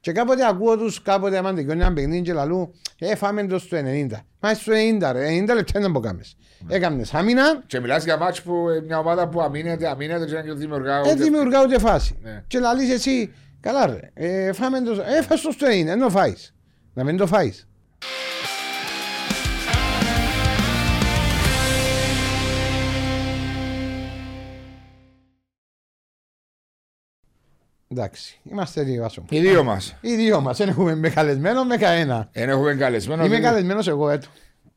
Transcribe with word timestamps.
Και 0.00 0.12
κάποτε 0.12 0.46
ακούω 0.46 0.76
τους, 0.76 1.02
κάποτε 1.02 1.36
άμα 1.36 1.54
τελειώνει 1.54 1.80
ένα 1.80 1.92
παιχνίδι 1.92 2.22
και 2.22 2.32
λαλού, 2.32 2.74
ε, 2.98 3.16
φάμε 3.16 3.46
το 3.46 3.58
στο 3.58 3.76
90. 3.76 4.06
Μα 4.40 4.54
στο 4.54 4.72
90 4.72 5.12
ρε, 5.12 5.28
90 5.28 5.54
λεπτά 5.54 5.80
δεν 5.80 5.90
μπορείς 5.90 6.36
Έκαμνες 6.68 7.14
άμυνα. 7.14 7.62
Και 7.66 7.80
μιλάς 7.80 8.04
για 8.04 8.16
μάτς 8.16 8.42
που 8.42 8.68
ε, 8.68 8.80
μια 8.80 8.98
ομάδα 8.98 9.28
που 9.28 9.40
αμήνεται, 9.40 9.88
αμήνεται 9.88 10.24
και 10.24 10.42
δεν 10.42 10.58
δημιουργά 10.58 11.00
ούτε... 11.00 11.10
Ε, 11.10 11.14
δημιουργά 11.14 11.62
ούτε 11.62 11.78
φάση. 11.78 12.18
Ναι. 12.22 12.44
Και 12.46 12.58
λαλείς 12.58 12.90
εσύ, 12.90 13.32
καλά 13.60 13.86
ρε, 13.86 14.10
ε, 14.14 14.52
φάμε 14.52 14.80
το, 14.80 14.92
ε, 14.92 15.22
φας 15.22 15.40
το 15.40 15.50
στο 15.50 15.66
90, 15.66 15.86
ενώ 15.86 16.08
φάεις. 16.08 16.54
Να 16.94 17.04
μην 17.04 17.16
το 17.16 17.26
φάεις. 17.26 17.68
Εντάξει, 27.92 28.40
είμαστε 28.42 28.82
δύο 28.82 29.02
βάσο. 29.02 29.24
Οι 29.28 29.40
δύο 29.40 29.64
μας. 29.64 29.96
Οι 30.00 30.14
δύο 30.14 30.40
μας. 30.40 30.56
Δεν 30.58 30.68
έχουμε 30.68 30.94
με 30.94 31.08
καλεσμένο 31.08 31.64
με 31.64 31.76
κανένα. 31.76 32.28
Δεν 32.32 32.48
έχουμε 32.48 32.74
καλεσμένο. 32.74 33.24
Είμαι 33.24 33.38
καλεσμένος 33.38 33.88
εγώ 33.88 34.08
έτω. 34.10 34.26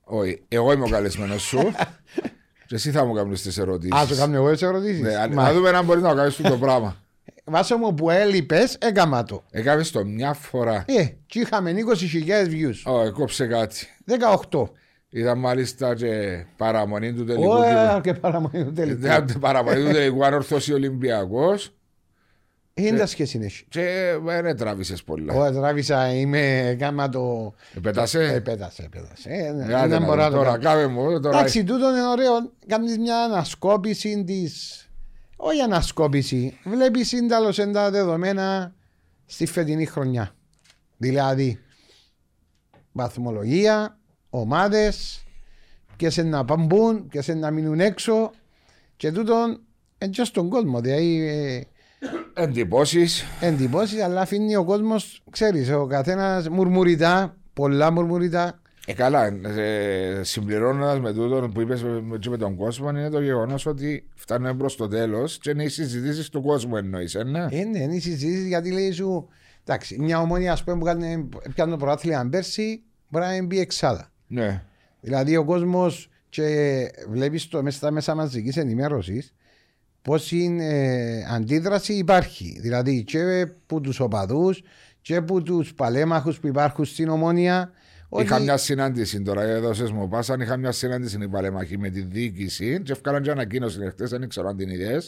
Όχι, 0.03 0.43
εγώ 0.47 0.71
είμαι 0.71 0.83
ο 0.83 0.89
καλεσμένος 0.89 1.41
σου. 1.41 1.59
και 2.67 2.75
εσύ 2.75 2.91
θα 2.91 3.05
μου 3.05 3.13
κάνεις 3.13 3.41
τις 3.41 3.57
ερωτήσεις. 3.57 3.95
Α, 4.01 4.05
το 4.07 4.15
κάνω 4.15 4.35
εγώ 4.35 4.51
τις 4.51 4.61
ερωτήσεις. 4.61 5.01
Ναι, 5.01 5.27
να 5.27 5.53
δούμε 5.53 5.69
αν 5.69 5.85
μπορείς 5.85 6.03
να 6.03 6.13
κάνεις 6.13 6.35
το 6.35 6.57
πράγμα. 6.57 6.95
Βάσο 7.43 7.77
μου 7.77 7.93
που 7.93 8.09
έλειπε, 8.09 8.67
έκαμα 8.79 9.23
το. 9.23 9.43
Έκαμες 9.51 9.91
το 9.91 10.05
μια 10.05 10.33
φορά. 10.33 10.85
Ε, 10.87 11.05
και 11.25 11.39
είχαμε 11.39 11.71
20.000 11.71 12.47
views. 12.47 12.93
Ω, 12.93 13.11
κόψε 13.11 13.45
κάτι. 13.45 13.87
18. 14.49 14.63
Είδα 15.09 15.35
μάλιστα 15.35 15.95
και 15.95 16.45
παραμονή 16.57 17.13
του 17.13 17.25
τελικού. 17.25 17.49
Όχι, 17.49 18.01
και 18.01 18.13
παραμονή 18.13 18.63
του 18.63 18.73
τελικού. 18.73 19.05
Είδα 19.05 19.25
παραμονή 19.39 19.83
του 19.83 19.91
τελικού, 19.91 20.25
αν 20.25 20.33
ορθώσει 20.33 20.73
Ολυμπιακός. 20.73 21.73
Είναι 22.75 22.97
τα 22.97 23.05
σχέση 23.05 23.37
είναι. 23.37 23.49
Και 23.69 24.15
δεν 24.23 24.57
τράβησες 24.57 25.03
πολλά. 25.03 25.33
Όχι, 25.33 25.53
τράβησα, 25.53 26.13
είμαι 26.13 26.75
κάμα 26.79 27.09
το... 27.09 27.53
Επέτασε; 27.75 28.33
Επέτασε, 28.33 28.83
επέτασε. 28.83 29.29
Ε, 29.29 29.87
δεν 29.87 30.03
μπορώ 30.03 30.29
τώρα, 30.29 30.57
κάμε 30.57 30.87
μου. 30.87 31.09
Εντάξει, 31.09 31.63
τούτο 31.63 31.89
είναι 31.89 32.07
ωραίο. 32.07 32.51
Κάνεις 32.67 32.97
μια 32.97 33.17
ανασκόπηση 33.17 34.23
της... 34.23 34.77
Όχι 35.35 35.61
ανασκόπηση. 35.61 36.59
Βλέπεις 36.63 37.07
σύνταλος 37.07 37.59
εν 37.59 37.71
τα 37.71 37.91
δεδομένα 37.91 38.75
στη 39.25 39.45
φετινή 39.45 39.85
χρονιά. 39.85 40.35
Δηλαδή, 40.97 41.59
βαθμολογία, 42.91 43.99
ομάδες, 44.29 45.23
ποιες 45.97 46.17
να 46.17 46.45
παμπούν, 46.45 47.07
ποιες 47.07 47.27
να 47.27 47.51
μείνουν 47.51 47.79
έξω 47.79 48.31
και 48.97 49.11
τούτον 49.11 49.61
έτσι 49.97 50.25
στον 50.25 50.49
κόσμο. 50.49 50.81
Δηλαδή, 50.81 51.27
ε, 51.27 51.61
Εντυπώσεις. 52.33 53.23
Εντυπώσεις, 53.39 54.01
αλλά 54.01 54.21
αφήνει 54.21 54.55
ο 54.55 54.63
κόσμος, 54.63 55.21
ξέρεις, 55.29 55.71
ο 55.71 55.85
καθένας 55.85 56.49
μουρμουριτά, 56.49 57.37
πολλά 57.53 57.91
μουρμουριτά. 57.91 58.61
Ε, 58.85 58.93
καλά, 58.93 59.25
ε, 59.25 60.23
συμπληρώνοντας 60.23 60.99
με 60.99 61.13
τούτο 61.13 61.49
που 61.53 61.61
είπες 61.61 61.83
με, 61.83 62.19
με 62.29 62.37
τον 62.37 62.55
κόσμο, 62.55 62.89
είναι 62.89 63.09
το 63.09 63.21
γεγονός 63.21 63.65
ότι 63.65 64.07
φτάνουμε 64.15 64.53
προς 64.53 64.75
το 64.75 64.87
τέλος 64.87 65.37
και 65.37 65.49
είναι 65.49 65.63
οι 65.63 65.69
συζητήσεις 65.69 66.29
του 66.29 66.41
κόσμου 66.41 66.77
εννοείς. 66.77 67.15
Ε, 67.15 67.23
ναι, 67.23 67.47
ε, 67.49 67.63
ναι, 67.63 67.79
είναι 67.79 67.95
οι 67.95 67.99
συζητήσεις 67.99 68.45
γιατί 68.45 68.71
λέει 68.71 68.91
σου. 68.91 69.27
Εντάξει, 69.65 69.99
μια 69.99 70.19
ομόνια 70.19 70.51
ας 70.51 70.63
πούμε, 70.63 70.77
που 70.77 70.85
κάνει 70.85 71.29
πιάνει 71.53 71.71
το 71.71 71.77
πρωτάθλημα 71.77 72.27
πέρσι 72.29 72.83
μπορεί 73.07 73.25
να 73.25 73.45
μπει 73.45 73.59
εξάδα. 73.59 74.11
Ναι. 74.27 74.63
Δηλαδή 74.99 75.37
ο 75.37 75.43
κόσμος 75.43 76.09
και 76.29 76.45
βλέπεις 77.09 77.47
το 77.47 77.63
μέσα 77.63 77.77
στα 77.77 77.91
μέσα 77.91 78.15
μαζικής 78.15 78.57
ενημέρωσης 78.57 79.33
πόση 80.03 80.57
ε, 80.59 81.23
αντίδραση 81.35 81.93
υπάρχει. 81.93 82.59
Δηλαδή 82.61 83.03
και 83.03 83.41
από 83.41 83.81
τους 83.81 83.99
οπαδούς 83.99 84.61
και 85.01 85.15
από 85.15 85.41
τους 85.41 85.73
παλέμαχους 85.73 86.39
που 86.39 86.47
υπάρχουν 86.47 86.85
στην 86.85 87.09
ομόνια. 87.09 87.71
Είχα 88.19 88.39
μια 88.39 88.57
συνάντηση 88.57 89.21
τώρα, 89.21 89.41
έδωσες 89.41 89.91
μου 89.91 90.07
πάσαν. 90.07 90.41
Είχα 90.41 90.57
μια 90.57 90.71
συνάντηση 90.71 91.15
στην 91.15 91.31
παλέμαχη 91.31 91.77
με 91.77 91.89
τη 91.89 92.01
διοίκηση 92.01 92.81
και 92.83 92.91
έφυγαν 92.91 93.21
και 93.21 93.31
ανακοίνωση 93.31 93.79
χτε, 93.89 94.05
δεν 94.05 94.29
ξέρω 94.29 94.47
αν 94.47 94.57
την 94.57 94.69
ιδέα. 94.69 95.01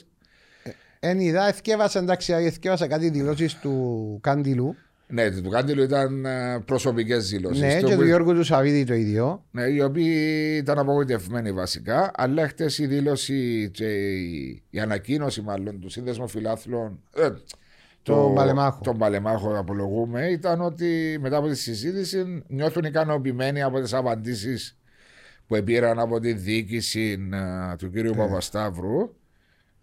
Εν 1.00 1.20
είδα, 1.20 1.48
εθκεύασα 1.48 2.00
εντάξει, 2.00 2.34
εθκεύασα 2.34 2.88
κάτι 2.88 3.10
δηλώσεις 3.10 3.56
του 3.60 4.20
Κάντιλου. 4.22 4.76
Ναι, 5.08 5.32
του 5.32 5.50
Κάντιλου 5.50 5.84
ήταν 5.84 6.26
ε, 6.26 6.60
προσωπικές 6.66 7.30
δηλώσεις. 7.30 7.62
Ναι, 7.62 7.82
και 7.82 7.96
του 7.96 8.06
Γιώργου 8.06 8.34
του 8.34 8.44
Σαββίδη 8.44 8.84
το 8.84 8.94
ίδιο. 8.94 9.46
Ναι, 9.52 9.64
οι 9.64 9.82
οποίοι 9.82 10.16
ήταν 10.62 10.80
απογοητευμένοι 10.80 11.52
βασικά. 11.52 12.12
Αλλά 12.16 12.48
χτες 12.48 12.78
η 12.78 12.86
δήλωση 12.86 13.70
και 13.74 13.86
η, 14.70 14.80
ανακοίνωση, 14.82 15.42
μάλλον 15.42 15.80
του 15.80 15.90
σύνδεσμου 15.90 16.28
φιλάθλων. 16.28 17.00
Ε, 17.16 17.30
το, 18.04 18.32
Παλεμάχο. 18.36 18.80
Τον 18.84 18.98
Παλεμάχο, 18.98 19.58
απολογούμε, 19.58 20.26
ήταν 20.26 20.62
ότι 20.62 21.18
μετά 21.22 21.38
από 21.38 21.48
τη 21.48 21.56
συζήτηση 21.56 22.44
νιώθουν 22.48 22.84
ικανοποιημένοι 22.84 23.62
από 23.62 23.82
τις 23.82 23.94
απαντήσεις 23.94 24.78
που 25.48 25.64
πήραν 25.64 26.00
από 26.00 26.20
τη 26.20 26.34
διοίκηση 26.34 27.30
ε, 27.34 27.76
του 27.76 27.90
κύριου 27.90 28.12
ναι. 28.12 28.18
Παπασταύρου 28.18 29.14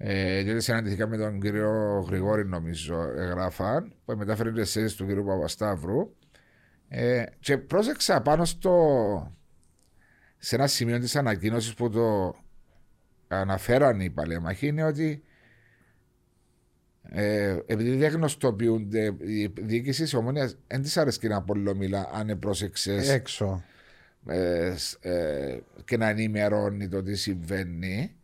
ε, 0.04 0.40
γιατί 0.40 0.60
συναντηθήκαμε 0.60 1.16
με 1.16 1.22
τον 1.22 1.40
κύριο 1.40 2.04
Γρηγόρη, 2.08 2.46
νομίζω, 2.46 3.02
εγγράφαν, 3.16 3.94
που 4.04 4.16
μετάφερε 4.16 4.52
τις 4.52 4.72
θέσει 4.72 4.96
του 4.96 5.06
κύριου 5.06 5.24
Παπασταύρου. 5.24 6.14
Ε, 6.88 7.24
και 7.40 7.58
πρόσεξα 7.58 8.22
πάνω 8.22 8.44
στο. 8.44 9.36
σε 10.38 10.54
ένα 10.54 10.66
σημείο 10.66 10.98
της 10.98 11.16
ανακοίνωσης 11.16 11.74
που 11.74 11.90
το 11.90 12.34
αναφέραν 13.28 14.00
οι 14.00 14.10
παλέμαχοι 14.10 14.66
είναι 14.66 14.84
ότι 14.84 15.22
ε, 17.02 17.58
επειδή 17.66 17.96
δεν 17.96 18.12
γνωστοποιούνται 18.12 19.14
η 19.18 19.52
διοίκησης 19.60 20.02
της 20.02 20.14
ομόνιας, 20.14 20.56
δεν 20.66 20.82
της 20.82 20.96
αρέσει 20.96 21.28
να 21.28 21.44
μιλά 21.74 22.10
αν 22.12 22.38
πρόσεξε. 22.38 22.94
Έξω. 22.94 23.64
Ε, 24.26 24.74
ε, 25.00 25.58
και 25.84 25.96
να 25.96 26.08
ενημερώνει 26.08 26.88
το 26.88 27.02
τι 27.02 27.14
συμβαίνει. 27.14 28.16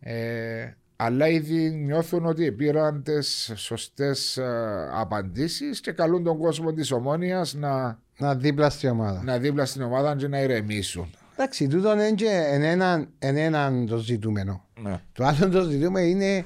Ε, 0.00 0.72
αλλά 1.00 1.28
ήδη 1.28 1.70
νιώθουν 1.70 2.26
ότι 2.26 2.52
πήραν 2.52 3.02
τις 3.02 3.52
σωστές 3.54 4.36
ε, 4.36 4.88
απαντήσεις 4.92 5.80
και 5.80 5.92
καλούν 5.92 6.24
τον 6.24 6.38
κόσμο 6.38 6.72
της 6.72 6.90
ομόνοια 6.90 7.46
να. 7.52 7.98
Να 8.18 8.34
δίπλα 8.34 8.70
στην 8.70 8.88
ομάδα. 8.88 9.22
Να 9.22 9.38
δίπλα 9.38 9.64
στην 9.64 9.82
ομάδα 9.82 10.16
και 10.16 10.28
να 10.28 10.42
ηρεμήσουν. 10.42 11.10
Εντάξει, 11.32 11.66
τούτο 11.66 11.92
είναι 11.92 12.68
έναν 12.68 13.08
ένα 13.18 13.84
το 13.88 13.96
ζητούμενο. 13.96 14.64
Ναι. 14.82 15.00
Το 15.12 15.24
άλλο 15.24 15.48
το 15.48 15.62
ζητούμενο 15.62 16.06
είναι. 16.06 16.44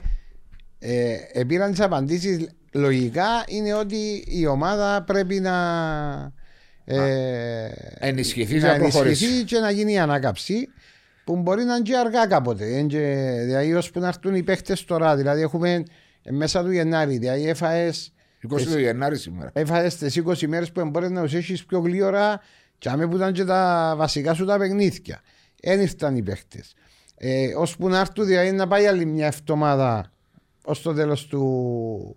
Ε, 0.79 1.17
επήραν 1.33 1.71
τις 1.71 1.81
απαντήσεις. 1.81 2.49
Λογικά 2.73 3.45
είναι 3.47 3.75
ότι 3.75 4.25
η 4.27 4.47
ομάδα 4.47 5.03
πρέπει 5.03 5.41
να. 5.41 5.57
Ε, 6.85 7.69
ενισχυθεί, 7.99 8.59
να, 8.59 8.67
να 8.67 8.75
ενισχυθεί 8.75 9.45
και 9.45 9.59
να 9.59 9.71
γίνει 9.71 9.93
η 9.93 9.99
ανάκαψη 9.99 10.69
που 11.25 11.37
μπορεί 11.37 11.65
να 11.65 11.75
είναι 11.75 11.83
και 11.83 11.97
αργά 11.97 12.27
κάποτε. 12.27 12.65
Δηλαδή, 13.45 13.75
ώσπου 13.75 14.01
να 14.01 14.09
έρθουν 14.09 14.35
οι 14.35 14.43
παίχτε 14.43 14.77
τώρα, 14.87 15.17
δηλαδή 15.17 15.41
έχουμε 15.41 15.83
μέσα 16.31 16.63
του 16.63 16.71
Γενάρη, 16.71 17.19
δηλαδή 17.19 17.49
έφαε. 17.49 17.93
20 18.51 18.63
του 18.63 18.79
Γενάρη 18.79 19.17
σήμερα. 19.17 19.51
Έφαε 19.55 19.89
τις 19.89 20.23
20 20.27 20.47
μέρες 20.47 20.73
που 20.73 20.89
μπορεί 20.89 21.11
να 21.11 21.23
τους 21.23 21.35
έχεις 21.35 21.65
πιο 21.65 21.79
γλύωρα, 21.79 22.41
και 22.79 22.89
άμε 22.89 23.09
που 23.09 23.17
ήταν 23.17 23.33
και 23.33 23.45
τα 23.45 23.95
βασικά 23.97 24.35
σου 24.35 24.45
τα 24.45 24.59
παιχνίδια. 24.59 25.21
Δεν 25.63 25.81
ήρθαν 25.81 26.17
οι 26.17 26.23
παίχτε. 26.23 26.65
Ε, 27.17 27.55
ώσπου 27.57 27.89
να 27.89 27.99
έρθουν, 27.99 28.27
δηλαδή 28.27 28.53
να 28.53 28.69
πάει 28.69 28.87
άλλη 28.87 29.05
μια 29.05 29.27
εβδομάδα 29.27 30.13
ως 30.65 30.83
το 30.83 30.93
τέλος 30.93 31.27
του, 31.27 32.17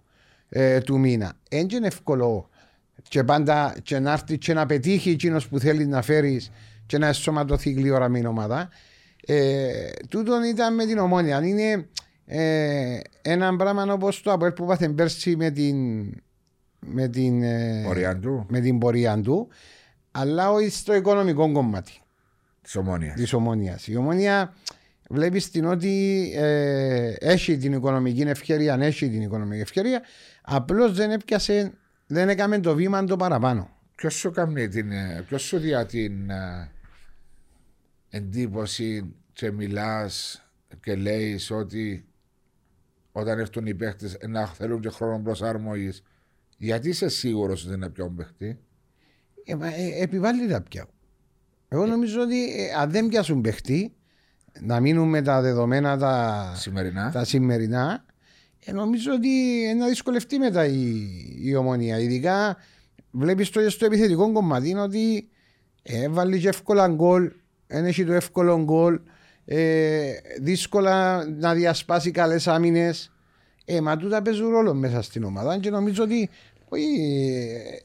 ε, 0.49 0.79
του 0.79 0.99
μήνα. 0.99 1.33
Δεν 1.49 1.67
είναι 1.69 1.87
εύκολο 1.87 2.49
και 3.07 3.23
πάντα 3.23 3.75
και 3.83 3.99
να 3.99 4.11
έρθει 4.11 4.37
και 4.37 4.53
να 4.53 4.66
πετύχει 4.66 5.09
εκείνος 5.09 5.47
που 5.47 5.59
θέλει 5.59 5.85
να 5.85 6.01
φέρεις 6.01 6.51
και 6.85 6.97
να 6.97 7.07
εσωματωθεί 7.07 7.72
γλύωρα 7.72 8.09
με 8.09 8.27
ομάδα. 8.27 8.69
Ε, 9.28 9.90
τούτον 10.09 10.44
ήταν 10.44 10.75
με 10.75 10.86
την 10.86 10.97
ομόνια. 10.97 11.38
Αν 11.38 11.44
είναι 11.44 11.88
ε, 12.25 13.00
ένα 13.22 13.56
πράγμα 13.56 13.94
όπως 13.94 14.22
το 14.22 14.31
από 14.31 14.52
που 14.52 14.66
πάθε 14.66 14.90
πέρσι 14.90 15.36
με 15.36 15.52
την, 15.52 16.06
με 16.80 17.08
την, 17.08 17.44
ε, 17.44 17.81
πορεία 17.85 18.19
του. 18.19 18.46
με 18.50 18.59
την 18.59 18.78
πορεία 18.78 19.22
του, 19.22 19.47
αλλά 20.11 20.52
όχι 20.52 20.70
στο 20.70 20.96
οικονομικό 20.96 21.52
κομμάτι 21.52 22.02
της 22.61 22.76
ομόνιας. 22.76 23.16
Της 23.16 23.34
ομόνιας. 23.34 23.88
Η 23.88 23.96
ομόνια 23.96 24.53
βλέπεις 25.09 25.52
την 25.52 25.66
ότι 25.66 26.32
ε, 26.35 27.14
έχει 27.20 27.58
την 27.58 27.73
οικονομική 27.73 28.22
ευκαιρία, 28.22 28.78
έχει 28.82 29.09
την 29.09 29.22
οικονομική 29.22 29.61
ευκαιρία, 29.61 30.02
απλώς 30.41 30.94
δεν 30.94 31.11
έπιασε, 31.11 31.72
δεν 32.08 32.29
έκαμε 32.29 32.59
το 32.59 32.76
βήμα 32.76 33.03
το 33.03 33.16
παραπάνω. 33.16 33.70
Ποιος 33.96 34.14
σου 34.14 34.32
κάνει 34.32 34.67
την, 34.67 34.91
ποιος 35.28 35.41
σου 35.41 35.58
διά 35.58 35.85
την 35.85 36.32
εντύπωση 38.09 39.16
και 39.35 39.52
μιλάς 39.52 40.43
και 40.82 40.96
λέεις 40.96 41.52
ότι 41.52 42.05
όταν 43.11 43.40
έρθουν 43.40 43.66
οι 43.66 43.73
παίχτες 43.73 44.17
να 44.28 44.47
θέλουν 44.47 44.82
και 44.82 44.90
χρόνο 44.90 45.20
προσαρμογής, 45.20 46.03
γιατί 46.58 46.90
είσαι 46.90 47.09
σίγουρος 47.09 47.66
ότι 47.66 47.73
είναι 47.73 47.90
πιο 47.90 48.09
παίχτη; 48.09 48.59
Ε, 49.43 49.53
ε, 49.61 50.02
επιβάλλει 50.02 50.47
τα 50.47 50.61
πια. 50.61 50.87
Εγώ 51.67 51.85
νομίζω 51.85 52.22
ότι 52.22 52.61
ε, 52.61 52.73
αν 52.79 52.91
δεν 52.91 53.08
πιάσουν 53.08 53.41
παίχτη, 53.41 53.96
να 54.61 54.79
μείνουν 54.79 55.09
με 55.09 55.22
τα 55.22 55.41
δεδομένα 55.41 55.97
τα 55.97 56.53
σημερινά, 56.55 57.11
τα 57.11 57.23
σημερινά 57.23 58.05
ε, 58.66 58.72
νομίζω 58.72 59.14
ότι 59.14 59.29
να 59.78 59.87
δυσκολευτεί 59.87 60.37
μετά 60.37 60.66
η, 60.66 61.08
η 61.41 61.55
ομονία. 61.55 61.99
Ειδικά 61.99 62.58
βλέπεις 63.11 63.49
το 63.49 63.61
και 63.61 63.70
στο 63.70 63.85
επιθετικό 63.85 64.32
κομμάτι 64.32 64.70
είναι 64.70 64.82
ότι 64.82 65.29
ε, 65.82 66.09
βάλει 66.09 66.40
και 66.40 66.47
εύκολα 66.47 66.87
γκολ, 66.87 67.32
δεν 67.67 67.85
έχει 67.85 68.05
το 68.05 68.14
εύκολο 68.14 68.64
γκολ, 68.64 68.99
ε, 69.46 70.12
δύσκολα 70.42 71.26
να 71.30 71.53
διασπάσει 71.53 72.12
καλές 72.12 72.47
άμυνες. 72.47 73.12
Ε, 73.66 73.82
μα 73.82 73.97
τούτα 73.97 74.22
παίζουν 74.22 74.50
ρόλο 74.50 74.74
μέσα 74.74 75.02
στην 75.02 75.24
ομάδα 75.24 75.59
και 75.59 75.70
νομίζω 75.70 76.03
ότι 76.03 76.30
όχι, 76.70 76.84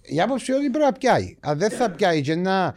ε, 0.05 0.15
η 0.15 0.21
άποψη 0.21 0.53
ότι 0.53 0.71
πρέπει 0.71 0.85
να 0.85 0.93
πιάει. 0.93 1.37
Αν 1.41 1.59
δεν 1.59 1.71
θα 1.71 1.91
πιάει 1.91 2.21
και 2.21 2.35
να 2.35 2.75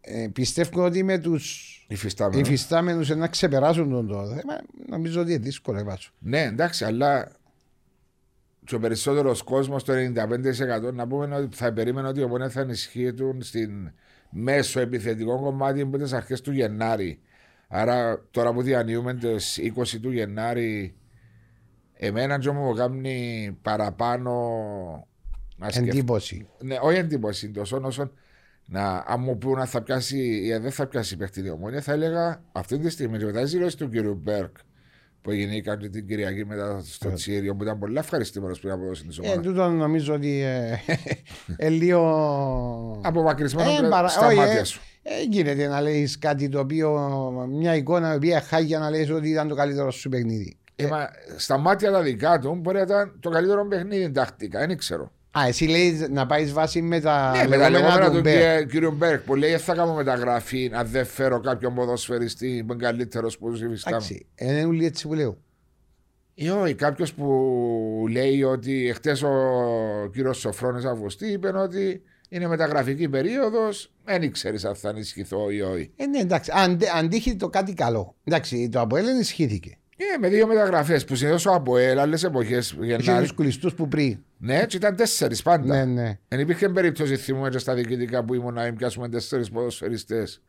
ε, 0.00 0.28
πιστεύω 0.32 0.84
ότι 0.84 1.02
με 1.02 1.18
τους 1.18 1.74
Υφιστάμενο. 1.88 2.40
υφιστάμενους 2.40 3.08
να 3.08 3.28
ξεπεράσουν 3.28 3.90
τον 3.90 4.06
το 4.06 4.26
θέμα, 4.26 4.60
νομίζω 4.88 5.20
ότι 5.20 5.32
είναι 5.32 5.42
δύσκολο 5.42 5.84
βάσο. 5.84 6.10
Ναι, 6.18 6.42
εντάξει, 6.42 6.84
αλλά 6.84 7.30
και 8.64 8.74
ο 8.74 8.78
περισσότερος 8.78 9.42
κόσμος, 9.42 9.84
το 9.84 9.92
95% 9.92 10.92
να 10.92 11.06
πούμε 11.06 11.36
ότι 11.36 11.56
θα 11.56 11.72
περίμενε 11.72 12.08
ότι 12.08 12.22
ο 12.22 12.28
Πόνε 12.28 12.48
θα 12.48 12.60
ενισχύουν 12.60 13.42
στην 13.42 13.92
μέσο 14.30 14.80
επιθετικό 14.80 15.40
κομμάτι 15.40 15.80
από 15.80 15.98
τι 15.98 16.16
αρχές 16.16 16.40
του 16.40 16.52
Γενάρη. 16.52 17.20
Άρα 17.72 18.24
τώρα 18.30 18.52
που 18.52 18.62
διανύουμε 18.62 19.14
τις 19.14 19.58
20 19.76 19.98
του 20.02 20.10
Γενάρη, 20.10 20.94
εμένα 21.94 22.38
και 22.38 22.50
μου 22.50 22.74
κάνει 22.74 23.56
παραπάνω 23.62 24.32
να 25.56 25.70
σκεφ- 25.70 25.88
Εντύπωση. 25.88 26.46
Ναι, 26.62 26.76
όχι 26.82 26.98
εντύπωση 26.98 27.50
τόσο 27.50 27.80
όσο 27.84 28.10
να, 28.66 29.04
αν 29.06 29.20
μου 29.20 29.38
πούνε 29.38 29.60
αν 29.60 29.66
θα 29.66 29.82
πιάσει 29.82 30.46
ή 30.46 30.52
αν 30.52 30.62
δεν 30.62 30.70
θα 30.72 30.86
πιάσει 30.86 31.16
παιχνίδι 31.16 31.50
ομόνια, 31.50 31.80
θα 31.80 31.92
έλεγα 31.92 32.42
αυτή 32.52 32.78
τη 32.78 32.90
στιγμή 32.90 33.18
και 33.18 33.24
μετά 33.24 33.44
ζήλωση 33.44 33.76
του 33.76 33.88
κύριου 33.88 34.14
Μπέρκ 34.14 34.56
που 35.22 35.30
έγινε 35.30 35.54
η 35.56 35.60
κάνει 35.60 35.88
την 35.88 36.06
Κυριακή 36.06 36.46
μετά 36.46 36.80
στο 36.84 37.12
Τσίριο 37.12 37.54
που 37.56 37.62
ήταν 37.62 37.78
πολύ 37.78 37.98
ευχαριστημένος 37.98 38.60
που 38.60 38.68
αποδώσει 38.72 39.04
τη 39.04 39.16
Ε, 39.22 39.26
ομάδα. 39.26 39.40
τούτο 39.40 39.68
νομίζω 39.68 40.14
ότι 40.14 40.40
ε, 40.42 40.78
ε, 41.56 41.68
λίγο. 41.68 43.00
Απομακρυσμένο 43.04 43.70
Ε, 43.70 43.86
ε, 43.86 43.88
παρα- 43.88 44.08
στα 44.08 44.26
όχι, 44.26 44.36
μάτια 44.36 44.58
ε, 44.58 44.64
σου. 44.64 44.80
Ε, 45.02 45.22
γίνεται 45.30 45.66
να 45.66 45.80
λέει 45.80 46.08
κάτι 46.18 46.48
το 46.48 46.58
οποίο. 46.58 46.90
Μια 47.50 47.74
εικόνα 47.74 48.12
η 48.12 48.16
οποία 48.16 48.40
χάγια 48.40 48.78
να 48.78 48.90
λέει 48.90 49.10
ότι 49.10 49.28
ήταν 49.28 49.48
το 49.48 49.54
καλύτερο 49.54 49.90
σου 49.90 50.08
παιχνίδι. 50.08 50.56
Ε, 50.76 50.86
μα 50.86 51.08
στα 51.36 51.58
μάτια 51.58 51.90
τα 51.90 52.02
δικά 52.02 52.38
του 52.38 52.54
μπορεί 52.54 52.76
να 52.76 52.82
ήταν 52.82 53.16
το 53.20 53.30
καλύτερο 53.30 53.66
παιχνίδι 53.66 54.10
τακτικά, 54.10 54.66
δεν 54.66 54.76
ξέρω. 54.78 55.12
Α, 55.38 55.46
εσύ 55.46 55.64
λέει 55.64 56.06
να 56.10 56.26
πάεις 56.26 56.52
βάση 56.52 56.82
με 56.82 57.00
τα 57.00 57.32
Ναι, 57.36 57.48
με 57.48 57.56
τα 57.56 57.70
λεγόμενα 57.70 58.10
του 58.10 58.20
Μπέρ. 58.20 58.62
κ- 58.64 58.70
κύριου 58.70 58.92
Μπέρκ 58.92 59.20
που 59.24 59.34
λέει 59.34 59.52
«Ε, 59.52 59.58
θα 59.58 59.74
κάνω 59.74 59.94
μεταγραφή 59.94 60.70
αν 60.74 60.86
δεν 60.86 61.06
φέρω 61.06 61.40
κάποιον 61.40 61.74
ποδοσφαιριστή 61.74 62.64
που 62.66 62.72
είναι 62.72 62.82
καλύτερος 62.84 63.38
που 63.38 63.50
του 63.52 63.64
υφιστάμενο. 63.64 64.02
Εντάξει, 64.04 64.26
ε, 64.34 64.52
είναι 64.52 64.64
όλοι 64.64 64.84
έτσι 64.84 65.06
που 65.08 65.14
λέω. 65.14 65.38
Ή 66.34 66.48
όχι, 66.48 66.74
κάποιος 66.74 67.12
που 67.14 68.06
λέει 68.10 68.42
ότι 68.42 68.88
εχθέ 68.88 69.26
ο 69.26 70.06
κύριος 70.12 70.38
Σοφρόνης 70.38 70.84
Αυγουστή 70.84 71.26
είπε 71.26 71.48
ότι 71.48 72.02
είναι 72.32 72.46
μεταγραφική 72.46 73.08
περίοδος, 73.08 73.92
δεν 74.04 74.22
ήξερες 74.22 74.64
αν 74.64 74.74
θα 74.74 74.88
ενισχυθώ 74.88 75.50
ή 75.50 75.60
όχι. 75.60 75.90
Ε, 75.96 76.06
ναι, 76.06 76.18
εντάξει, 76.18 76.50
αν, 76.54 76.78
αντίχει 76.96 77.36
το 77.36 77.48
κάτι 77.48 77.74
καλό. 77.74 78.14
Εντάξει, 78.24 78.68
το 78.68 78.80
Αποέλ 78.80 79.06
ενισχύθηκε. 79.06 79.78
Ε, 79.96 80.18
με 80.18 80.28
δύο 80.28 80.46
μεταγραφές 80.46 81.04
που 81.04 81.14
συνήθως 81.14 81.46
ο 81.46 81.52
Αποέλ, 81.52 81.98
άλλες 81.98 82.24
εποχές 82.24 82.76
Είχε 82.82 82.96
Γενάρη. 82.96 83.22
τους 83.22 83.34
κλειστούς 83.34 83.74
που 83.74 83.88
πριν. 83.88 84.18
Ναι, 84.38 84.66
και 84.66 84.76
ήταν 84.76 84.96
τέσσερις 84.96 85.42
πάντα. 85.42 85.84
Ναι, 85.84 86.02
ναι. 86.02 86.18
Δεν 86.28 86.40
υπήρχε 86.40 86.68
περίπτωση, 86.68 87.16
θυμούμαι 87.16 87.48
και 87.48 87.58
στα 87.58 87.74
διοικητικά 87.74 88.24
που 88.24 88.34
ήμουν 88.34 88.54
να 88.54 88.62
μην 88.62 88.76
πιάσουμε 88.76 89.08
τέσσερις 89.08 89.50
ποδοσφαιριστές 89.50 90.42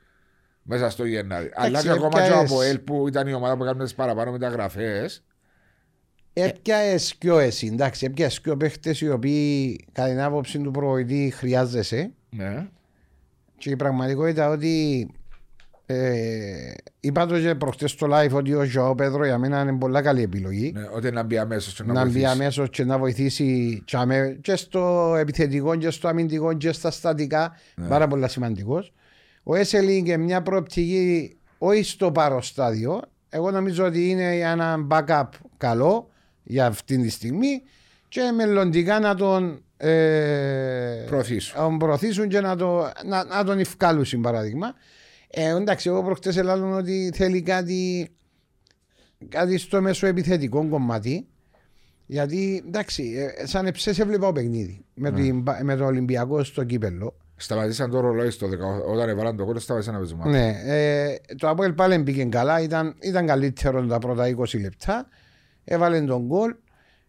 μέσα 0.62 0.90
στο 0.90 1.06
Γενάρη. 1.06 1.52
Αλλά 1.54 1.82
και 1.82 1.90
ακόμα 1.90 2.10
και 2.10 2.18
ο 2.18 2.26
έπιασες. 2.26 2.52
Αποέλ 2.52 2.80
που 2.80 3.08
ήταν 3.08 3.28
η 3.28 3.34
ομάδα 3.34 3.58
που 3.58 3.64
έκανε 3.64 3.84
τις 3.84 3.96
παραπάνω 3.96 4.32
μεταγραφές. 4.32 5.24
Έπιασε 6.34 7.16
πιο 7.20 7.40
εσύ, 7.40 7.68
εντάξει, 7.68 8.06
έπιασε 8.06 8.42
πιο 8.42 8.58
παίχτες 8.58 9.02
οι 9.02 9.10
οποίοι 9.10 9.80
κατά 9.92 10.10
την 10.10 10.22
άποψη 10.22 10.60
του 10.60 10.72
προβοητή 10.72 11.34
χρειάζεσαι. 11.36 12.12
Ναι. 12.30 12.68
Και 13.58 13.70
η 13.70 13.76
πραγματικότητα 13.76 14.50
ότι 14.50 15.08
ε, 15.86 16.74
είπα 17.00 17.26
το 17.26 17.40
και 17.40 17.56
προχτές 17.56 17.92
στο 17.92 18.08
live 18.12 18.32
ότι 18.32 18.54
ο 18.54 18.64
Ζωάο 18.64 18.96
Πέδρο 18.96 19.26
για 19.26 19.38
μένα 19.38 19.62
είναι 19.62 19.74
πολλά 19.74 20.02
καλή 20.02 20.22
επιλογή. 20.22 20.72
ναι. 20.76 20.88
Ότι 20.94 21.12
να 21.12 21.24
μπει 21.24 21.38
αμέσως 21.38 21.82
να 21.86 22.06
μπει 22.06 22.26
αμέσως 22.26 22.70
και 22.70 22.84
να 22.84 22.98
βοηθήσει 22.98 23.82
και, 23.86 23.98
αμέ- 23.98 24.42
και 24.42 24.56
στο 24.56 25.16
επιθετικό 25.20 25.76
και 25.76 25.90
στο 25.90 26.08
αμυντικό 26.08 26.54
και 26.54 26.72
στα 26.72 26.92
στατικά. 26.92 27.56
Ναι. 27.76 27.88
Πάρα 27.88 28.08
πολύ 28.08 28.30
σημαντικός. 28.30 28.94
Ο 29.44 29.56
Έσελινγκ 29.56 30.06
και 30.06 30.18
μια 30.18 30.42
προοπτική 30.42 31.36
όχι 31.58 31.84
στο 31.84 32.12
παροστάδιο. 32.12 33.02
Εγώ 33.30 33.52
νομίζω 33.52 33.86
ότι 33.86 34.10
είναι 34.10 34.36
ένα 34.40 34.88
backup 34.90 35.28
καλό 35.58 36.11
για 36.44 36.66
αυτή 36.66 36.98
τη 36.98 37.10
στιγμή 37.10 37.62
και 38.08 38.32
μελλοντικά 38.36 39.00
να 39.00 39.16
τον 39.16 39.64
ε, 39.78 41.04
Προωθήσω. 41.08 41.58
να 41.58 41.64
τον 41.64 41.78
προωθήσουν 41.78 42.28
και 42.28 42.40
να, 42.40 42.56
το, 42.56 42.92
να, 43.06 43.24
να 43.24 43.44
τον 43.44 43.60
ευκάλουν 43.60 44.06
παράδειγμα. 44.22 44.74
Ε, 45.28 45.56
εντάξει, 45.56 45.90
εγώ 45.90 46.04
προχτές 46.04 46.38
ελάλλον 46.38 46.74
ότι 46.74 47.12
θέλει 47.14 47.42
κάτι, 47.42 48.10
κάτι 49.30 49.58
στο 49.58 49.82
μέσο 49.82 50.08
επιθετικό 50.08 50.68
κομμάτι. 50.68 51.28
Γιατί 52.06 52.64
εντάξει, 52.68 53.34
ε, 53.38 53.46
σαν 53.46 53.66
εψές 53.66 54.00
έβλεπα 54.00 54.26
το 54.26 54.32
παιχνίδι 54.32 54.86
με, 54.94 55.12
την, 55.12 55.44
με 55.62 55.76
το 55.76 55.86
Ολυμπιακό 55.86 56.44
στο 56.44 56.64
κύπελο. 56.64 57.16
Σταματήσαν 57.36 57.92
το 57.92 58.00
ρολόι 58.00 58.30
στο 58.30 58.48
10, 58.48 58.52
όταν 58.92 59.10
έβαλαν 59.10 59.38
το 59.38 59.46
κόλλο, 59.46 59.60
σταματήσαν 59.60 59.94
να 59.94 60.00
παίζουν 60.00 60.18
μάτια. 60.18 60.32
Ναι, 60.32 60.62
ε, 60.66 61.16
το 61.38 61.50
Αποέλ 61.50 61.74
πάλι 61.74 61.98
μπήκε 61.98 62.24
καλά, 62.24 62.62
ήταν, 62.62 62.96
ήταν 63.00 63.26
καλύτερο 63.26 63.86
τα 63.86 64.00
πρώτα 64.00 64.36
20 64.38 64.60
λεπτά. 64.62 65.08
Έβαλε 65.64 66.02
τον 66.02 66.22
γκολ. 66.26 66.56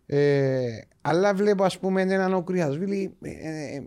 Ε, 0.06 0.66
αλλά 1.00 1.34
βλέπω 1.34 1.64
ας 1.64 1.78
πούμε 1.78 2.02
έναν 2.02 2.34
ο 2.34 2.42
Κρυασβίλη 2.42 3.14
ε, 3.22 3.30
ε, 3.76 3.82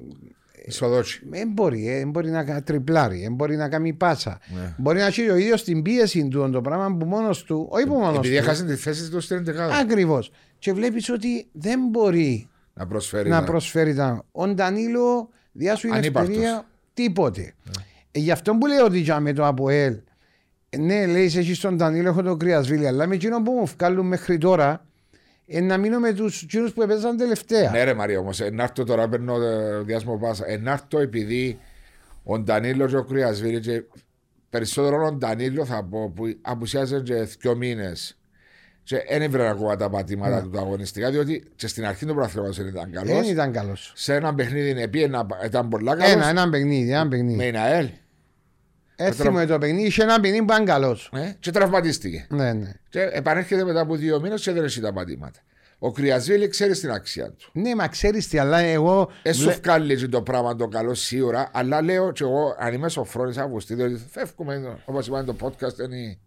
Ισοδότσι. 0.65 1.25
δεν 1.29 1.49
μπορεί, 1.51 1.89
δεν 1.89 2.09
μπορεί 2.09 2.29
να 2.29 2.43
κα- 2.43 2.63
τριπλάρει, 2.63 3.19
δεν 3.21 3.33
μπορεί 3.33 3.55
να 3.55 3.69
κάνει 3.69 3.93
πάσα. 3.93 4.39
Ναι. 4.55 4.75
Μπορεί 4.77 4.97
να 4.99 5.05
έχει 5.05 5.29
ο 5.29 5.35
ίδιος 5.35 5.63
την 5.63 5.81
πίεση 5.81 6.27
του 6.27 6.49
το 6.49 6.61
πράγμα 6.61 6.97
που 6.97 7.05
μόνος 7.05 7.43
του, 7.43 7.67
όχι 7.71 7.85
που 7.85 7.93
μόνος 7.93 8.17
Επειδή 8.17 8.37
του. 8.37 8.43
έχασε 8.43 8.65
τη 8.65 8.75
θέση 8.75 9.09
του 9.09 9.19
στην 9.19 9.37
11 9.47 9.51
Ακριβώς. 9.81 10.31
Και 10.59 10.73
βλέπεις 10.73 11.09
ότι 11.09 11.47
δεν 11.51 11.79
μπορεί 11.89 12.49
να 12.73 12.87
προσφέρει. 12.87 13.29
να 13.29 13.39
ναι. 13.39 13.45
προσφέρει 13.45 13.95
τα. 13.95 14.23
Ο 14.31 14.47
Ντανίλο, 14.47 15.29
διά 15.51 15.75
σου 15.75 15.87
είναι 15.87 15.95
Ανύπαρκτος. 15.97 16.35
ευκαιρία, 16.35 16.65
τίποτε. 16.93 17.53
Ε, 18.11 18.19
γι' 18.19 18.31
αυτό 18.31 18.55
που 18.55 18.67
λέω 18.67 18.85
ότι 18.85 18.99
για 18.99 19.19
με 19.19 19.33
το 19.33 19.45
ΑΠΟΕΛ, 19.45 19.93
ε, 19.93 20.01
ναι, 20.79 21.05
λέει 21.05 21.25
εσύ 21.25 21.55
στον 21.55 21.75
Ντανίλο 21.75 22.09
έχω 22.09 22.21
το 22.21 22.35
κρυασβίλι, 22.37 22.87
αλλά 22.87 23.07
με 23.07 23.15
εκείνο 23.15 23.41
που 23.41 23.51
μου 23.51 23.65
βγάλουν 23.65 24.07
μέχρι 24.07 24.37
τώρα, 24.37 24.85
ε, 25.47 25.61
να 25.61 25.77
μείνω 25.77 25.99
με 25.99 26.13
τους 26.13 26.41
εκείνους 26.41 26.73
που 26.73 26.81
έπαιζαν 26.81 27.17
τελευταία. 27.17 27.71
Ναι, 27.71 27.83
ρε 27.83 27.93
Μαρία, 27.93 28.19
όμως, 28.19 28.39
ενάρτω 28.39 28.83
τώρα 28.83 29.07
παίρνω 29.07 29.41
ε, 29.41 29.79
διάσημο 29.81 30.17
πάσα. 30.17 30.43
Ενάρτω 30.47 30.99
επειδή 30.99 31.59
ο 32.23 32.39
Ντανίλο 32.39 32.87
και 32.87 32.97
ο 32.97 33.03
Κρυασβίλη 33.03 33.59
και 33.59 33.83
περισσότερο 34.49 35.05
ο 35.05 35.11
Ντανίλο 35.11 35.65
θα 35.65 35.83
πω 35.83 36.11
που 36.15 36.23
απουσιάζει 36.41 37.01
και 37.01 37.27
δύο 37.39 37.55
μήνες. 37.55 38.17
Και 38.83 38.97
δεν 39.09 39.21
έβρε 39.21 39.49
ακόμα 39.49 39.75
τα 39.75 39.89
πατήματα 39.89 40.41
του 40.41 40.49
τα 40.49 40.59
αγωνιστικά, 40.59 41.09
διότι 41.09 41.43
και 41.55 41.67
στην 41.67 41.85
αρχή 41.85 42.05
του 42.05 42.13
πρωταθλήματος 42.13 42.57
δεν 42.57 42.67
ήταν 42.67 42.91
καλός. 42.91 43.21
Δεν 43.21 43.31
ήταν 43.31 43.51
καλός. 43.51 43.91
Σε 43.95 44.13
ένα 44.15 44.33
παιχνίδι 44.35 44.69
είναι 44.69 44.87
πει, 44.87 45.03
ένα- 45.03 45.27
ήταν 45.45 45.67
πολλά 45.69 45.95
καλός. 45.95 46.11
Ένα, 46.13 46.29
ένα 46.29 46.49
παιχνίδι, 46.49 46.91
ένα 46.91 47.07
παιχνίδι. 47.07 47.35
Με 47.35 47.45
Ιναέλ. 47.45 47.89
Έτσι 48.95 49.29
με 49.29 49.45
το 49.45 49.57
παιχνίδι, 49.57 49.87
είχε 49.87 50.03
ένα 50.03 50.19
παιχνίδι 50.19 50.45
που 50.45 50.51
ήταν 50.53 50.65
καλός. 50.65 51.09
Ε, 51.13 51.35
και 51.39 51.51
τραυματίστηκε. 51.51 52.25
Ναι, 52.29 52.53
ναι. 52.53 52.71
Και 52.89 53.01
επανέρχεται 53.01 53.63
μετά 53.63 53.79
από 53.79 53.95
δύο 53.95 54.19
μήνες 54.21 54.41
και 54.41 54.51
δεν 54.51 54.63
έχει 54.63 54.79
τα 54.79 54.93
πατήματα. 54.93 55.39
Ο 55.79 55.91
Κρυασβίλη 55.91 56.47
ξέρει 56.47 56.77
την 56.77 56.91
αξία 56.91 57.31
του. 57.31 57.49
Ναι, 57.53 57.75
μα 57.75 57.87
ξέρεις 57.87 58.27
τι, 58.27 58.37
αλλά 58.37 58.57
εγώ. 58.57 59.11
Έσου 59.21 59.43
βλέ- 59.43 59.63
βγάλει 59.63 59.95
και 59.95 60.07
το 60.07 60.21
πράγμα 60.21 60.55
το 60.55 60.67
καλό 60.67 60.93
σίγουρα, 60.93 61.49
αλλά 61.53 61.81
λέω 61.81 62.11
και 62.11 62.23
εγώ, 62.23 62.55
αν 62.59 62.73
είμαι 62.73 62.89
σοφρόνης 62.89 63.37
Αυγουστή, 63.37 63.73
διότι 63.73 64.01
φεύγουμε, 64.11 64.77
όπως 64.85 65.07
είπαμε 65.07 65.23
το 65.23 65.35
podcast, 65.41 65.79
είναι, 65.79 66.17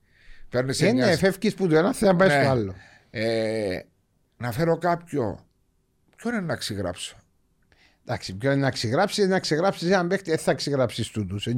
παίρνεις 0.50 0.76
σε 0.76 0.87
Ε, 0.87 0.92
ναι, 0.92 1.04
μια. 1.06 1.16
φεύγεις 1.16 1.54
που 1.54 1.66
το 1.68 1.76
ένα 1.76 1.92
θέλει 1.94 2.10
να 2.10 2.16
πάει 2.16 2.28
Ναι. 2.28 2.42
στο 2.42 2.50
άλλο. 2.50 2.75
Ε, 3.10 3.78
να 4.37 4.52
φέρω 4.52 4.78
κάποιο. 4.78 5.46
Ποιον 6.16 6.34
είναι 6.34 6.42
να 6.42 6.56
ξεγράψω; 6.56 7.16
Εντάξει, 8.04 8.34
ποιο 8.34 8.52
είναι 8.52 8.60
να 8.60 8.70
ξεγράψεις, 8.70 9.26
να 9.28 9.38
ξεγράψεις 9.40 9.90
έναν 9.90 10.08
παίχτη, 10.08 10.30
δεν 10.30 10.38
θα 10.38 10.54
ξεγράψεις 10.54 11.08
τούτους. 11.08 11.46
Ε, 11.46 11.54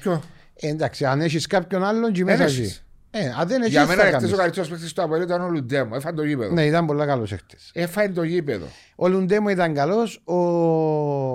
ποιο; 0.00 0.22
Εντάξει, 0.60 1.04
αν 1.04 1.20
έχεις 1.20 1.46
κάποιον 1.46 1.84
άλλον, 1.84 2.12
και 2.12 2.24
μέσα 2.24 2.42
έχεις. 2.44 2.58
εκεί. 2.58 2.78
Ε, 3.10 3.32
αν 3.40 3.48
δεν 3.48 3.60
έχεις. 3.60 3.72
Για 3.72 3.86
μένα, 3.86 4.02
χτε 4.02 4.26
ο 4.32 4.36
καλύτερος 4.36 4.68
παίκτης 4.68 4.92
του 4.92 5.02
Απολύτου 5.02 5.26
ήταν 5.26 5.40
ο 5.40 5.48
Λουντέμο. 5.48 5.90
Έφανε 5.94 6.16
το 6.16 6.24
γήπεδο. 6.24 6.52
Ναι, 6.52 6.64
ήταν 6.64 6.86
πολύ 6.86 7.06
καλός 7.06 7.32
έχτες. 7.32 7.70
Έφανε 7.74 8.08
το 8.08 8.22
γήπεδο. 8.22 8.66
Ο 8.96 9.08
Λουντέμο 9.08 9.48
ήταν 9.48 9.74
καλός. 9.74 10.20
Ο, 10.24 10.34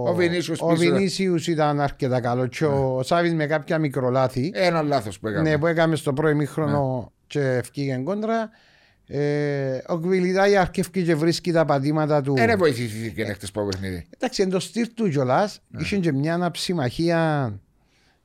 Ο 0.09 0.13
Βινίσιους 0.15 0.61
ο 0.61 0.67
πίσω 0.67 0.83
ήταν. 0.83 0.95
Βινίσιους 0.95 1.47
ήταν 1.47 1.79
αρκετά 1.81 2.19
καλός. 2.19 2.57
Και 2.57 2.65
ο 2.65 3.01
Σάβη 3.03 3.31
με 3.31 3.45
κάποια 3.45 3.77
μικρολάθη. 3.79 4.51
Ένα 4.53 4.81
λάθος 4.81 5.19
που 5.19 5.27
έκαμε. 5.27 5.49
Ναι, 5.49 5.57
που 5.57 5.67
έκαμε 5.67 5.95
στο 5.95 6.13
πρώτο 6.13 6.29
ημίχρονο 6.29 7.11
και 7.27 7.39
ευκήγε 7.39 8.01
κόντρα. 8.03 8.49
Ε, 9.07 9.77
ο 9.87 9.97
Γκβιλιδάη 9.97 10.55
αρκεύει 10.57 11.03
και 11.03 11.15
βρίσκει 11.15 11.51
τα 11.51 11.65
πατήματα 11.65 12.21
του. 12.21 12.33
Δεν 12.33 12.57
βοηθήθηκε 12.57 13.23
χτες 13.33 13.51
το 13.51 13.61
παιχνίδι. 13.61 14.05
Εντάξει, 14.17 14.41
εν 14.41 14.49
το 14.49 14.59
στυλ 14.59 14.89
του 14.93 15.09
κιόλας 15.09 15.59
είχε 15.77 15.97
και 15.97 16.11
μια 16.11 16.33
αναψημαχία 16.33 17.53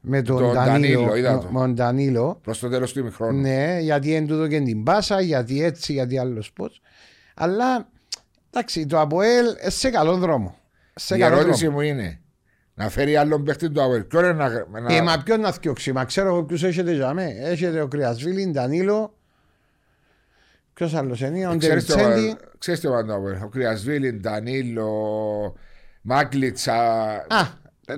με 0.01 0.23
τον 0.23 0.39
Τον 0.39 0.53
Ντανίλο. 0.53 1.01
Ντανίλο, 1.01 1.17
είδα 1.17 1.33
με- 1.35 1.41
το. 1.43 1.49
με 1.51 1.59
τον 1.61 1.75
Ντανίλο. 1.75 2.39
Προς 2.43 2.59
το 2.59 2.69
τέλος 2.69 2.93
του 2.93 2.99
ημιχρόνου. 2.99 3.41
Ναι, 3.41 3.79
γιατί 3.81 4.15
εν 4.15 4.27
τούτο 4.27 4.47
και 4.49 4.61
την 4.61 4.83
πάσα, 4.83 5.21
γιατί 5.21 5.63
έτσι, 5.65 5.93
γιατί 5.93 6.19
άλλος 6.19 6.53
πώς. 6.53 6.81
Αλλά 7.35 7.89
εντάξει, 8.51 8.87
το 8.87 9.01
Αποέλ 9.01 9.47
ε, 9.59 9.71
σε 9.71 9.91
καλό 9.91 10.17
δρόμο. 10.17 10.57
Σε 10.95 11.17
Η 11.17 11.19
καλό 11.19 11.37
ερώτηση 11.39 11.63
δρόμο. 11.65 11.77
μου 11.81 11.83
είναι, 11.87 12.21
Να 12.75 12.89
φέρει 12.89 13.17
άλλον 13.17 13.45
παίχτη 13.45 13.71
του 13.71 13.83
Αποέλ. 13.83 14.05
Ποιο 14.05 14.19
είναι 14.21 14.33
να. 14.33 14.49
να... 14.81 14.95
Ε, 14.95 15.03
μα 15.03 15.23
ποιον 15.25 15.41
να 15.41 15.53
θιώξει, 15.53 15.93
μα 15.93 16.05
ξέρω 16.05 16.29
εγώ 16.29 16.45
ποιους 16.45 16.63
έχετε 16.63 16.93
για 16.93 17.13
μέ. 17.15 17.35
Έχετε 17.39 17.81
ο 17.81 17.89
Κρυασβίλη, 17.89 18.47
Ντανίλο, 18.51 19.17
ποιος 20.75 20.95
άλλος 20.95 21.21
είναι, 21.21 21.49
ο 21.49 21.57
Ξέρεις 21.57 21.87
το- 21.87 21.95
Ντεριτσέντη. 21.95 22.37
Ξέρεις 22.59 22.81
το 22.81 22.91
πάντο 22.91 23.15
Αποέλ. 23.15 23.43
Ο 23.43 23.49
Κρυασβίλη, 23.49 24.13
Ντανίλο, 24.13 24.89
Μάκλιτσα. 26.03 26.75
Α, 27.29 27.41
ε, 27.87 27.95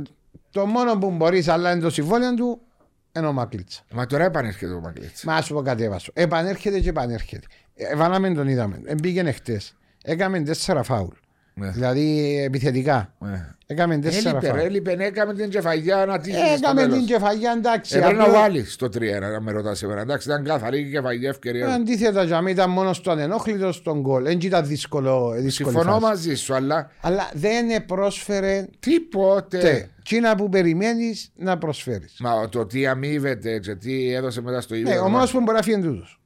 το 0.51 0.67
μόνο 0.67 0.99
που 0.99 1.11
μπορείς, 1.11 1.49
αλλά 1.49 1.73
είναι 1.73 1.81
το 1.81 1.91
συμβόλαιο 1.91 2.35
του, 2.35 2.61
είναι 3.17 3.27
ο 3.27 3.33
Μακλίτσα. 3.33 3.81
Μα 3.93 4.07
τώρα 4.07 4.25
επανέρχεται 4.25 4.73
ο 4.73 4.81
Μάκλιτσα. 4.81 5.31
Μα 5.31 5.35
ας 5.35 5.45
σου 5.45 5.55
πω 5.55 5.63
κάτι 5.63 5.85
έβασο. 5.85 6.11
Επανέρχεται 6.15 6.81
και 6.81 6.89
επανέρχεται. 6.89 7.47
Ε, 7.75 7.97
Βάλαμε 7.97 8.35
τον 8.35 8.49
είδαμε. 8.49 8.81
Εμπήγαινε 8.85 9.33
χτες. 9.33 9.75
Έκαμε 10.05 10.41
τέσσερα 10.41 10.83
φάουλ. 10.83 11.09
Ναι. 11.55 11.69
Δηλαδή 11.71 12.37
επιθετικά. 12.45 13.15
Ναι. 13.19 13.47
Έκαμε 13.67 13.99
τέσσερα 13.99 14.29
Έλειπε, 14.29 14.47
ρε, 14.47 14.53
φάουλ. 14.53 14.67
έλειπε, 14.67 14.95
ναι, 14.95 15.05
έκαμε 15.05 15.35
την 15.35 15.49
κεφαγιά 15.51 16.07
να 16.07 16.19
τύχει. 16.19 16.37
Έκαμε 16.57 16.89
την 16.89 17.05
κεφαλιά 17.05 17.53
εντάξει. 17.57 17.97
Έπρεπε 17.97 18.15
να 18.17 18.25
απλά- 18.25 18.39
βάλεις 18.41 18.77
το 18.77 18.87
3 18.89 19.21
να 19.21 19.41
με 19.41 19.53
ρωτάς 19.53 19.83
εμένα. 19.83 20.01
Εντάξει, 20.01 20.29
ήταν 20.29 20.45
καθαρή 20.45 20.81
η 20.81 20.91
κεφαγιά 20.91 21.29
ευκαιρία. 21.29 21.69
Αντίθετα, 21.75 22.23
για 22.25 22.37
μένα 22.37 22.51
ήταν 22.51 22.71
μόνος 22.71 22.97
στον 22.97 23.19
ενόχλητο 23.19 23.73
στον 23.73 24.01
γκολ. 24.01 24.23
Δεν 24.23 24.39
ήταν 24.43 24.67
δύσκολο. 24.67 25.31
δύσκολη 25.37 25.51
Συμφωνώ 25.75 25.91
φάση. 25.91 26.05
μαζί 26.05 26.35
σου, 26.35 26.55
αλλά 26.55 26.91
Αλλά 27.01 27.31
δεν 27.33 27.85
πρόσφερε 27.87 28.67
τίποτε. 28.81 29.91
Τε. 30.11 30.17
Τσίνα 30.17 30.35
που 30.35 30.49
περιμένεις 30.49 31.31
να 31.37 31.59
προσφέρεις. 31.59 32.17
Μα 32.21 32.49
το 32.49 32.67
τι 32.67 32.87
αμείβεται 32.87 33.59
και 33.59 33.75
τι 33.75 34.13
έδωσε 34.13 34.41
μετά 34.43 34.61
στο 34.61 34.75
ίδιο. 34.75 34.91
Ναι, 34.93 34.99
ο 34.99 35.09
μόνος 35.09 35.31
που 35.31 35.41
μπορεί 35.41 35.57
να 35.57 35.63
φύγει 35.63 35.77
είναι 35.77 35.87
τούτος. 35.87 36.21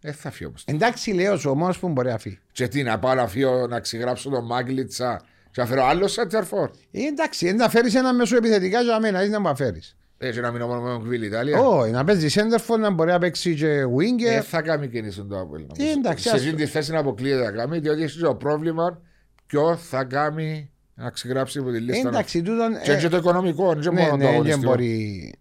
Δεν 0.00 0.12
θα 0.14 0.30
φύγει 0.30 0.44
όμως. 0.48 0.64
Εντάξει, 0.66 1.12
λέω 1.12 1.36
σου, 1.38 1.50
ο 1.50 1.54
μόνος 1.54 1.78
που 1.78 1.88
μπορεί 1.88 2.08
να 2.08 2.18
φύγει. 2.18 2.38
Και 2.52 2.68
τι 2.68 2.82
να 2.82 2.98
πάω 2.98 3.14
να 3.14 3.26
φύγω 3.26 3.66
να 3.66 3.80
ξεγράψω 3.80 4.30
τον 4.30 4.44
Μάγκλιτσα 4.46 5.20
και 5.50 5.60
να 5.60 5.66
φέρω 5.66 5.84
άλλο 5.84 6.08
Σέντερφορ. 6.08 6.70
Ε, 6.90 7.02
εντάξει, 7.06 7.46
δεν 7.46 7.56
να 7.56 7.68
φέρεις 7.68 7.94
ένα 7.94 8.12
μέσο 8.14 8.36
επιθετικά 8.36 8.80
για 8.80 9.00
μένα, 9.00 9.22
είσαι 9.22 9.30
να 9.30 9.40
μου 9.40 9.56
φέρει. 9.56 9.80
Έτσι 10.18 10.40
να 10.40 10.50
μείνω 10.50 10.66
μόνο 10.66 10.80
με 10.80 10.88
τον 10.88 11.02
Κβίλ 11.04 11.22
Ιταλία. 11.22 11.58
Όχι, 11.60 11.90
να 11.90 12.04
παίζεις 12.04 12.32
σέντερφορ, 12.32 12.78
να 12.78 12.90
μπορεί 12.90 13.10
να 13.10 13.18
παίξει 13.18 13.54
και 13.54 13.66
Δεν 13.66 13.90
winger. 13.98 14.42
θα 14.42 14.62
κάνει 14.62 14.88
κίνηση 14.88 15.24
το 15.24 15.40
Apple. 15.40 15.78
Ε, 15.78 15.90
εντάξει, 15.90 16.22
Σε 16.28 16.34
ας- 16.34 16.40
αυτή 16.40 16.54
τη 16.54 16.66
θέση 16.66 16.92
να 16.92 16.98
αποκλείεται 16.98 17.42
να 17.44 17.50
κάνει, 17.50 17.78
διότι 17.78 18.02
έχει 18.02 18.18
το 18.18 18.34
πρόβλημα 18.34 19.00
ποιο 19.46 19.76
θα 19.76 20.04
κάνει 20.04 20.70
να 21.02 21.10
ξεγράψει 21.10 21.58
από 21.58 21.70
τη 21.70 21.76
Ε, 21.76 21.80
λίστα. 21.80 22.08
εντάξει, 22.08 22.42
τούτον. 22.42 22.80
Και 22.82 22.92
ε, 22.92 22.96
και 22.98 23.08
το 23.08 23.16
οικονομικό, 23.16 23.74
δεν 23.74 23.92
Ναι, 23.94 24.00
μόνο 24.00 24.10
το 24.10 24.16
ναι, 24.16 24.24
δεν 24.24 24.32
αγωνιστικό. 24.34 24.70
μπορεί. 24.70 25.32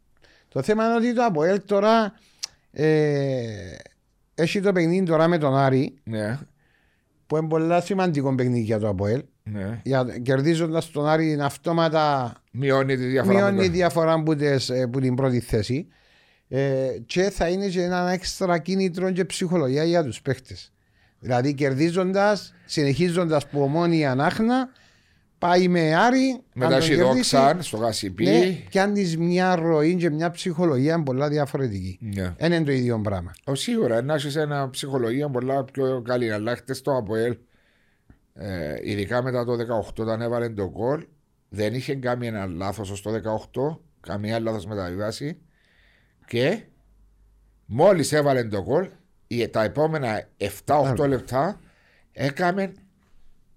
Το 0.48 0.62
θέμα 0.64 0.86
είναι 0.86 0.96
ότι 0.96 1.14
το 1.14 1.24
Αποέλ 1.24 1.62
τώρα 1.66 2.14
ε, 2.72 3.76
έχει 4.36 4.62
το 4.62 4.72
παιχνίδι 4.72 5.06
τώρα 5.06 5.28
με 5.28 5.38
τον 5.38 5.58
Άρη 5.58 5.94
Ναι, 6.04 6.38
που 7.28 7.38
είναι 7.38 7.48
πολύ 7.48 7.82
σημαντικό 7.82 8.36
παιχνίδι 8.36 8.60
για 8.64 8.80
το 8.80 8.88
Αποέλ. 8.88 9.24
ναι. 9.44 9.82
Κερδίζοντας 10.22 10.92
τον 10.92 11.08
Άρη 11.08 11.32
είναι 11.32 11.48
Μειώνει 12.52 12.96
τη 12.98 13.06
διαφορά. 13.06 13.38
μειώνει 13.38 13.58
με 13.58 13.64
η 13.64 13.68
το- 13.68 13.74
διαφορά 13.74 14.24
που, 14.24 14.36
τες, 14.36 14.70
ε, 14.70 14.88
που 14.88 15.00
την 15.00 15.16
πρώτη 15.16 15.40
θέση. 15.40 15.88
Ε, 16.48 16.88
και 17.06 17.30
θα 17.30 17.48
είναι 17.48 17.68
και 17.68 17.84
ένα 17.84 18.12
έξτρα 18.12 18.58
κίνητρο 18.58 19.12
και 19.12 19.26
ψυχολογία 19.26 19.84
για 19.84 20.04
τους 20.04 20.22
παίχτε. 20.22 20.56
Δηλαδή 21.20 21.54
κερδίζοντας, 21.54 22.54
συνεχίζοντας 22.66 23.48
που 23.48 23.62
ομόνια 23.62 24.12
ανάχνα, 24.12 24.70
πάει 25.40 25.68
με 25.68 25.96
Άρη. 25.96 26.42
Μετά 26.54 26.66
αν 26.66 26.72
τον 26.82 26.82
έχει 26.82 26.96
κερδίσει, 26.96 27.36
δόξαν 27.36 27.62
στο 27.62 27.78
Γασιπί. 27.78 28.24
Ναι, 28.24 28.58
κάνει 28.72 29.16
μια 29.18 29.56
ροή 29.56 29.96
και 29.96 30.10
μια 30.10 30.32
ψυχολογία 30.32 31.04
πολλά 31.04 31.30
διαφορετική. 31.30 31.98
Ναι. 32.02 32.36
Δεν 32.38 32.52
είναι 32.52 32.64
το 32.66 32.72
ίδιο 32.72 33.00
πράγμα. 33.02 33.32
Ο, 33.44 33.56
σίγουρα 33.56 34.02
να 34.02 34.14
έχεις 34.14 34.36
ένα 34.36 34.70
ψυχολογία 34.70 35.30
πολλά 35.30 35.64
πιο 35.64 36.02
καλή. 36.02 36.32
Αλλά 36.32 36.56
χτες 36.56 36.82
το 36.82 36.96
Αποέλ, 36.98 37.38
ε, 38.34 38.76
ειδικά 38.84 39.24
μετά 39.24 39.46
το 39.46 39.54
18 39.54 39.94
όταν 40.00 40.22
έβαλε 40.22 40.50
το 40.50 40.70
γκολ, 40.70 41.06
δεν 41.50 41.74
είχε 41.74 41.96
κάνει 41.96 42.28
ένα 42.28 42.46
λάθο 42.46 42.84
στο 42.84 43.12
18, 43.12 43.80
καμία 44.00 44.40
λάθος 44.40 44.66
μεταβίβαση. 44.66 45.38
Και 46.28 46.62
μόλις 47.66 48.12
έβαλε 48.12 48.44
το 48.44 48.64
γκολ, 48.64 48.90
οι- 49.28 49.48
τα 49.48 49.64
επόμενα 49.64 50.24
7-8 50.38 51.08
λεπτά 51.08 51.60
έκαμε 52.12 52.74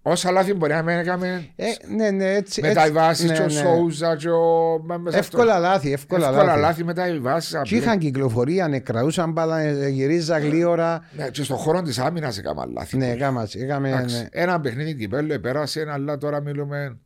όσα 0.03 0.31
λάθη 0.31 0.55
μπορεί 0.55 0.73
να 0.73 0.83
μην 0.83 0.99
έκαμε. 0.99 1.49
Ε, 1.57 1.67
ναι, 1.97 2.11
ναι, 2.11 2.35
έτσι. 2.35 2.61
Μεταβιβάσει 2.61 3.23
έτσι, 3.25 3.35
και 3.37 3.43
ο 3.43 3.47
ναι, 3.47 3.53
ναι. 3.53 3.61
Σόουζα 3.61 4.17
και 4.17 4.31
ο. 4.31 4.79
με- 4.83 4.99
μέσα 4.99 5.19
αυτό. 5.19 5.39
Εύκολα 5.41 5.59
λάθη, 5.59 5.93
εύκολα, 5.93 6.27
Εύκολα 6.29 6.45
λάθη. 6.45 6.61
λάθη 6.61 6.85
μεταβιβάσει. 6.85 7.61
Και 7.63 7.77
είχαν 7.77 7.99
κυκλοφορία, 7.99 8.69
ναι, 8.69 8.79
κραούσαν 8.79 9.33
μπάλα, 9.33 9.59
ε, 9.61 9.89
γυρίζα 9.89 10.39
γλίωρα. 10.39 11.05
Ναι, 11.17 11.29
και 11.29 11.43
στον 11.43 11.57
χώρο 11.57 11.83
της 11.83 11.99
άμυνας 11.99 12.39
έκαμε 12.39 12.65
λάθη. 12.73 12.97
Ναι, 12.97 13.11
έκαμε, 13.11 13.47
έκαμε, 13.55 13.89
Εντάξει, 13.89 14.17
ναι. 14.17 14.27
Ένα 14.31 14.61
παιχνίδι 14.61 14.95
κυπέλο 14.95 15.39
πέρασε, 15.41 15.87
αλλά 15.89 16.19
τώρα 16.19 16.41
μιλούμε 16.41 16.99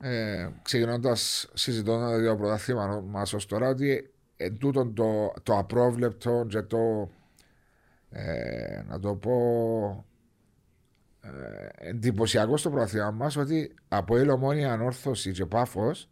ε, 0.00 0.48
ξεκινώντας 0.62 1.48
συζητώντας 1.54 2.20
για 2.20 2.30
το 2.30 2.36
πρωτάθλημα 2.36 3.04
μας 3.06 3.32
ως 3.32 3.46
τώρα 3.46 3.68
ότι 3.68 4.10
εν 4.36 4.58
τούτον 4.58 4.94
το, 4.94 5.32
το 5.42 5.58
απρόβλεπτο 5.58 6.46
και 6.48 6.62
το 6.62 7.10
ε, 8.10 8.82
να 8.88 9.00
το 9.00 9.14
πω 9.14 9.32
ε, 9.32 10.05
εντυπωσιακό 11.74 12.56
στο 12.56 12.70
πρωτάθλημα 12.70 13.10
μας 13.10 13.36
ότι 13.36 13.74
από 13.88 14.18
η 14.18 14.28
ομόνια 14.30 14.72
ανόρθωση 14.72 15.32
και 15.32 15.46
πάφος 15.46 16.10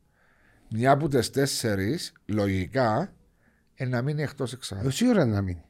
μια 0.71 0.91
από 0.91 1.09
τις 1.09 1.31
τέσσερις 1.31 2.13
λογικά 2.27 3.13
ε, 3.75 3.85
να 3.87 4.03
μείνει 4.03 4.23
εκτός 4.23 4.53
εξάρτηση. 4.53 4.89
Ε, 4.89 4.93
Σίγουρα 4.93 5.25
να 5.25 5.41
μείνει. 5.43 5.65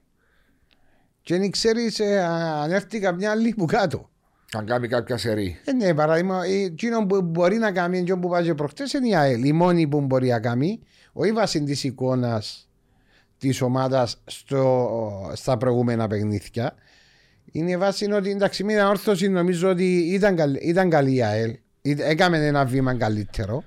Και 1.20 1.38
δεν 1.38 1.50
ξέρεις 1.50 2.00
αν 2.00 2.70
έρθει 2.70 3.00
καμιά 3.00 3.30
άλλη 3.30 3.54
που 3.54 3.64
κάτω. 3.64 4.10
Αν 4.52 4.66
κάνει 4.66 4.88
κάποια 4.88 5.16
σερή. 5.16 5.60
Ε, 5.64 5.72
ναι, 5.72 5.94
παράδειγμα, 5.94 6.44
εκείνο 6.44 7.06
που 7.06 7.22
μπορεί 7.22 7.56
να 7.56 7.72
κάνει, 7.72 7.98
εκείνο 7.98 8.18
που 8.18 8.28
πάει 8.28 8.54
προχτές 8.54 8.92
είναι 8.92 9.08
η 9.08 9.14
ΑΕΛ. 9.14 9.44
Η 9.44 9.52
μόνη 9.52 9.88
που 9.88 10.00
μπορεί 10.00 10.28
να 10.28 10.40
κάνει, 10.40 10.80
όχι 11.12 11.32
βάσει 11.32 11.62
της 11.62 11.84
εικόνας 11.84 12.68
της 13.38 13.60
ομάδας 13.60 14.22
στα 15.32 15.56
προηγούμενα 15.56 16.06
παιχνίδια, 16.06 16.74
είναι 17.56 17.76
βάση 17.76 18.12
ότι 18.12 18.30
εντάξει, 18.30 18.64
μια 18.64 18.88
όρθωση 18.88 19.28
νομίζω 19.28 19.68
ότι 19.70 19.96
ήταν, 19.98 20.36
καλ- 20.36 20.62
ήταν 20.62 20.90
καλή 20.90 21.14
η 21.14 21.22
ΑΕΛ. 21.22 21.50
Ή- 21.82 21.96
Έκαμε 21.98 22.46
ένα 22.46 22.64
βήμα 22.64 22.94
καλύτερο. 22.94 23.64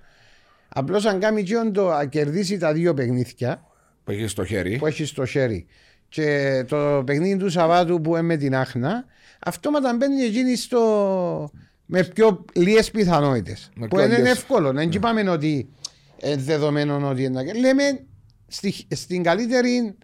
Απλώς 0.69 1.05
αν 1.05 1.19
κάνει 1.19 1.39
εκείνο 1.39 1.71
το 1.71 1.87
να 1.89 2.05
κερδίσει 2.05 2.57
τα 2.57 2.73
δύο 2.73 2.93
παιχνίδια 2.93 3.61
Που 4.03 4.11
έχεις 4.11 4.31
στο 4.31 4.45
χέρι. 4.45 4.77
που 4.77 4.87
έχεις 4.87 5.09
στο 5.09 5.25
χέρι 5.25 5.65
και 6.09 6.63
το 6.67 7.03
παιχνίδι 7.05 7.37
του 7.37 7.49
Σαββάτου 7.49 8.01
που 8.01 8.09
είναι 8.09 8.21
με 8.21 8.37
την 8.37 8.55
Άχνα, 8.55 9.05
αυτόματα 9.39 9.95
μπαίνει 9.95 10.21
εκείνη 10.21 10.55
στο. 10.55 11.51
με 11.85 12.03
πιο 12.03 12.45
λίγες 12.53 12.91
πιθανότητες. 12.91 13.69
Με 13.75 13.87
Που 13.87 13.95
πιο 13.95 14.05
είναι 14.05 14.15
λίγες. 14.17 14.31
εύκολο. 14.31 14.71
Δεν 14.71 14.91
είπαμε 14.91 15.29
ότι 15.29 15.69
ε, 16.21 16.35
δεδομένο 16.35 17.09
ότι 17.09 17.23
είναι. 17.23 17.53
Λέμε 17.53 17.83
στη, 18.47 18.73
στην 18.89 19.23
καλύτερη. 19.23 19.95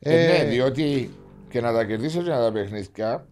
Ε, 0.00 0.24
ε, 0.24 0.42
ναι, 0.42 0.50
διότι 0.50 1.10
και 1.50 1.60
να 1.60 1.72
τα 1.72 1.84
κερδίσει 1.84 2.18
και 2.18 2.30
να 2.30 2.38
τα 2.40 2.52
παιχνίδια, 2.52 3.26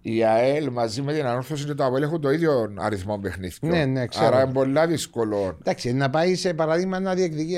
η 0.00 0.24
ΑΕΛ 0.24 0.70
μαζί 0.70 1.02
με 1.02 1.12
την 1.12 1.26
ανόρθωση 1.26 1.64
και 1.64 1.74
το 1.74 1.84
ΑΠΟΕΛ 1.84 2.02
έχουν 2.02 2.20
το 2.20 2.30
ίδιο 2.30 2.74
αριθμό 2.78 3.18
παιχνίδιων. 3.18 3.70
Ναι, 3.72 3.84
ναι, 3.84 4.06
ξέρω. 4.06 4.26
Άρα 4.26 4.42
είναι 4.42 4.52
πολύ 4.52 4.86
δύσκολο. 4.86 5.56
Εντάξει, 5.60 5.92
να 5.92 6.10
πάει 6.10 6.34
σε 6.34 6.54
παράδειγμα 6.54 7.00
να 7.00 7.14
διεκδικεί, 7.14 7.56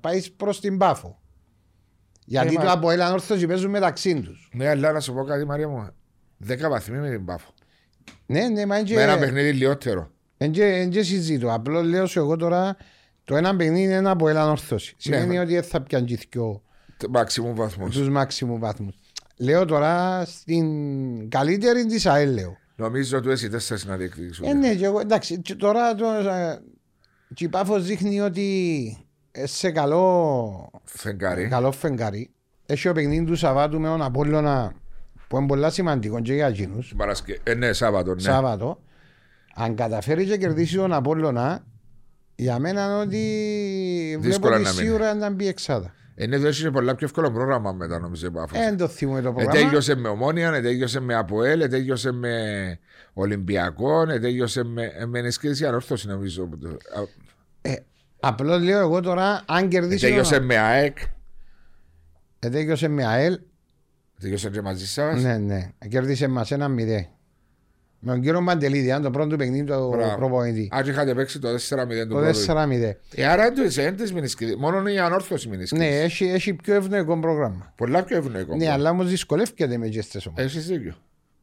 πάεις 0.00 0.32
προς 0.32 0.60
την 0.60 0.78
Πάφο. 0.78 1.18
Γιατί 2.24 2.54
Ε, 2.54 2.58
το 2.58 2.64
μα- 2.64 2.72
Αποέλ 2.72 3.00
Ανόρθωση 3.02 3.46
παίζουν 3.46 3.70
μεταξύ 3.70 4.20
τους. 4.20 4.48
Ναι, 4.52 4.68
αλλά 4.68 4.92
να 4.92 5.00
σου 5.00 5.14
πω 5.14 5.24
κάτι, 5.24 5.44
Μαρία 5.44 5.68
μου. 5.68 5.88
10 6.46 6.68
βαθμοί 6.68 6.98
με 6.98 7.10
την 7.10 7.24
Πάφο. 7.24 7.50
Ναι, 8.26 8.48
ναι, 8.48 8.66
μα 8.66 8.78
είναι 8.78 8.94
Με 8.94 9.02
ένα 9.02 9.12
και- 9.14 9.18
παιχνίδι 9.20 9.52
λιότερο. 9.52 10.10
Εν 10.36 10.50
και, 10.50 10.64
εν 10.64 10.90
και 10.90 11.02
συζήτω. 11.02 11.52
Απλώς 11.52 11.84
λέω 11.86 12.06
σου 12.06 12.18
εγώ 12.18 12.36
τώρα 12.36 12.76
το 13.24 13.36
ένα 13.36 13.56
παιχνίδι 13.56 13.82
είναι 13.82 13.94
ένα 13.94 14.10
από 14.10 14.28
έναν 14.28 14.48
ορθώση. 14.48 14.94
Σημαίνει 14.98 15.34
ναι. 15.34 15.40
ότι 15.40 15.52
δεν 15.54 15.62
θα 15.62 15.82
πιάνει 15.82 16.06
και 16.96 17.06
Μάξιμου 17.10 17.54
βαθμού. 17.54 17.88
τους 17.88 18.08
μάξιμου 18.08 18.58
βαθμού. 18.58 18.94
Λέω 19.36 19.64
τώρα 19.64 20.24
στην 20.24 21.28
καλύτερη 21.30 21.86
της 21.86 22.06
ΑΕΛ 22.06 22.32
λέω. 22.32 22.56
Νομίζω 22.76 23.18
ότι 23.18 23.30
εσύ 23.30 23.48
τέσσερις 23.48 23.84
να 23.84 23.96
διεκδικήσουν. 23.96 24.44
Ε, 24.46 24.52
ναι, 24.52 24.74
και 24.74 24.84
εγώ, 24.84 25.00
εντάξει, 25.00 25.40
και 25.40 25.54
τώρα 25.54 25.94
το, 25.94 26.06
ε, 26.06 26.60
και 27.34 27.44
η 27.44 27.48
Πάφος 27.48 27.84
δείχνει 27.84 28.20
ότι 28.20 29.06
ε, 29.32 29.46
σε 29.46 29.70
καλό, 29.70 30.70
Φεγγάρι. 30.84 31.48
καλό 31.48 31.72
φεγγάρι. 31.72 32.30
Έχει 32.66 32.88
ο 32.88 32.92
παιχνίδι 32.92 33.24
του 33.24 33.36
Σαββάτου 33.36 33.80
με 33.80 33.88
τον 33.88 34.02
Απόλλωνα 34.02 34.72
που 35.28 35.36
είναι 35.36 35.46
πολύ 35.46 35.70
σημαντικό 35.70 36.20
και 36.20 36.34
για 36.34 36.46
εκείνους. 36.46 36.94
Παρασκε... 36.96 37.40
Ε, 37.42 37.54
ναι, 37.54 37.72
Σάββατο. 37.72 38.14
Ναι. 38.14 38.20
Σάββατο. 38.20 38.80
Αν 39.54 39.74
καταφέρει 39.74 40.26
και 40.26 40.36
κερδίσει 40.36 40.76
τον 40.76 40.92
Απόλλωνα, 40.92 41.64
για 42.34 42.58
μένα 42.58 42.84
είναι 42.84 42.94
ότι 42.94 43.18
βλέπω 44.10 44.26
Δύσκολα 44.28 44.54
ότι 44.54 44.64
να 44.64 44.70
μείνει. 44.72 44.82
σίγουρα 44.86 45.14
να 45.14 45.30
μπει 45.30 45.46
εξάδα. 45.48 45.94
Ε, 46.18 46.26
ναι, 46.26 46.38
δεν 46.38 46.52
είναι 46.60 46.70
πολλά 46.70 46.94
πιο 46.94 47.06
εύκολο 47.06 47.30
πρόγραμμα 47.30 47.72
μετά, 47.72 47.98
νομίζω. 47.98 48.26
η 48.26 48.30
Πάφος. 48.30 48.58
Δεν 48.58 48.76
το 48.76 48.88
θυμούμε 48.88 49.20
το 49.20 49.28
Ε, 49.28 49.32
πρόγραμμα. 49.32 49.52
τέλειωσε 49.60 49.94
με 49.94 50.08
Ομόνια, 50.08 50.52
ε, 50.54 50.60
τέλειωσε 50.60 51.00
με 51.00 51.14
Αποέλ, 51.14 51.60
ε, 51.60 51.68
τέλειωσε 51.68 52.12
με 52.12 52.32
Ολυμπιακό, 53.12 54.02
ε, 54.10 54.18
τέλειωσε 54.18 54.64
με, 54.64 54.84
ε, 54.98 55.06
με 55.06 55.18
ενισχύση 55.18 55.66
ανόρθωση 55.66 56.06
νομίζω. 56.08 56.46
που 56.46 56.58
το- 56.58 56.68
α, 56.68 57.02
Ε, 57.60 57.74
Απλώς 58.20 58.62
λέω 58.62 58.78
εγώ 58.80 59.00
τώρα, 59.00 59.42
αν 59.46 59.64
ε, 59.64 59.68
κερδίσει. 59.68 60.06
Τέλειωσε 60.06 60.36
τον- 60.36 60.44
με 60.44 60.56
ΑΕΚ, 60.58 60.98
Ε, 62.38 62.48
τέλειωσε 62.48 62.88
με 62.88 63.06
ΑΕΛ. 63.06 63.38
τέλειωσε 64.20 64.50
και 64.50 64.60
μαζί 64.62 64.86
σας. 64.86 65.22
Ναι, 65.22 65.36
ναι. 65.38 65.70
Κέρδισε 65.88 66.28
μας 66.28 66.50
ένα 66.50 66.68
μηδέ. 66.68 67.08
Με 68.06 68.12
τον 68.12 68.20
κύριο 68.20 68.40
Μαντελίδη, 68.40 68.92
αν 68.92 69.02
το 69.02 69.10
πρώτο 69.10 69.36
παιχνίδι 69.36 69.64
του 69.64 69.88
Μπράβο. 69.96 70.16
προπονητή. 70.16 70.68
Αν 70.72 70.88
είχατε 70.88 71.14
παίξει 71.14 71.38
το 71.38 71.48
4-0 71.48 71.58
του 72.08 72.08
Το 72.08 72.14
πρώτου. 72.14 72.44
4-0. 72.46 72.96
Ε, 73.14 73.26
άρα 73.26 73.50
δεν 73.52 73.86
είναι 73.86 73.92
της 73.96 74.12
μηνυσκή. 74.12 74.54
Μόνο 74.58 74.88
η 74.88 74.98
ανόρθωση 74.98 75.48
μηνυσκής. 75.48 75.78
Ναι, 75.78 75.86
έχει, 76.00 76.24
έχει 76.24 76.54
πιο 76.54 76.74
ευνοϊκό 76.74 77.18
πρόγραμμα. 77.18 77.72
Πολλά 77.76 78.02
πιο 78.04 78.16
ευνοϊκό. 78.16 78.56
Ναι, 78.56 78.70
αλλά 78.70 78.90
όμως 78.90 79.08
δυσκολεύεται 79.08 79.76
με 79.76 79.88
τι 79.88 79.98
ομάδες. 80.26 80.44
Έχεις 80.54 80.66
δίκιο. 80.66 80.94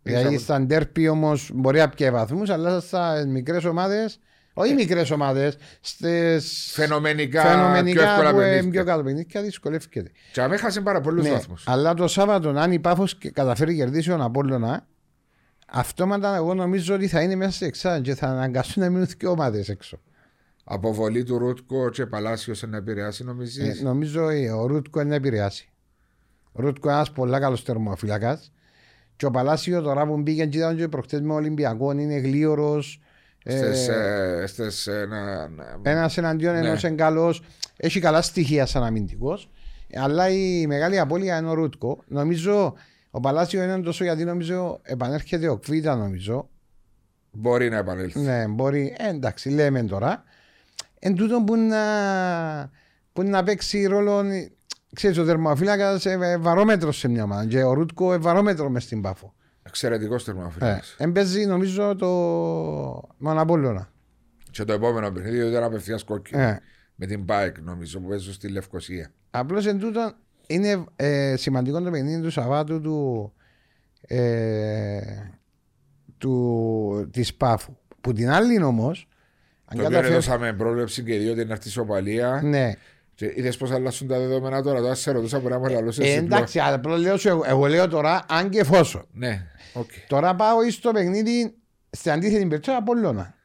Δηλαδή 0.02 0.28
Έχεις 0.28 0.42
στα 0.42 0.62
ντέρπι 0.62 1.08
όμως 1.08 1.50
μπορεί 1.54 1.80
να 1.80 1.90
πιέει 1.90 2.10
βαθμούς, 2.12 2.50
αλλά 2.50 2.80
στα 2.80 3.26
μικρές 3.28 3.64
ομάδε, 3.66 4.10
όχι 4.54 4.74
μικρές 4.74 5.12
ομάδες, 5.12 5.56
στι 5.82 6.40
Φαινομενικά, 6.72 7.42
πιο 7.42 7.50
φαινομενικά 7.52 8.10
εύκολα 8.10 8.30
που 8.32 8.36
είναι 8.40 8.46
παιχνίδια. 8.50 8.72
πιο 8.72 8.84
κάτω 8.84 9.04
παιχνίδια 9.04 9.42
δυσκολεύεται. 9.42 10.12
Και 10.32 10.42
αν 10.42 10.52
έχασε 10.52 10.82
πάρα 10.82 11.02
πολλούς 11.02 11.24
Ναι, 11.24 11.32
βαθμούς. 11.32 11.64
αλλά 11.68 11.94
το 11.94 12.08
Σάββατο, 12.08 12.50
αν 12.50 12.72
η 12.72 12.80
Πάφος 12.80 13.18
καταφέρει 13.34 13.72
να 13.72 13.78
κερδίσει 13.78 14.10
τον 14.10 14.22
Απόλλωνα, 14.22 14.86
αυτόματα 15.68 16.36
εγώ 16.36 16.54
νομίζω 16.54 16.96
ότι 16.96 17.08
θα 17.08 17.22
είναι 17.22 17.36
μέσα 17.36 17.52
σε 17.52 17.66
εξάδα 17.66 18.00
και 18.02 18.16
θα 18.16 18.28
αναγκαστούν 18.28 18.84
να 18.84 18.90
μείνουν 18.90 19.08
και 19.18 19.28
ομάδες 19.28 19.70
έξω. 19.70 20.00
Αποβολή 20.64 21.24
του 21.24 21.38
Ρούτκο 21.38 21.90
και 21.90 22.06
Παλάσιος 22.06 22.64
να 22.68 22.78
επηρεάσει 22.78 23.24
νομίζεις; 23.24 23.80
Ε, 23.80 23.84
νομίζω 23.84 24.30
ε, 24.30 24.50
ο 24.50 24.66
Ρούτκο 24.66 25.00
είναι 25.00 25.10
να 25.10 25.16
επηρεάσει. 25.16 25.70
Ο 26.52 26.62
Ρούτκο 26.62 26.88
είναι 26.88 26.98
ένας 26.98 27.12
πολύ 27.12 27.40
καλός 27.40 27.64
τερμοφυλακά. 27.64 28.40
Και 29.16 29.26
ο 29.26 29.32
Παλάσιος 29.32 29.84
τώρα 29.84 30.06
που 30.08 30.18
μπήκε 30.18 30.46
και 30.46 30.58
ήταν 30.58 30.76
και 30.78 30.88
προχτές 30.88 31.22
με 31.22 31.34
Ολυμπιακό 31.34 31.92
είναι 31.92 32.16
γλίωρο. 32.18 32.82
Στις, 33.46 33.88
ε, 33.88 34.44
στις, 34.48 34.88
ε, 34.88 35.06
να- 35.10 35.48
να- 35.48 35.80
Ένας 35.82 36.18
εναντίον 36.18 36.54
Ναι. 36.54 36.60
ενός 36.68 36.84
είναι 36.84 36.96
καλός. 36.96 37.44
Έχει 37.78 38.00
καλά 38.00 38.22
στοιχεία 38.22 38.66
σαν 38.66 38.84
αμυντικός. 38.84 39.50
Αλλά 39.96 40.30
η 40.30 40.68
μεγάλη 40.68 41.00
απώλεια 41.00 41.38
είναι 41.38 41.50
ο 41.50 41.54
Ρούτκο. 41.54 42.04
Νομίζω 42.08 42.74
ο 43.16 43.20
Παλάσιο 43.20 43.64
είναι 43.64 43.80
τόσο 43.82 44.04
γιατί 44.04 44.24
νομίζω 44.24 44.80
επανέρχεται 44.84 45.48
ο 45.48 45.58
Κβίτα 45.58 45.96
νομίζω. 45.96 46.50
Μπορεί 47.32 47.70
να 47.70 47.78
επανέλθει. 47.78 48.20
Ναι, 48.20 48.48
μπορεί. 48.48 48.96
Ε, 48.98 49.10
εντάξει, 49.10 49.50
λέμε 49.50 49.84
τώρα. 49.84 50.24
Εν 51.00 51.16
τούτο 51.16 51.44
που 51.44 51.56
να, 51.56 51.82
που 53.14 53.24
να 53.24 53.44
παίξει 53.44 53.86
ρόλο. 53.86 54.24
Ξέρεις, 54.96 55.18
ο 55.18 55.26
θερμοφύλακας 55.26 56.06
ε, 56.06 56.38
βαρόμετρος 56.40 56.98
σε 56.98 57.08
μια 57.08 57.24
ομάδα. 57.24 57.46
Και 57.46 57.64
ο 57.64 57.74
Ρούτκο 57.74 58.14
ε, 58.14 58.18
βαρόμετρο 58.18 58.70
μες 58.70 58.84
στην 58.84 59.02
πάφο. 59.02 59.34
Εξαιρετικός 59.64 60.22
Ε, 60.22 60.26
τερμαφυλάκας. 60.26 60.96
εμπέζει 60.98 61.46
νομίζω 61.46 61.96
το 61.96 62.08
Μοναπόλωνα. 63.18 63.92
Και 64.52 64.64
το 64.64 64.74
επόμενο 64.74 65.12
παιχνίδι 65.12 65.48
ήταν 65.48 65.64
απευθείας 65.64 66.04
κόκκινο. 66.04 66.42
Ε. 66.42 66.60
Με 66.96 67.06
την 67.06 67.26
Πάεκ 67.26 67.60
νομίζω 67.60 68.00
που 68.00 68.08
παίζουν 68.08 68.34
στη 68.34 68.48
Λευκοσία. 68.48 69.12
Απλώς 69.32 69.66
εν 69.66 69.80
τούτο 69.80 70.14
είναι 70.48 70.84
ε, 70.96 71.36
σημαντικό 71.38 71.82
το 71.82 71.92
παιχνίδι 71.92 72.22
του 72.22 72.32
Σαββάτου 72.32 72.82
του, 72.82 73.34
ε, 74.02 75.00
του, 76.18 77.10
της 77.12 77.34
Πάφου. 77.34 77.78
Που 78.02 78.14
την 78.14 78.30
άλλη 78.30 78.64
όμως. 78.64 79.08
Το 79.76 79.86
οποίο 79.86 79.98
έδωσαμε 79.98 80.54
πρόβλεψη 80.54 81.04
και 81.04 81.18
δύο 81.18 81.34
την 81.34 81.52
αυτή 81.52 81.68
ισοπαλία. 81.68 82.42
Ναι. 82.44 82.72
Και 83.16 83.34
είδες 83.36 83.58
πώς 83.58 83.72
αλλάσσουν 83.72 84.08
τα 84.08 84.20
δεδομένα 84.20 84.62
τώρα. 84.62 84.82
Τώρα 84.82 84.96
σε 84.96 85.12
ρωτούσα 85.12 85.40
μπορεί 85.40 85.54
να 85.54 85.60
μου 85.60 85.68
λαλούσες 85.68 86.06
Ε, 86.06 86.10
εσύ 86.10 86.18
εντάξει, 86.18 86.60
απλώ 86.60 86.98
λέω 86.98 87.18
σου, 87.18 87.28
εγώ, 87.28 87.44
εγώ 87.46 87.68
λέω 87.68 87.88
τώρα 87.88 88.26
αν 88.30 88.50
και 88.50 88.60
εφόσον. 88.60 89.06
Ναι, 89.12 89.48
οκ. 89.74 89.90
Τώρα 90.08 90.36
πάω 90.36 90.70
στο 90.72 90.92
παιχνίδι 90.92 91.56
στην 91.90 92.12
αντίθετη 92.12 92.46
περίπτωση 92.46 92.78
Απόλλωνα. 92.78 93.36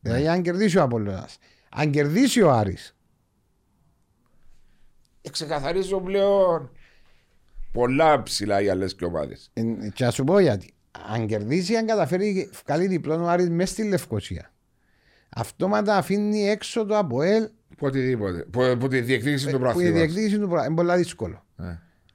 Δηλαδή 0.00 0.28
αν 0.28 0.42
κερδίσει 0.42 0.78
ο 0.78 0.82
Απόλλωνας. 0.82 1.38
Αν 1.68 1.90
κερδίσει 1.90 2.42
ο 2.42 2.50
Άρης. 2.50 2.93
Εξεκαθαρίζω 5.26 6.00
πλέον 6.00 6.70
πολλά 7.72 8.22
ψηλά 8.22 8.60
οι 8.62 8.68
άλλες 8.68 8.94
και 8.94 9.04
ομάδες. 9.04 9.50
ε, 9.52 9.62
Και 9.94 10.04
να 10.04 10.10
σου 10.10 10.24
πω 10.24 10.38
γιατί. 10.38 10.74
Αν 11.12 11.26
κερδίσει, 11.26 11.76
αν 11.76 11.86
καταφέρει 11.86 12.50
βγάλει 12.66 12.86
διπλό 12.86 13.14
ο 13.24 13.28
Άρης 13.28 13.48
μέσα 13.50 13.72
στη 13.72 13.82
Λευκοσία. 13.84 14.52
Αυτόματα 15.36 15.96
αφήνει 15.96 16.48
έξω 16.48 16.84
το 16.86 16.98
Αποέλ 16.98 17.48
Που 17.76 17.86
οτιδήποτε. 17.86 18.38
Που, 18.44 18.76
που 18.80 18.88
τη 18.88 19.00
διεκδίκηση 19.00 19.44
του 19.44 19.50
που 19.50 19.56
η 19.56 19.60
πράθυμα. 19.60 19.90
διεκδίκηση 19.90 20.38
του 20.38 20.48
πράγμα 20.48 20.66
είναι 20.66 20.74
πολύ 20.74 20.96
δύσκολο. 20.96 21.44
Ε. 21.58 21.64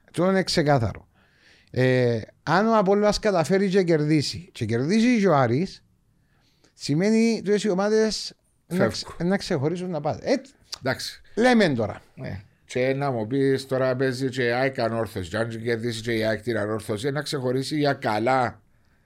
Αυτό 0.08 0.30
είναι 0.30 0.42
ξεκάθαρο. 0.42 1.08
Ε, 1.70 2.20
αν 2.42 2.66
ο 2.66 2.76
Απόλλωνας 2.78 3.18
καταφέρει 3.18 3.68
και 3.68 3.82
κερδίσει 3.82 4.48
και 4.52 4.64
κερδίσει 4.64 5.18
και 5.20 5.28
ο 5.28 5.36
Άρης 5.36 5.84
σημαίνει 6.74 7.42
ότι 7.48 7.66
οι 7.66 7.70
ομάδες 7.70 8.34
να, 8.66 8.76
Φεύγουν. 8.76 8.92
ξε- 8.92 9.22
να 9.28 9.36
ξεχωρίσουν 9.36 9.90
να 9.90 10.00
πάνε. 10.00 10.18
Ε, 10.22 10.34
Εντάξει. 10.80 11.20
λέμε 11.36 11.68
τώρα. 11.68 12.02
Ναι. 12.14 12.40
Και 12.72 12.94
να 12.94 13.10
μου 13.10 13.26
πεις 13.26 13.66
τώρα 13.66 13.96
παίζει 13.96 14.28
και 14.28 14.42
η 14.44 14.50
ΑΕΚ 14.50 14.78
ανόρθωση. 14.78 15.28
Και 15.30 15.36
αν 15.36 15.48
κερδίσει 15.62 16.00
και 16.02 16.12
η 16.12 16.24
ΑΕΚ 16.24 16.42
την 16.42 16.56
ανόρθωση, 16.58 17.10
να 17.10 17.22
ξεχωρίσει 17.22 17.76
για 17.78 17.92
καλά 17.92 18.60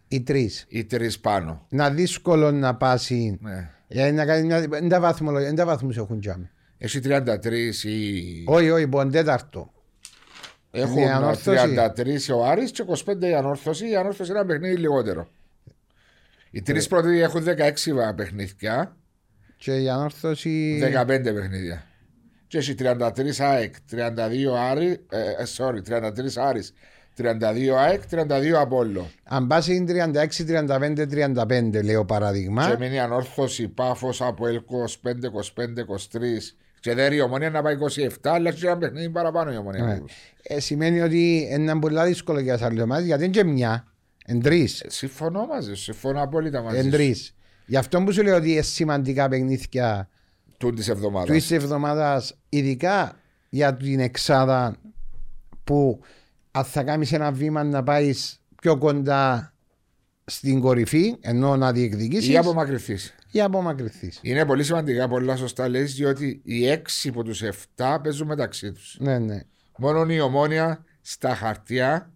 Οι 0.08 0.22
τρεις. 0.22 0.64
οι 0.68 0.84
τρεις 0.84 1.18
πάνω. 1.20 1.66
Να 1.68 1.90
δύσκολο 1.90 2.50
να 2.50 2.74
πάσει. 2.74 3.38
Ναι. 3.42 3.70
Ε, 3.88 4.10
να 4.10 4.24
κάνει 4.26 4.46
μια. 4.46 4.60
Δεν 4.60 4.88
τα 4.88 5.00
βαθμολογία, 5.00 5.46
δεν 5.46 5.56
τα 5.56 5.64
βαθμούς 5.64 5.96
έχουν 5.96 6.20
τζάμε. 6.20 6.50
Έχει 6.78 7.00
33 7.04 7.84
ή. 7.84 8.44
Όχι, 8.46 8.70
όχι, 8.70 8.86
πον 8.88 9.10
τέταρτο. 9.10 9.72
Έχουν 10.70 10.96
η 10.98 11.10
ανόρθωση. 11.10 11.74
33 12.28 12.34
ο 12.36 12.44
Άρης 12.44 12.70
και 12.70 12.82
25 12.82 13.26
η 13.28 13.34
ανόρθωση. 13.34 13.90
Η 13.90 13.96
ανόρθωση 13.96 14.30
είναι 14.30 14.38
ένα 14.38 14.48
παιχνίδι 14.48 14.76
λιγότερο. 14.76 15.28
Οι 16.50 16.62
τρεις 16.62 16.84
Ε. 16.84 16.88
πρώτοι 16.88 17.20
έχουν 17.20 17.44
16 17.44 17.92
βα- 17.92 18.14
παιχνίδια, 18.14 18.96
Και 19.56 19.72
η 19.80 19.88
ανόρθωση. 19.88 20.78
15 20.82 21.32
παιχνίδια. 21.34 21.82
Και 22.54 22.60
έχει 22.60 22.74
33 22.78 23.38
ΑΕΚ, 23.38 23.74
32 23.90 23.98
Άρη, 24.70 24.86
ε, 25.10 25.18
ε, 25.18 25.44
sorry, 25.56 25.82
33 25.82 26.10
Άρης, 26.36 26.72
32 27.16 27.76
ΑΕΚ, 27.76 28.02
32 28.10 28.60
Απόλλω. 28.60 29.10
Αν 29.24 29.46
πάσει 29.46 29.74
είναι 29.74 30.12
36-35-35, 31.76 31.84
λέω 31.84 32.04
παράδειγμα. 32.04 32.70
Και 32.70 32.76
μείνει 32.78 32.98
ανόρθωση 32.98 33.68
πάφος 33.68 34.22
από 34.22 34.46
ΕΛ 34.46 34.56
25, 34.56 35.30
25, 35.30 35.84
23. 35.84 36.54
Και 36.80 36.94
δεν 36.94 37.12
η 37.12 37.20
ομονία 37.20 37.50
να 37.50 37.62
πάει 37.62 37.76
27, 37.94 38.08
αλλά 38.22 38.52
και 38.52 38.66
ένα 38.66 38.78
παιχνίδι 38.78 39.10
παραπάνω 39.10 39.52
η 39.52 39.56
ομονία. 39.56 39.84
Ναι. 39.84 39.98
Ε, 40.42 40.60
σημαίνει 40.60 41.00
ότι 41.00 41.48
είναι 41.50 41.78
πολύ 41.78 42.04
δύσκολο 42.04 42.40
για 42.40 42.56
τι 42.56 42.64
άλλε 42.64 42.82
ομάδε 42.82 43.04
γιατί 43.04 43.24
είναι 43.24 43.32
και 43.32 43.44
μια. 43.44 43.86
Εν 44.26 44.42
τρεις. 44.42 44.80
Ε, 44.80 44.90
Συμφωνώ 44.90 45.46
μαζί 45.46 45.74
σου, 45.74 45.82
συμφωνώ 45.82 46.22
απόλυτα 46.22 46.62
μαζί 46.62 46.76
Εν 46.76 46.84
σου. 46.84 46.90
τρεις. 46.90 47.34
Γι' 47.66 47.76
αυτό 47.76 48.02
που 48.02 48.12
σου 48.12 48.22
λέω 48.22 48.36
ότι 48.36 48.52
είναι 48.52 48.62
σημαντικά 48.62 49.28
παιχνίδια 49.28 50.08
Τούν 50.66 50.74
της 50.74 50.88
εβδομάδας. 50.88 51.46
του 51.46 51.54
εβδομάδας, 51.54 52.36
ειδικά 52.48 53.16
για 53.48 53.76
την 53.76 54.00
εξάδα 54.00 54.76
που 55.64 56.00
αν 56.50 56.64
θα 56.64 56.82
κάνεις 56.82 57.12
ένα 57.12 57.32
βήμα 57.32 57.64
να 57.64 57.82
πάεις 57.82 58.40
πιο 58.60 58.78
κοντά 58.78 59.52
στην 60.24 60.60
κορυφή, 60.60 61.16
ενώ 61.20 61.56
να 61.56 61.72
διεκδικήσεις 61.72 62.28
Ή 62.32 62.36
απομακρυνθείς. 62.36 63.14
ή 63.30 63.40
απομακρυνθείς. 63.40 64.18
Είναι 64.22 64.44
πολύ 64.44 64.64
σημαντικά, 64.64 65.08
πολλά 65.08 65.36
σωστά 65.36 65.68
λέει, 65.68 65.82
διότι 65.82 66.40
οι 66.44 66.68
έξι 66.68 67.08
από 67.08 67.22
τους 67.24 67.42
7 67.42 67.98
παίζουν 68.02 68.26
μεταξύ 68.26 68.72
τους. 68.72 68.96
Ναι, 69.00 69.18
ναι. 69.18 69.40
Μόνο 69.78 70.12
η 70.12 70.20
ομόνια 70.20 70.84
στα 71.00 71.34
χαρτιά 71.34 72.12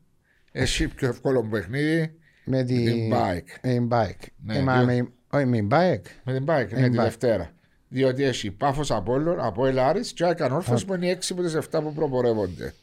έχει 0.53 0.89
πιο 0.89 1.09
εύκολο 1.09 1.43
παιχνίδι 1.43 2.13
Με 2.45 2.63
τη... 2.65 2.85
την 2.85 3.13
bike. 3.13 3.59
Με 3.63 3.73
την 3.73 3.89
bike. 3.93 4.27
Ναι, 4.45 4.57
Ε, 4.57 4.63
μα 4.63 4.85
διό- 4.85 4.87
με... 4.87 5.09
Όχι, 5.39 5.47
με 5.47 5.57
την 5.57 5.69
bike. 5.73 6.03
Με 6.25 6.33
την 6.33 6.45
bike, 6.49 6.69
ναι, 6.71 6.83
την 6.83 6.93
τη 6.93 6.99
bike. 6.99 7.03
Δευτέρα. 7.03 7.51
Διότι 7.89 8.23
έχει 8.25 8.51
πάφος 8.51 8.91
Απόλλων, 8.91 9.41
από 9.41 9.67
Ελλάρη 9.67 10.01
και 10.01 10.25
ΑΕΚ 10.25 10.41
Ανόρθωση 10.41 10.85
που 10.85 10.95
είναι 10.95 11.07
οι 11.07 11.11
έξι 11.11 11.33
από 11.33 11.43
τις 11.43 11.55
7 11.57 11.81
που 11.83 11.93
προπορεύονται. 11.95 12.75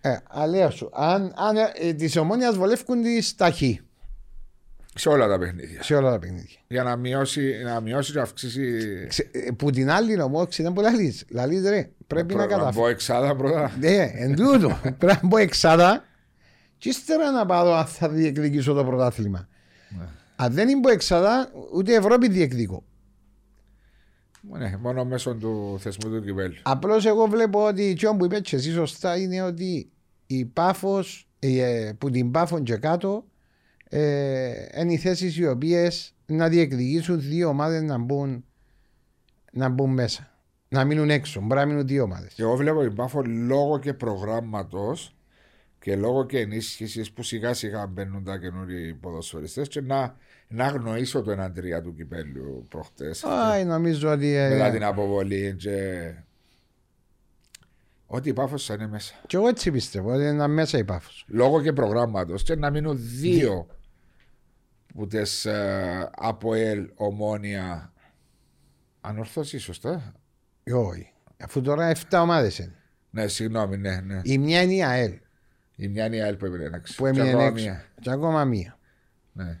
Ε, 0.00 0.16
αλλά 0.28 0.70
σου, 0.70 0.90
αν, 0.92 1.32
αν 1.36 1.56
ε, 1.80 1.92
τις 1.92 2.16
ομόνιας 2.16 2.56
βολεύκουν 2.56 3.02
τις 3.02 3.34
ταχύ 3.34 3.80
Σε 4.94 5.08
όλα 5.08 5.28
τα 5.28 5.38
παιχνίδια. 5.38 5.82
σε 5.82 5.94
όλα 5.94 6.10
τα 6.10 6.18
παιχνίδια. 6.18 6.58
Για 6.68 6.82
να 6.82 6.96
μειώσει, 6.96 7.62
να 7.64 7.80
μειώσει 7.80 8.12
και 8.12 8.16
να 8.18 8.24
αυξήσει. 8.24 8.78
Ξε- 9.08 9.34
ε, 9.36 9.50
Που 9.56 9.70
την 9.70 9.90
άλλη 9.90 10.20
όμως, 10.22 10.56
δεν 10.56 10.72
μπορεί 10.72 10.86
να 10.86 10.92
λύσει. 10.94 11.24
Λαλείς 11.30 11.62
ρε, 11.68 11.90
πρέπει 12.06 12.34
να 12.34 12.40
Να 12.40 12.46
καταφέρει. 12.46 12.76
πω 12.76 12.88
εξάδα 12.88 13.36
πρώτα. 13.36 13.72
Ναι, 13.80 14.10
εν 14.14 14.36
τούτο. 14.36 14.78
Πρέπει 14.98 15.06
να 15.22 15.28
μπω 15.28 15.36
εξάδα 15.36 16.04
και 16.78 16.88
ύστερα 16.88 17.30
να 17.30 17.46
πάω 17.46 17.72
αν 17.72 17.86
θα 17.86 18.08
διεκδικήσω 18.08 18.72
το 18.72 18.84
πρωτάθλημα. 18.84 19.48
Ναι. 19.98 20.04
Αν 20.36 20.52
δεν 20.52 20.68
είμαι 20.68 20.92
εξάδα, 20.92 21.50
ούτε 21.74 21.94
Ευρώπη 21.94 22.28
διεκδικώ. 22.28 22.84
Ναι, 24.50 24.76
μόνο 24.80 25.04
μέσω 25.04 25.34
του 25.34 25.76
θεσμού 25.80 26.10
του 26.10 26.22
κυπέλου. 26.24 26.54
Απλώς 26.62 27.06
εγώ 27.06 27.26
βλέπω 27.26 27.66
ότι 27.66 27.92
αυτό 27.92 28.14
που 28.14 28.24
είπε 28.24 28.40
και 28.40 28.56
εσύ 28.56 28.70
σωστά 28.70 29.16
είναι 29.16 29.42
ότι 29.42 29.90
η 30.26 30.44
πάφος, 30.44 31.28
που 31.98 32.10
την 32.10 32.30
πάφον 32.30 32.62
και 32.62 32.76
κάτω, 32.76 33.24
ε, 33.88 34.80
είναι 34.80 34.92
οι 34.92 34.96
θέσεις 34.96 35.36
οι 35.36 35.46
οποίες 35.46 36.14
να 36.26 36.48
διεκδικήσουν 36.48 37.20
δύο 37.20 37.48
ομάδες 37.48 37.82
να 37.82 37.98
μπουν, 37.98 38.44
να 39.52 39.68
μπουν 39.68 39.90
μέσα. 39.90 40.30
Να 40.68 40.84
μείνουν 40.84 41.10
έξω. 41.10 41.40
Μπορεί 41.40 41.60
να 41.60 41.66
μείνουν 41.66 41.86
δύο 41.86 42.02
ομάδες. 42.02 42.32
Και 42.32 42.42
εγώ 42.42 42.56
βλέπω 42.56 42.80
την 42.80 42.94
Πάφο 42.94 43.22
λόγω 43.22 43.78
και 43.78 43.94
προγράμματος 43.94 45.16
και 45.78 45.96
λόγω 45.96 46.26
και 46.26 46.38
ενίσχυσης 46.38 47.12
που 47.12 47.22
σιγά 47.22 47.54
σιγά 47.54 47.86
μπαίνουν 47.86 48.24
τα 48.24 48.38
καινούριοι 48.38 48.94
ποδοσφαιριστές 48.94 49.68
και 49.68 49.80
να, 49.80 50.16
να 50.52 50.64
αγνοήσω 50.64 51.22
το 51.22 51.30
εναντρία 51.30 51.82
του 51.82 51.94
κυπέλου 51.94 52.66
προχτές 52.68 53.22
Όχι, 53.22 53.64
νομίζω 53.64 54.10
ότι. 54.10 54.34
ε, 54.34 54.48
μετά 54.48 54.70
την 54.70 54.84
αποβολή 54.84 55.54
και 55.58 56.12
ότι 58.06 58.28
η 58.28 58.32
Πάφος 58.32 58.64
θα 58.64 58.74
είναι 58.74 58.86
μέσα. 58.86 59.14
Και 59.26 59.36
εγώ 59.36 59.48
έτσι 59.48 59.70
πιστεύω 59.70 60.12
ότι 60.12 60.24
είναι 60.24 60.46
μέσα 60.48 60.78
η 60.78 60.84
πάφος. 60.84 61.24
Λόγω 61.28 61.62
και 61.62 61.72
προγράμματος 61.72 62.42
και 62.42 62.56
να 62.56 62.70
μείνουν 62.70 62.96
δύο 63.00 63.66
που 64.94 65.06
τις 65.06 65.44
ε, 65.44 66.10
ΑΠΟΕΛ, 66.14 66.90
Ομόνια, 66.94 67.92
ανορθώσεις 69.00 69.62
σωστά; 69.62 70.12
Ε, 70.64 70.72
Όχι. 70.72 71.12
Αφού 71.44 71.60
τώρα 71.60 71.92
7 72.10 72.18
ομάδες 72.22 72.58
είναι. 72.58 72.74
Ναι, 73.10 73.26
συγγνώμη, 73.26 73.76
ναι, 73.76 74.00
ναι. 74.00 74.20
Η 74.22 74.38
μια 74.38 74.62
είναι 74.62 74.74
η 74.74 74.84
ΑΕΛ 74.84 75.12
Η 75.76 75.88
μια 75.88 76.06
είναι 76.06 76.16
η 76.16 76.20
άλλη 76.20 76.36
που 76.36 76.46
έμεινε 76.46 76.70
έξω. 76.74 76.94
που 76.96 77.02
Και 77.02 77.08
έμεινε 77.08 77.28
ακόμα 77.28 77.44
έξω. 77.44 77.64
μία. 77.64 77.84
Και 78.00 78.10
ακόμα 78.10 78.44
μία. 78.44 78.78
Ναι. 79.32 79.60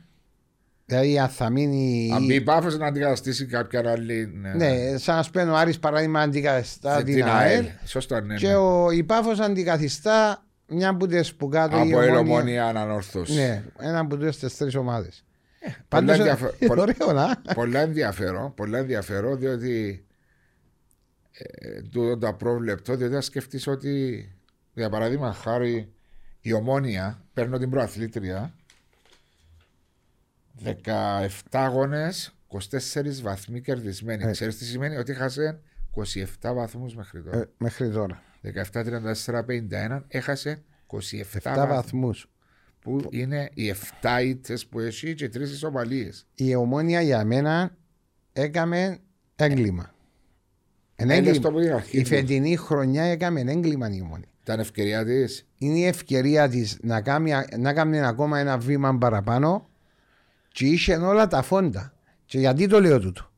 Δηλαδή 0.92 1.18
αν 1.18 1.28
θα 1.28 1.50
μείνει. 1.50 2.10
Αν 2.14 2.24
μπει 2.26 2.34
η 2.34 2.40
Πάφος 2.40 2.78
να 2.78 2.86
αντικαταστήσει 2.86 3.46
κάποια 3.46 3.90
άλλη. 3.90 4.26
Ναι, 4.34 4.52
Ναι, 4.54 4.96
σαν 4.98 5.16
να 5.16 5.22
σου 5.22 5.30
παίρνει 5.30 5.50
ο 5.50 5.56
Άρης 5.56 5.78
παράδειγμα 5.78 6.20
αντικαθιστά 6.20 6.92
Στην 7.00 7.14
την 7.14 7.24
ΑΕΛ 7.24 7.64
Σωστό, 7.84 8.20
ναι. 8.20 8.34
και 8.34 8.46
ναι. 8.48 8.54
ο 8.54 8.90
η 8.90 9.02
Πάφος 9.02 9.38
αντικαθιστά 9.40 10.44
μια 10.66 10.88
από 10.88 11.06
τις 11.06 11.34
που 11.34 11.48
κάτω 11.48 11.76
η 11.76 11.80
Από 11.80 12.00
ελ 12.00 12.08
Ομόνια. 12.08 12.32
ομόνια 12.32 12.66
ανορθώσει. 12.66 13.34
Ναι, 13.34 13.62
ένα 13.78 13.98
από 13.98 14.16
τις 14.16 14.56
τρεις 14.56 14.74
ομάδες. 14.74 15.24
Πολλά, 15.60 15.74
Πάντως 15.88 16.16
ενδιαφε- 16.18 16.54
είναι 16.62 16.74
πο- 16.74 16.80
ωραίο 16.80 17.12
να. 17.12 17.54
πολλά 17.54 17.80
ενδιαφέρον, 17.80 18.54
πολλά 18.54 18.78
ενδιαφέρον 18.78 19.38
διότι 19.38 20.04
ε, 21.32 21.80
τούτο 21.82 22.18
το 22.18 22.28
απρόβλεπτο, 22.28 22.96
διότι 22.96 23.14
αν 23.14 23.22
σκεφτείς 23.22 23.66
ότι 23.66 24.26
για 24.74 24.88
παράδειγμα 24.88 25.32
χάρη 25.32 25.92
η 26.40 26.52
ομόνια 26.52 27.22
παίρνω 27.34 27.58
την 27.58 27.70
προαθλήτρια 27.70 28.54
17 30.64 31.28
αγώνες 31.50 32.34
24 32.48 33.22
βαθμοί 33.22 33.60
κερδισμένοι. 33.60 34.24
Ε. 34.24 34.30
Ξέρεις 34.30 34.58
τι 34.58 34.64
σημαίνει; 34.64 34.96
Ότι 34.96 35.12
έχασε 35.12 35.60
27 36.40 36.54
βαθμούς 36.54 36.94
μέχρι 36.94 37.22
τώρα. 37.22 37.38
Ε, 37.38 37.48
Μέχρι 37.58 37.90
τώρα. 37.90 38.22
17-34-51 38.42 40.02
έχασε 40.08 40.62
27 40.86 40.96
7 41.20 41.66
βαθμούς 41.66 41.68
βαθμούς. 41.68 42.30
που 42.80 43.06
είναι 43.10 43.50
οι 43.54 43.68
7 44.02 44.22
ήττες 44.24 44.66
που 44.66 44.80
έχει 44.80 45.14
και 45.14 45.28
3 45.28 45.40
ισοπαλίες. 45.40 46.26
Η 46.34 46.54
ομόνια 46.54 47.00
για 47.00 47.24
μένα 47.24 47.76
έκαμε 48.32 48.98
έγκλημα. 49.36 49.94
Ένα 50.96 51.12
Έλεγες 51.14 51.36
έγκλημα. 51.36 51.50
το 51.50 51.56
από 51.58 51.66
την 51.66 51.74
αρχή 51.74 51.98
Η 51.98 52.02
του. 52.02 52.08
φετινή 52.08 52.56
χρονιά 52.56 53.02
έκαμε 53.02 53.40
έγκλημα 53.40 53.90
η 53.90 54.00
ομόνια. 54.00 54.28
Ήταν 54.42 54.60
ευκαιρία 54.60 55.04
της. 55.04 55.46
Είναι 55.58 55.78
η 55.78 55.84
ευκαιρία 55.86 56.48
της 56.48 56.78
να 56.82 57.00
κάνει, 57.00 57.32
να 57.58 57.72
κάνει 57.72 58.00
ακόμα 58.00 58.38
ένα 58.38 58.58
βήμα 58.58 58.98
παραπάνω 58.98 59.68
και 60.52 60.66
είχε 60.66 60.94
όλα 60.96 61.26
τα 61.26 61.42
φόντα. 61.42 61.92
Και 62.24 62.38
γιατί 62.38 62.66
το 62.66 62.80
λέω 62.80 63.00
τούτο; 63.00 63.30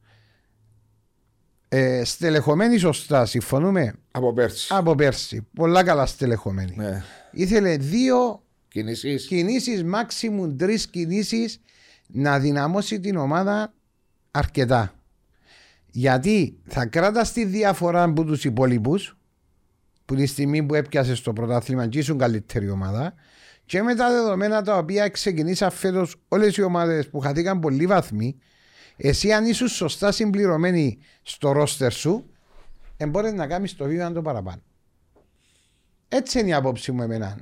Ε, 1.68 2.04
στελεχωμένη 2.04 2.78
σωστά, 2.78 3.26
συμφωνούμε; 3.26 3.94
Από 4.10 4.32
πέρσι. 4.32 4.74
από 4.74 4.94
πέρσι. 4.94 5.46
Πολλά 5.54 5.84
καλά 5.84 6.06
στελεχωμένη. 6.06 6.74
Ναι. 6.76 7.02
Ήθελε 7.32 7.76
δύο 7.76 8.42
Κινήσεις. 8.68 9.26
κινήσεις, 9.26 9.84
maximum 9.94 10.54
τρεις 10.58 10.86
κινήσεις 10.86 11.60
να 12.06 12.38
δυναμώσει 12.38 13.00
την 13.00 13.16
ομάδα 13.16 13.72
αρκετά. 14.30 14.94
Γιατί 15.90 16.58
θα 16.64 16.86
κράτας 16.86 17.32
τη 17.32 17.44
διαφορά 17.44 18.02
από 18.02 18.24
τους 18.24 18.44
υπόλοιπους 18.44 19.16
που 20.04 20.14
τη 20.14 20.26
στιγμή 20.26 20.62
που 20.62 20.74
έπιασες 20.74 21.18
στο 21.18 21.32
πρωτάθλημα 21.32 21.86
και 21.86 21.98
ήσουν 21.98 22.18
καλύτερη 22.18 22.70
ομάδα 22.70 23.14
και 23.64 23.82
με 23.82 23.94
τα 23.94 24.10
δεδομένα 24.10 24.62
τα 24.62 24.76
οποία 24.76 25.08
ξεκινήσαν 25.08 25.70
φέτος 25.70 26.16
όλες 26.28 26.56
οι 26.56 26.62
ομάδες 26.62 27.08
που 27.08 27.20
χαθήκαν 27.20 27.60
πολλοί 27.60 27.86
βαθμοί 27.86 28.38
εσύ 28.96 29.32
αν 29.32 29.46
ήσουν 29.46 29.68
σωστά 29.68 30.12
συμπληρωμένοι 30.12 30.98
στο 31.22 31.52
ρόστερ 31.52 31.92
σου 31.92 32.28
μπορείς 33.08 33.32
να 33.32 33.46
κάνεις 33.46 33.76
το 33.76 33.84
βήμα 33.84 34.12
το 34.12 34.22
παραπάνω. 34.22 34.62
Έτσι 36.08 36.38
είναι 36.38 36.48
η 36.48 36.52
απόψη 36.52 36.92
μου 36.92 37.02
εμένα. 37.02 37.36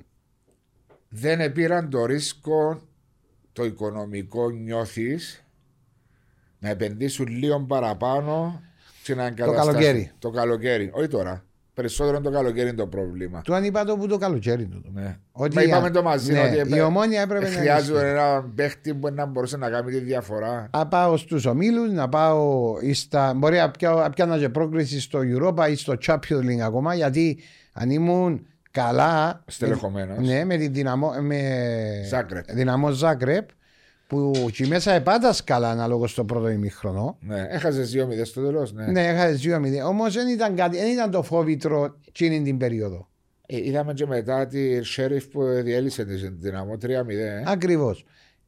Δεν 1.09 1.41
επήραν 1.41 1.91
το 1.91 2.05
ρίσκο 2.05 2.81
το 3.53 3.65
οικονομικό 3.65 4.51
νιώθεις 4.51 5.45
να 6.59 6.69
επενδύσουν 6.69 7.27
λίγο 7.27 7.61
παραπάνω 7.61 8.63
και 9.03 9.15
να 9.15 9.27
εγκαταστάσουν. 9.27 9.73
καλοκαίρι. 9.73 10.13
Το 10.19 10.31
καλοκαίρι. 10.31 10.91
Όχι 10.95 11.09
τώρα. 11.09 11.45
Περισσότερο 11.75 12.21
το 12.21 12.31
καλοκαίρι 12.31 12.69
είναι 12.69 12.77
το 12.77 12.87
πρόβλημα. 12.87 13.41
Του 13.45 13.55
αν 13.55 13.65
είπα 13.65 13.85
το 13.85 13.97
που 13.97 14.07
το 14.07 14.19
καλοκαίρι 14.19 14.65
του. 14.67 14.83
Ναι. 14.95 15.17
Ότι 15.33 15.55
Μα 15.57 15.63
είπαμε 15.63 15.87
α- 15.87 15.91
το 15.91 16.03
μαζί. 16.03 16.33
ναι, 16.33 16.41
ότι 16.41 16.55
η 16.57 16.59
επέ- 16.59 16.83
ομόνια 16.83 17.21
έπρεπε 17.21 17.45
να 17.45 17.51
χρειάζεται 17.51 17.99
ενισχύει. 17.99 18.19
ένα 18.19 18.51
παίχτη 18.55 18.95
που 18.95 19.09
να 19.13 19.27
μπορούσε 19.27 19.57
να 19.57 19.71
κάνει 19.71 19.91
τη 19.91 19.99
διαφορά. 19.99 20.69
Να 20.77 20.87
πάω 20.87 21.17
στους 21.17 21.47
ομίλους, 21.47 21.93
να 21.93 22.09
πάω 22.09 22.75
στα. 22.93 23.33
Μπορεί 23.37 23.57
να 23.57 23.71
πιάω- 23.71 23.99
να 23.99 24.11
πιάνω 24.11 24.39
και 24.39 24.49
πρόκριση 24.49 25.01
στο 25.01 25.19
Europa 25.23 25.71
ή 25.71 25.75
στο 25.77 25.95
Champions 26.07 26.41
League 26.41 26.59
ακόμα. 26.65 26.95
Γιατί 26.95 27.39
αν 27.73 27.91
ήμουν 27.91 28.47
καλά. 28.71 29.43
Στελεχωμένος. 29.47 30.19
με- 30.19 30.25
Ναι, 30.35 30.45
με 30.45 30.57
τη 30.57 30.69
δυναμό. 30.69 31.13
Με 31.21 31.41
Ζάγκρεπ. 32.09 32.53
δυναμό 32.53 32.91
Ζάγκρεπ. 32.91 33.49
Που 34.13 34.33
εκεί 34.47 34.67
μέσα 34.67 34.93
επάτα 34.93 35.35
καλά 35.45 35.71
ανάλογο 35.71 36.07
στο 36.07 36.25
πρώτο 36.25 36.49
ημίχρονο. 36.49 37.19
Ναι. 37.21 37.47
Έχασες 37.49 37.95
2-0 37.95 38.25
στο 38.25 38.43
τέλος. 38.43 38.73
Ναι. 38.73 38.87
Ναι, 38.87 39.07
έχασες 39.07 39.41
2-0. 39.45 39.87
Όμως 39.87 40.15
δεν 40.15 40.29
ήταν, 40.29 40.55
κάτι, 40.55 40.77
δεν 40.77 40.93
ήταν 40.93 41.11
το 41.11 41.23
φόβητρο 41.23 41.99
εκείνη 42.09 42.43
την 42.43 42.59
περίοδο. 42.59 43.09
Ε, 43.47 43.57
είδαμε 43.57 43.93
και 43.93 44.07
μετά 44.07 44.47
τη 44.47 44.79
Sheriff 44.97 45.23
που 45.31 45.43
διέλυσε 45.45 46.05
τη 46.05 46.15
δυναμό 46.29 46.75
3-0. 46.83 46.87
Ακριβώς. 47.45 48.05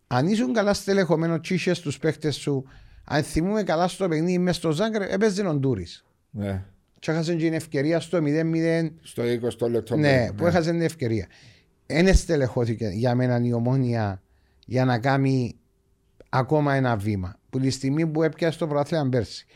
Αν 0.06 0.26
ήσουν 0.26 0.52
καλά 0.52 0.74
στελεχωμένος, 0.74 1.40
τσίσσε 1.40 1.74
στου 1.74 1.92
παίχτες 1.92 2.36
σου, 2.36 2.64
αν 3.04 3.22
θυμούμε 3.22 3.62
καλά 3.62 3.88
στο 3.88 4.08
παιχνίδι 4.08 4.38
μέσα 4.38 4.58
στο 4.58 4.70
Ζάγκρεπ, 4.70 5.12
έπαιζε 5.12 5.46
ο 5.46 5.54
Ντούρις. 5.54 6.04
Ναι. 6.30 6.64
Και 6.98 7.10
έχασε 7.10 7.34
και 7.34 7.44
την 7.44 7.52
ευκαιρία 7.52 8.00
στο 8.00 8.18
0-0. 8.22 8.90
Στο 9.02 9.22
20 9.22 9.70
λεπτό. 9.70 9.96
Ναι, 9.96 10.24
πριν, 10.24 10.34
που 10.34 10.46
έχασε 10.46 10.70
την 10.70 10.82
ευκαιρία. 10.82 11.26
Ένα 11.86 12.12
στελεχώθηκε 12.12 12.86
για 12.86 13.14
μένα 13.14 13.40
η 13.44 13.52
ομόνια 13.52 14.18
για 14.66 14.84
να 14.84 14.98
κάνει 14.98 15.56
ακόμα 16.28 16.74
ένα 16.74 16.96
βήμα. 16.96 17.38
Που 17.50 17.60
τη 17.60 17.70
στιγμή 17.70 18.06
που 18.06 18.22
έπιασε 18.22 18.58
το 18.58 18.66
πρωτάθλημα 18.66 19.08
πέρσι, 19.08 19.46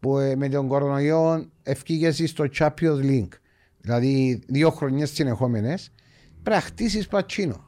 που 0.00 0.18
ε, 0.18 0.36
με 0.36 0.48
τον 0.48 0.68
κορονοϊό 0.68 1.50
ευκήγες 1.62 2.22
στο 2.26 2.44
Champions 2.58 3.00
League, 3.02 3.32
δηλαδή 3.80 4.42
δύο 4.46 4.70
χρονιές 4.70 5.10
συνεχόμενες, 5.10 5.92
πρέπει 6.42 6.56
να 6.56 6.60
χτίσεις 6.60 7.08
πατσίνο. 7.08 7.66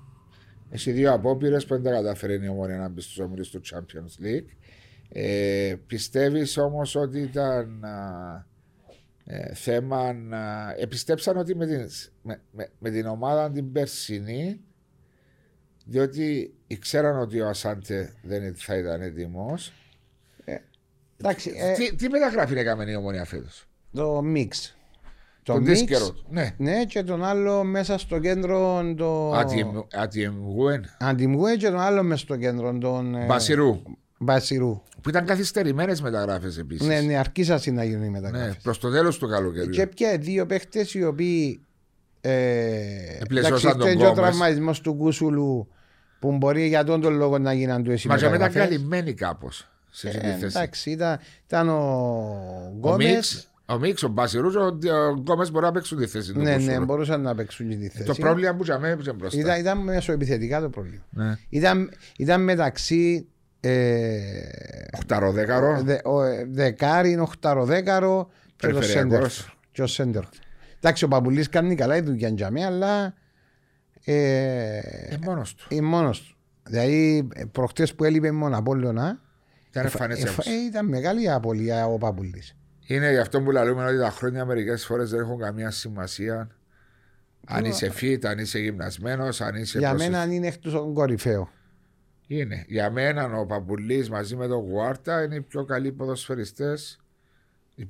Έχει 0.70 0.90
δύο 0.92 1.12
απόπειρες 1.12 1.66
που 1.66 1.74
δεν 1.74 1.82
τα 1.82 1.90
καταφέρει 1.90 2.44
η 2.44 2.48
ομόνια 2.48 2.76
να 2.76 2.88
μπει 2.88 3.00
στου 3.00 3.24
ομίλου 3.26 3.50
του 3.50 3.60
Champions 3.64 4.24
League. 4.24 4.56
Ε, 5.08 5.74
Πιστεύεις 5.86 6.56
όμως 6.56 6.94
ότι 6.94 7.20
ήταν 7.20 7.84
α, 7.84 8.46
ε, 9.24 9.54
θέμα 9.54 10.12
να. 10.12 10.74
Επιστέψαν 10.78 11.36
ότι 11.36 11.56
με 11.56 11.66
την, 11.66 11.88
με, 12.22 12.40
με, 12.50 12.68
με 12.78 12.90
την 12.90 13.06
ομάδα 13.06 13.50
την 13.50 13.72
περσινή, 13.72 14.60
διότι 15.84 16.54
ξέραν 16.78 17.18
ότι 17.18 17.40
ο 17.40 17.48
Ασάντε 17.48 18.12
δεν 18.22 18.54
θα 18.56 18.76
ήταν 18.76 19.00
έτοιμος. 19.02 19.72
Εντάξει, 21.22 21.52
ε, 21.56 21.72
τι, 21.72 21.94
τι 21.94 22.08
μεταγραφή 22.08 22.58
έκαμε 22.58 22.90
η 22.90 22.94
ομόνια 22.94 23.24
φέτος; 23.24 23.66
το 23.92 24.22
μίξ. 24.22 24.74
Το 25.42 25.52
Τον 25.52 25.62
μίξ, 25.62 25.78
δίσκερο. 25.78 26.14
Ναι. 26.28 26.54
ναι, 26.56 26.84
και 26.84 27.02
τον 27.02 27.24
άλλο 27.24 27.64
μέσα 27.64 27.98
στο 27.98 28.18
κέντρο 28.18 28.82
το... 28.96 29.32
Ατιεμγουέν. 29.92 30.84
Αντιμγουέ 30.98 31.56
και 31.56 31.68
τον 31.68 31.80
άλλο 31.80 32.02
μέσα 32.02 32.20
στο 32.20 32.36
κέντρο 32.36 32.78
τον... 32.78 33.14
ε, 33.14 33.24
Μπασιρού. 33.24 33.82
Μπασιρού. 34.18 34.82
Που 35.00 35.08
ήταν 35.08 35.24
καθυστερημένες 35.24 36.00
μεταγράφες 36.00 36.58
επίσης. 36.58 36.86
Ναι, 36.86 37.00
ναι, 37.00 37.16
αρκίσασαν 37.16 37.74
να 37.74 37.84
γίνουν 37.84 38.02
οι 38.02 38.08
ναι, 38.10 38.20
μεταγραφές. 38.20 38.56
προς 38.62 38.78
το 38.78 38.90
τέλος 38.90 39.18
του 39.18 39.28
καλοκαιριού. 39.28 39.70
Και 39.70 39.86
πια 39.86 40.18
δύο 40.18 40.46
παίχτες 40.46 40.94
οι 40.94 41.04
οποίοι. 41.04 41.60
Ε, 42.20 43.18
Επλαισώσαν 43.20 43.70
τον 43.70 43.80
εντάξει, 43.80 43.96
και 43.96 44.04
ο 44.04 44.06
Γκόμες. 44.06 44.28
τραυματισμός 44.28 44.80
του 44.80 44.94
Κούσουλου 44.94 45.68
που 46.20 46.36
μπορεί 46.36 46.66
για 46.66 46.84
τον 46.84 47.00
τον 47.00 47.14
λόγο 47.14 47.38
να 47.38 47.52
γίναν 47.52 47.82
του 47.82 47.90
εσύ 47.90 48.08
Μα 48.08 48.16
για 48.16 48.30
μετά 48.30 48.42
μεταγραφές. 48.44 48.76
καλυμμένοι 48.76 49.14
κάπως 49.14 49.68
σε 49.90 50.08
αυτή 50.08 50.20
τη 50.20 50.26
Ε, 50.26 50.30
θέση. 50.30 50.44
εντάξει, 50.58 50.90
ήταν, 50.90 51.18
ήταν 51.46 51.68
ο 51.68 51.74
Ο 51.74 52.72
Γκόμες. 52.76 53.06
Μίξ, 53.06 53.48
ο 53.66 53.78
Μίξ, 53.78 54.02
ο 54.02 54.08
Μπασιρούς, 54.08 54.54
ο, 54.54 54.64
ο 55.08 55.12
Γκόμες 55.20 55.50
μπορεί 55.50 55.64
να 55.64 55.72
παίξουν 55.72 55.98
τη 55.98 56.06
θέση 56.06 56.32
του. 56.32 56.38
Ναι, 56.40 56.50
ναι, 56.50 56.64
Κούσουλου. 56.64 56.84
μπορούσαν 56.84 57.20
να 57.20 57.34
παίξουν 57.34 57.68
και 57.68 57.76
τη 57.76 57.88
θέση. 57.88 58.04
Το 58.04 58.14
πρόβλημα 58.14 58.54
που 58.54 58.62
είχαμε 58.62 58.88
έπαιζε 58.90 59.12
μπροστά. 59.12 59.38
Ήταν, 59.40 59.58
ήταν 59.60 59.78
μεσοεπιθετικά 59.78 60.60
το 60.60 60.68
πρόβλημα. 60.68 61.02
Ναι. 61.10 61.34
Ήταν, 61.48 61.90
ήταν 62.18 62.42
μεταξύ 62.42 63.26
ε, 63.60 64.20
Οχταροδέκαρο. 64.96 65.82
δε, 65.82 65.98
ο, 66.04 66.22
ε, 66.22 66.46
δεκάρι, 66.50 67.18
οχταροδέκαρο 67.18 68.30
και 68.56 68.66
το 68.66 68.82
σέντερ. 68.82 68.82
Περιφερειακός. 68.82 69.56
Και 69.72 69.82
ο 69.82 69.86
σέντερ. 69.86 70.22
Εντάξει, 70.80 71.04
ο 71.04 71.08
Παπουλής 71.08 71.48
κάνει 71.48 71.74
καλά 71.74 71.96
η 71.96 72.00
δουλειά 72.00 72.28
για 72.28 72.50
μένα, 72.50 72.66
αλλά 72.66 73.14
ε, 74.04 74.76
Ε, 74.78 75.18
μόνος 75.24 75.54
του. 75.54 75.66
είναι 75.68 75.86
μόνος 75.86 76.20
του. 76.22 76.36
Δηλαδή, 76.62 77.28
προχτές 77.52 77.94
που 77.94 78.04
έλειπε 78.04 78.30
μόνο 78.32 78.56
Απόλλωνα, 78.58 79.20
Ήταν 79.70 79.84
εμφανές 79.84 80.24
ε, 80.24 80.28
όμως. 80.28 80.46
ε, 80.46 80.50
ήταν 80.68 80.86
μεγάλη 80.86 81.30
απολία 81.30 81.86
ο 81.86 81.98
Παπουλής. 81.98 82.56
Είναι 82.86 83.10
γι' 83.10 83.18
αυτό 83.18 83.42
που 83.42 83.50
λέμε 83.50 83.84
ότι 83.84 83.98
τα 83.98 84.10
χρόνια 84.10 84.44
μερικές 84.44 84.84
φορές 84.86 85.10
δεν 85.10 85.20
έχουν 85.20 85.38
καμία 85.38 85.70
σημασία. 85.70 86.48
Αν 87.46 87.64
είσαι 87.64 87.92
fit, 88.00 88.24
αν 88.24 88.38
είσαι 88.38 88.58
γυμνασμένος, 88.58 89.40
αν 89.40 89.54
είσαι. 89.54 89.78
Για 89.78 89.90
προσε- 89.90 90.10
μένα 90.10 90.32
είναι 90.32 90.46
εκτός 90.46 90.72
τον 90.72 90.94
κορυφαίο. 90.94 91.50
Είναι. 92.26 92.64
Για 92.68 92.90
μένα 92.90 93.38
ο 93.38 93.46
Παπουλής 93.46 94.10
μαζί 94.10 94.36
με 94.36 94.46
τον 94.46 94.58
Γουάρτα 94.58 95.22
είναι 95.22 95.34
οι 95.34 95.40
πιο 95.40 95.64
καλοί 95.64 95.92
ποδοσφαιριστές 95.92 96.99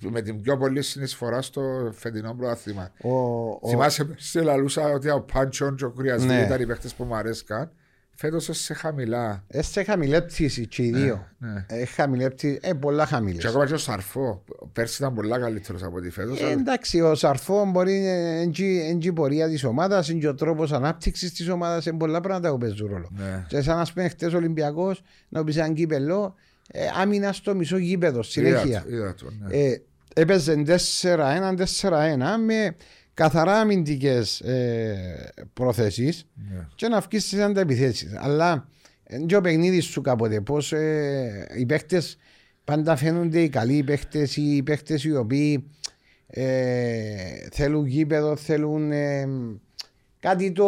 με 0.01 0.23
την 0.23 0.43
πιο 0.43 0.57
πολύ 0.57 0.83
συνεισφορά 0.83 1.43
στο 1.43 1.91
φετινό 1.93 2.35
πρωτάθλημα. 2.35 2.91
Ο, 3.03 3.11
ο, 3.11 3.69
Θυμάσαι 3.69 4.15
σε 4.17 4.43
λαλούσα 4.43 4.83
ότι 4.83 5.11
ο 5.11 5.21
Πάντσον 5.33 5.77
και 5.77 5.85
ο 5.85 5.91
Κρυασβή 5.91 6.27
Ναι. 6.27 6.43
ήταν 6.43 6.61
οι 6.61 6.67
παίχτε 6.67 6.89
που 6.97 7.05
μου 7.05 7.15
αρέσκαν. 7.15 7.71
Φέτος 8.15 8.49
σε 8.53 8.75
χαμηλά. 8.75 9.45
Έσε 9.47 9.83
χαμηλέ 9.83 10.21
πτήση 10.21 10.67
και 10.67 10.83
οι 10.83 10.91
δύο. 10.91 11.27
Ναι. 11.39 11.65
Ε, 11.69 11.85
χαμηλέ 11.85 12.31
πτήση, 12.31 12.59
ε, 12.63 12.73
πολλά 12.73 13.07
χαμηλές. 13.07 13.41
Και 13.41 13.49
ακόμα 13.49 13.67
και 13.67 13.75
ο 13.75 13.79
Σαρφό. 13.79 14.45
Πέρσι 14.73 15.03
ήταν 15.03 15.15
πολλά 15.15 15.39
καλύτερος 15.39 15.83
από 15.83 15.97
ό,τι 15.97 16.11
φέτος. 16.11 16.41
Ε, 16.41 16.51
εντάξει, 16.51 17.01
ο 17.01 17.15
Σαρφό 17.15 17.65
μπορεί 17.71 18.01
να 18.01 18.97
η 19.01 19.13
πορεία 19.13 19.49
της 19.49 19.65
ομάδας, 19.65 20.09
είναι 20.09 20.21
και 20.21 20.29
ο 20.29 20.35
τρόπος 20.35 20.73
ανάπτυξης 20.73 21.33
της 21.33 21.49
ομάδας, 21.49 21.87
είναι 21.87 21.99
πολλά 21.99 22.21
πράγματα 22.21 22.51
που 22.51 22.59
παίζουν 22.59 22.89
ρόλο. 22.91 23.09
Ναι. 23.11 23.45
Και 23.49 23.61
σαν 23.61 23.77
να 23.77 23.87
πούμε 23.95 24.09
χτες 24.09 24.33
ο 24.33 24.37
Ολυμπιακός, 24.37 25.03
να 25.29 25.45
πει 25.45 25.59
ένα 25.59 25.73
κύπελο, 25.73 26.35
ε, 26.73 26.87
άμυνα 27.01 27.33
στο 27.33 27.55
μισό 27.55 27.77
γήπεδο 27.77 28.23
συνέχεια. 28.23 28.85
Είδα, 28.89 28.97
είδα 28.97 29.15
το, 29.15 29.31
ναι. 29.31 29.57
Ε, 29.57 29.83
έπαιζε 30.15 30.65
4-1, 30.67 30.77
4-1 31.81 31.97
με 32.45 32.77
καθαρά 33.15 33.61
αμυντικές 33.61 34.41
ε, 34.41 35.33
προθέσεις 35.53 36.27
ναι. 36.35 36.67
και 36.75 36.89
να 36.89 37.01
βγει 37.01 37.19
στι 37.19 37.43
ανταπιθέσει. 37.43 38.11
Αλλά 38.19 38.69
είναι 39.09 39.37
ο 39.37 39.41
παιχνίδι 39.41 39.81
σου 39.81 40.01
κάποτε. 40.01 40.41
Πώς 40.41 40.73
ε, 40.73 41.49
οι 41.57 41.67
παίχτες 41.67 42.17
πάντα 42.65 42.97
φαίνονται 42.97 43.41
οι 43.41 43.49
καλοί 43.49 43.83
παίχτες 43.83 44.37
ή 44.37 44.57
οι 44.57 44.63
παίχτες 44.63 45.05
οι 45.05 45.17
οποίοι 45.17 45.71
ε, 46.27 47.15
θέλουν 47.53 47.87
γήπεδο, 47.87 48.37
θέλουν 48.37 48.93
ε, 48.93 49.29
κάτι 50.21 50.53
το. 50.53 50.67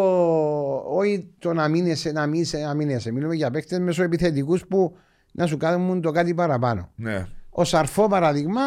Όχι 0.86 1.28
το 1.38 1.52
να 1.52 1.68
μείνεσαι, 1.68 2.12
να 2.12 2.26
μείνεσαι, 2.26 2.58
να 2.58 2.74
μείνεσαι. 2.74 3.12
Μιλούμε 3.12 3.34
για 3.34 3.50
παίχτες 3.50 3.78
μεσοεπιθετικούς 3.78 4.66
που 4.66 4.96
να 5.32 5.46
σου 5.46 5.56
κάνουν 5.56 6.00
το 6.00 6.10
κάτι 6.10 6.34
παραπάνω. 6.34 6.90
ναι. 6.96 7.26
Ο 7.54 7.64
Σαρφό 7.64 8.08
παράδειγμα, 8.08 8.60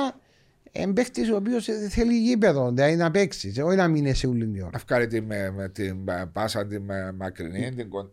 εμπαίχτη 0.71 1.31
ο 1.31 1.35
οποίος 1.35 1.67
θέλει 1.89 2.13
γήπεδο, 2.19 2.71
δηλαδή 2.71 2.95
να 2.95 3.11
παίξει, 3.11 3.61
όχι 3.61 3.75
να 3.75 3.87
μείνει 3.87 4.13
όλη 4.27 4.45
την 4.45 4.61
ώρα. 4.61 4.69
Να 4.73 4.79
βγάλει 4.87 5.07
την, 5.07 5.23
με, 5.23 5.51
με 5.51 5.69
την 5.69 6.07
ε, 6.09 6.25
πάσα 6.33 6.65
την 6.67 6.81
με, 6.83 7.11
μακρινή, 7.11 7.73
την 7.73 7.89
κον... 7.89 8.11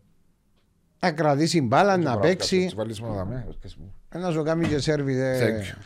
Να 0.99 1.11
κρατήσει 1.11 1.61
μπάλα, 1.61 1.97
να 1.97 2.19
παίξει, 2.19 2.57
Τις 2.63 2.75
βάλεις 2.75 3.01
μόνο 3.01 3.13
δαμέ. 3.13 3.45
ορκές 3.47 3.75
μου. 3.75 3.93
να 4.15 4.31
σου 4.31 4.43
κάνει 4.43 4.67
και 4.67 4.79
σερβι. 4.79 5.13
Thank 5.13 5.41
Ε, 5.41 5.59
you. 5.61 5.77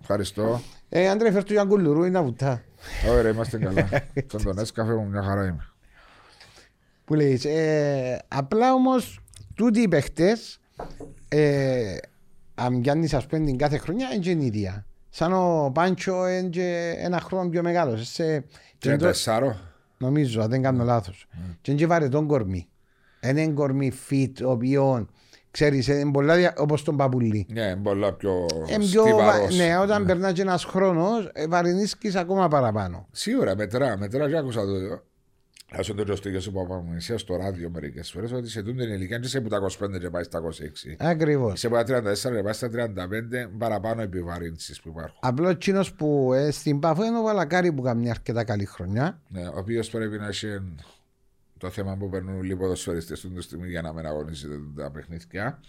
Ευχαριστώ. 0.00 0.60
ε, 0.88 1.08
Άντρε, 1.08 1.30
φέρ 1.32 1.44
του 1.44 1.52
για 1.52 1.64
κουλουρού, 1.64 2.00
είναι 2.00 2.10
να 2.18 2.22
βουτά. 2.22 2.62
Ωραία, 3.10 3.32
είμαστε 3.32 3.58
καλά. 3.58 3.88
Τον 4.26 4.42
τον 4.42 4.58
έσκαφε 4.58 4.92
μου 4.94 5.06
μια 5.08 5.22
χαρά 5.22 5.44
είμαι. 5.46 5.66
Που 7.04 7.14
λέει, 7.14 7.40
ε, 7.44 8.16
απλά 8.28 8.72
όμως 8.72 9.20
τούτοι 9.54 9.80
οι 9.80 9.88
παίχτες, 9.88 10.60
ε, 11.36 11.96
αν 12.54 12.80
πιάνεις 12.80 13.14
ας 13.14 13.26
πούμε 13.26 13.44
την 13.44 13.56
κάθε 13.56 13.78
χρονιά, 13.78 14.08
είναι 14.12 14.22
και 14.22 14.30
η 14.30 14.46
ίδια. 14.46 14.86
Σαν 15.10 15.32
ο 15.32 15.70
Πάντσο 15.74 16.28
είναι 16.28 16.48
και 16.48 16.94
ένα 16.98 17.20
χρόνο 17.20 17.48
πιο 17.48 17.62
μεγάλος. 17.62 18.08
Σε, 18.08 18.44
Και 18.78 18.88
ένα 18.88 18.98
τεσσάρο. 18.98 19.56
νομίζω, 19.98 20.40
αν 20.42 20.50
δεν 20.50 20.62
κάνω 20.62 20.84
λάθος. 20.84 21.26
Και 21.60 21.70
είναι 21.70 21.80
και 21.80 21.86
βαρετόν 21.86 22.26
κορμί. 22.26 22.68
Είναι 23.20 23.40
ένα 23.40 23.52
κορμί 23.52 23.92
fit, 24.10 24.32
ο 24.44 24.50
οποίο 24.50 25.06
ξέρεις, 25.50 25.86
είναι 25.88 26.10
πολλά 26.10 26.36
δια... 26.36 26.54
όπως 26.56 26.82
τον 26.82 26.96
παπουλί. 26.96 27.46
Ναι, 27.52 27.76
πολλά 27.76 28.12
πιο 28.12 28.46
Ε, 28.68 28.76
πιο 28.78 29.02
βα- 29.02 29.08
στιβαρός. 29.10 29.56
ναι, 29.56 29.76
όταν 29.78 30.06
περνάς 30.06 30.32
και 30.32 30.40
ένας 30.42 30.64
χρόνος, 30.64 31.30
ε, 31.32 31.46
βαρινίσκει 31.46 32.18
ακόμα 32.18 32.48
παραπάνω. 32.48 33.06
Σίγουρα, 33.12 33.56
μετρά, 33.56 33.96
μετρά 33.98 34.28
και 34.28 34.36
άκουσα 34.36 34.60
το. 34.60 35.02
Άσο 35.78 35.94
το 35.94 36.16
στο 36.16 36.40
σου 36.40 36.52
Παπαμονησία 36.52 37.18
στο 37.18 37.36
ράδιο 37.36 37.70
μερικές 37.70 38.10
φορές 38.10 38.32
ότι 38.32 38.48
σε 38.48 38.62
τούν 38.62 38.76
την 38.76 38.88
ηλικία 38.88 39.16
δεν 39.16 39.26
είσαι 39.26 39.38
από 39.38 39.48
τα 39.48 39.60
25 39.80 40.00
και 40.00 40.10
πάει 40.10 40.22
στα 40.22 40.42
26. 40.42 40.94
Ακριβώς. 40.98 41.52
Είσαι 41.52 41.66
από 41.66 41.76
τα 41.76 42.02
34 42.02 42.14
και 42.14 42.42
πάει 42.42 42.52
στα 42.52 42.68
35 42.72 42.90
παραπάνω 43.58 44.02
επιβαρύνσεις 44.02 44.80
που 44.80 44.88
υπάρχουν. 44.88 45.18
Απλό 45.20 45.48
εκείνο 45.48 45.84
που 45.96 46.32
ε, 46.32 46.50
στην 46.50 46.78
Παφό 46.78 47.04
είναι 47.04 47.18
ο 47.18 47.22
Βαλακάρη 47.22 47.72
που 47.72 47.82
κάνει 47.82 48.10
αρκετά 48.10 48.44
καλή 48.44 48.64
χρονιά. 48.64 49.20
Ναι, 49.28 49.46
ο 49.46 49.54
οποίος 49.56 49.90
πρέπει 49.90 50.18
να 50.18 50.26
έχει 50.26 50.60
το 51.58 51.70
θέμα 51.70 51.96
που 51.96 52.08
περνούν 52.08 52.36
όλοι 52.36 52.52
οι 52.52 52.56
ποδοσφαιριστές 52.56 53.20
του 53.20 53.32
τη 53.32 53.42
στιγμή 53.42 53.68
για 53.68 53.82
να 53.82 53.92
μην 53.92 54.06
αγωνίζεται 54.06 54.54
τα 54.76 54.90
παιχνίδια. 54.90 55.60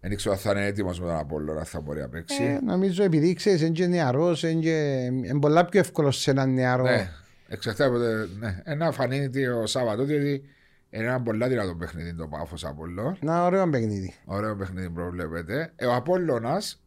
Δεν 0.00 0.16
ξέρω 0.16 0.34
αν 0.34 0.40
θα 0.40 0.50
είναι 0.50 0.66
έτοιμος 0.66 1.00
με 1.00 1.06
τον 1.06 1.16
Απόλλωνα, 1.16 1.58
αν 1.58 1.66
θα 1.66 1.80
μπορεί 1.80 2.00
να 2.00 2.08
παίξει. 2.08 2.42
Ε, 2.42 2.58
νομίζω 2.64 3.02
επειδή 3.02 3.32
ξέρεις, 3.32 3.60
είναι 3.60 3.70
και 3.70 3.86
νεαρός, 3.86 4.42
είναι, 4.42 4.60
και... 4.60 5.08
είναι 5.12 5.38
πολλά 5.38 5.64
πιο 5.64 5.80
εύκολο 5.80 6.10
σε 6.10 6.30
έναν 6.30 6.54
νεαρό. 6.54 6.82
Ναι, 6.82 7.10
εξαρτάται 7.50 7.84
από 7.84 7.98
το. 7.98 8.38
Ναι. 8.38 8.60
Ένα 8.64 8.92
φανεί 8.92 9.30
το 9.30 9.66
Σάββατο, 9.66 10.04
διότι 10.04 10.42
είναι 10.90 11.04
ένα 11.04 11.22
πολλά 11.22 11.48
δυνατό 11.48 11.74
παιχνίδι 11.74 12.14
το 12.14 12.28
πάφος 12.28 12.64
Απόλλων. 12.64 13.16
Ένα 13.22 13.44
ωραίο 13.44 13.68
παιχνίδι. 13.70 14.14
Ωραίο 14.24 14.56
παιχνίδι 14.56 14.90
προβλέπετε. 14.90 15.72
Ε, 15.76 15.86
ο 15.86 15.94
Απόλλωνας, 15.94 16.82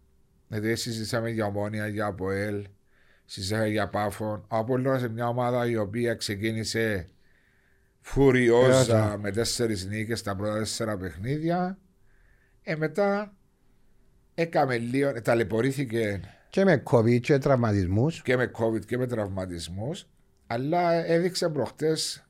δηλαδή 0.47 0.75
συζητήσαμε 0.75 1.29
για 1.29 1.45
ομόνια, 1.45 1.87
για 1.87 2.05
Αποέλ, 2.05 2.67
συζητήσαμε 3.25 3.67
για 3.67 3.89
Πάφων. 3.89 4.45
Ο 4.47 4.57
Απόλλωνας 4.57 4.99
είναι 5.01 5.13
μια 5.13 5.27
ομάδα 5.27 5.67
η 5.67 5.77
οποία 5.77 6.13
ξεκίνησε 6.15 7.09
φουριόζα 8.01 8.73
Φουριόζα. 8.73 9.17
με 9.17 9.31
τέσσερις 9.31 9.85
νίκες 9.85 10.19
στα 10.19 10.35
πρώτα 10.35 10.57
τέσσερα 10.57 10.97
παιχνίδια. 10.97 11.77
Ε, 12.63 12.75
μετά 12.75 13.33
έκαμε 14.33 14.77
λίγο, 14.77 15.09
ε, 15.09 15.21
ταλαιπωρήθηκε 15.21 16.19
Και 16.49 16.63
με 16.63 16.83
COVID 16.85 17.19
και 17.19 17.37
τραυματισμούς. 17.37 18.21
και 18.21 18.37
με 18.37 18.51
COVID 18.59 18.85
και 18.85 18.97
με 18.97 19.07
τραυματισμούς. 19.07 20.07
Αλλά 20.53 20.91
έδειξε 21.05 21.49
προχτές 21.49 22.27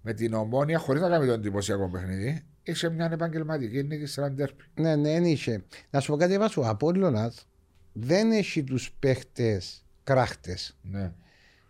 με 0.00 0.12
την 0.12 0.34
ομόνια, 0.34 0.78
χωρίς 0.78 1.02
να 1.02 1.08
κάνει 1.08 1.26
το 1.26 1.32
εντυπωσιακό 1.32 1.88
παιχνίδι, 1.90 2.44
είχε 2.62 2.90
μια 2.90 3.08
επαγγελματική 3.12 3.82
νίκη 3.82 4.06
σε 4.06 4.20
έναν 4.20 4.36
τέρπι. 4.36 4.64
Ναι, 4.74 4.96
ναι, 4.96 5.10
δεν 5.12 5.24
είχε. 5.24 5.64
Να 5.90 6.00
σου 6.00 6.10
πω 6.10 6.16
κάτι, 6.16 6.38
Βάσο, 6.38 6.60
ο 6.62 6.66
Απόλλωνας 6.68 7.48
δεν 7.92 8.30
έχει 8.32 8.64
τους 8.64 8.92
παίχτες 8.98 9.84
κράχτες. 10.04 10.76
Ναι. 10.82 11.12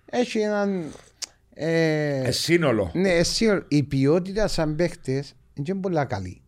Έχει 0.06 0.38
έναν. 0.38 0.84
Ε, 1.54 2.18
Ε, 2.22 2.30
σύνολο. 2.30 2.90
ναι, 2.94 3.08
εσύ, 3.10 3.62
η 3.68 3.82
ποιότητα 3.82 4.48
σαν 4.48 4.76
παίχτες 4.76 5.34
είναι 5.54 5.74
πολύ 5.80 6.06
καλή. 6.06 6.42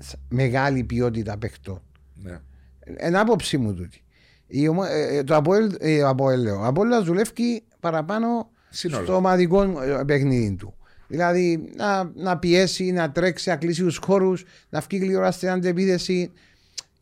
Σ- 0.00 0.14
Μεγάλη 0.28 0.84
ποιότητα 0.84 1.38
παιχτών. 1.38 1.82
Ναι. 2.14 2.38
Εν 2.80 3.16
άποψη 3.16 3.58
μου 3.58 3.74
τούτη. 3.74 4.04
Η 4.46 4.68
ομο- 4.68 4.84
ε, 4.84 5.16
ε, 5.16 5.22
το 5.24 5.36
Αποέλ, 5.36 5.76
ε, 5.80 6.02
Αποέλ 6.02 6.40
λέω. 6.40 6.60
Ο 6.60 6.64
Απόλλωνας 6.64 7.04
δουλεύει 7.04 7.64
παραπάνω 7.80 8.50
Σύνολο. 8.72 9.04
στο 9.04 9.14
ομαδικό 9.16 9.62
ε, 9.62 10.02
παιχνίδι 10.06 10.54
του. 10.56 10.74
Δηλαδή 11.08 11.64
να, 11.76 12.10
να 12.14 12.38
πιέσει, 12.38 12.92
να 12.92 13.10
τρέξει, 13.12 13.48
να 13.48 13.56
κλείσει 13.56 13.82
τους 13.82 13.96
χώρους, 14.04 14.44
να 14.68 14.80
βγει 14.80 14.98
γλυόρα 14.98 15.30
στην 15.30 15.48
αντεπίθεση. 15.48 16.32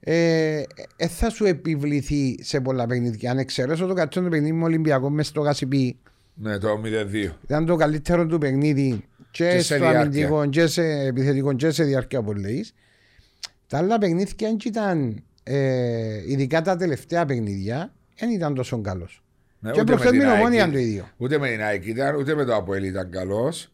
Ε, 0.00 0.62
ε, 0.96 1.06
θα 1.08 1.30
σου 1.30 1.44
επιβληθεί 1.44 2.38
σε 2.42 2.60
πολλά 2.60 2.86
παιχνίδια. 2.86 3.30
Αν 3.30 3.38
εξαιρέσω 3.38 3.86
το 3.86 3.94
κατσόν 3.94 4.24
του 4.24 4.30
παιχνίδι 4.30 4.52
με 4.52 4.64
Ολυμπιακό 4.64 5.10
μέσα 5.10 5.28
στο 5.28 5.42
Κασιπί, 5.42 5.98
Ναι, 6.34 6.58
το 6.58 6.80
0-2. 6.84 7.30
ήταν 7.44 7.66
το 7.66 7.76
καλύτερο 7.76 8.26
του 8.26 8.38
παιχνίδι 8.38 9.04
και, 9.30 9.44
Και 9.44 9.50
σε 9.50 9.60
στο 9.62 9.74
διάρκεια. 9.76 10.00
αμυντικό 10.00 10.46
και 10.46 10.66
σε 10.66 10.82
επιθετικό 11.00 11.52
και 11.52 11.70
σε 11.70 11.84
διάρκεια 11.84 12.18
όπως 12.18 12.36
λέεις. 12.36 12.74
Τα 13.66 13.78
άλλα 13.78 13.98
παιχνίδια 13.98 14.34
δεν 14.38 14.56
ήταν, 14.64 15.22
ε, 15.42 16.22
ειδικά 16.26 16.62
τα 16.62 16.76
τελευταία 16.76 17.24
παιχνίδια, 17.24 17.92
δεν 18.18 18.30
ήταν 18.30 18.54
τόσο 18.54 18.80
καλός. 18.80 19.22
Ναι, 19.60 19.70
και 19.70 19.80
ούτε 19.80 19.92
προχθές 19.92 20.10
με 20.10 20.16
με 20.16 20.22
την 20.24 20.30
την 20.32 20.40
ομόνια 20.40 20.62
ΑΕΚ 20.64 20.72
το 20.72 20.78
ίδιο. 20.78 21.08
Ούτε 21.16 21.38
με 21.38 21.48
την 21.48 21.62
ΑΕΚ 21.62 21.86
ήταν, 21.86 22.14
ούτε 22.16 22.34
με 22.34 22.44
το 22.44 22.54
Αποέλ 22.54 22.84
ήταν 22.84 23.10
καλός. 23.10 23.72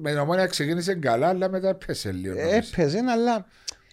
Με 0.00 0.10
την 0.10 0.18
ομόνια 0.18 0.46
ξεκίνησε 0.46 0.94
καλά, 0.94 1.28
αλλά 1.28 1.48
μετά 1.50 1.68
έπεσε 1.68 2.12
λίγο. 2.12 2.34
νομίζω. 2.34 2.56
Έπαιζε, 2.56 2.98
αλλά 3.08 3.46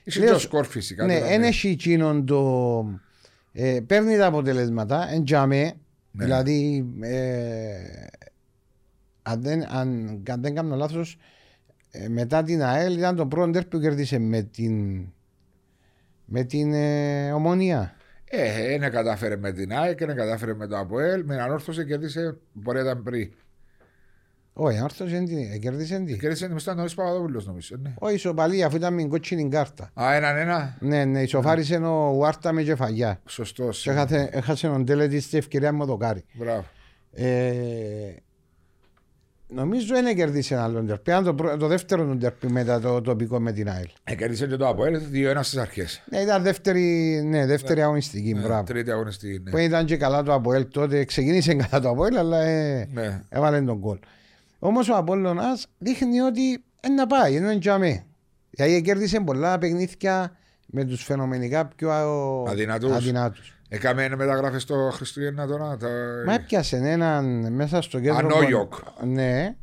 Είχε 0.04 0.20
λέω- 0.20 0.30
και 0.30 0.36
ο 0.36 0.40
σκορ 0.40 0.66
φυσικά. 0.66 1.06
ναι, 1.06 1.16
τώρα, 1.18 1.28
δεν 1.28 1.44
έχει 1.44 1.68
εκείνον 1.70 2.26
το. 2.26 2.86
Ε, 3.54 3.80
παίρνει 3.88 4.18
τα 4.18 4.26
αποτελέσματα, 4.26 5.10
εν 5.12 5.24
τζαμέ, 5.24 5.74
Ναι. 6.12 6.24
δηλαδή 6.24 6.86
ε, 7.02 7.74
αν 9.22 9.42
δεν, 9.42 9.64
αν, 9.70 10.22
αν 10.30 10.42
δεν 10.42 10.56
κάνω 10.56 10.76
λάθος 10.76 11.18
ε, 11.92 12.08
μετά 12.08 12.44
την 12.44 12.64
ΑΕΛ 12.64 12.98
ήταν 12.98 13.16
το 13.16 13.26
πρώτο 13.26 13.52
τέρ 13.52 13.66
που 13.66 13.80
κέρδισε 13.80 14.20
με 14.20 14.42
την 14.42 15.06
με 16.26 16.44
την 16.44 16.74
ε, 16.74 17.32
ομονία. 17.32 17.96
Ε, 18.36 18.74
ένα 18.74 18.90
κατάφερε 18.90 19.38
με 19.38 19.52
την 19.52 19.74
ΑΕΚ, 19.74 20.02
ένα 20.02 20.14
κατάφερε 20.14 20.54
με 20.54 20.68
το 20.68 20.78
Αποέλ. 20.78 21.24
Με 21.26 21.42
ανόρθωσε 21.42 21.84
κέρδισε. 21.84 22.38
Μπορεί 22.54 22.78
να 22.78 22.84
ήταν 22.84 23.04
πριν. 23.04 23.32
Όχι, 24.54 24.82
όρθος 24.82 25.12
δεν 25.12 25.26
την 25.26 25.38
ε, 25.38 25.58
κέρδισε 25.58 25.98
την. 26.00 26.20
Κέρδισε 26.20 26.50
με 26.50 26.60
στον 26.60 26.76
Νόρι 26.76 26.94
Παπαδόπουλος, 26.94 27.46
νομίζω. 27.46 27.76
Ναι. 27.82 27.94
Όχι, 28.00 28.14
ισοπαλία 28.16 28.66
αφού 28.68 28.76
ήταν 28.76 28.94
με 28.94 29.04
κότσινη 29.04 29.50
κάρτα. 29.50 29.92
Α, 30.02 30.14
έναν 30.14 30.38
ένα. 30.38 30.78
Ναι, 30.80 31.06
ναι, 31.06 31.22
ισοφάρισε 31.22 31.76
ο 31.78 32.10
Ουάρτα 32.16 32.52
με 32.52 32.64
κεφαγιά. 32.64 33.20
Σωστός. 33.26 33.82
Και 33.82 33.90
έχασε- 33.92 34.30
έχασε 34.32 34.68
τον 34.68 34.86
τέλετης 34.86 35.24
στη 35.24 35.38
ευκαιρία 35.38 35.72
με 35.72 35.86
το 35.86 35.98
κάρι. 35.98 36.24
Μπράβο. 36.34 36.66
Ε, 37.12 37.26
νομίζω 39.56 39.86
δεν 40.02 40.16
κερδίσει 40.16 40.54
ένα 40.54 40.64
άλλο 40.64 40.84
τερπί. 40.84 41.10
Ήταν 41.12 41.24
το, 41.24 41.34
πρω- 41.34 41.58
το 41.58 41.68
δεύτερο 41.68 42.06
του 42.06 42.18
τερπί 42.18 42.48
μετά 42.52 42.80
το 42.80 43.02
τοπικό 43.02 43.40
με 43.40 43.52
την 43.52 43.70
ΑΕΛ. 43.70 43.88
Ε, 44.04 44.16
κέρδισε 44.16 44.48
και 44.48 44.56
το 44.56 44.68
Αποέλ 44.68 45.02
2-1 45.14 45.40
στις 45.42 45.58
αρχές. 45.60 46.04
Ναι, 46.10 46.18
ήταν 46.20 46.44
δεύτερη, 46.44 46.82
ναι, 47.26 47.46
δεύτερη 47.46 47.82
αγωνιστική. 47.82 48.36
μπράβο. 48.44 48.64
Τρίτη 48.64 48.92
αγωνιστική. 48.92 49.40
Που 49.40 49.56
Ναι. 49.56 49.64
ήταν 49.64 49.86
και 49.86 49.98
καλά 49.98 50.24
το 50.24 50.34
Αποέλ 50.34 50.68
τότε. 50.68 51.04
Ξεκίνησε 51.06 51.54
καλά 51.54 51.82
το 51.84 51.90
Αποέλ, 51.90 52.18
αλλά 52.18 52.42
ε, 52.42 52.88
ναι. 52.94 53.22
έβαλε 53.30 53.62
τον 53.62 53.80
κόλ. 53.80 53.98
Όμως 54.60 54.90
ο 54.90 54.96
Απόλλωνας 54.96 55.68
δείχνει 55.78 56.20
ότι 56.20 56.42
είναι 56.86 56.96
να 56.96 57.08
πάει, 57.08 57.36
είναι 57.36 57.58
τζαμί. 57.60 58.04
Δηλαδή 58.50 58.82
κέρδισε 58.82 59.20
πολλά 59.20 59.58
παιχνίδια 59.58 60.32
με 60.66 60.84
τους 60.86 61.04
φαινομενικά 61.04 61.66
πιο 61.76 61.92
Αδυνατούς. 62.48 62.96
Αδυνάτους. 63.76 64.02
Έκαμε 64.04 64.16
μεταγραφές 64.16 64.62
στο 64.62 64.90
Χριστούγεννα 64.94 65.48
τώρα. 65.48 65.78
Τα... 65.78 65.90
Μα 66.26 66.34
έπιασε 66.34 66.78
έναν 66.78 67.54
μέσα 67.54 67.82
στο 67.82 68.00
κέντρο. 68.00 68.18
Ανόγιοκ. 68.18 68.74
Ναι, 69.06 69.56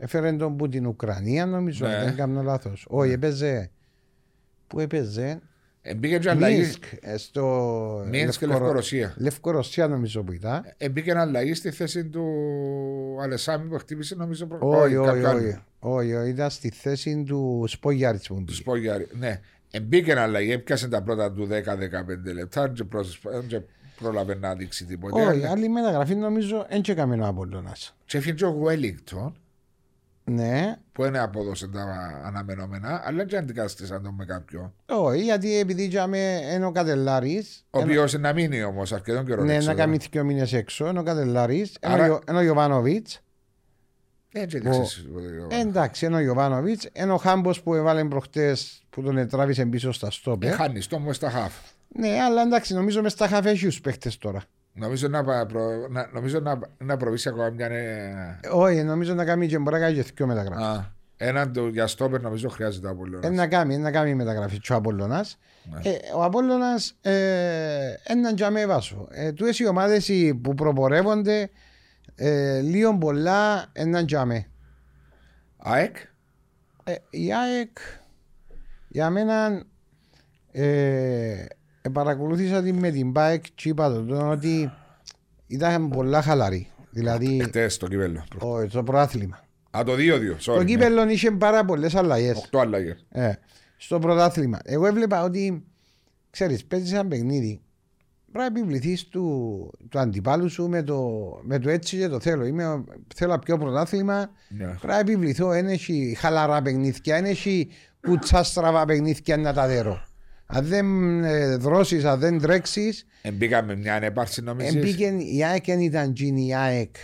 Έφερε 0.00 0.32
τον 0.32 0.56
που 0.56 0.68
την 0.68 0.86
Ουκρανία 0.86 1.46
νομίζω, 1.46 1.86
Ναι. 1.86 1.94
αν 1.94 2.04
δεν 2.04 2.14
κάνω 2.16 2.42
λάθος. 2.42 2.86
Όχι, 2.88 3.12
έπαιζε. 3.12 3.70
Πού 4.66 4.80
έπαιζε, 4.80 5.40
Ε, 5.82 5.94
Μπήκε 5.94 6.18
και 6.18 6.30
αλλαγή. 6.30 6.56
Μίνσκ, 6.60 6.84
ε, 7.00 7.16
στο. 7.16 7.44
Μίνσκ 8.08 8.38
και 8.38 8.46
Λευκορο- 8.46 8.48
Λευκορωσία. 8.48 9.14
Λευκορωσία 9.16 9.88
νομίζω 9.88 10.22
που 10.22 10.32
ήταν. 10.32 10.62
Ε, 10.76 10.88
Μπήκε 10.88 11.12
αλλαγή 11.18 11.54
στη 11.54 11.70
θέση 11.70 12.04
του 12.04 12.24
Αλεσάμι 13.22 13.68
που 13.68 13.78
χτύπησε 13.78 14.14
νομίζω. 14.14 14.46
προ- 14.46 14.62
Όχι, 14.62 14.96
όχι, 14.96 15.08
κάποιο 15.08 15.28
άλλο. 15.28 15.38
όχι. 15.38 15.58
Όχι, 15.80 16.14
όχι, 16.14 16.28
ήταν 16.30 16.50
στη 16.50 16.70
θέση 16.70 17.24
του 17.26 17.64
Σπόγιαριτ 17.68 18.22
που 18.28 18.34
Του 18.34 18.40
μπήκε. 18.40 18.52
Σπόγιαρη. 18.56 19.08
Ναι. 19.12 19.40
Ε, 19.70 19.80
Μπήκε 19.80 20.18
αλλαγή, 20.18 20.52
έπιασε 20.52 20.88
τα 20.88 21.02
πρώτα 21.02 21.32
του 21.32 21.46
10-15 21.46 22.32
λεπτά 22.34 22.68
και 22.68 22.84
προς- 22.84 23.20
και 23.46 23.60
πρόλαβε 24.00 24.34
να 24.34 24.54
δείξει 24.54 24.84
τίποτε. 24.84 25.20
Όχι, 25.20 25.28
αλλά- 25.28 25.50
άλλη 25.50 25.68
μεταγραφή 25.68 26.14
νομίζω 26.14 26.66
δεν 26.70 26.82
έκαμε 26.86 27.16
ο 27.22 27.26
Απόλλωνας. 27.26 27.94
Και 28.04 28.16
έφυγε 28.18 28.34
και 28.34 28.44
ο 28.44 28.62
Wellington 28.66 29.32
Ναι, 30.24 30.76
που 30.92 31.02
δεν 31.02 31.16
απόδωσε 31.16 31.68
τα 31.68 31.82
αναμενόμενα, 32.24 33.02
αλλά 33.04 33.24
δεν 33.24 33.38
αντικαταστήσαν 33.38 34.02
τον 34.02 34.14
με 34.14 34.24
κάποιον. 34.24 34.72
όχι, 34.86 35.22
γιατί 35.22 35.58
επειδή 35.58 35.82
είχαμε 35.82 36.36
ένα 36.42 36.66
ο 36.66 36.72
Κατελάρης, 36.72 37.64
Ο 37.70 37.78
οποίο 37.78 38.06
να 38.20 38.32
μείνει 38.32 38.62
όμως 38.62 38.92
αρκετόν 38.92 39.24
καιρό. 39.26 39.44
ναι, 39.44 39.54
έξω, 39.54 39.66
να 39.66 39.72
εδώ. 39.72 39.80
κάνει 39.80 39.96
δύο 40.10 40.24
μήνες 40.24 40.52
έξω, 40.52 40.86
ένα 40.86 41.00
ο 41.00 41.02
Κατελάρης, 41.02 41.76
ένα 41.80 41.94
Άρα- 41.94 42.12
ο 42.14 42.20
Ιω- 44.32 44.42
ένα 44.52 44.70
ο 44.70 44.74
Ιωβάνοβιτς, 44.74 44.96
Ε, 44.96 45.00
Έτσι 45.00 45.02
έδειξε 45.02 45.02
τίποτε. 45.02 45.56
Ε, 45.56 45.60
εντάξει, 45.60 46.06
ένα 46.06 46.16
ο 46.16 46.20
Ιωβάνοβιτς, 46.20 46.88
ένα 46.92 47.14
ο 47.14 47.16
Χάμπος 47.16 47.62
που 47.62 47.74
έβαλε 47.74 48.04
προχτές 48.04 48.82
που 48.90 49.02
τον 49.02 49.28
τράβησε 49.28 49.64
πίσω 49.66 49.92
στα 49.92 50.06
Ε, 50.06 50.10
στόπερ. 50.10 50.54
Χάνεις 50.54 50.86
το 50.86 50.96
όμως 50.96 51.16
στα 51.16 51.30
χαφ. 51.30 51.52
Ναι, 51.88 52.08
αλλά 52.20 52.42
εντάξει, 52.42 52.74
νομίζω 52.74 53.02
μες 53.02 53.12
στα 53.12 53.28
χαφέσιους 53.28 53.80
παίχτες 53.80 54.18
τώρα. 54.18 54.42
Νομίζω 54.72 55.08
να, 55.08 55.24
πα- 55.24 55.46
προ- 55.46 55.88
να, 55.90 56.10
νομίζω 56.12 56.40
να, 56.40 56.58
να 56.78 56.96
προβήσει 56.96 57.28
ακόμα 57.28 57.48
μια. 57.50 57.66
ε, 57.66 58.40
Όχι, 58.52 58.82
νομίζω 58.82 59.14
να 59.14 59.24
κάνει 59.24 59.46
και 59.46 59.58
μπορεί 59.58 59.76
να 59.76 59.82
κάνει 59.82 59.94
και 59.94 60.04
δύο 60.14 60.26
μεταγραφές. 60.26 60.64
Α, 60.66 60.92
έναν 61.16 61.52
του 61.52 61.66
για 61.68 61.86
στόπερ 61.86 62.20
νομίζω 62.20 62.48
χρειάζεται 62.48 62.88
από 62.88 63.02
Ε, 63.22 63.28
να 63.28 63.46
κάνει, 63.46 63.78
να 63.78 63.90
κάνει 63.90 64.14
μεταγραφή 64.14 64.58
και 64.58 64.72
ο 64.72 64.76
Απόλλωνας. 64.76 65.38
Ναι. 65.64 65.90
Ε, 65.90 65.96
ο 66.16 66.24
Απόλλωνας 66.24 66.94
ε, 67.00 67.12
έναν 68.04 68.34
τζαμέ 68.34 68.66
βάσο. 68.66 69.08
Ε, 69.10 69.32
τούτες 69.32 69.58
οι 69.58 69.66
ομάδες 69.66 70.08
οι 70.08 70.34
που 70.34 70.54
προπορεύονται 70.54 71.50
ε, 72.20 72.60
λίγο 72.60 72.98
πολλά 72.98 73.66
έναν 73.72 74.06
τζαμέ. 74.06 74.46
ΑΕΚ. 75.56 75.96
Ε, 76.84 76.94
η 77.10 77.32
ΑΕΚ 77.32 77.78
για 78.88 79.10
μένα 79.10 79.64
ε, 80.52 81.46
ε, 81.82 81.88
παρακολούθησα 81.92 82.62
την 82.62 82.74
με 82.78 82.90
την 82.90 83.12
ΠΑΕΚ 83.12 83.44
και 83.54 83.68
είπα 83.68 83.92
το, 83.92 84.04
το 84.04 84.28
ότι 84.30 84.72
ήταν 85.46 85.88
πολλά 85.88 86.22
χαλαρή. 86.22 86.70
Δηλαδή 86.90 87.40
Χτε 87.42 87.68
στο 87.68 87.88
κύπελο. 87.88 88.24
ο, 88.40 88.66
το 88.66 88.82
προάθλημα. 88.82 89.44
Α, 89.70 89.82
το 89.86 89.92
2-2. 89.92 89.96
Το 90.44 90.52
Sorry. 90.52 90.58
ναι. 90.58 90.64
κύπελλο 90.64 91.08
είχε 91.08 91.30
πάρα 91.30 91.64
πολλές 91.64 91.94
αλλαγές. 91.94 92.36
Οκτώ 92.36 92.58
άλλαγε. 92.58 92.96
Ε, 93.08 93.32
στο 93.76 93.98
πρωτάθλημα. 93.98 94.58
Εγώ 94.64 94.86
έβλεπα 94.86 95.22
ότι, 95.22 95.64
ξέρεις, 96.30 96.64
παίζεις 96.64 96.92
ένα 96.92 97.06
παιχνίδι. 97.06 97.60
Πρέπει 98.32 98.52
να 98.52 98.60
επιβληθείς 98.60 99.08
του, 99.08 99.70
του 99.88 99.98
αντιπάλου 99.98 100.48
σου 100.48 100.68
με 100.68 100.82
το, 100.82 101.10
με 101.42 101.58
το 101.58 101.70
έτσι 101.70 101.98
και 101.98 102.08
το 102.08 102.20
θέλω. 102.20 102.44
Είμαι, 102.46 102.84
θέλω 103.14 103.38
πιο 103.38 103.58
πρωτάθλημα. 103.58 104.30
Ναι. 104.48 104.64
Πρέπει 104.64 104.86
να 104.86 104.98
επιβληθώ. 104.98 105.48
Δεν 105.48 105.66
έχει 105.66 106.16
χαλαρά 106.18 106.62
παιχνίδια. 106.62 107.14
Δεν 107.14 107.24
έχει 107.24 107.68
κουτσά 108.00 108.42
στραβά 108.42 108.84
παιχνίδια 108.84 109.36
να 109.36 109.52
τα 109.52 109.66
δέρω. 109.66 110.02
Αν 110.46 110.64
δεν 110.64 111.24
ε, 111.24 111.56
δρώσεις, 111.56 112.04
αν 112.04 112.18
δεν 112.18 112.40
τρέξεις, 112.40 113.06
Εμπήκαμε 113.22 113.76
μια 113.76 113.94
ανεπάρξη 113.94 114.42
νομίζεις; 114.42 114.74
εμπήκε 114.74 115.06
η 115.06 115.44
ΑΕΚ 115.44 115.64
δεν 115.64 115.80
ήταν 115.80 116.14
τζίνη 116.14 116.46
η 116.46 116.54
ΑΕΚ 116.54 116.94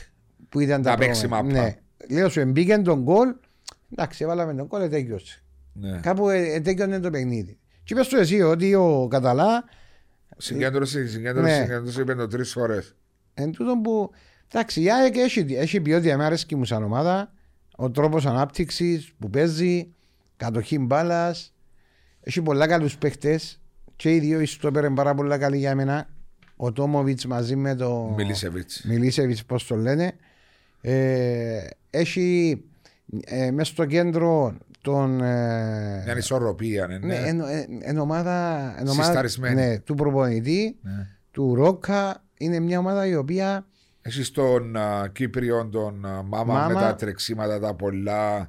που 0.48 0.60
ήταν 0.60 0.82
τα 0.82 0.90
Να 0.90 0.96
παίξει 0.96 1.28
πρώτα. 1.28 1.42
μάπα. 1.42 1.60
Ναι. 1.60 1.76
Λέω 2.10 2.28
σου, 2.28 2.40
εμπήκε 2.40 2.78
τον 2.78 3.02
γκολ. 3.02 3.34
Εντάξει, 3.92 4.24
έβαλαμε 4.24 4.54
τον 4.54 4.66
γκολ, 4.66 4.82
ετέγιωσε. 4.82 5.42
Ναι. 5.72 5.98
Κάπου 6.02 6.28
ε, 6.28 6.60
τέτοιον 6.60 7.02
το 7.02 7.10
παιχνίδι. 7.10 7.58
Και 7.84 7.94
είπες 7.94 8.08
του 8.08 8.16
εσύ 8.16 8.42
ότι 8.42 8.74
ο 8.74 9.06
Καταλά 9.10 9.64
Συγκέντρωση, 10.37 11.09
συγκέντρωση, 11.09 11.51
Ναι. 11.53 11.62
συγκέντρωση, 11.62 12.01
είπε 12.01 12.14
το 12.14 12.27
τρεις 12.29 12.53
φορές. 12.53 12.94
εν 13.35 13.53
τούτον 13.53 13.81
που. 13.83 14.11
Εντάξει, 14.53 14.83
η 14.83 14.90
ΑΕΚ 14.90 15.16
έχει, 15.16 15.47
έχει 15.51 15.81
ποιότητα, 15.81 16.16
με 16.16 16.25
αρέσκει 16.25 16.57
μου 16.57 16.64
σαν 16.64 16.83
ομάδα. 16.83 17.33
Ο 17.77 17.90
τρόπος 17.90 18.27
ανάπτυξης 18.27 19.12
που 19.18 19.31
παίζει, 19.31 19.92
κατοχή 20.37 20.79
μπάλας. 20.79 21.53
Έχει 22.20 22.42
πολλά 22.42 22.66
καλούς 22.66 22.97
παίχτες. 22.99 23.59
Και 23.97 24.14
οι 24.14 24.18
δύο 24.18 24.40
οι 24.40 24.47
στόπερ 24.47 24.85
είναι 24.85 24.94
πάρα 24.94 25.14
πολλά 25.14 25.38
καλοί 25.38 25.59
για 25.59 25.75
μένα. 25.75 26.09
Ο 26.57 26.73
Τόμοβιτς 26.73 27.27
μαζί 27.27 27.57
με 27.57 27.75
το. 27.75 28.12
Μιλίσεβιτς. 28.16 28.85
Μιλίσεβιτς, 28.85 29.44
πώς 29.44 29.66
το 29.66 29.77
λένε. 29.77 30.12
Ε, 30.81 31.66
έχει 31.90 32.61
ε, 33.25 33.51
μέσα 33.51 33.73
στο 33.73 33.85
κέντρο 33.85 34.57
τον. 34.85 35.20
Ε, 35.23 36.03
Μια 36.05 36.16
ισορροπία, 36.16 36.87
ναι. 36.87 36.99
ναι, 36.99 37.07
ναι. 37.07 37.29
εν, 37.29 37.40
εν, 37.40 37.66
εν 37.83 37.99
ομάδα, 37.99 38.59
εν 38.79 38.88
ομάδα 38.88 39.03
Συσταρισμένη. 39.05 39.55
ναι, 39.55 39.79
του 39.79 39.94
προπονητή, 39.94 40.77
Ναι. 40.83 41.07
του 41.31 41.55
Ρόκα. 41.55 42.23
Είναι 42.38 42.59
μια 42.61 42.79
ομάδα 42.79 43.07
η 43.07 43.14
οποία 43.14 43.66
Έχεις 44.03 44.31
τον 44.31 44.77
α, 44.77 45.09
Κύπριο, 45.12 45.68
τον 45.68 46.07
α, 46.07 46.23
Μάμα, 46.23 46.53
Μάμα. 46.53 46.68
με 46.68 46.75
τα 46.75 46.94
τρεξίματα 46.94 47.59
τα 47.61 47.75
πολλά. 47.75 48.38
ο 48.40 48.47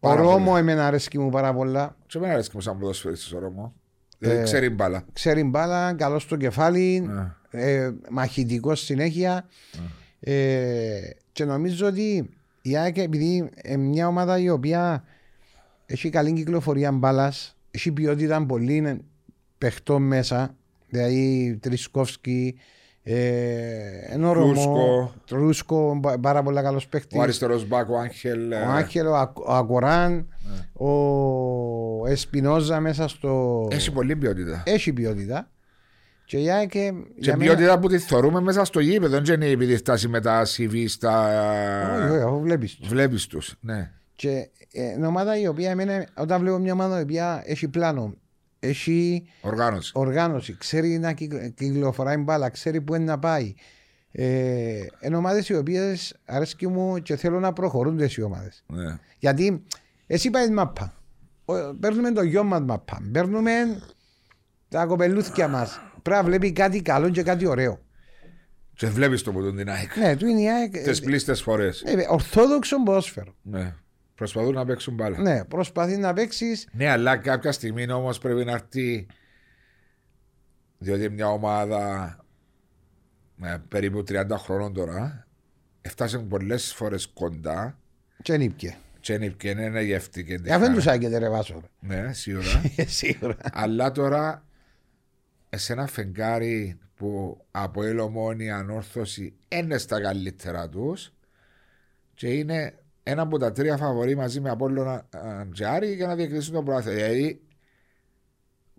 Πάρα 0.00 0.20
Ρώμο 0.20 0.44
πολύ. 0.50 0.58
εμένα 0.60 0.86
αρέσκει 0.86 1.18
μου 1.18 1.30
πάρα 1.30 1.54
πολλά. 1.54 1.96
Και 2.06 2.18
εμένα 2.18 2.32
αρέσει 2.32 2.48
και 2.48 2.54
μου 2.56 2.62
σαν 2.62 2.78
ποδοσφαιριστής 2.78 3.32
ο 3.32 3.38
Ρώμο. 3.38 3.72
Ε, 4.18 4.26
Δηλαδή 4.28 4.42
ξέρει 4.44 4.70
μπάλα. 4.70 5.04
Ξέρει 5.12 5.44
μπάλα, 5.44 5.94
καλός 5.94 6.22
στο 6.22 6.36
κεφάλι, 6.36 7.00
Ναι. 7.00 7.32
ε, 7.50 7.90
μαχητικός 8.10 8.80
συνέχεια. 8.84 9.44
Ε, 10.20 11.00
και 11.32 11.44
νομίζω 11.44 11.86
ότι 11.86 12.30
η 12.62 12.76
ΑΕΚ 12.76 12.96
επειδή 12.98 13.50
είναι 13.64 13.76
μια 13.76 14.06
ομάδα 14.06 14.38
η 14.38 14.48
οποία 14.50 15.04
έχει 15.92 16.10
καλή 16.10 16.32
κυκλοφορία 16.32 16.92
μπάλας, 16.92 17.56
έχει 17.70 17.92
ποιότητα 17.92 18.46
πολύ 18.46 19.00
παιχτών 19.58 20.02
μέσα. 20.02 20.54
Δηλαδή 20.88 21.58
Τρισκόφσκι, 21.62 22.58
ε, 23.02 23.14
ενώ 24.10 24.32
Ρωμό, 24.32 24.52
Τρούσκο. 24.52 25.12
Τρούσκο, 25.26 25.98
πα- 26.02 26.18
πάρα 26.20 26.42
πολλά 26.42 26.62
καλός 26.62 26.86
παίχτης. 26.88 27.18
Ο 27.18 27.22
αριστερός 27.22 27.66
μπακ, 27.66 27.90
ο 27.90 27.98
Άγχελ. 27.98 28.52
ε, 28.52 28.56
Ο 28.60 28.70
Άγχελ, 28.70 29.06
ο 29.06 29.16
Ακ- 29.16 29.38
ο 29.48 29.52
Ακοράν, 29.54 30.26
ο 30.72 32.06
Εσπινόζα 32.06 32.80
μέσα 32.80 33.08
στο. 33.08 33.66
Έχει 33.70 33.92
πολλή 33.92 34.16
ποιότητα. 34.16 34.62
Έχει 34.66 34.92
ποιότητα. 34.92 35.50
Και 36.24 36.38
η 36.38 36.50
ΑΕΚ, 36.50 36.74
ε, 36.74 36.78
Και 36.78 36.92
για 37.16 37.36
μένα- 37.36 37.50
ποιότητα 37.54 37.78
που 37.78 37.88
τη 37.88 37.98
θεωρούμε 37.98 38.40
μέσα 38.40 38.64
στο 38.64 38.80
γήπεδο. 38.80 39.20
Δεν 39.20 39.34
είναι 39.42 39.50
επειδή 39.50 39.76
φτάσει 39.76 40.08
με 40.08 40.20
τα 40.20 40.42
CV 40.56 40.84
στα. 40.88 41.28
Όχι, 42.04 42.10
όχι, 42.12 42.22
αφού 42.22 42.40
βλέπεις. 42.40 42.78
Βλέπεις 42.82 43.26
τους. 43.26 43.54
Ναι. 43.60 43.90
Και 44.22 44.50
ε, 44.72 44.90
είναι 44.90 45.06
ομάδα 45.06 45.38
η 45.38 45.46
οποία 45.46 45.70
εμένα, 45.70 46.06
όταν 46.16 46.40
βλέπω 46.40 46.58
μια 46.58 46.72
ομάδα 46.72 46.98
η 46.98 47.02
οποία 47.02 47.42
έχει 47.46 47.68
πλάνο, 47.68 48.14
έχει 48.58 49.24
Οργάνωση. 49.40 49.92
οργάνωση, 49.94 50.56
ξέρει 50.58 50.98
να 50.98 51.12
κυκλο- 51.12 51.48
κυκλοφοράει 51.54 52.16
μπάλα, 52.16 52.48
ξέρει 52.50 52.80
που 52.80 52.94
είναι 52.94 53.04
να 53.04 53.18
πάει. 53.18 53.54
Ε, 54.12 54.80
είναι 55.00 55.16
ομάδες 55.16 55.48
οι 55.48 55.54
οποίες 55.54 56.16
αρέσκει 56.24 56.66
μου 56.68 56.98
και 56.98 57.16
θέλω 57.16 57.40
να 57.40 57.52
προχωρούν 57.52 57.96
τις 57.96 58.16
οι 58.16 58.22
ομάδες. 58.22 58.64
Ναι. 58.66 58.98
Γιατί 59.18 59.64
εσύ 60.06 60.30
πάει 60.30 60.50
μάπα. 60.50 60.94
Ο- 61.44 61.74
Παίρνουμε 61.80 62.12
το 62.12 62.22
γιο 62.22 62.44
μας 62.44 62.60
μάπα. 62.60 63.00
Παίρνουμε 63.12 63.52
τα 64.68 64.86
κοπελούθια 64.86 65.48
μας. 65.48 65.80
Πρέπει 66.02 66.22
να 66.22 66.24
βλέπει 66.28 66.52
κάτι 66.52 66.82
καλό 66.82 67.08
και 67.10 67.22
κάτι 67.22 67.46
ωραίο. 67.46 67.78
Και 68.74 68.86
βλέπεις 68.86 69.22
το 69.22 69.32
που 69.32 69.42
τον 69.42 69.56
την 69.56 69.68
ΑΕΚ. 69.70 69.96
Ναι, 69.96 70.16
του 70.16 70.26
είναι 70.26 70.40
η 70.40 70.48
ΑΕΚ. 70.50 70.82
Τις 70.82 71.00
πλήστες 71.00 71.42
φορές. 71.42 71.82
ε, 71.86 71.90
ε, 71.92 72.06
Ορθόδοξο 72.08 72.82
ποδόσφαιρο. 72.82 73.34
Ναι. 73.42 73.74
Προσπαθούν 74.14 74.54
να 74.54 74.64
παίξουν 74.64 74.94
μπάλα. 74.94 75.18
Ναι, 75.18 75.44
προσπαθεί 75.44 75.96
να 75.96 76.12
παίξεις. 76.12 76.68
Ναι, 76.72 76.88
αλλά 76.90 77.16
κάποια 77.16 77.52
στιγμή 77.52 77.92
όμως 77.92 78.18
πρέπει 78.18 78.44
να 78.44 78.52
έρθει. 78.52 79.06
Διότι 80.78 81.08
μια 81.08 81.28
ομάδα 81.28 82.16
με 83.36 83.64
περίπου 83.68 83.98
30 84.08 84.24
χρόνων 84.36 84.72
τώρα 84.72 85.26
έφτασε 85.80 86.18
πολλές 86.18 86.72
φορές 86.74 87.06
κοντά 87.06 87.78
Και 88.22 88.36
νύπηκε. 88.36 88.76
και 89.00 89.12
είναι 89.12 89.26
και 89.28 89.48
είναι 89.50 89.82
γεύτηκε. 89.82 90.38
Ε, 90.44 90.52
Αφού 90.52 90.64
δεν 90.64 90.74
τους 90.74 90.86
άγγεται 90.86 91.18
ρε 91.18 91.28
βάσο. 91.28 91.62
Ναι, 91.80 92.12
σίγουρα. 92.12 92.62
ρε. 92.76 92.84
Σίγουρα. 93.00 93.36
αλλά 93.52 93.92
τώρα 93.92 94.44
σε 95.50 95.72
ένα 95.72 95.86
φεγγάρι 95.86 96.78
που 96.94 97.38
από 97.50 97.82
ελομόνη 97.82 98.50
ανόρθωση 98.50 99.34
είναι 99.48 99.78
στα 99.78 100.00
καλύτερα 100.00 100.68
τους 100.68 101.12
και 102.14 102.28
είναι 102.28 102.74
ένα 103.02 103.22
από 103.22 103.38
τα 103.38 103.52
τρία 103.52 103.76
φαβορή 103.76 104.16
μαζί 104.16 104.40
με 104.40 104.50
Απόλλωνα 104.50 105.08
ε, 105.14 105.44
Τζάρι 105.52 105.92
για 105.94 106.06
να 106.06 106.14
διεκδικήσουν 106.14 106.54
τον 106.54 106.64
πρόθερο. 106.64 106.96
Δηλαδή, 106.96 107.40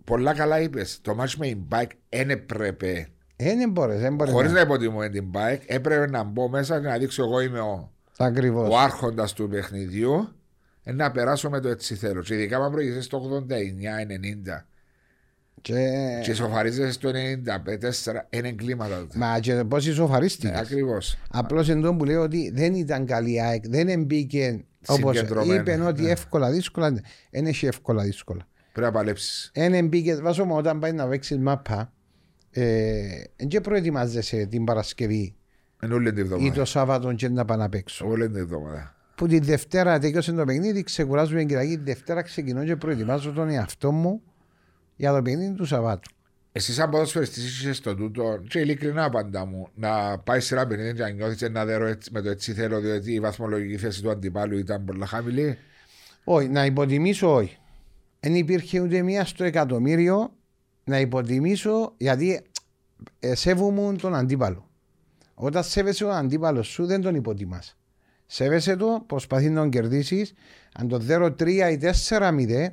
πολλά 0.04 0.34
καλά 0.34 0.60
είπες. 0.60 0.98
Το 1.02 1.16
match 1.20 1.32
με 1.38 1.46
την 1.46 1.62
bike 1.70 1.90
δεν 2.08 2.30
έπρεπε. 2.30 3.08
Ε, 3.36 3.54
δεν 3.56 3.70
μπορεί, 3.70 3.96
δεν 3.96 4.14
μπορεί. 4.14 4.30
Χωρί 4.30 4.48
να 4.48 4.60
υποτιμούμε 4.60 5.08
την 5.08 5.30
bike, 5.34 5.60
έπρεπε 5.66 6.06
να 6.10 6.22
μπω 6.22 6.48
μέσα 6.48 6.80
και 6.80 6.86
να 6.86 6.98
δείξω 6.98 7.22
εγώ 7.22 7.40
είμαι 7.40 7.60
ο, 7.60 7.92
Ακριβώς. 8.18 8.68
ο 8.68 8.78
άρχοντας 8.78 9.32
του 9.32 9.48
παιχνιδιού. 9.48 10.28
ε, 10.82 10.92
Να 10.92 11.10
περάσω 11.10 11.50
με 11.50 11.60
το 11.60 11.68
έτσι 11.68 11.94
θέλω. 11.94 12.22
Και 12.22 12.34
ειδικά 12.34 12.56
αν 12.58 12.70
προηγηθείς 12.70 13.06
το 13.06 13.44
89-90 13.48 14.66
Και... 15.64 16.20
και 16.22 16.30
ισοφαρίζεσαι 16.30 16.92
στο 16.92 17.10
95-4, 17.10 17.14
είναι 18.30 18.48
εγκλήματα. 18.48 18.98
τότε. 18.98 19.18
Μα 19.18 19.38
και 19.38 19.54
πώ 19.54 19.76
ισοφαρίστηκε. 19.76 20.48
Ναι, 20.52 20.58
Ακριβώς. 20.58 21.18
Απλώς 21.30 21.68
εντό 21.68 21.94
που 21.96 22.04
λέω 22.04 22.22
ότι 22.22 22.50
δεν 22.54 22.74
ήταν 22.74 23.06
καλή 23.06 23.32
η 23.32 23.40
ΑΕΚ, 23.40 23.68
δεν 23.68 23.88
εμπήκε 23.88 24.64
Όπως 24.86 25.16
συγκεντρωμένη. 25.16 25.60
είπε 25.60 25.80
ότι 25.86 26.02
Ναι. 26.02 26.10
εύκολα 26.10 26.50
δύσκολα. 26.50 26.92
Δεν 27.30 27.46
έχει 27.46 27.66
εύκολα 27.66 28.02
δύσκολα. 28.02 28.46
Πρέπει 28.72 28.86
να 28.86 28.92
παλέψεις. 28.98 29.50
Ένα 29.54 29.82
μπήκε, 29.82 30.14
βάζω 30.14 30.44
μου 30.44 30.56
όταν 30.56 30.78
πάει 30.78 30.92
να 30.92 31.08
παίξει 31.08 31.38
μάπα, 31.38 31.92
ε, 32.50 33.04
δεν 33.48 33.60
προετοιμάζεσαι 33.60 34.46
την 34.46 34.64
Παρασκευή 34.64 35.34
Είναι 35.84 35.94
όλη 35.94 36.08
την 36.08 36.16
ή 36.18 36.20
εβδομάδα. 36.20 36.54
το 36.54 36.64
Σάββατο 36.64 37.12
και 37.12 37.28
να 37.28 37.44
πάω 37.44 37.56
να 37.56 37.68
παίξω. 37.68 38.06
Όλη 38.08 38.26
την 38.26 38.36
εβδομάδα. 38.36 38.94
Που 39.14 39.26
τη 39.26 39.38
Δευτέρα 39.38 39.98
τελειώσε 39.98 40.32
το 40.32 40.44
παιχνίδι, 40.44 40.82
ξεκουράζουμε 40.82 41.38
την 41.38 41.48
Κυριακή. 41.48 41.76
Τη 41.76 41.82
Δευτέρα 41.82 42.22
ξεκινώ 42.22 42.64
και 42.64 42.76
προετοιμάζω 42.76 43.32
τον 43.32 43.48
εαυτό 43.48 43.92
μου 43.92 44.22
για 44.96 45.12
το 45.12 45.22
παιχνίδι 45.22 45.54
του 45.54 45.64
Σαββάτου. 45.64 46.10
Εσύ, 46.52 46.72
σαν 46.72 46.90
ποδοσφαιριστής, 46.90 47.44
είσαι 47.44 47.72
στο 47.72 47.94
τούτο, 47.94 48.42
και 48.48 48.58
ειλικρινά 48.58 49.10
πάντα 49.10 49.44
μου, 49.44 49.68
να 49.74 50.18
πάει 50.18 50.40
σε 50.40 50.54
ένα 50.54 50.66
παιχνίδι 50.66 50.92
και 50.92 51.02
να 51.02 51.08
νιώθεις 51.08 51.42
ένα 51.42 51.64
δέρο 51.64 51.86
έτσι, 51.86 52.10
με 52.12 52.20
το 52.20 52.30
έτσι 52.30 52.52
θέλω, 52.52 52.80
διότι 52.80 53.12
η 53.12 53.20
βαθμολογική 53.20 53.76
θέση 53.76 54.02
του 54.02 54.10
αντιπάλου 54.10 54.58
ήταν 54.58 54.84
πολύ 54.84 55.06
χαμηλή. 55.06 55.58
Όχι, 56.24 56.48
να 56.48 56.64
υποτιμήσω 56.64 57.34
όχι. 57.34 57.58
Δεν 58.20 58.34
υπήρχε 58.34 58.80
ούτε 58.80 59.02
μία 59.02 59.24
στο 59.24 59.44
εκατομμύριο 59.44 60.32
να 60.84 61.00
υποτιμήσω 61.00 61.94
γιατί 61.96 62.40
ε, 63.20 63.34
σέβομαι 63.34 63.96
τον 63.96 64.14
αντίπαλο. 64.14 64.68
Όταν 65.34 65.64
σέβεσαι 65.64 66.04
τον 66.04 66.12
αντίπαλο 66.12 66.62
σου 66.62 66.86
δεν 66.86 67.00
τον 67.00 67.14
υποτιμάς. 67.14 67.76
Σέβεσαι 68.26 68.76
το, 68.76 69.04
προσπαθεί 69.06 69.48
να 69.48 69.60
τον 69.60 69.70
κερδίσεις. 69.70 70.34
Αν 70.74 70.88
το 70.88 71.02
0-3 71.08 71.48
ή 71.48 71.78
4-0 72.08 72.66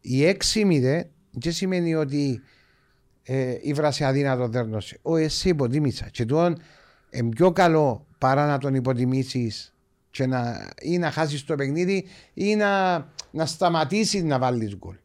ή 0.00 0.36
6-0, 0.54 1.02
δεν 1.34 1.52
σημαίνει 1.52 1.94
ότι 1.94 2.42
ε, 3.22 3.56
ήβρασε 3.60 4.04
αδύνατο 4.04 4.48
δέρνος. 4.48 4.94
Ο 5.02 5.16
εσύ 5.16 5.48
υποτίμησα. 5.48 6.08
Και 6.08 6.24
τον 6.24 6.58
είναι 7.10 7.28
πιο 7.28 7.52
καλό 7.52 8.06
παρά 8.18 8.46
να 8.46 8.58
τον 8.58 8.74
υποτιμήσεις 8.74 9.74
και 10.10 10.26
να, 10.26 10.70
ή 10.80 10.98
να 10.98 11.10
χάσεις 11.10 11.44
το 11.44 11.54
παιχνίδι 11.54 12.06
ή 12.34 12.54
να, 12.56 12.94
να 13.30 13.46
σταματήσεις 13.46 14.22
να 14.22 14.38
βάλεις 14.38 14.76
γκολ. 14.76 14.96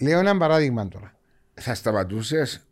Λέω 0.00 0.18
ένα 0.18 0.36
παράδειγμα 0.36 0.88
τώρα. 0.88 1.12
Θα 1.54 1.74
σταματούσες; 1.74 2.66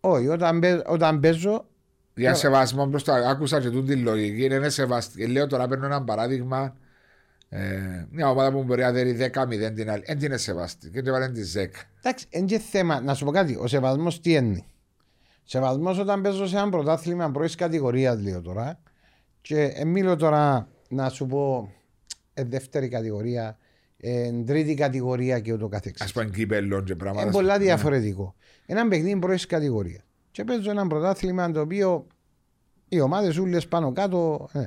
Όχι, 0.00 0.28
όταν, 0.28 0.60
παί- 0.60 0.88
όταν 0.88 1.20
παίζω, 1.20 1.66
για 2.14 2.34
σεβασμό 2.34 2.86
προ 2.86 3.00
τα. 3.00 3.14
Άκουσα 3.14 3.60
και 3.60 3.70
τούτη 3.70 3.94
τη 3.94 4.00
λογική. 4.00 4.44
Είναι 4.44 4.68
σεβαστή. 4.68 5.26
Λέω 5.26 5.46
τώρα, 5.46 5.68
παίρνω 5.68 5.86
ένα 5.86 6.02
παράδειγμα. 6.02 6.76
Ε, 7.52 8.06
μια 8.10 8.30
ομάδα 8.30 8.52
που 8.52 8.62
μπορεί 8.62 8.82
να 8.82 8.92
δέρει 8.92 9.16
10-0 9.34 9.72
την 9.74 9.90
άλλη. 9.90 10.02
Δεν 10.06 10.16
την 10.16 10.26
είναι 10.26 10.36
σεβαστή. 10.36 10.90
Και 10.90 11.02
την 11.02 11.12
βάλει 11.12 11.30
τη 11.30 11.40
10. 11.54 11.66
εντάξει, 11.98 12.26
είναι 12.30 12.46
και 12.46 12.58
θέμα. 12.58 13.00
Να 13.00 13.14
σου 13.14 13.24
πω 13.24 13.30
κάτι, 13.30 13.56
ο 13.60 13.66
σεβασμός 13.66 14.20
τι 14.20 14.32
είναι. 14.32 14.64
Σεβασμός 15.44 15.98
όταν 15.98 16.22
παίζω 16.22 16.46
σε 16.46 16.56
ένα 16.56 16.68
πρωτάθλημα 16.68 17.30
πρώτης 17.30 17.54
κατηγορίας, 17.54 18.22
λέω 18.22 18.40
τώρα. 18.40 18.80
Και 19.40 19.62
ε, 19.62 19.84
μιλώ 19.84 20.16
τώρα 20.16 20.68
να 20.88 21.08
σου 21.08 21.26
πω 21.26 21.72
ε, 22.34 22.44
δεύτερη 22.44 22.88
κατηγορία, 22.88 23.58
ε, 23.96 24.32
τρίτη 24.46 24.74
κατηγορία 24.74 25.40
και 25.40 25.52
ούτω 25.52 25.68
καθεξής. 25.68 26.10
Α 26.10 26.12
πούμε 26.12 26.30
κύπελο 26.30 26.82
και 26.82 26.96
πράγματα. 26.96 27.22
Είναι 27.22 27.32
πολλά 27.32 27.58
διαφορετικό. 27.58 28.34
Ένα 28.66 28.88
παιχνίδι 28.88 29.18
πρώτης 29.18 29.46
κατηγορίας. 29.46 30.02
Και 30.30 30.44
παίζω 30.44 30.70
ένα 30.70 30.86
πρωτάθλημα 30.86 31.50
το 31.50 31.60
οποίο 31.60 32.06
οι 32.88 33.00
ομάδες 33.00 33.36
ούλες 33.38 33.68
πάνω 33.68 33.92
κάτω. 33.92 34.48
ε, 34.52 34.64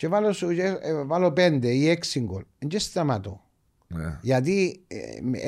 και 0.00 0.08
βάλω, 0.08 0.32
σου- 0.32 0.50
ε, 0.50 0.78
ε, 0.80 1.04
βάλω 1.04 1.32
πέντε 1.32 1.68
ή 1.68 1.88
έξι 1.88 2.20
γκολ. 2.20 2.42
Δεν 2.58 2.80
σταματώ. 2.80 3.40
Ναι. 3.86 4.18
Γιατί 4.22 4.84
ε, 4.88 4.96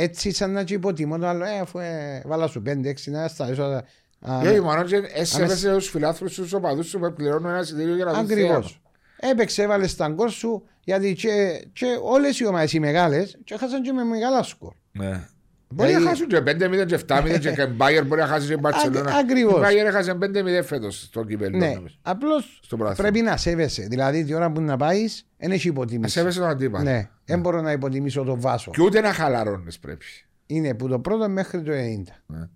έτσι 0.03 0.33
σαν 0.33 0.51
να 0.51 0.65
και 0.65 0.75
υποτιμώ 0.75 1.19
το 1.19 1.27
άλλο, 1.27 1.45
ε, 1.45 1.59
αφού 1.59 1.79
ε, 1.79 2.23
βάλα 2.27 2.47
σου 2.47 2.63
πέντε, 2.63 2.89
έξι, 2.89 3.11
να 3.11 3.29
σταματήσω. 3.29 3.63
α, 3.63 3.83
α, 4.21 4.43
Γιατί 4.43 4.61
μόνο 4.61 4.83
και 4.83 5.03
έσεβεσαι 5.15 5.73
του 5.75 5.81
φιλάθλου 5.81 6.29
του 6.29 6.49
οπαδούς 6.53 6.87
σου 6.89 6.99
που 6.99 7.13
πληρώνουν 7.13 7.51
ένα 7.51 7.61
εισιτήριο 7.61 7.95
για 7.97 8.05
να 8.05 8.13
δουν 8.13 8.21
Ακριβώς. 8.21 8.81
θέαμα. 9.19 9.33
Έπαιξε, 9.35 9.63
έβαλε 9.63 9.87
στα 9.87 10.09
γκολ 10.09 10.29
σου, 10.29 10.63
γιατί 10.85 11.15
και, 11.15 11.65
και 11.73 11.87
όλες 12.03 12.39
οι 12.41 12.47
ομάδες 12.47 12.73
οι 12.73 12.81
μεγάλες 12.81 13.39
και 13.45 13.57
χάσαν 13.57 13.83
και 13.83 13.93
με 13.93 14.05
μεγάλα 14.05 14.43
σκορ. 14.43 14.73
Ναι. 14.93 15.29
Μπορεί 15.73 15.93
να 15.93 15.99
Δηλαδή- 15.99 16.07
χάσουν 16.09 16.27
και 16.29 16.41
5-0 16.41 16.85
και 16.87 16.95
7-0 16.95 17.39
και 17.39 17.49
η 17.63 17.73
Μπάγκερ 17.77 18.05
μπορεί 18.07 18.21
να 18.21 18.27
χάσει 18.27 18.47
και 18.47 18.53
η 18.53 18.57
Μπαρσελόνα. 18.61 19.15
ακριβώς. 19.17 19.57
Η 19.57 19.61
Μπάγκερ 19.61 19.87
έχασε 19.87 20.15
5-0 20.15 20.63
φέτος 20.65 21.03
στο 21.03 21.25
κύπελο. 21.25 21.57
Ναι, 21.59 21.73
νομίζω. 21.75 21.95
απλώς 22.03 22.61
Στο 22.63 22.77
πρωτάθλημα. 22.77 23.11
πρέπει 23.11 23.25
να 23.31 23.37
σέβεσαι. 23.37 23.83
Δηλαδή, 23.91 24.25
τη 24.25 24.35
ώρα 24.35 24.51
που 24.53 24.61
να 24.61 24.77
πάεις, 24.77 25.27
δεν 25.37 25.51
έχει 25.51 25.67
Να 25.67 25.73
υποτίμηση. 25.73 26.13
σέβεσαι 26.19 26.39
τον 26.39 26.49
αντίπαλο. 26.49 26.85
Ναι, 26.85 27.09
δεν 27.25 27.41
μπορώ 27.41 27.61
να 27.61 27.73
υποτιμήσω 27.73 28.23
τον 28.25 28.41
Βάσο. 28.41 28.71
Και 28.71 28.83
ούτε 28.83 29.01
να 29.01 29.13
χαλαρώνεις 29.13 29.79
πρέπει. 29.79 30.05
Είναι 30.47 30.75
που 30.75 30.89
το 30.89 30.99
πρώτο 30.99 31.29
μέχρι 31.29 31.63
το 31.63 31.73
90. 31.73 32.23
Ναι. 32.27 32.49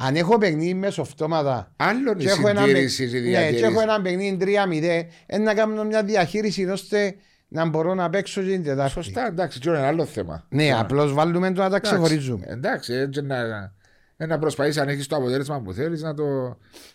Αν 0.00 0.16
έχω 0.16 0.38
παιχνίδι 0.38 0.74
μεσοφτώματα 0.74 1.72
Άλλο 1.76 2.12
η 2.18 2.22
και 2.22 2.28
έχω 2.28 2.48
ένα, 2.48 2.60
συντήρησης, 2.60 3.12
η 3.12 3.14
ναι, 3.14 3.20
και 3.22 3.28
διατήρησης. 3.28 3.62
έχω 3.66 3.80
ένα 3.80 4.00
παιχνίδι 4.02 4.36
3-0, 4.40 5.08
είναι 5.32 5.44
να 5.44 5.54
κάνω 5.54 5.84
μια 5.84 6.02
διαχείριση 6.02 6.64
ώστε 6.64 7.14
να 7.48 7.68
μπορώ 7.68 7.94
να 7.94 8.10
παίξω 8.10 8.42
και 8.42 8.48
την 8.50 8.62
Τετάρτη. 8.62 8.92
Σωστά, 8.92 9.26
εντάξει, 9.26 9.58
και 9.58 9.68
είναι 9.68 9.78
άλλο 9.86 10.04
θέμα. 10.04 10.44
Ναι, 10.48 10.72
απλώς 10.78 11.12
βάλουμε 11.12 11.46
το 11.52 11.62
να 11.62 11.68
τα 11.70 11.76
Εντάξει, 11.76 11.92
ξεχωρίζουμε. 11.92 12.44
Εντάξει, 12.48 12.92
έτσι 12.94 13.22
να, 13.22 13.36
ε, 14.16 14.26
να 14.26 14.38
προσπαθείς 14.38 14.76
αν 14.78 14.88
έχεις 14.88 15.06
το 15.06 15.16
αποτέλεσμα 15.16 15.60
που 15.60 15.72
θέλεις 15.72 16.02
να 16.02 16.14
το 16.14 16.24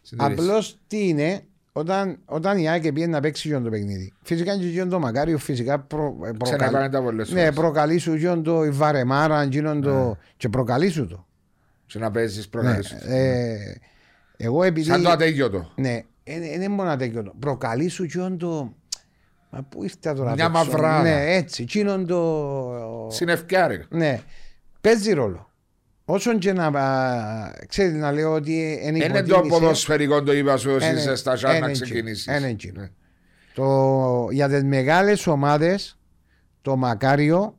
συντηρήσεις. 0.02 0.40
Απλώς 0.40 0.78
τι 0.88 1.08
είναι, 1.08 1.42
όταν, 1.72 2.18
όταν 2.26 2.58
η 2.58 2.70
Άκη 2.70 2.92
πήγε 2.92 3.08
να 3.08 3.20
παίξει 3.20 3.48
γιον 3.48 3.64
το 3.64 3.70
παιχνίδι. 3.70 4.14
Φυσικά 4.22 4.58
και 4.58 4.66
γιον 4.66 4.90
το 4.90 5.00
Μακάριο, 5.00 5.38
φυσικά 5.38 5.80
προ, 5.80 6.06
ε, 6.06 6.32
προκαλεί. 6.32 6.38
Ξαναπάνε 6.58 6.90
τα 6.90 7.02
πολλές 7.04 7.30
Ναι, 7.32 7.40
φορές. 7.40 7.56
προκαλεί 7.56 7.98
σου 7.98 8.14
γιον 8.14 8.44
το 8.44 8.64
η 8.66 8.70
Βαρεμάρα, 8.70 9.44
γίνον 9.44 9.82
το. 9.82 10.18
και 10.38 10.50
προκαλεί 10.50 10.90
σου 10.90 11.08
το. 11.08 11.26
Και 11.86 12.00
να 12.00 12.12
παίζεις 12.12 12.44
Ναι, 12.46 12.50
προκαλείς. 12.62 12.92
ε, 12.92 13.58
εγώ 14.38 14.64
επειδή. 14.64 14.88
Σαν 14.88 15.04
το 15.04 15.10
ατέγιωτο. 15.10 15.72
Ναι, 15.76 16.02
δεν 16.24 16.44
είναι 16.44 16.68
μόνο 16.70 16.96
τέτοιο. 16.96 17.24
το. 17.24 17.34
Προκαλεί 17.40 17.88
σου 17.88 18.04
γιον 18.04 18.38
το. 18.38 18.76
Μα 19.56 19.62
πού 19.70 19.84
ήρθε 19.84 20.14
τώρα. 20.14 20.34
Μια 20.34 20.52
το 20.52 20.58
έξω; 20.60 20.72
μαυράδα. 20.72 21.02
Ναι, 21.02 21.36
έτσι. 21.36 21.64
Γίνον 21.70 22.06
το. 22.08 23.08
Συνευκιάρι. 23.12 23.84
Ναι, 23.90 24.20
παίζει 24.82 25.14
ρόλο. 25.14 25.52
Όσον 26.06 26.40
και 26.40 26.54
να. 26.54 26.66
α, 26.66 27.54
Ξέρετε 27.68 27.98
να 27.98 28.12
λέω 28.12 28.34
ότι 28.34 28.80
είναι 28.84 28.98
Είναι 28.98 29.08
το 29.08 29.18
υποτίμηση. 29.18 29.50
ποδοσφαιρικό 29.50 30.24
το 30.24 30.34
είπα 30.34 30.58
σου 30.58 30.70
Ένα- 30.70 30.86
εσύ 30.86 31.16
στα 31.16 31.36
σάρ 31.36 31.50
ένα 31.56 31.60
να 31.66 31.70
εκείνο, 31.70 31.86
ξεκινήσεις. 31.86 32.28
ένα 32.28 32.48
εκείνο. 32.48 32.82
Ναι. 32.82 32.90
Το, 33.54 34.28
για 34.32 34.50
τις 34.50 34.64
μεγάλες 34.64 35.28
ομάδες 35.28 35.98
το 36.62 36.76
Μακάριο 36.76 37.58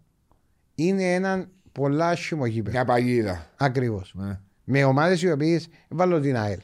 είναι 0.74 1.14
ένα 1.14 1.46
πολλά 1.72 2.08
άσχημο 2.08 2.46
γήπεδο. 2.46 2.76
Μια 2.76 2.84
παγίδα. 2.84 3.46
Ακριβώς. 3.56 4.12
Ναι. 4.16 4.38
Με 4.64 4.84
ομάδες 4.84 5.22
οι 5.22 5.30
οποίες 5.30 5.68
βάλω 5.88 6.20
την 6.20 6.36
ΑΕΛ. 6.36 6.58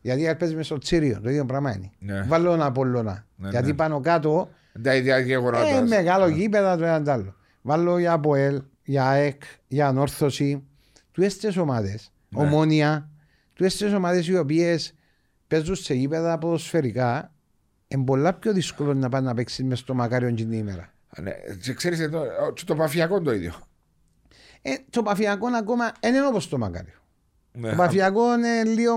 Γιατί 0.00 0.20
η 0.20 0.26
ΑΕΛ 0.26 0.36
παίζει 0.36 0.54
μες 0.54 0.66
στο 0.66 0.78
Τσίριο, 0.78 1.20
το 1.20 1.28
ίδιο 1.30 1.44
πράγμα 1.44 1.74
είναι. 1.76 1.90
Ναι. 1.98 2.22
Βάλω 2.22 2.50
τον 2.50 2.62
Απόλλωνα. 2.62 3.26
Ναι, 3.36 3.48
γιατί 3.48 3.66
ναι. 3.66 3.74
πάνω 3.74 4.00
κάτω 4.00 4.50
Τα 4.82 4.94
ίδια 4.94 5.16
ε, 5.16 5.20
γεγονότα. 5.22 5.82
μεγάλο 5.82 6.28
γήπεδο 6.28 6.76
το 6.76 6.84
ένα 6.84 7.02
τ' 7.02 7.08
άλλο. 7.08 7.34
Βάλω 7.62 7.98
για 7.98 8.12
ΑΠΟΕΛ, 8.12 8.62
για 8.82 9.06
ΑΕΚ, 9.08 9.42
για 9.68 9.88
Ανόρθωση. 9.88 10.62
Του 11.12 11.22
έστες 11.22 11.56
ομάδες, 11.56 12.12
Ναι. 12.28 12.42
ομόνια, 12.42 13.08
του 13.54 13.64
έστες 13.64 13.92
ομάδες 13.92 14.28
οι 14.28 14.36
οποίες 14.36 14.94
παίζουν 15.46 15.74
σε 15.74 15.94
γήπεδα 15.94 16.38
ποδοσφαιρικά 16.38 17.32
είναι 17.88 18.04
πολλά 18.04 18.32
πιο 18.34 18.52
δύσκολο 18.52 18.94
να 18.94 19.08
πάνε 19.08 19.26
να 19.26 19.34
παίξεις 19.34 19.64
μες 19.64 19.78
στο 19.78 19.94
Μακάριο 19.94 20.34
την 20.34 20.52
ημέρα. 20.52 20.92
Ναι. 21.22 21.30
Και 21.62 21.74
ξέρεις 21.74 22.00
εδώ, 22.00 22.20
ο- 22.20 22.52
και 22.52 22.62
το 22.66 22.74
παφιακό 22.74 23.20
το 23.20 23.32
ίδιο. 23.32 23.52
Ε, 24.62 24.74
το 24.90 25.02
παφιακό 25.02 25.46
ακόμα 25.58 25.92
δεν 26.00 26.14
είναι 26.14 26.26
όπως 26.26 26.48
το 26.48 26.58
Μακάριο. 26.58 26.94
Ναι. 27.52 27.70
Το 27.70 27.76
παφιακό 27.76 28.34
είναι 28.34 28.62
λίγο... 28.64 28.94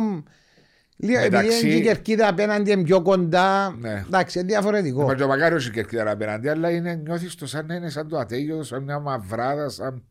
Λίγο 1.04 1.22
Εντάξει. 1.22 1.48
επειδή 1.48 1.66
είναι 1.66 1.74
και 1.74 1.80
η 1.80 1.82
κερκίδα 1.82 2.28
απέναντι 2.28 2.72
είναι 2.72 2.84
πιο 2.84 3.02
κοντά. 3.02 3.76
Ναι. 3.80 4.04
Εντάξει, 4.08 4.40
είναι 4.40 4.48
διαφορετικό. 4.48 5.04
Μα 5.06 5.16
και 5.16 5.24
ο 5.24 5.28
Μακάριος 5.28 5.68
η 5.68 5.72
κερκίδα 5.72 6.12
απέναντι, 6.12 6.48
αλλά 6.50 6.70
είναι, 6.72 6.96
νιώθεις 6.96 7.36
το 7.36 7.48
σαν 7.48 7.66
να 7.66 7.76
είναι 7.76 7.90
σαν 7.90 8.08
το 8.08 8.18
ατέγιο, 8.18 8.64
σαν 8.64 8.84
μια 8.84 9.00
μαυράδα, 9.00 9.70
σαν 9.70 10.04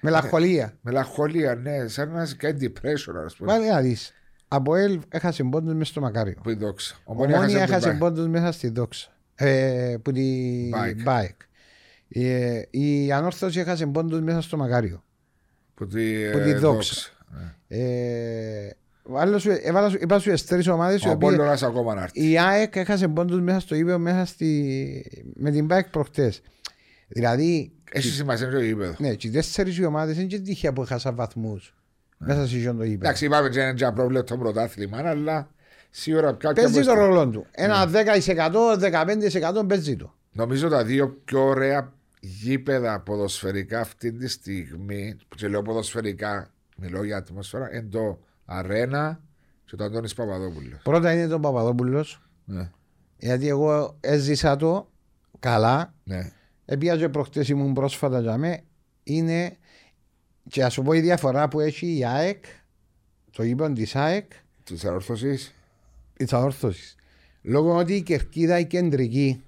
Μελαγχολία. 0.00 0.78
μελαγχολία, 0.80 1.54
ναι, 1.54 1.88
σαν 1.88 2.10
να 2.10 2.22
είσαι 2.22 2.36
κάτι 2.36 2.72
depression, 2.74 3.14
ας 3.24 3.36
πούμε. 3.36 3.52
Βάλε 3.52 3.68
να 3.68 3.80
δεις. 3.80 4.12
Από 4.48 4.74
ελ 4.76 5.00
έχασε 5.08 5.42
πόντους 5.44 5.74
μες 5.74 5.88
στο 5.88 6.00
Μακάριο. 6.00 6.34
Που 6.42 6.50
η 6.50 6.54
δόξα; 6.54 6.96
Ομόνια 7.04 7.36
έχασε 7.36 7.58
έχασε 7.58 7.88
την 7.90 7.98
πόντους 7.98 8.26
μέσα 8.28 8.52
στη 8.52 8.68
δόξα. 8.68 9.08
Ε, 9.34 9.96
που 10.02 10.12
τη 10.12 10.22
Bike. 10.74 11.08
bike. 11.08 11.36
Ε, 12.08 12.62
η 12.70 13.12
ανόρθωση 13.12 13.60
έχασε 13.60 13.86
πόντους 13.86 14.20
μέσα 14.20 14.40
στο 14.40 14.56
Μακάριο. 14.56 15.04
Που 15.74 15.86
τη, 15.86 16.30
Που 16.32 16.38
τη 16.38 16.50
ε, 16.50 16.54
δόξα. 16.54 17.10
Ε, 17.68 17.78
βάλω 17.78 18.72
σου- 18.72 18.76
έβαλα 19.08 19.38
σου- 19.88 20.00
είπα 20.02 20.18
σου 20.18 20.30
τις 20.30 20.44
τρεις 20.46 20.68
ομάδες 20.68 21.02
οι 21.02 21.08
Ο 21.08 21.10
οποίες 21.10 21.32
Απόλλωνας 21.32 21.62
ακόμα 21.62 21.94
να 21.94 22.02
έρθει. 22.02 22.30
η 22.30 22.38
ΑΕΚ 22.38 22.76
έχασε 22.76 23.08
πόντους 23.08 23.40
μέσα 23.40 23.60
στο 23.60 23.74
ύπεδο 23.74 23.98
μέσα 23.98 24.24
στη, 24.24 25.24
με 25.34 25.50
την 25.50 25.66
bike 25.70 25.88
προχτές. 25.90 26.40
Δηλαδή, 27.08 27.72
Έχει 27.92 28.08
σημασία 28.08 28.50
το 28.50 28.60
γήπεδο. 28.60 28.94
ναι, 28.98 29.14
και 29.14 29.26
οι 29.26 29.30
τέσσερις 29.30 29.76
οι 29.78 29.84
ομάδες 29.84 30.16
είναι 30.16 30.24
και 30.26 30.38
τυχαία 30.38 30.72
που 30.72 30.82
έχασαν 30.82 31.14
βαθμούς 31.14 31.74
μέσα 32.18 32.46
σε 32.46 32.56
αυτό 32.56 32.74
το 32.74 32.82
ύπεδο. 32.84 32.94
Εντάξει, 32.94 33.24
είπαμε 33.24 33.46
ότι 33.46 33.60
είναι 33.60 33.72
και 33.74 33.84
απρόβλεπτο 33.84 34.36
πρωτάθλημα, 34.36 34.98
αλλά 35.04 35.50
σίγουρα 35.90 36.32
κάποια 36.32 36.62
Παίζει 36.62 36.78
από 36.78 36.86
το 36.88 36.92
στα- 36.94 36.94
ρόλο 37.06 37.28
του. 37.28 37.46
Ένα 37.50 37.86
10%, 37.86 38.76
15% 38.78 39.64
παίζει 39.68 39.96
το. 39.96 40.14
Νομίζω 40.32 40.68
τα 40.68 40.84
δύο 40.84 41.20
πιο 41.24 41.44
ωραία 41.44 41.92
γήπεδα 42.20 43.00
ποδοσφαιρικά 43.00 43.80
αυτή 43.80 44.12
τη 44.12 44.28
στιγμή, 44.28 45.16
που 45.28 45.36
και 45.36 45.48
λέω 45.48 45.62
ποδοσφαιρικά, 45.62 46.50
μιλώ 46.76 47.04
για 47.04 47.16
ατμόσφαιρα, 47.16 47.68
είναι 47.74 47.88
το 47.90 48.18
Αρένα 48.44 49.20
και 49.64 49.76
το 49.76 49.84
Αντώνης 49.84 50.14
Παπαδόπουλος. 50.14 50.80
Πρώτα 50.82 51.12
είναι 51.12 51.26
το 51.26 51.40
Παπαδόπουλος, 51.40 52.22
Ναι, 52.44 52.70
γιατί 53.18 53.48
εγώ 53.48 53.96
έζησα 54.00 54.56
το 54.56 54.90
καλά. 55.38 55.94
ναι. 56.04 56.32
Επίαζε 56.64 57.08
προχτές 57.08 57.48
ήμουν 57.48 57.72
πρόσφατα 57.72 58.20
για 58.20 58.36
με, 58.36 58.60
είναι 59.02 59.56
και 60.48 60.62
να 60.62 60.68
σου 60.68 60.82
πω 60.82 60.92
η 60.92 61.00
διαφορά 61.00 61.48
που 61.48 61.60
έχει 61.60 61.96
η 61.96 62.04
ΑΕΚ, 62.04 62.44
το 63.30 63.42
γήπεδο 63.42 63.72
της 63.72 63.96
ΑΕΚ, 63.96 64.32
Της 64.64 64.84
Ανόρθωσης. 64.84 65.38
της 66.16 66.32
Ανόρθωσης. 66.32 66.94
Λόγω 67.42 67.76
ότι 67.76 67.94
η 67.94 68.02
κερκίδα 68.02 68.58
η 68.58 68.66
κεντρική 68.66 69.44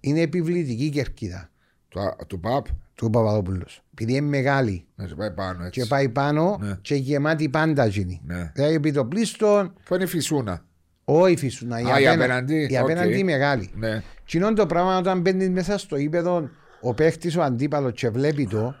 είναι 0.00 0.20
επιβλητική 0.20 0.90
κερκίδα 0.90 1.50
Του, 1.92 2.00
του 2.26 2.40
ΠΑΠ. 2.40 2.66
του 2.94 3.10
Παπαδόπουλου. 3.10 3.64
Επειδή 3.92 4.12
είναι 4.16 4.26
μεγάλη 4.28 4.84
Να 4.94 5.06
σε 5.06 5.14
πάει 5.14 5.30
πάνω 5.30 5.64
έτσι. 5.64 5.80
και 5.80 5.86
πάει 5.86 6.08
πάνω 6.08 6.58
Ναι. 6.60 6.78
και 6.82 6.94
γεμάτη 6.94 7.48
πάντα 7.48 7.86
γίνει. 7.86 8.20
Ναι. 8.26 8.52
Δηλαδή 8.54 8.74
επί 8.74 8.92
το 8.92 9.04
πλείστον, 9.04 9.72
Που 9.84 9.94
είναι 9.94 10.04
η 10.04 10.06
φυσούνα. 10.06 10.64
όχι 11.04 11.36
φυσούνα. 11.36 11.80
Η, 11.80 11.82
Α, 11.84 11.86
η 12.00 12.06
απένα- 12.06 12.12
απέναντι, 12.24 12.66
η 12.70 12.76
απέναντι 12.78 13.16
οκ. 13.18 13.24
μεγάλη. 13.24 13.70
Ναι. 13.74 14.02
Τι 14.30 14.38
είναι 14.38 14.52
το 14.52 14.66
πράγμα 14.66 14.98
όταν 14.98 15.20
μπαίνει 15.20 15.48
μέσα 15.48 15.78
στο 15.78 15.96
ύπεδο 15.96 16.48
ο 16.80 16.94
παίχτης, 16.94 17.36
ο 17.36 17.42
αντίπαλος 17.42 17.92
και 17.92 18.08
βλέπει 18.10 18.46
το, 18.46 18.74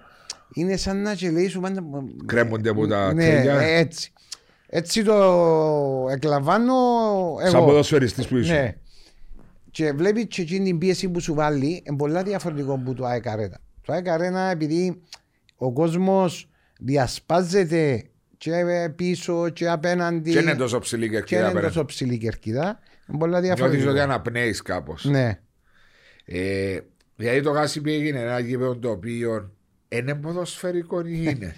είναι 0.54 0.76
σαν 0.76 1.02
να 1.02 1.14
και 1.14 1.30
λέει 1.30 1.48
σου 1.48 1.60
πάντα. 1.60 1.82
Κρέμονται 2.26 2.68
από 2.68 2.86
τα 2.86 3.12
ναι, 3.14 3.24
τέλεια. 3.30 3.60
έτσι. 3.60 4.12
Έτσι 4.66 5.02
το 5.04 5.14
εκλαμβάνω 6.10 6.72
εγώ. 7.42 7.50
Σαν 7.50 7.64
ποδοσφαιριστής 7.64 8.26
που 8.28 8.36
είσαι. 8.36 8.52
Ναι. 8.52 8.76
Και 9.72 9.92
βλέπεις 9.92 10.24
και 10.28 10.42
εκείνη 10.42 10.64
την 10.64 10.78
πίεση 10.78 11.08
που 11.08 11.20
σου 11.20 11.34
βάλει 11.34 11.82
είναι 11.86 11.96
πολλά 11.96 12.22
διαφορετικό 12.22 12.72
από 12.72 12.94
το 12.94 13.04
ΑΕΚ 13.04 13.26
Αρένα. 13.28 13.58
Το 13.82 13.92
ΑΕΚ 13.92 14.08
Αρένα 14.08 14.40
επειδή 14.40 15.00
ο 15.56 15.72
κόσμος 15.72 16.48
διασπάζεται 16.78 18.04
και 18.36 18.52
πίσω 18.96 19.48
και 19.48 19.68
απέναντι 19.68 20.30
Και 20.32 20.38
είναι 20.38 20.54
τόσο 20.54 20.78
ψηλή 20.78 21.08
και 21.08 21.14
κερκίδα 21.14 21.42
είναι 21.44 21.52
πέρα. 21.52 21.66
τόσο 21.66 21.84
ψηλή 21.84 22.18
κερκίδα. 22.18 22.78
Είναι 23.08 23.18
πολλά 23.18 23.40
Νιώθεις 23.40 23.54
διαφορετικό. 23.60 23.90
ότι 23.90 24.00
αναπνέεις 24.00 24.62
κάπως. 24.62 25.04
Ναι. 25.04 25.38
Ε, 26.24 26.78
δηλαδή 27.16 27.40
το 27.40 27.50
Γάσιμπι 27.50 27.92
έγινε 27.92 28.20
ένα 28.20 28.38
γήπεδο 28.38 28.76
το 28.78 28.90
οποίο 28.90 29.52
είναι 29.88 30.14
ποδοσφαιρικό 30.14 31.00
ή 31.00 31.24
είναι; 31.26 31.54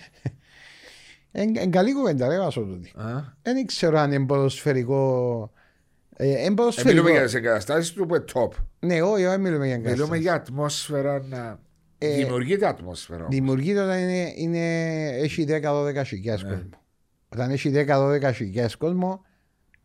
Είναι 1.42 1.66
καλή 1.66 1.94
κουβέντα, 1.94 2.28
ρε 2.28 2.38
Βάσο 2.38 2.60
τούτη. 2.60 2.92
Α; 2.96 3.36
Δεν 3.42 3.66
ξέρω 3.66 3.98
αν 3.98 4.12
είναι 4.12 4.26
ποδοσφαιρικό. 4.26 5.50
Ε, 6.16 6.26
είναι 6.28 6.40
Ε, 6.40 6.50
ποδοσφαιρικό. 6.50 6.92
μιλούμε 6.94 7.10
για 7.10 7.22
τις 7.24 7.34
εγκαταστάσεις 7.34 7.92
του 7.92 8.06
που 8.06 8.14
είναι 8.14 8.24
top. 8.32 8.48
Ναι, 8.80 9.02
όχι, 9.02 9.24
όχι, 9.24 9.38
μιλούμε 9.38 9.66
για 9.66 9.76
Μιλούμε 9.76 9.90
εγκατάσταση. 9.92 10.20
για 10.20 10.32
ατμόσφαιρα 10.34 11.22
να... 11.28 11.60
Ε, 11.98 12.14
Δημιουργείται 12.14 12.66
ατμόσφαιρα. 12.66 13.18
όμως. 13.18 13.34
Δημιουργείται 13.34 13.80
όταν 13.80 13.98
είναι, 13.98 14.32
είναι, 14.36 15.06
έχει 15.08 15.46
10-12 15.48 16.02
χιλιάδες 16.06 16.42
Ναι. 16.42 16.48
κόσμο. 16.50 16.68
Όταν 17.28 17.50
έχει 17.50 17.70
10-12 17.74 18.30
χιλιάδες 18.34 18.76
κόσμο, 18.76 19.24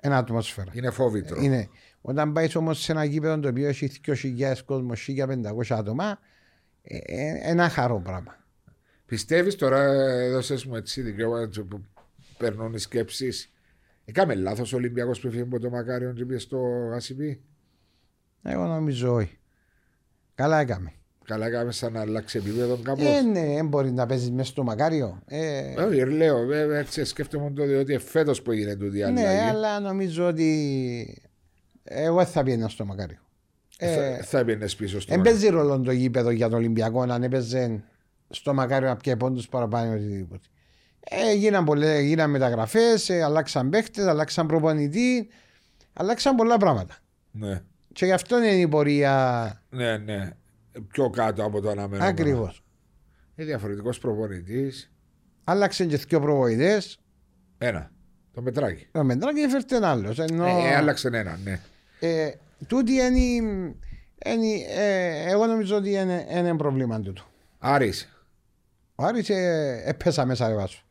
είναι 0.04 0.16
ατμόσφαιρα. 0.16 0.72
Είναι 0.74 0.90
φόβητρο. 0.90 1.42
Είναι. 1.42 1.70
Όταν 2.02 2.34
πάεις 2.34 2.56
όμως 2.56 2.80
σε 2.82 2.92
ένα 2.92 3.04
γήπεδο 3.04 3.40
το 3.40 3.48
οποίο 3.50 3.68
έχει 3.68 3.92
2.000 4.06 4.54
κόσμο, 4.66 4.92
1.500 4.96 5.76
άτομα, 5.78 6.20
ε, 6.82 6.98
ε, 6.98 7.40
ένα 7.42 7.70
χαρό 7.70 8.00
πράγμα. 8.02 8.38
Πιστεύεις 9.06 9.56
τώρα, 9.56 9.84
έδωσες 10.24 10.66
μου 10.66 10.76
έτσι 10.76 11.02
δικαίωμα 11.02 11.50
που 11.70 11.82
περνούν 12.38 12.74
οι 12.74 12.80
σκέψεις; 12.80 13.54
Έκαμε 14.10 14.36
λάθος 14.36 14.74
ο 14.74 14.76
Ολυμπιακός 14.76 15.20
που 15.20 15.30
φύγει 15.30 15.42
από 15.42 15.60
το 15.60 15.70
Μακάριον 15.70 16.14
και 16.14 16.26
πήγε 16.26 16.40
στο 16.40 16.58
Γάσιμπι. 16.92 17.42
Εγώ 18.44 18.66
νομίζω 18.66 19.14
όχι. 19.14 19.38
Καλά 20.36 20.60
έκαμε. 20.60 20.94
Καλά 21.26 21.46
έκαμε 21.46 21.72
σαν 21.72 21.94
να 21.94 22.00
αλλάξει 22.00 22.38
επίπεδο 22.38 22.78
κάπως. 22.78 23.06
Ε, 23.06 23.22
ναι, 23.22 23.54
δεν 23.54 23.68
μπορεί 23.68 23.92
να 23.92 24.06
παίζεις 24.06 24.32
μέσα 24.32 24.50
στο 24.50 24.64
μακάριο. 24.64 25.22
Ε, 25.26 25.82
Όχι, 25.82 26.06
λέω, 26.06 26.52
ε, 26.52 26.78
έτσι 26.78 27.04
σκέφτομαι 27.06 27.52
το 27.52 27.66
διότι 27.66 27.98
φέτο 27.98 28.32
που 28.44 28.52
έγινε 28.52 28.76
τούτη 28.76 28.98
η 28.98 29.02
ναι, 29.02 29.08
αλλαγή. 29.08 29.50
αλλά 29.50 29.80
νομίζω 29.80 30.28
ότι 30.28 31.22
εγώ 31.84 32.26
θα 32.26 32.44
πήγαινα 32.44 32.68
στο 32.68 32.86
μακάριο. 32.86 33.20
Ε, 33.78 34.16
θα, 34.16 34.24
θα 34.24 34.40
έμπαινε 34.40 34.66
πίσω 34.78 35.00
στο 35.00 35.14
Δεν 35.14 35.24
παίζει 35.24 35.48
ρόλο 35.48 35.80
το 35.80 35.92
γήπεδο 35.92 36.30
για 36.30 36.50
τον 36.50 36.58
Ολυμπιακό 36.58 37.02
αν 37.02 37.24
έπαιζε 37.24 37.84
στο 38.30 38.54
μακάριο 38.54 38.88
να 38.88 38.96
πιέει 38.96 39.16
πόντου 39.18 39.44
παραπάνω 39.50 39.92
ή 39.92 39.96
οτιδήποτε. 39.96 40.48
Ε, 41.10 41.34
γίναν, 41.34 41.64
πολλές, 41.66 42.04
γίναν 42.04 42.30
μεταγραφές, 42.30 43.10
ε, 43.10 43.22
αλλάξαν 43.24 43.70
παίχτες, 43.70 44.06
αλλάξαν 44.06 44.48
προπονητή, 44.48 45.28
αλλάξαν 45.94 46.36
πολλά 46.36 46.58
πράγματα. 46.58 46.98
Ναι, 47.32 47.62
Και 47.94 48.06
γι' 48.06 48.12
αυτό 48.12 48.38
είναι 48.38 48.48
η 48.52 48.68
πορεία 48.68 49.62
ναι, 49.70 49.98
ναι. 49.98 50.30
Πιο 50.88 51.10
κάτω 51.10 51.44
από 51.44 51.62
το 51.62 51.70
αναμενόμενο. 51.70 52.10
ακριβώς. 52.10 52.64
Είναι 53.36 53.48
διαφορετικός 53.48 54.00
προπονητής. 54.00 54.92
Άλλαξαν 55.44 55.88
και 55.88 55.98
δύο 55.98 56.20
προπονητές. 56.20 57.00
Ένα. 57.58 57.92
Το 58.34 58.42
μετράκι. 58.42 58.88
Το 58.92 59.04
μετράκι 59.04 59.40
έφερε 59.40 59.64
ένα 59.72 59.90
άλλος. 59.90 60.20
Ενώ, 60.20 60.46
Ε, 60.46 60.76
άλλαξε 60.76 61.08
ένα, 61.08 61.40
ναι. 61.44 61.60
ε, 62.00 62.32
τούτη 62.68 62.94
είναι, 62.94 63.20
είναι 64.26 64.48
ε, 64.78 65.30
εγώ 65.32 65.46
νομίζω 65.46 65.76
ότι 65.76 65.92
είναι, 65.92 66.28
είναι 66.32 66.56
πρόβλημα 66.56 67.00
τούτο. 67.02 67.24
Άρης, 67.60 68.24
Ο 68.96 69.04
Άρης 69.04 69.30
ε, 69.30 69.82
έπεσα 69.86 70.26
μέσα 70.26 70.48
ρε 70.48 70.54
βάσο. 70.56 70.84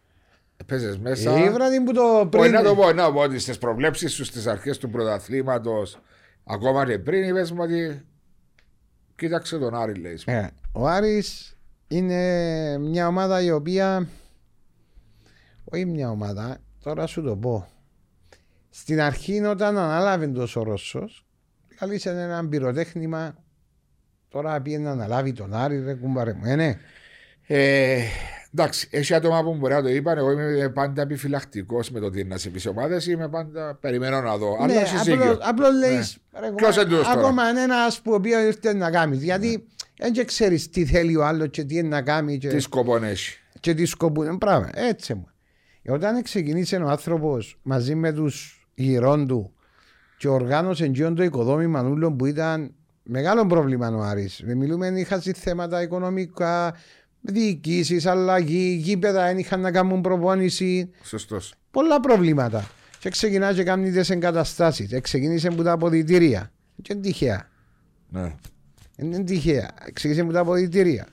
Παίζε 0.66 0.98
μέσα. 1.00 1.44
Η 1.44 1.50
βράδυ 1.50 1.80
που 1.80 1.92
το 1.92 2.24
Μπορεί 2.24 2.28
πριν... 2.28 2.52
να 2.52 2.62
το 2.62 2.74
πω, 2.74 2.92
να 2.92 3.12
πω 3.12 3.20
ότι 3.20 3.38
στις 3.38 3.59
προβλέψεις 3.59 4.12
σου 4.12 4.24
στις 4.24 4.46
αρχές 4.46 4.78
του 4.78 4.90
πρωταθλήματος, 4.90 6.00
ακόμα 6.44 6.86
και 6.86 6.98
πριν, 6.98 7.28
είπες 7.28 7.50
μου 7.52 7.62
ότι. 7.62 8.02
Κοίταξε 9.16 9.59
τον 9.59 9.74
Άρη, 9.74 9.94
λέει. 9.94 10.18
Ε, 10.24 10.46
ο 10.72 10.86
Άρης 10.86 11.56
είναι 11.88 12.78
μια 12.78 13.06
ομάδα 13.06 13.42
η 13.42 13.50
οποία 13.50 14.09
όχι 15.64 15.84
μια 15.84 16.11
ομάδα, 16.11 16.59
τώρα 16.82 17.06
σου 17.06 17.22
το 17.22 17.36
πω. 17.36 17.68
Στην 18.70 19.00
αρχή 19.00 19.44
όταν 19.44 19.78
ανάλαβε 19.78 20.28
το 20.28 20.48
ο 20.54 20.62
Ρώσος, 20.62 21.26
καλήσε 21.76 22.11
ένα 22.11 22.48
πυροτέχνημα 22.48 23.34
τώρα 24.28 24.61
πήγαινε 24.61 24.84
να 24.84 24.90
αναλάβει 24.90 25.32
τον 25.32 25.54
Άρη 25.54 25.82
ρε 25.84 25.94
κουμπάρε 25.94 26.32
μου, 26.32 26.44
ε, 26.44 26.54
ναι. 26.54 26.78
Ε, 27.46 28.02
εντάξει, 28.55 28.88
έχει 28.90 29.14
άτομα 29.14 29.42
που 29.42 29.55
μπορεί 29.55 29.74
να 29.74 29.82
το 29.82 29.88
είπαν. 29.88 30.18
Εγώ 30.18 30.30
είμαι 30.30 30.68
πάντα 30.74 31.03
επιφυλακτικός 31.03 31.90
με 31.90 32.01
το 32.01 32.11
τι 32.11 32.20
είναι 32.20 32.28
να 32.28 32.38
σε 32.38 32.51
πει 32.51 32.68
ομάδες. 32.68 33.07
Είμαι 33.07 33.28
πάντα 33.28 33.74
περιμένω 33.80 34.20
να 34.20 34.36
δω. 34.36 34.57
Αλλά 34.61 34.74
ναι, 34.74 34.80
έχεις 34.80 35.01
απλώς, 35.01 35.18
δίκιο. 35.18 35.38
απλώς 35.42 35.70
λέεις, 35.78 36.18
ρε, 36.40 36.53
Ποιος 36.53 36.76
κουμπάρε, 36.76 36.94
εντός 36.94 37.07
τώρα; 37.07 37.18
ακόμα 37.20 37.49
είναι 37.51 37.62
ένας 37.62 38.01
που 38.01 38.12
ο 38.12 38.14
οποίος 38.14 38.42
ήρθε 38.42 38.74
να 38.74 38.90
κάνει, 38.90 39.16
γιατί 39.16 39.66
δεν 39.99 40.12
και 40.12 40.24
ξέρεις 40.24 40.70
τι 40.70 40.84
θέλει 40.84 41.16
ο 41.16 41.24
άλλος 41.24 41.49
και 41.51 41.64
τι 41.64 41.76
είναι 41.76 41.88
να 41.88 42.03
κάνει 42.03 42.38
και... 42.38 42.49
Τι 42.49 42.59
σκοπό 42.59 43.05
έχει. 43.05 43.38
και 43.61 43.74
τι 43.74 43.84
σκοπούν. 43.84 44.38
Πράγμα, 44.38 44.70
έτσι 44.74 45.14
μου. 45.14 45.28
Ε, 45.82 45.92
Όταν 45.92 46.22
ξεκινήσε 46.22 46.76
ο 46.76 46.88
άνθρωπος 46.88 47.59
μαζί 47.62 47.94
με 47.94 48.12
τους 48.12 48.66
γυρών 48.74 49.26
του 49.26 49.53
και 50.18 50.28
οργάνωσε 50.28 50.84
εκείνο 50.84 51.12
το 51.12 51.22
οικοδόμημα 51.22 51.82
νουλών 51.82 52.16
που 52.16 52.26
ήταν 52.26 52.74
μεγάλο 53.03 53.46
πρόβλημα 53.46 53.88
ο 53.88 54.01
Άρης. 54.01 54.40
Ε, 54.40 54.55
Μιλούμε, 54.55 54.86
είχαν 54.86 55.20
θέματα 55.20 55.82
οικονομικά, 55.82 56.74
διοικήσεις, 57.21 58.07
αλλαγή, 58.07 58.79
γήπεδα, 58.83 59.27
δεν 59.27 59.39
είχαν 59.39 59.61
να 59.61 59.71
κάνουν 59.71 60.01
προπόνηση. 60.01 60.91
Σωστός. 61.03 61.55
Πολλά 61.71 62.01
προβλήματα. 62.01 62.71
Και 62.99 63.11
ξεκινά 63.11 63.55
και 63.55 63.62
κάνει 63.62 63.91
τις 63.91 64.11
εγκαταστάσεις. 64.11 64.93
Ε, 64.93 65.01
ξεκίνησε 65.01 65.49
από 65.49 65.62
τα 65.62 65.73
αποδητήρια. 65.73 66.53
Και 66.83 66.93
είναι 66.93 67.03
τυχαία. 67.03 67.49
Ναι. 68.09 68.35
Είναι 68.97 69.25
τυχαία. 69.25 69.71
Ξεκίνησε 69.93 70.21
από 70.21 70.33
τα 70.33 70.41
αποδητήρια. 70.41 71.07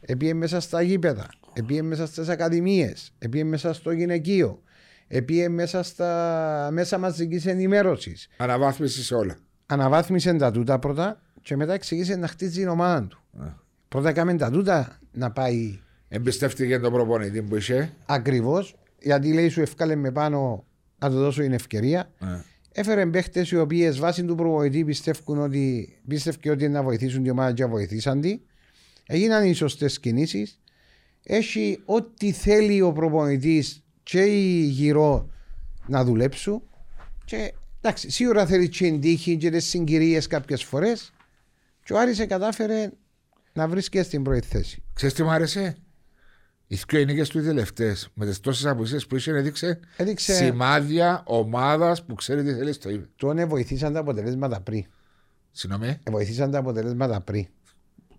Επίε 0.00 0.34
μέσα 0.34 0.60
στα 0.60 0.82
γήπεδα. 0.82 1.28
Επίε 1.52 1.82
μέσα 1.82 2.06
στις 2.06 2.28
ακαδημίες. 2.28 3.12
Επίε 3.18 3.44
μέσα 3.44 3.72
στο 3.72 3.90
γυναικείο. 3.90 4.62
Επίε 5.08 5.48
μέσα 5.48 5.82
στα 5.82 6.68
μέσα 6.72 6.98
μαζική 6.98 7.48
ενημέρωσης. 7.48 8.28
Αναβάθμιση 8.36 9.02
σε 9.02 9.14
όλα. 9.14 9.36
Αναβάθμισε 9.66 10.34
τα 10.34 10.50
τούτα 10.50 10.78
πρώτα 10.78 11.20
και 11.42 11.56
μετά 11.56 11.78
ξεκίνησε 11.78 12.16
να 12.16 12.26
χτίζει 12.26 12.60
την 12.60 12.68
ομάδα 12.68 13.06
του. 13.06 13.20
Ναι. 13.30 13.54
Πρώτα 13.88 14.08
έκαμε 14.08 14.34
τα 14.34 14.50
τούτα 14.50 14.99
να 15.12 15.30
πάει 15.30 15.78
Εμπιστεύτηκε 16.08 16.78
τον 16.78 16.92
προπονητή 16.92 17.42
που 17.42 17.56
είσαι. 17.56 17.92
ακριβώς. 18.06 18.74
Γιατί 19.02 19.32
λέει 19.32 19.48
σου 19.48 19.60
ευκάλε 19.60 19.94
με 19.94 20.10
πάνω 20.12 20.64
να 20.98 21.10
του 21.10 21.16
δώσω 21.16 21.42
την 21.42 21.52
ευκαιρία. 21.52 22.10
Ναι. 22.18 22.42
Έφερε 22.72 23.06
παίχτες 23.06 23.50
οι 23.50 23.56
οποίες 23.56 23.98
βάσει 23.98 24.24
του 24.24 24.34
προπονητή 24.34 24.84
πιστεύουν 24.84 25.38
ότι, 25.38 25.96
πίστευκε 26.08 26.50
ότι 26.50 26.64
είναι 26.64 26.72
να 26.72 26.82
βοηθήσουν 26.82 27.22
τη 27.22 27.30
ομάδα 27.30 27.52
και 27.52 27.64
βοηθήσαν 27.64 28.20
τη. 28.20 28.40
Έγιναν 29.06 29.44
οι 29.44 29.52
σωστές 29.52 30.00
κινήσεις. 30.00 30.60
Έχει 31.22 31.82
ό,τι 31.84 32.32
θέλει 32.32 32.80
ο 32.80 32.92
προπονητής 32.92 33.84
και 34.02 34.20
οι 34.20 34.62
γύρω 34.62 35.30
να 35.86 36.04
δουλέψουν. 36.04 36.62
Και 37.24 37.54
εντάξει, 37.80 38.10
σίγουρα 38.10 38.46
θέλει 38.46 38.68
και 38.68 38.84
την 38.84 39.00
τύχη 39.00 39.36
και 39.36 39.50
τις 39.50 39.64
συγκυρίες 39.64 40.26
κάποιες 40.26 40.64
φορές. 40.64 41.12
Και 41.84 41.92
ο 41.92 41.98
Άρης 41.98 42.26
κατάφερε 42.26 42.90
να 43.52 43.68
βρίσκεται 43.68 44.04
στην 44.04 44.22
πρώτη 44.22 44.46
θέση. 44.46 44.82
Ξέρεις 45.00 45.16
τι 45.16 45.22
μου 45.22 45.30
άρεσε; 45.30 45.76
Οι 46.66 46.78
δύο 46.88 47.00
ενίκες 47.00 47.28
του 47.28 47.38
οι 47.38 47.42
τελευταίες 47.42 48.08
με 48.14 48.26
τις 48.26 48.40
τόσες 48.40 48.66
απουσίες 48.66 49.06
που 49.06 49.16
είχε 49.16 49.30
έδειξε 49.32 49.80
Έδειξε 49.96 50.34
σημάδια 50.34 51.22
ομάδας 51.26 52.04
που 52.04 52.14
ξέρει 52.14 52.42
τι 52.42 52.52
θέλεις 52.54 52.74
στο 52.76 52.90
είπε. 52.90 53.08
τον 53.16 53.48
βοηθήσαν 53.48 53.92
τα 53.92 54.00
αποτελέσματα 54.00 54.60
πριν. 54.60 54.84
Συγγνώμη, 55.50 55.98
Βοηθήσαν 56.10 56.50
τα 56.50 56.58
αποτελέσματα 56.58 57.20
πριν. 57.20 57.46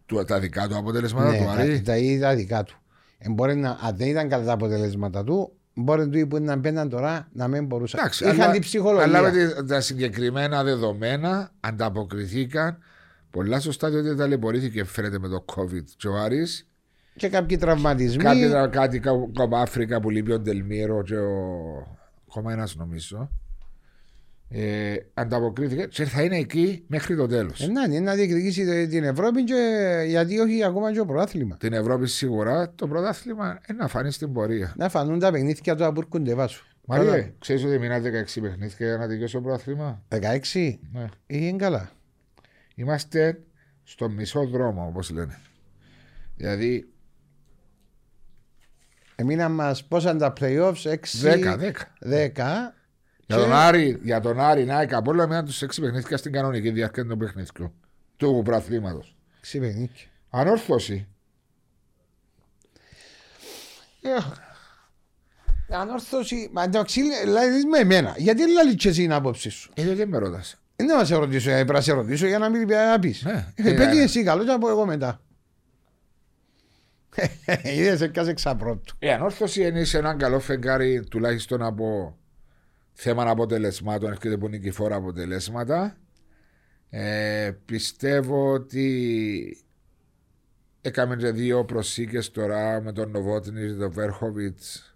του- 0.05 0.23
τα 0.25 0.39
δικά 0.39 0.67
του 0.67 0.77
αποτελέσματα 0.77 1.31
Ναι, 1.31 1.37
του 1.37 1.43
τα, 1.43 1.51
Άρη. 1.51 1.81
τα 1.81 1.97
είδα 1.97 2.35
δικά 2.35 2.63
του. 2.63 2.77
Ε, 3.17 3.29
μπορεί 3.29 3.55
να, 3.55 3.77
αν 3.81 3.95
δεν 3.97 4.07
ήταν 4.07 4.29
καλά 4.29 4.45
τα 4.45 4.51
αποτελέσματα 4.53 5.23
του, 5.23 5.53
μπορεί 5.73 6.09
του 6.09 6.27
που 6.27 6.39
να 6.39 6.55
μπαίναν 6.55 6.89
τώρα 6.89 7.27
να 7.33 7.47
μην 7.47 7.65
μπορούσαν. 7.65 7.99
Εντάξει, 7.99 8.23
Είχαν 8.23 8.41
αλλά- 8.41 8.51
την 8.51 8.61
ψυχολογία. 8.61 9.03
Αλλά 9.03 9.21
με 9.21 9.31
τη- 9.31 9.65
τα 9.65 9.81
συγκεκριμένα 9.81 10.63
δεδομένα 10.63 11.51
ανταποκριθήκαν 11.59 12.77
Πολλά 13.31 13.59
σωστά 13.59 13.89
διότι 13.89 14.15
ταλαιπωρήθηκε 14.15 14.83
φαίνεται 14.83 15.19
με 15.19 15.27
το 15.27 15.45
COVID. 15.55 15.83
Και 15.97 16.07
ο 16.07 16.17
Άρης, 16.17 16.67
Και 17.15 17.29
κάποιοι 17.29 17.57
τραυματισμοί. 17.57 18.23
κάτι, 18.23 18.49
κάτι 18.71 18.99
κα- 18.99 19.29
κομμά 19.33 19.61
Αφρικα 19.61 19.99
που 20.01 20.09
λείπει 20.09 20.31
ο 20.31 20.39
Ντελμίρο 20.39 21.03
και 21.03 21.15
ο. 21.17 21.37
Ακόμα 22.29 22.51
ένας 22.51 22.75
νομίζω. 22.75 23.29
Ε, 24.53 24.95
ανταποκρίθηκε 25.13 25.85
και 25.85 26.05
θα 26.05 26.23
είναι 26.23 26.37
εκεί 26.37 26.83
μέχρι 26.87 27.15
το 27.15 27.27
τέλος. 27.27 27.61
Ε, 27.61 27.67
να, 27.67 27.83
είναι 27.83 27.99
να 27.99 28.13
διεκδικήσει 28.13 28.87
την 28.87 29.03
Ευρώπη 29.03 29.43
και 29.43 29.55
γιατί 30.07 30.39
όχι 30.39 30.63
ακόμα 30.63 30.91
και 30.91 30.97
το 30.97 31.05
πρωτάθλημα. 31.05 31.57
Την 31.57 31.73
Ευρώπη 31.73 32.07
σίγουρα 32.07 32.71
το 32.75 32.87
πρωτάθλημα 32.87 33.59
είναι 33.69 33.77
να 33.81 33.87
φανείς 33.87 34.15
στην 34.15 34.33
πορεία. 34.33 34.73
Να 34.77 34.89
φανούν 34.89 35.19
τα 35.19 35.31
παιχνίδια 35.31 35.75
τώρα 35.75 35.91
που 35.93 35.99
έρχονται 35.99 36.33
βάσου. 36.33 36.65
Μαρία, 36.85 37.33
ξέρεις 37.39 37.63
ότι 37.63 37.77
μήνα 37.77 37.99
16 37.99 38.01
παιχνίδια 38.41 38.87
για 38.87 38.97
να 38.97 39.07
τελειώσει 39.07 39.33
το 39.33 39.41
πρωτάθλημα; 39.41 40.03
16 40.09 40.79
Ναι. 40.91 41.05
είναι 41.27 41.57
καλά. 41.57 41.91
Είμαστε 42.75 43.39
στο 43.83 44.09
μισό 44.09 44.47
δρόμο, 44.47 44.85
όπως 44.87 45.09
λένε. 45.09 45.39
Δηλαδή 46.35 46.87
Εμείναν 49.21 49.51
μας 49.51 49.83
πόσα 49.83 50.15
τα 50.15 50.33
playoffs, 50.39 50.83
6, 50.83 50.95
10, 51.21 51.57
10. 51.57 51.71
10. 51.99 52.73
Για 53.25 53.37
τον 53.37 53.53
Άρη, 53.53 53.99
για 54.03 54.19
τον 54.19 54.39
Άρη 54.39 54.65
Νάικα, 54.65 54.97
από 54.97 55.11
όλα 55.11 55.27
μένα 55.27 55.43
τους 55.43 55.61
6 55.61 55.81
παιχνίδια 55.81 56.17
στην 56.17 56.31
κανονική 56.31 56.69
διάρκεια 56.69 57.05
των 57.05 57.17
παιχνιδιών 57.17 57.73
του 58.17 58.41
πρωταθλήματο. 58.43 59.03
6 59.41 59.59
παιχνίδια. 59.59 60.05
Ανόρθωση. 60.29 61.07
Ανόρθωση, 65.69 66.49
μα 66.53 66.63
εντάξει, 66.63 67.01
λες 67.25 67.63
με 67.71 67.79
εμένα. 67.79 68.15
Γιατί 68.17 68.51
λαλείς 68.51 68.75
και 68.75 68.89
εσύ 68.89 69.01
την 69.01 69.13
άποψη 69.13 69.49
σου; 69.49 69.71
Ε, 69.75 69.95
δεν 69.95 70.07
με 70.07 70.17
ρωτά. 70.17 70.43
Δεν 70.75 70.89
θα 70.89 71.05
σε 71.05 71.15
ρωτήσω, 71.15 71.49
ε, 71.49 71.53
πρέπει 71.53 71.73
να 71.73 71.81
σε 71.81 71.93
ρωτήσω 71.93 72.27
για 72.27 72.37
να 72.37 72.49
μην 72.49 72.67
να 72.67 72.99
πεις. 72.99 73.23
Ναι. 73.23 73.53
Ε, 73.55 73.73
Πέτει 73.73 73.99
Ε, 73.99 74.01
εσύ 74.01 74.23
καλό 74.23 74.43
και 74.43 74.49
να 74.51 74.57
πω 74.57 74.69
εγώ 74.69 74.85
μετά. 74.85 75.21
Είδες 77.63 78.01
έκασε 78.01 78.33
ξαπρότου. 78.33 78.95
Η 78.99 79.09
ανόρθωση 79.09 79.67
είναι 79.67 79.83
σε 79.83 79.97
έναν 79.97 80.17
καλό 80.17 80.39
φεγγάρι 80.39 81.03
τουλάχιστον 81.03 81.61
από 81.61 82.17
θέμα 82.93 83.29
αποτελεσμάτων, 83.29 84.11
έρχεται 84.11 84.37
που 84.37 84.47
νικηφόρα 84.47 84.95
αποτελέσματα. 84.95 85.97
Ε, 86.89 87.51
πιστεύω 87.65 88.51
ότι 88.51 89.65
έκαμε 90.81 91.15
και 91.15 91.31
δύο 91.31 91.65
προσήκες 91.65 92.31
τώρα 92.31 92.81
με 92.81 92.91
τον 92.91 93.11
Νοβότνη, 93.11 93.75
τον 93.75 93.91
Βέρχοβιτς. 93.91 94.95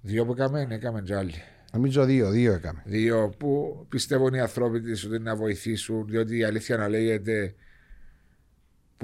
Δύο 0.00 0.24
που 0.24 0.32
έκαμε, 0.32 0.64
ναι, 0.64 0.74
έκαμε 0.74 1.02
και 1.02 1.14
άλλοι. 1.14 1.34
Νομίζω 1.72 2.04
δύο, 2.04 2.30
δύο 2.30 2.52
έκαμε. 2.52 2.82
Δύο 2.84 3.34
που 3.38 3.84
πιστεύουν 3.88 4.34
οι 4.34 4.40
ανθρώποι 4.40 4.80
της 4.80 5.04
ότι 5.04 5.18
να 5.18 5.36
βοηθήσουν, 5.36 6.06
διότι 6.06 6.38
η 6.38 6.44
αλήθεια 6.44 6.76
να 6.76 6.88
λέγεται 6.88 7.54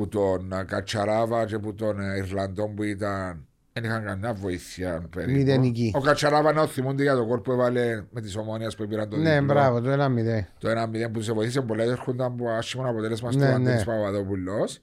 που 0.01 0.09
τον 0.09 0.53
ε, 0.53 0.65
Κατσαράβα 0.65 1.45
και 1.47 1.59
που 1.59 1.75
τον 1.75 2.01
ε, 2.01 2.17
Ιρλανδό 2.17 2.69
που 2.69 2.83
ήταν 2.83 3.47
δεν 3.73 3.85
είχαν 3.85 4.05
καμιά 4.05 4.35
βοήθεια 4.35 5.09
περίπου. 5.11 5.33
Μηδενική. 5.39 5.93
Ο 5.97 6.01
Κατσαράβα 6.01 6.53
να 6.53 6.67
θυμούνται 6.67 7.03
για 7.03 7.15
το 7.15 7.27
κόρ 7.27 7.41
που 7.41 7.53
έβαλε 7.53 8.05
με 8.11 8.21
τις 8.21 8.37
ομόνιας 8.37 8.77
που 8.77 8.87
πήραν 8.87 9.09
το 9.09 9.17
Ναι, 9.17 9.31
διπλό. 9.33 9.47
μπράβο, 9.47 9.81
το 9.81 9.91
ένα 9.91 10.09
μηδέν. 10.09 10.47
Το 10.59 10.69
1-0 10.71 11.11
που 11.13 11.19
τους 11.19 11.33
βοήθησε 11.33 11.61
πολλά 11.61 11.83
έρχονταν 11.83 12.27
από 12.33 12.51
άσχημο 12.51 12.89
αποτέλεσμα 12.89 13.31
στο 13.33 13.41
Ναι, 13.41 13.47
ναι, 13.47 13.55
Αντώνης 13.55 13.79
ναι. 13.79 13.85
Παπαδόπουλος. 13.85 14.81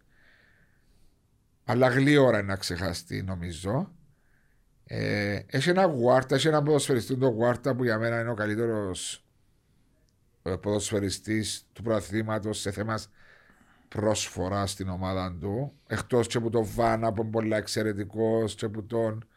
Αλλά 1.66 1.88
γλύωρα 1.88 2.38
είναι 2.38 2.48
να 2.48 2.56
ξεχαστεί 2.56 3.24
νομίζω. 3.24 3.92
Ε, 4.86 5.40
έχει 5.48 5.70
ένα 5.70 5.86
γουάρτα, 5.86 6.36
έχει 6.36 6.48
ένα 6.48 6.64
ποδοσφαιριστή 6.64 7.18
το 7.18 7.28
γουάρτα 7.28 7.76
που 7.76 7.84
για 7.84 7.98
μένα 7.98 8.20
είναι 8.20 8.30
ο 8.30 8.34
καλύτερος 8.34 9.24
ε, 10.44 10.56
ποδοσφαιριστής 10.56 11.66
του 11.74 11.82
προαθλήματος 11.82 12.60
σε 12.60 12.72
θέμα 12.72 13.00
πρόσφορα 13.88 14.66
στην 14.66 14.90
ομάδα 14.90 15.38
του. 15.40 15.74
Εκτός 15.88 16.28
και 16.28 16.40
που 16.40 16.50
τον 16.50 16.66
Βάνα 16.76 17.14
που 17.14 17.22
είναι 17.22 17.32
πολύ 17.32 17.54
εξαιρετικός 17.54 18.56
και 18.56 18.70
που 18.70 18.86
τον 18.86 19.28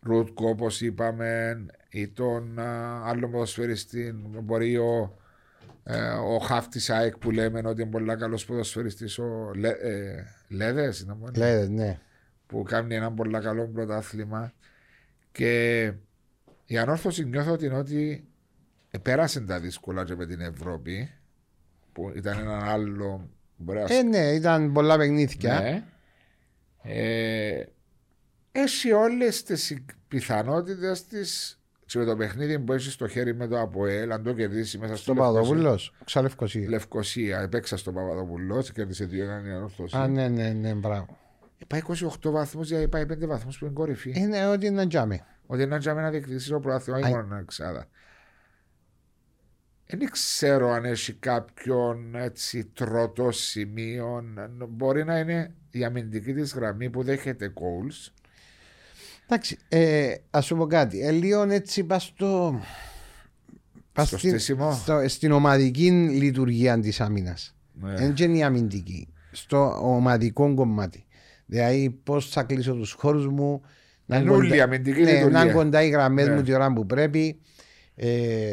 Ρουτκο 0.00 0.48
όπως 0.48 0.80
είπαμε 0.80 1.56
ή 1.88 2.08
τον 2.08 2.58
α, 2.58 3.00
άλλο 3.04 3.28
ποδοσφαιριστή 3.28 4.14
μπορεί 4.42 4.76
ο, 4.76 5.18
ε, 5.82 6.08
ο 6.08 6.38
Χάφτης 6.38 6.90
ΑΕΚ 6.90 7.16
που 7.16 7.30
λέμε 7.30 7.62
ότι 7.64 7.82
είναι 7.82 7.90
πολύ 7.90 8.16
καλός 8.16 8.44
ποδοσφαιριστής 8.44 9.18
ο 9.18 9.50
Λε, 9.54 9.68
ε, 9.68 10.24
Λέδες 10.48 11.00
είναι 11.00 11.14
μόνο, 11.14 11.32
Λέτε, 11.36 11.68
ναι. 11.68 11.98
που 12.46 12.62
κάνει 12.62 12.94
ένα 12.94 13.12
πολύ 13.12 13.40
καλό 13.40 13.66
πρωτάθλημα 13.66 14.52
και 15.32 15.92
η 16.66 16.78
ανόρθωση 16.78 17.24
νιώθω 17.24 17.52
ότι 17.52 17.66
είναι 17.66 17.76
ότι 17.76 18.28
πέρασε 19.02 19.40
τα 19.40 19.60
δύσκολα 19.60 20.04
και 20.04 20.14
με 20.14 20.26
την 20.26 20.40
Ευρώπη 20.40 21.10
που 21.92 22.12
ήταν 22.14 22.38
ένα 22.38 22.70
άλλο 22.70 23.30
μπορεί 23.30 23.30
να 23.30 23.41
Ε, 23.88 24.02
ναι, 24.02 24.18
ήταν 24.18 24.72
πολλά 24.72 24.96
παιχνίδια. 24.96 25.60
ναι. 25.60 25.82
Ε, 26.84 27.64
έχει 28.52 28.92
όλες 28.92 29.42
τις 29.42 29.76
πιθανότητες 30.08 31.06
τη 31.06 31.18
και 31.86 31.98
με 31.98 32.04
το 32.04 32.16
παιχνίδι 32.16 32.58
που 32.58 32.72
έχεις 32.72 32.92
στο 32.92 33.08
χέρι 33.08 33.34
με 33.34 33.46
το 33.46 33.60
ΑΠΟΕΛ, 33.60 34.12
αν 34.12 34.22
το 34.22 34.32
κερδίσεις 34.32 34.78
μέσα 34.78 34.94
στο 34.94 35.02
Στο 35.02 35.14
Παπαδόπουλος, 35.14 35.94
Ξαλευκοσία. 36.04 36.68
Λευκοσία, 36.68 37.40
επέξα 37.40 37.76
στο 37.76 37.92
Παπαδοπουλό, 37.92 38.62
κέρδισε 38.74 39.04
δύο 39.04 39.24
έναν 39.24 39.46
η 39.46 39.50
ανόρθωση. 39.50 39.96
Α, 39.96 40.06
ναι, 40.08 40.28
ναι, 40.28 40.48
ναι, 40.48 40.72
μπράβο. 40.74 41.18
Ε, 41.58 41.64
Πάει 41.68 41.80
28 42.22 42.30
βαθμούς, 42.30 42.68
δηλαδή 42.68 42.88
πάει 42.88 43.04
5 43.04 43.26
βαθμούς 43.26 43.58
που 43.58 43.64
είναι 43.64 43.74
κορυφή. 43.74 44.12
Είναι 44.16 44.46
ότι 44.46 44.66
είναι 44.66 44.86
τζάμι. 44.86 45.22
Ότι 45.46 45.66
να 45.66 45.78
τζάμε 45.78 46.00
να 46.02 46.10
διεκδικήσεις 46.10 46.48
το 46.48 46.60
πρόθυμα, 46.60 46.96
όχι 46.96 47.06
Αι. 47.06 47.08
μόνο 47.10 47.26
να 47.26 47.38
εξάδα. 47.38 47.86
Δεν 49.98 50.10
ξέρω 50.10 50.70
αν 50.70 50.84
έχει 50.84 51.12
κάποιον 51.12 52.14
έτσι 52.14 52.64
τροτό 52.74 53.30
σημείο. 53.30 54.24
Μπορεί 54.68 55.04
να 55.04 55.18
είναι 55.18 55.54
η 55.70 55.84
αμυντική 55.84 56.32
της 56.32 56.52
γραμμή 56.54 56.90
που 56.90 57.02
δέχεται 57.02 57.52
goals. 57.54 58.12
Εντάξει, 59.24 59.58
ε, 59.68 60.14
ας 60.30 60.44
σου 60.44 60.56
πω 60.56 60.66
κάτι. 60.66 61.00
Ε, 61.00 61.10
λίγο 61.10 61.42
έτσι 61.42 61.84
πας 61.84 62.02
στο. 62.04 62.60
πας 63.92 64.06
Στο 64.06 64.18
στην, 64.18 64.30
στήσιμο. 64.30 64.72
στο- 64.72 65.08
στην 65.08 65.32
ομαδική 65.32 65.90
λειτουργία 65.90 66.78
της 66.80 67.00
άμυνας. 67.00 67.54
Ναι. 67.72 67.94
Δεν 67.94 68.14
είναι 68.18 68.38
η 68.38 68.42
αμυντική. 68.42 69.08
Στο 69.32 69.78
ομαδικό 69.82 70.54
κομμάτι. 70.54 71.04
Δηλαδή, 71.46 71.90
πώς 72.04 72.28
θα 72.28 72.42
κλείσω 72.42 72.72
τους 72.74 72.92
χώρους 72.92 73.26
μου. 73.28 73.62
να 74.06 74.16
Είναι 74.16 74.26
κοντά- 74.28 74.38
όλη 74.40 74.56
η 74.56 74.60
αμυντική 74.60 75.00
ναι, 75.00 75.10
λειτουργία. 75.12 75.38
να 75.38 75.44
είναι 75.44 75.52
κοντά 75.52 75.82
οι 75.82 75.88
γραμμές 75.88 76.28
Ναι. 76.28 76.34
μου 76.34 76.42
τη 76.42 76.52
ώρα 76.54 76.72
που 76.72 76.86
πρέπει. 76.86 77.38
Ε, 77.94 78.52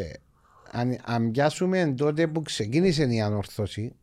αν, 0.72 0.97
αν 1.05 1.32
πιάσουμε 1.32 1.93
τότε 1.97 2.28
που 2.28 2.41
ξεκίνησε 2.41 3.03
η 3.03 3.22
ανορθώση, 3.22 3.95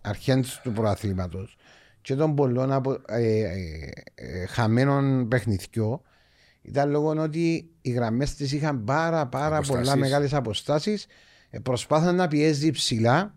αρχές 0.00 0.60
του 0.62 0.72
προαθλήματος 0.72 1.56
και 2.02 2.14
των 2.14 2.34
πολλών 2.34 2.72
απο, 2.72 2.92
ε, 3.08 3.38
ε, 3.38 3.48
ε, 4.14 4.46
χαμένων 4.46 5.28
παιχνιδιών, 5.28 6.00
ήταν 6.62 6.90
λόγω 6.90 7.08
ότι 7.10 7.70
οι 7.80 7.90
γραμμές 7.90 8.34
της 8.34 8.52
είχαν 8.52 8.84
πάρα, 8.84 9.26
πάρα 9.26 9.60
πολλά 9.60 9.78
Αποστάσεις. 9.78 10.00
μεγάλες 10.00 10.34
αποστάσεις. 10.34 11.06
Προσπάθαν 11.62 12.14
να 12.14 12.28
πιέζει 12.28 12.70
ψηλά 12.70 13.34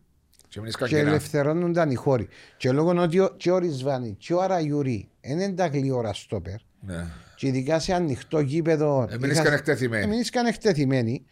Και 0.48 0.62
μην 0.62 0.72
και 0.72 0.86
είσαι 0.86 0.98
ελευθερώνονταν 1.00 1.90
οι 1.92 1.96
χώροι. 1.96 2.28
Και 2.58 2.72
λόγω 2.72 2.90
ότι 3.02 3.20
ο- 3.20 3.34
και 3.38 3.52
ο 3.52 3.58
Ρισβάνη 3.58 4.16
και 4.20 4.34
ο 4.34 4.42
Αραγιουρί 4.42 5.10
δεν 5.22 5.40
είναι 5.40 5.52
τα 5.54 5.68
γλυόρα 5.68 6.14
στόπερ. 6.14 6.56
Ναι. 6.80 7.06
Και 7.36 7.48
ειδικά 7.48 7.80
σε 7.80 7.94
ανοιχτό 7.94 8.40
γήπεδο. 8.40 9.08
Εμείς 10.04 10.30
ήσαν 10.30 10.46
εκτεθειμένοι. 10.46 11.26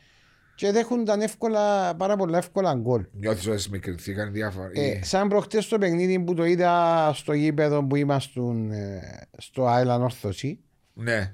Εμείς 0.68 0.76
ήσαν 0.76 0.82
εκτεθειμένοι. 0.82 0.84
Και 0.86 1.06
δέχονταν 1.06 1.22
εύκολα, 1.22 1.96
πάρα 1.96 2.16
πολλά 2.16 2.38
εύκολα 2.38 2.74
γκολ. 2.74 3.06
Νιώθεις 3.12 3.48
ότι 3.48 3.70
μικρυνθήκαν 3.72 4.32
διάφορα. 4.32 4.70
Ε, 4.74 5.00
σαν 5.04 5.28
προχτές 5.28 5.68
το 5.68 5.78
παιχνίδι 5.78 6.20
που 6.20 6.34
το 6.34 6.46
είδα 6.46 7.12
στο 7.14 7.34
γήπεδο 7.34 7.84
που 7.84 7.96
ήμασταν 7.96 8.72
ε, 8.72 9.02
στο 9.38 9.66
Άιλαν 9.66 10.02
Όρθωση. 10.02 10.60
Ναι. 10.94 11.32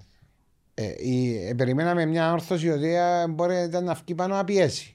Ε, 0.73 0.93
η, 0.97 1.47
ε, 1.47 1.53
περιμέναμε 1.53 2.05
μια 2.05 2.31
όρθωση 2.31 2.65
η 2.65 2.71
οποία 2.71 3.25
μπορεί 3.29 3.63
ήταν 3.63 3.83
να 3.83 3.93
βγει 3.93 4.15
πάνω 4.15 4.35
να 4.35 4.43
πιέσει. 4.43 4.91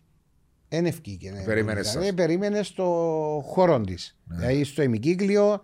Δεν 0.68 0.86
ευκήκε. 0.86 1.30
ναι. 1.30 1.42
Περίμενες 1.44 1.88
Δηλαδή, 1.88 2.06
σας. 2.06 2.14
περίμενες 2.14 2.66
στο 2.66 2.84
χώρο 3.46 3.80
της. 3.80 4.16
Δηλαδή 4.24 4.64
στο 4.64 4.82
ημικύκλιο 4.82 5.62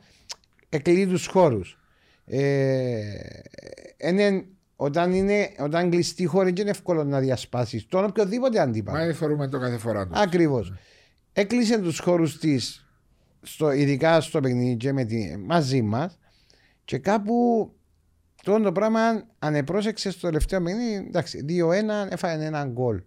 εκλεί 0.68 1.06
του 1.06 1.18
χώρους. 1.30 1.78
Ε, 2.24 3.00
είναι- 3.98 4.44
όταν, 4.80 5.12
είναι, 5.12 5.50
όταν 5.58 5.90
κλειστή 5.90 6.26
χώρη 6.26 6.50
δεν 6.50 6.60
είναι 6.60 6.70
εύκολο 6.70 7.04
να 7.04 7.20
διασπάσεις 7.20 7.86
τον 7.86 8.04
οποιοδήποτε 8.04 8.60
αντίπαλο. 8.60 8.98
Μα 8.98 9.04
δεν 9.04 9.14
θεωρούμε 9.14 9.48
το 9.48 9.58
κάθε 9.58 9.78
φορά 9.78 10.06
τους. 10.06 10.20
Ακριβώς. 10.20 10.72
Έκλεισε 11.32 11.78
τους 11.78 11.98
χώρους 11.98 12.38
της, 12.38 12.86
ειδικά 13.76 14.20
στο 14.20 14.40
παιχνίδι 14.40 14.76
και 14.76 14.92
με 14.92 15.04
τη, 15.04 15.36
μαζί 15.36 15.82
μας, 15.82 16.18
και 16.84 16.98
κάπου 16.98 17.70
το 18.42 18.60
το 18.60 18.72
πράγμα, 18.72 19.00
αν 19.38 19.54
επρόσεξε 19.54 20.10
στο 20.10 20.26
τελευταίο 20.26 20.62
παιχνίδι, 20.62 20.94
εντάξει, 20.94 21.44
2-1 21.48 22.10
έφαγε 22.10 22.44
ένα 22.44 22.64
γκολ. 22.64 23.02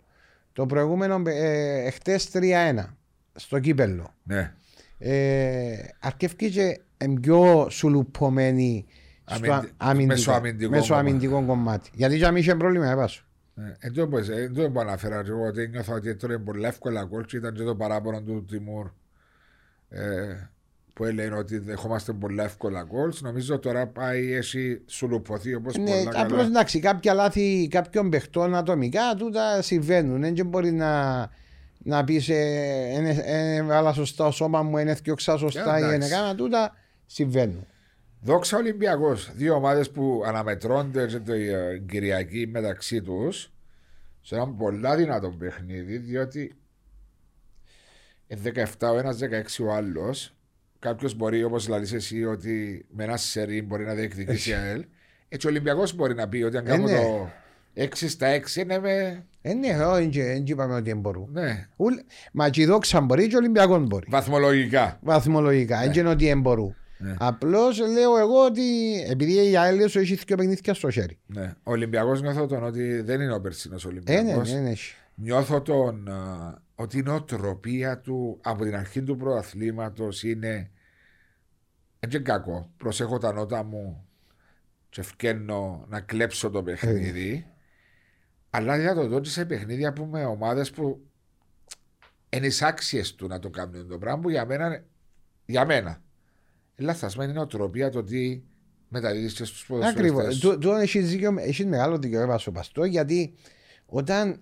Το 0.53 0.65
προηγούμενο, 0.65 1.21
ε, 1.25 1.85
εχθές 1.85 2.29
3-1 2.33 2.97
στο 3.35 3.59
κύπελο. 3.59 4.13
Ναι. 4.23 4.53
Ε, 4.97 5.75
αρκεύκει 5.99 6.49
και 6.49 6.81
ε, 6.97 7.05
πιο 7.21 7.67
σουλουπωμένη 7.69 8.85
στο 9.25 9.51
Αμυντι- 9.53 9.73
αμυντικό, 9.77 10.07
μεσοαμυντικό 10.13 10.71
μεσοαμυντικό 10.71 11.43
κομμάτι. 11.45 11.89
Γιατί 11.93 12.15
για 12.15 12.31
μí 12.31 12.39
είχε 12.39 12.55
πρόβλημα, 12.55 12.89
έβασου. 12.89 13.25
Ναι. 13.53 13.75
Εν 13.79 13.93
τω 13.93 14.07
που- 14.07 14.17
εν 14.17 14.53
τω 14.53 14.69
που 14.71 14.79
αναφέρα 14.79 15.23
και 15.23 15.29
εγώ 15.29 15.45
ότι 15.47 15.67
νιώθω 15.67 15.93
ότι 15.93 16.15
τώρα 16.15 16.33
είναι 16.33 16.43
πολύ 16.43 16.65
εύκολα 16.65 17.03
γκολ 17.03 17.25
και 17.25 17.37
ήταν 17.37 17.53
και 17.53 17.63
το 17.63 17.75
παράπονο 17.75 18.21
του 18.21 18.45
Τιμούρ. 18.45 18.89
Ε, 19.89 20.49
που 20.93 21.05
έλεγε 21.05 21.33
ότι 21.35 21.57
δεχόμαστε 21.57 22.13
πολλά 22.13 22.43
εύκολα 22.43 22.83
γκολ. 22.83 23.11
Νομίζω 23.21 23.59
τώρα 23.59 23.87
πάει 23.87 24.33
έχει 24.33 24.81
σουλουποθεί 24.85 25.53
όπως 25.55 25.77
Ναι, 25.77 25.83
πολλά 25.83 26.09
απλώς 26.21 26.29
καλά. 26.37 26.41
εντάξει, 26.43 26.79
κάποια 26.79 27.13
λάθη 27.13 27.67
κάποιων 27.71 28.09
παιχτών 28.09 28.55
ατομικά 28.55 29.01
τούτα 29.17 29.61
συμβαίνουν. 29.61 30.35
Δεν 30.35 30.45
μπορεί 30.45 30.71
να, 30.71 31.19
να 31.77 32.03
πεις 32.03 32.29
ε, 32.29 33.63
βάλα 33.65 33.93
σωστά 33.93 34.25
ο 34.25 34.31
σώμα 34.31 34.61
μου, 34.63 34.77
είναι 34.77 34.95
θκιόξα 34.95 35.37
σωστά 35.37 35.75
ή 35.79 35.83
Εντάξει. 35.83 35.95
είναι 35.95 36.07
κάνα 36.07 36.35
τούτα. 36.35 36.75
Συμβαίνουν. 37.05 37.65
Δόξα 38.23 38.57
Ολυμπιακός. 38.57 39.31
Δύο 39.35 39.55
ομάδες 39.55 39.89
που 39.91 40.23
αναμετρώνται 40.25 41.05
και 41.05 41.19
την 41.19 41.33
ε, 41.33 41.83
Κυριακή 41.89 42.47
μεταξύ 42.51 43.01
τους 43.01 43.51
σε 44.21 44.35
ένα 44.35 44.47
πολλά 44.47 44.95
δυνατό 44.95 45.29
παιχνίδι, 45.29 45.97
διότι 45.97 46.55
είναι 48.27 48.51
17 48.79 48.89
ο 48.93 48.97
ένας, 48.97 49.17
16 49.59 49.65
ο 49.65 49.71
άλλος. 49.73 50.33
Κάποιος 50.79 51.15
μπορεί, 51.15 51.43
όπως 51.43 51.67
λέει 51.67 51.87
εσύ, 51.93 52.25
ότι 52.25 52.85
με 52.89 53.03
ένα 53.03 53.17
σερί 53.17 53.61
μπορεί 53.61 53.85
να 53.85 53.93
διεκδικήσει 53.93 54.53
ΑΕΛ. 54.53 54.85
Έτσι 55.29 55.47
ο 55.47 55.49
Ολυμπιακός 55.49 55.93
μπορεί 55.95 56.13
να 56.15 56.27
πει 56.29 56.41
ότι 56.43 56.57
αν 56.57 56.65
Ε, 56.65 56.69
κάνω 56.69 56.83
ναι. 56.87 56.97
το 57.01 57.29
6 57.75 57.87
στα 57.93 58.27
6 58.35 58.55
είναι 58.55 58.79
με. 58.79 59.25
Ε, 59.41 59.53
ναι, 59.53 59.77
δεν 60.11 60.43
είπαμε 60.45 60.73
ότι 60.73 60.89
δεν 60.89 60.99
μπορούν. 60.99 61.29
Ναι, 61.31 61.67
Ουλ- 61.75 61.99
Μα 62.31 62.49
και 62.49 62.61
η 62.61 62.65
δόξα 62.65 63.01
μπορεί 63.01 63.27
και 63.27 63.35
ο 63.35 63.37
Ολυμπιακός 63.37 63.83
μπορεί. 63.87 64.07
βαθμολογικά. 64.09 64.99
Βαθμολογικά, 65.01 65.79
δεν 65.79 65.91
είναι 65.93 66.09
ότι 66.09 66.25
δεν 66.25 66.41
μπορούν. 66.41 66.75
Ναι. 67.01 67.13
Απλώς 67.19 67.79
λέω 67.79 68.17
εγώ 68.17 68.45
ότι 68.45 68.61
επειδή 69.09 69.49
η 69.49 69.57
ΑΕΛ 69.57 69.89
σου 69.89 69.99
έχει 69.99 70.15
δύο 70.15 70.35
παιχνίδια 70.37 70.73
στο 70.73 70.89
χέρι. 70.89 71.19
Ναι. 71.25 71.53
Ο 71.63 71.71
Ολυμπιακός 71.71 72.21
νιώθω 72.21 72.45
τον 72.47 72.63
ότι 72.63 73.01
δεν 73.01 73.21
είναι 73.21 73.33
ο 73.33 73.41
περσινό 73.41 73.75
Ε, 73.83 73.87
Ολυμπιακός. 73.87 74.49
ναι, 74.49 74.55
ναι, 74.55 74.61
ναι, 74.63 74.69
έχει. 74.69 74.95
Νιώθω 75.15 75.61
τον, 75.61 76.07
α, 76.09 76.61
ότι 76.75 76.97
η 76.97 77.01
νοοτροπία 77.01 77.99
του 77.99 78.39
από 78.43 78.63
την 78.63 78.75
αρχή 78.75 79.03
του 79.03 79.17
προαθλήματος 79.17 80.23
είναι. 80.23 80.71
Δεν 81.99 82.09
είναι 82.09 82.19
κακό. 82.19 82.71
Προσέχω 82.77 83.17
τα 83.17 83.33
νότα 83.33 83.63
μου 83.63 84.05
και 84.89 85.01
ευκαινώ 85.01 85.85
να 85.89 85.99
κλέψω 86.01 86.49
το 86.49 86.63
παιχνίδι. 86.63 87.45
Αλλά 88.49 88.77
για 88.77 88.93
το 88.93 89.07
δω 89.07 89.19
και 89.19 89.29
σε 89.29 89.45
παιχνίδια 89.45 89.93
που 89.93 90.05
με 90.05 90.25
ομάδες 90.25 90.71
που 90.71 91.05
είναι 92.29 92.47
άξιες 92.59 93.15
του 93.15 93.27
να 93.27 93.39
το 93.39 93.49
κάνουν 93.49 93.87
το 93.87 93.97
πράγμα 93.97 94.21
που 94.21 94.29
για 94.29 94.45
μένα, 94.45 94.83
για 95.45 95.65
μένα 95.65 96.01
λαθασμένη 96.81 97.33
νοοτροπία 97.33 97.89
το 97.89 98.03
τι 98.03 98.41
μεταδίδεις 98.87 99.33
και 99.33 99.43
στους 99.43 99.69
Ακριβώς. 99.69 100.11
ποδοσφαιριστές. 100.11 100.57
Του 100.59 100.71
έχει 100.71 100.99
δίκιο, 100.99 101.35
έχει 101.37 101.65
μεγάλο 101.65 101.97
δικαίωμα 101.97 102.37
στο 102.37 102.51
παστό 102.51 102.85
γιατί 102.85 103.33
όταν 103.85 104.41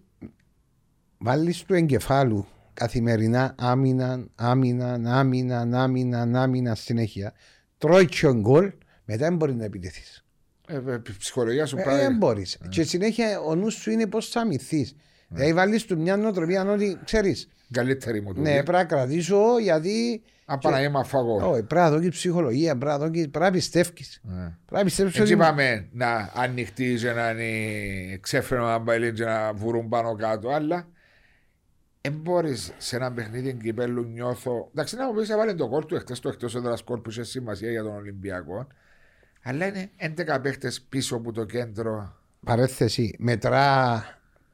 βάλεις 1.18 1.64
του 1.64 1.74
εγκεφάλου 1.74 2.48
καθημερινά 2.74 3.56
άμυνα, 3.58 4.28
άμυνα, 4.36 5.02
άμυνα, 5.06 5.68
άμυνα, 5.74 6.42
άμυνα 6.42 6.76
συνέχεια, 6.76 7.34
τρώει 7.78 8.06
και 8.06 8.28
ο 8.28 8.34
γκολ, 8.34 8.72
μετά 9.06 9.26
δεν 9.26 9.36
μπορεί 9.36 9.56
να 9.56 9.64
επιτεθείς. 9.64 10.24
Ε, 10.68 10.76
ε, 10.76 11.02
η 11.08 11.16
ψυχολογία 11.18 11.66
σου 11.66 11.78
Ε, 11.78 11.84
πάει. 11.84 11.98
Δεν 11.98 12.18
μπορείς. 12.18 12.58
Και 12.70 12.84
συνέχεια 12.84 13.40
ο 13.40 13.56
νους 13.56 13.74
σου 13.74 13.92
είναι 13.92 14.08
πώς 14.08 14.30
θα 14.30 14.42
αμυθείς. 14.42 14.96
Δηλαδή 15.30 15.54
βάλεις 15.54 15.86
του 15.86 16.00
μια 16.00 16.18
νοοτροπία 16.18 16.72
ότι 16.72 16.98
ξέρεις, 17.04 17.50
Καλύτερη 17.72 18.22
μου 18.22 18.34
του. 18.34 18.42
ναι, 18.42 18.52
πρέπει 18.52 18.72
να 18.72 18.84
κρατήσω 18.86 19.60
γιατί. 19.62 20.24
Απ' 20.52 20.64
να 20.66 20.82
είμαι 20.84 21.00
αφαγό. 21.00 21.36
Όχι, 21.36 21.64
πρέπει 21.64 21.76
να 21.76 21.90
δώσει 21.90 22.10
ψυχολογία, 22.10 22.78
πρέπει 22.78 22.92
να 22.92 22.98
δώσει- 22.98 23.28
πρέπει 23.28 23.46
να 23.46 23.52
πιστεύεις. 23.52 24.20
Ναι. 24.24 24.34
Πρέπει 24.44 24.56
να 24.72 24.84
πιστεύεις 24.84 25.12
Έτσι 25.20 25.34
ότι. 25.34 25.42
είπαμε 25.42 25.88
να 25.92 26.32
ανοιχτείς 26.36 27.02
και 27.02 27.12
να 27.12 27.30
είναι 27.30 28.18
ξέφρεμα 28.18 28.80
μπαιλίν 28.80 29.14
και 29.14 29.24
να 29.24 29.54
βουρούν 29.54 29.90
πάνω 29.90 30.16
κάτω, 30.16 30.50
αλλά 30.50 30.88
δεν 32.02 32.14
μπορείς 32.14 32.72
σε 32.78 32.96
ένα 32.96 33.12
παιχνίδι 33.12 33.54
κυπέλου 33.54 34.04
νιώθω. 34.04 34.68
Εντάξει, 34.72 34.96
να 34.96 35.06
μου 35.06 35.14
πεις, 35.20 35.30
έβαλε 35.30 35.54
το 35.54 35.68
γκολ 35.70 35.86
του 35.86 35.96
εχθές 35.96 36.16
το 36.22 36.30
εκτός 36.30 36.56
έδρας 36.56 36.84
γκολ 36.84 37.00
που 37.00 37.10
είχε 37.10 37.24
σημασία 37.24 37.72
για 37.72 37.84
τον 37.84 37.96
Ολυμπιακό. 37.96 38.68
Αλλά 39.44 39.66
είναι 39.66 39.90
11 39.98 40.40
παίχτες 40.42 40.82
πίσω 40.82 41.16
από 41.16 41.32
το 41.32 41.46
κέντρο. 41.46 42.18
Παρένθεση, 42.46 43.16
μετρά 43.20 44.04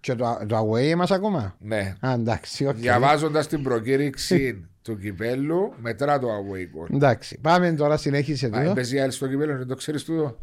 και 0.05 0.15
το, 0.15 0.39
το 0.47 0.69
away 0.71 0.95
μας 0.95 1.11
ακόμα; 1.11 1.55
Ναι. 1.59 1.95
Α, 1.99 2.11
εντάξει, 2.13 2.65
οκ. 2.67 2.75
Διαβάζοντας 2.75 3.47
την 3.47 3.63
προκήρυξη 3.63 4.67
του 4.81 4.97
κυπέλου, 4.97 5.73
μετρά 5.77 6.19
το 6.19 6.27
away 6.27 6.61
goal. 6.91 6.93
Εντάξει, 6.95 7.39
πάμε 7.41 7.71
τώρα 7.71 7.97
συνέχισε 7.97 8.49
Μα 8.49 8.63
το. 8.63 8.73
παίζει 8.73 8.99
άλλη 8.99 9.11
στο 9.11 9.27
κυπέλο, 9.27 9.57
δεν 9.57 9.67
το 9.67 9.75
ξέρεις 9.75 10.03
τούτο; 10.03 10.37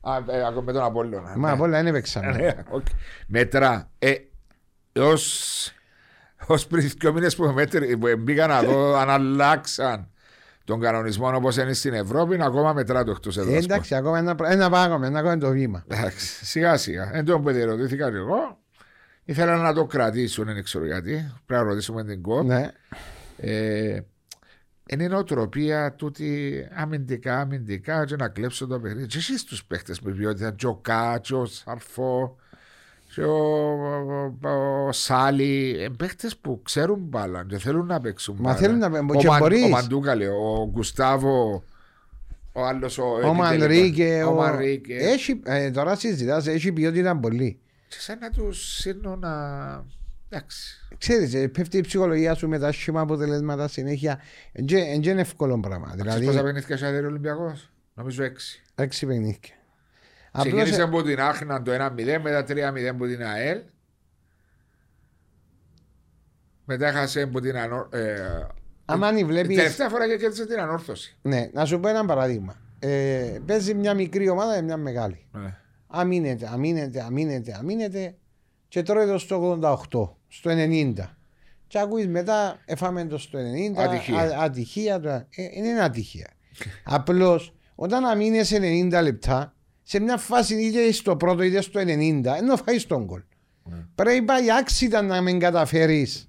Α, 0.00 0.16
ε, 0.30 0.46
ακόμα 0.46 0.60
με 0.62 0.72
τον 0.72 0.82
Απόλλωνα. 0.82 1.32
Μα 1.36 1.46
ναι. 1.48 1.52
απ' 1.52 1.60
όλα 1.60 1.76
δεν 1.76 1.86
έπαιξαμε. 1.86 2.32
Ναι, 2.32 2.52
οκ. 2.70 2.86
Μετρά. 3.26 3.90
Ε, 3.98 4.12
ως, 5.00 5.72
ως 6.46 6.66
πριν 6.66 6.90
δύο 6.98 7.12
μήνες 7.12 7.36
που, 7.36 7.44
μέτρη, 7.44 7.96
που 7.96 8.06
μπήκα 8.18 8.46
να 8.46 8.62
δω 8.62 8.94
αν 9.00 9.10
αλλάξαν 9.10 10.08
τον 10.64 10.80
κανονισμό 10.80 11.34
όπως 11.34 11.56
είναι 11.56 11.72
στην 11.72 11.94
Ευρώπη, 11.94 12.38
ακόμα 12.42 12.72
μετρά 12.72 13.04
το 13.04 13.10
εκτός 13.10 13.36
Ε, 13.36 13.40
έδρας. 13.40 13.64
εντάξει, 13.64 13.94
ακόμα 13.94 14.18
ένα, 14.18 14.34
πρά- 14.34 14.50
ένα 14.50 14.70
πράγμα, 14.70 15.06
ένα 15.06 15.18
ακόμα 15.18 15.38
το 15.38 15.50
βήμα. 15.50 15.84
Εντάξει, 15.88 16.44
σιγά 16.44 16.76
σιγά. 16.76 17.10
Εν 17.12 17.24
τω 17.24 17.40
που 17.40 17.50
διερωτήθηκα 17.50 18.10
και 18.10 18.16
εγώ, 18.16 18.58
ήθελα 19.24 19.56
να 19.56 19.72
το 19.72 19.84
κρατήσουν, 19.84 20.44
δεν 20.44 20.62
ξέρω 20.64 20.84
γιατί. 20.86 21.32
Πρέπει 21.46 21.62
να 21.64 21.68
ρωτήσουμε 21.68 22.04
την 22.04 22.22
ΚΟΠ. 22.22 22.44
Ναι. 22.46 22.70
Ε, 23.36 23.98
είναι 24.90 25.02
η 25.04 25.08
νοοτροπία 25.08 25.92
τούτη 25.94 26.54
αμυντικά, 26.74 27.40
αμυντικά 27.40 28.04
και 28.04 28.16
να 28.16 28.28
κλέψω 28.28 28.66
το 28.66 28.80
παιχνίδι. 28.80 29.06
Και 29.06 29.18
εσείς 29.18 29.44
τους 29.44 29.64
παίχτες 29.64 30.00
με 30.00 30.12
ποιότητα, 30.12 30.50
και 30.52 30.66
ο 30.66 30.74
Κά, 30.74 31.18
και 31.22 31.34
ο 31.34 31.44
Σαρφό, 31.46 32.36
και 33.14 33.22
ο, 33.22 33.36
ο, 34.42 34.86
ο 34.86 34.92
Σάλι, 34.92 35.76
ε, 35.80 35.88
παίχτες 35.98 36.36
που 36.36 36.60
ξέρουν 36.62 36.98
μπάλα 37.00 37.44
και 37.48 37.58
θέλουν 37.58 37.86
να 37.86 38.00
παίξουν 38.00 38.34
Μα 38.38 38.42
μπάλα. 38.42 38.56
θέλουν 38.56 38.78
να 38.78 38.90
παίξουν, 38.90 39.10
ο, 39.10 39.18
και 39.18 39.26
Μαν- 39.26 39.40
μπορείς. 39.40 39.64
ο 39.64 39.68
Μαντούκα 39.68 40.14
λέει, 40.14 40.26
ο 40.26 40.70
Γκουστάβο, 40.72 41.62
ο 42.52 42.64
άλλος 42.64 42.98
ο, 42.98 43.02
Ο 43.04 43.16
επιτελικός. 43.18 43.36
Μανρίκε. 43.48 44.22
ο 44.26 44.30
ο- 44.30 44.34
Μανρίκε. 44.34 44.94
Έχει, 44.94 45.40
ε, 45.44 45.70
τώρα 45.70 45.94
συζητάς, 45.96 46.46
έχει 46.46 46.72
ποιότητα 46.72 47.16
πολύ. 47.16 47.58
Και 47.94 48.00
σαν 48.00 48.18
να 48.18 48.30
τους 48.30 48.74
σύρνω 48.74 49.16
να... 49.16 49.30
Εντάξει. 50.28 50.86
Ξέρεις, 50.98 51.34
ε, 51.34 51.48
πέφτει 51.48 51.76
η 51.76 51.80
ψυχολογία 51.80 52.34
σου 52.34 52.48
με 52.48 52.58
τα 52.58 52.72
σχήμα 52.72 53.00
αποτελέσματα 53.00 53.68
συνέχεια. 53.68 54.20
Δεν 54.52 55.02
είναι 55.02 55.20
εύκολο 55.20 55.60
πράγμα. 55.60 55.86
Ξέρεις 55.86 56.02
Δηλαδή, 56.02 56.26
πόσα 56.26 56.42
παιχνίδια 56.42 56.76
είχε 56.76 57.00
ο 57.00 57.06
Ολυμπιακός; 57.06 57.72
Νομίζω 57.94 58.22
έξι. 58.22 58.62
έξι 58.74 59.06
παιχνίδια. 59.06 59.38
Απλώς, 60.30 60.52
Ξεκίνησε 60.52 60.80
ε, 60.80 60.84
από 60.84 61.02
την 61.02 61.20
Άχνα 61.20 61.62
το 61.62 61.72
1-0, 61.72 62.18
μετά 62.22 62.44
3-0 62.48 62.84
από 62.90 63.06
την 63.06 63.22
ΑΕΛ. 63.22 63.60
Μετά 66.64 66.86
έχασε 66.86 67.22
από 67.22 67.40
την 67.40 67.56
Ανόρθωση. 67.56 68.02
Ε, 68.02 68.46
άμα 68.84 69.06
αν 69.06 69.16
την 69.16 69.26
βλέπεις... 69.26 69.56
τελευταία 69.56 69.88
φορά 69.88 70.08
και 70.08 70.16
κέρδισε 70.16 70.46
την 70.46 70.60
Ανόρθωση. 70.60 71.16
Ναι, 71.22 71.50
να 71.52 71.64
σου 71.64 71.80
πω 71.80 71.88
ένα 71.88 72.04
παράδειγμα. 72.04 72.56
Ε, 72.78 73.38
παίζει 73.46 73.74
μια 73.74 73.94
μικρή 73.94 74.28
ομάδα 74.28 74.54
και 74.54 74.62
μια 74.62 74.76
μεγάλη. 74.76 75.26
Ναι. 75.32 75.58
Αμήνεται, 75.96 76.48
αμήνεται, 76.52 77.02
αμήνεται, 77.02 77.56
αμήνεται 77.58 78.14
και 78.68 78.82
τρώει 78.82 79.06
το 79.06 79.18
στο 79.18 79.58
88, 79.62 80.08
στο 80.28 80.50
90. 80.50 80.92
Και 81.66 81.78
ακούεις 81.78 82.06
μετά, 82.08 82.60
εφάμε 82.64 83.04
το 83.04 83.18
στο 83.18 83.38
90, 83.38 83.82
Ατυχία. 83.82 84.18
α- 84.20 84.42
ατυχία 84.44 85.00
το- 85.00 85.08
ε, 85.08 85.26
είναι 85.52 85.68
ένα 85.68 85.84
ατυχία. 85.84 86.28
Απλώς, 86.84 87.54
όταν 87.74 88.04
αμήνεσαι 88.04 88.58
90 88.58 89.02
λεπτά, 89.02 89.54
σε 89.82 90.00
μια 90.00 90.16
φάση 90.16 90.54
είτε 90.54 90.92
στο 90.92 91.16
πρώτο 91.16 91.42
είτε 91.42 91.60
στο 91.60 91.80
90, 91.80 92.36
ενώ 92.36 92.56
φάεις 92.56 92.86
τον 92.86 93.06
κολ. 93.06 93.22
Ναι. 93.64 93.76
Πρέπει 93.94 94.22
πάει 94.22 94.52
άξιτα 94.58 95.02
να 95.02 95.20
μην 95.20 95.38
καταφέρεις 95.38 96.28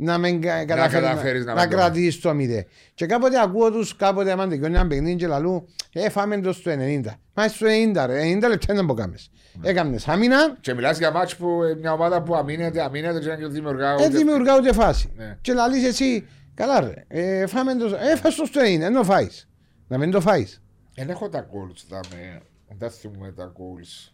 να, 0.00 0.18
μην 0.18 0.40
κα- 0.40 0.64
καταφέρεις 0.64 1.08
καταφέρεις 1.08 1.44
να 1.44 1.54
να, 1.54 1.60
μην 1.60 1.70
το 1.70 1.76
κρατήσεις 1.76 2.20
το 2.20 2.30
0. 2.30 2.64
Και 2.94 3.06
κάποτε 3.06 3.40
ακούω 3.40 3.70
τους, 3.70 3.96
κάποτε 3.96 4.30
άμα 4.32 4.48
τελειώνει 4.48 4.74
ένα 4.74 4.86
παιχνίδι 4.86 5.16
και 5.16 5.26
λαλού, 5.26 5.68
ε, 5.92 6.08
φάμε 6.10 6.40
το 6.40 6.52
στο 6.52 6.70
90. 6.70 7.00
Μα 7.34 7.48
στο 7.48 7.66
90 7.66 8.06
ρε, 8.06 8.22
90 8.22 8.48
λεπτά 8.48 8.74
δεν 8.74 8.84
μπορεί 8.84 8.98
να 9.00 9.04
κάνεις. 9.06 9.30
Ναι. 9.60 9.68
Έκαμνες 9.68 10.08
άμυνα, 10.08 10.56
Και 10.60 10.74
μιλάς 10.74 10.98
για 10.98 11.10
μάτς 11.10 11.36
που 11.36 11.62
ε, 11.62 11.74
μια 11.74 11.92
ομάδα 11.92 12.22
που 12.22 12.34
αμήνεται, 12.34 12.82
αμήνεται 12.82 13.18
και 13.18 13.36
δεν 13.36 13.50
δημιουργά 13.52 13.96
δεν 13.96 14.06
ούτε. 14.08 14.18
δημιουργά 14.18 14.56
ούτε 14.56 14.72
φάση. 14.72 15.12
Ναι. 15.16 15.36
Και 15.40 15.52
λαλείς 15.52 15.84
εσύ, 15.84 16.26
καλά 16.54 16.80
ρε, 16.80 17.04
ε, 17.08 17.46
φάμε 17.46 17.74
το, 17.74 17.86
ε, 17.86 18.16
φας 18.16 18.34
το 18.34 18.44
στο 18.44 18.60
90, 18.60 18.80
ενώ 18.80 19.02
φάεις. 19.04 19.48
Να 19.88 19.98
μην 19.98 20.10
το 20.10 20.20
φάεις. 20.20 20.62
Δεν 20.94 21.10
έχω 21.10 21.28
τα 21.28 21.46
goals, 21.50 21.80
τα 21.88 22.00
με, 22.10 22.40
δεν 22.78 22.90
θυμούμαι 22.90 23.32
τα 23.32 23.52
goals. 23.56 24.12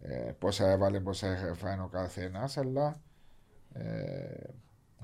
Ε, 0.00 0.30
πόσα 0.38 0.70
έβαλε, 0.70 1.00
πόσα 1.00 1.26
έφανε 1.26 1.82
ο 1.82 1.88
καθένας, 1.92 2.56
αλλά 2.56 3.00
ε, 3.72 3.82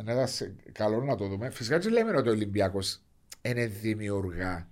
είναι 0.01 0.13
ένα 0.13 0.27
σε- 0.27 0.55
καλό 0.73 1.03
να 1.05 1.15
το 1.17 1.27
δούμε. 1.29 1.51
Φυσικά 1.51 1.79
και 1.79 1.89
λέμε 1.89 2.17
ότι 2.17 2.29
ο 2.29 2.33
Ολυμπιακός 2.33 3.03
είναι 3.43 3.67
δημιουργά. 3.67 4.69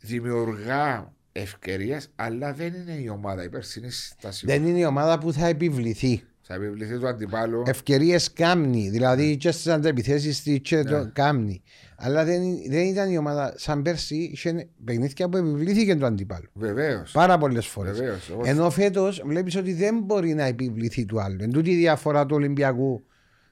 Δημιουργά 0.00 1.12
ευκαιρίες, 1.32 2.08
αλλά 2.16 2.52
δεν 2.52 2.74
είναι 2.74 2.92
η 2.92 3.08
ομάδα. 3.08 3.44
Η 3.44 3.48
περσινή 3.48 3.90
στάση. 3.90 4.46
Δεν 4.46 4.66
είναι 4.66 4.78
η 4.78 4.84
ομάδα 4.84 5.18
που 5.18 5.32
θα 5.32 5.46
επιβληθεί. 5.46 6.22
Θα 6.48 6.54
επιβληθεί 6.54 6.98
του 6.98 7.08
αντιπάλου. 7.08 7.62
Ευκαιρίες 7.66 8.32
κάμνη, 8.32 8.88
δηλαδή 8.90 9.36
και 9.36 9.50
στις 9.50 9.66
αντεπιθέσεις 9.66 10.42
της 10.42 10.58
και 10.60 10.76
Ναι. 10.76 10.82
το 10.82 11.10
κάμνη. 11.12 11.62
Αλλά 11.96 12.24
δεν, 12.24 12.42
δεν 12.68 12.84
ήταν 12.86 13.10
η 13.10 13.18
ομάδα 13.18 13.54
σαν 13.56 13.82
πέρσι, 13.82 14.16
είχε 14.16 14.68
παιχνίδια 14.84 15.28
που 15.28 15.36
επιβλήθηκε 15.36 15.96
το 15.96 16.06
αντίπαλο. 16.06 16.46
Βεβαίως. 16.52 17.10
Πάρα 17.12 17.38
πολλές 17.38 17.66
φορές. 17.66 17.98
Βεβαίως. 17.98 18.30
Εγώ- 18.30 18.42
Ενώ 18.44 18.70
φέτος 18.70 19.22
βλέπεις 19.26 19.56
ότι 19.56 19.72
δεν 19.72 19.98
μπορεί 20.02 20.34
να 20.34 20.44
επιβληθεί 20.44 21.04
του 21.04 21.20
άλλου. 21.20 21.42
Εν 21.42 21.50
τούτη 21.50 21.70
η 21.70 21.76
διαφορά 21.76 22.26
του 22.26 22.34
Ολυμπιακού 22.36 23.04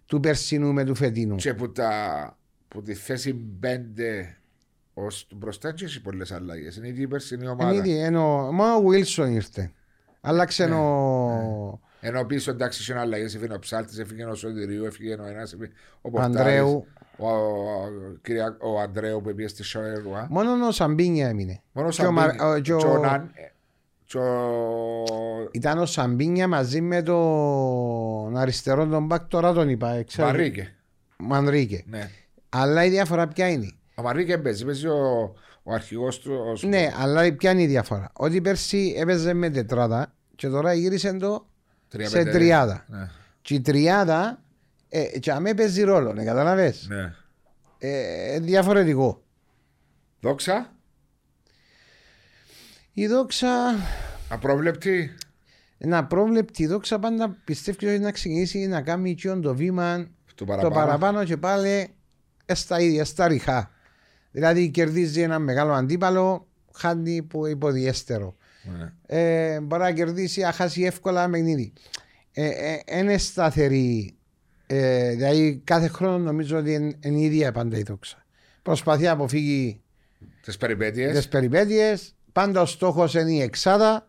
του 0.06 0.20
περσινού 0.20 0.72
με 0.72 0.84
του 0.84 0.94
φετινού. 0.94 1.36
Και 1.36 1.54
που 1.54 1.72
τα, 1.72 2.36
που 2.68 2.82
τη 2.82 2.94
θέση 2.94 3.44
5 3.62 3.66
ως 4.94 5.26
μπροστά 5.34 5.72
και 5.72 5.84
έχει 5.84 6.02
πολλές 6.02 6.32
αλλαγές. 6.32 6.76
Είναι 6.76 6.88
ήδη 6.88 7.02
η 7.02 7.06
περσινή 7.08 7.46
ομάδα. 7.48 7.72
Είναι 7.72 7.88
ήδη, 7.88 7.98
ενώ, 7.98 8.52
μόνο 8.52 8.74
ο 8.76 8.82
Wilson 8.90 9.28
ήρθε. 9.30 9.72
Άλλαξε 10.20 10.66
Ναι, 10.66 10.74
ο 10.74 11.80
Ενώ 12.00 12.24
πίσω 12.24 12.50
εντάξει 12.50 12.82
είχε 12.82 12.98
αλλαγές. 12.98 13.34
Έφυγε 13.34 13.54
ο 13.54 13.58
Ψάλτης, 13.58 13.98
έφυγε 13.98 14.24
ο 14.24 14.34
Σωτηρίου, 14.34 14.84
έφυγε 14.84 15.14
ο 15.20 15.26
ένας. 15.26 15.56
Ο 16.00 16.10
Πορτάρης, 16.10 16.36
Ανδρέου. 16.38 16.86
Ο, 17.16 17.28
ο, 17.28 17.90
Κυρια- 18.22 18.56
ο 18.60 18.80
Αντρέου 18.80 19.20
που 19.20 19.34
πήγε 19.34 19.48
στη 19.48 19.62
Σοέρουα. 19.62 20.26
Μόνο 20.30 20.66
ο 20.66 20.70
Σαμπίνια 20.70 21.28
έμεινε. 21.28 21.62
Μόνο 21.72 21.88
ο 21.88 21.90
Και 21.90 22.06
ο 22.06 22.12
Μα- 22.12 22.22
Σαμπίνι. 22.22 22.42
ο- 22.50 22.58
και 22.60 22.72
ο- 22.72 22.78
και 22.78 22.86
ο 22.86 23.00
Ναν- 24.12 24.24
ε, 24.24 25.04
και 25.04 25.44
ο 25.44 25.48
Ήταν 25.52 25.78
ο 25.78 25.86
Σαμπίνια 25.86 26.48
μαζί 26.48 26.80
με 26.80 27.02
τον 27.02 28.36
αριστερό 28.36 28.86
τον 28.86 29.06
μπακ, 29.06 29.28
τώρα 29.28 29.52
τον 29.52 29.68
είπα. 29.68 29.90
ε, 29.90 30.02
ξέρω. 30.02 30.26
Μαρίκε. 30.28 30.74
Μανρίκε. 31.16 31.84
Ναι. 31.86 32.10
Αλλά 32.48 32.84
η 32.84 32.88
διαφορά 32.90 33.28
ποια 33.28 33.48
είναι; 33.48 33.70
Ο 33.94 34.02
Μαρίκε 34.02 34.38
παίζει. 34.38 34.64
Παίζει 34.64 34.86
ο, 34.86 35.34
ο 35.62 35.72
αρχηγός 35.72 36.20
του. 36.20 36.32
ως- 36.52 36.62
Ναι, 36.62 36.92
αλλά 37.00 37.32
ποια 37.32 37.50
είναι 37.50 37.62
η 37.62 37.66
διαφορά; 37.66 38.10
Ότι 38.12 38.40
πέρσι 38.40 38.94
έπαιζε 38.96 39.32
με 39.34 39.50
τετράδα 39.50 40.12
και 40.36 40.48
τώρα 40.48 40.72
γύρισε 40.72 41.12
το 41.12 41.46
τρία 41.88 42.08
σε 42.08 42.16
πέντε. 42.16 42.30
τριάδα. 42.30 42.84
Ναι. 42.88 43.10
Και 43.42 43.54
η 43.54 43.60
τριάδα, 43.60 44.40
ε, 44.88 45.18
και 45.18 45.32
αμέ 45.32 45.54
παίζει 45.54 45.82
ρόλο, 45.82 46.12
ναι, 46.12 46.24
καταλαβες; 46.24 46.86
ναι. 46.90 47.12
Ε, 47.78 48.38
διαφορετικό. 48.40 49.22
Δόξα. 50.20 50.72
Η 52.96 53.06
δόξα, 53.06 53.48
Απρόβλεπτη. 54.28 55.14
ένα 55.78 56.04
πρόβλεπτη 56.04 56.62
η 56.62 56.66
δόξα 56.66 56.98
πάντα 56.98 57.36
πιστεύεις 57.44 57.88
ότι 57.88 57.98
να 57.98 58.12
ξεκινήσει 58.12 58.66
να 58.66 58.82
κάνει 58.82 59.14
και 59.14 59.28
το 59.28 59.54
βήμα 59.54 60.08
Το 60.26 60.34
το 60.34 60.44
παραπάνω. 60.44 60.74
παραπάνω 60.74 61.24
και 61.24 61.36
πάλι 61.36 61.88
ε, 62.46 62.54
στα 62.54 62.80
ίδια, 62.80 63.04
στα 63.04 63.28
ριχά. 63.28 63.70
Δηλαδή 64.30 64.70
κερδίζει 64.70 65.20
ένα 65.20 65.38
μεγάλο 65.38 65.72
αντίπαλο, 65.72 66.46
χάνει 66.72 67.22
που 67.22 67.46
υποδιέστερο. 67.46 68.36
Ναι. 68.78 68.92
Ε, 69.06 69.60
μπορεί 69.60 69.82
να 69.82 69.92
κερδίσει, 69.92 70.40
να 70.40 70.52
χάσει 70.52 70.82
εύκολα 70.82 71.22
ένα 71.22 71.30
παιχνίδι. 71.32 71.72
Ε, 72.32 72.46
ε, 72.46 72.98
είναι 72.98 73.18
σταθερή. 73.18 74.14
Ε, 74.66 75.10
δηλαδή 75.10 75.60
κάθε 75.64 75.88
χρόνο 75.88 76.18
νομίζω 76.18 76.58
ότι 76.58 76.72
είναι, 76.72 76.94
είναι 77.00 77.18
η 77.18 77.22
ίδια 77.24 77.52
πάντα 77.52 77.78
η 77.78 77.82
δόξα. 77.82 78.24
Προσπαθεί 78.62 79.02
να 79.02 79.10
αποφύγει 79.10 79.80
Τις 81.14 81.28
περιπέτειες. 81.28 82.13
Τι 82.34 82.40
περιπέτειες. 82.40 82.56
Πάντα 82.56 82.60
ο 82.60 82.66
στόχος 82.66 83.14
είναι 83.14 83.32
η 83.32 83.40
εξάδα, 83.40 84.06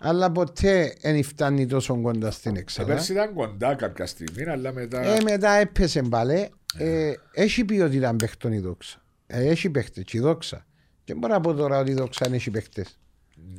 αλλά 0.00 0.30
ποτέ 0.30 0.96
δεν 1.02 1.22
φτάνει 1.22 1.66
τόσο 1.66 2.00
κοντά 2.00 2.30
στην 2.30 2.56
εξάδα. 2.56 2.88
Πέρσι 2.88 3.12
ήταν 3.12 3.34
κοντά 3.34 3.74
κάποια 3.74 4.06
στιγμή, 4.06 4.42
αλλά 4.42 4.72
μετά. 4.72 5.00
Ε, 5.02 5.22
μετά 5.22 5.50
έπεσε 5.50 6.02
μπαλέ. 6.02 6.48
Ε, 6.78 7.12
έχει 7.32 7.64
ποιότητα 7.64 8.14
παίχτων 8.16 8.52
η 8.52 8.58
δόξα. 8.58 9.02
Ε, 9.26 9.48
έχει 9.48 9.70
παίχτες, 9.70 10.04
και 10.04 10.16
η 10.16 10.20
δόξα. 10.20 10.66
Και 11.04 11.14
μπορώ 11.14 11.32
να 11.32 11.40
πω 11.40 11.54
τώρα 11.54 11.78
ότι 11.78 11.90
η 11.90 11.94
δόξα 11.94 12.20
δεν 12.24 12.34
έχει 12.34 12.50
παίχτες. 12.50 12.98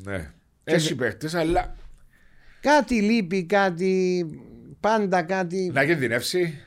Ναι. 0.04 0.32
Έχει 0.64 0.96
παίχτες, 0.96 1.34
αλλά 1.36 1.76
Κάτι 2.62 3.02
λείπει, 3.02 3.46
κάτι. 3.46 4.26
Πάντα 4.80 5.24
κάτι. 5.24 5.72
να 5.74 5.86
κινδυνεύσει. 5.86 6.66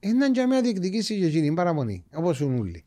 Έναν 0.00 0.32
για 0.32 0.46
μένα 0.46 0.60
διεκδικήσει 0.60 1.18
και 1.18 1.26
εκείνη 1.26 1.54
παραμονή. 1.54 2.04
Όπως 2.14 2.40
ο 2.40 2.46
Νούλη. 2.46 2.84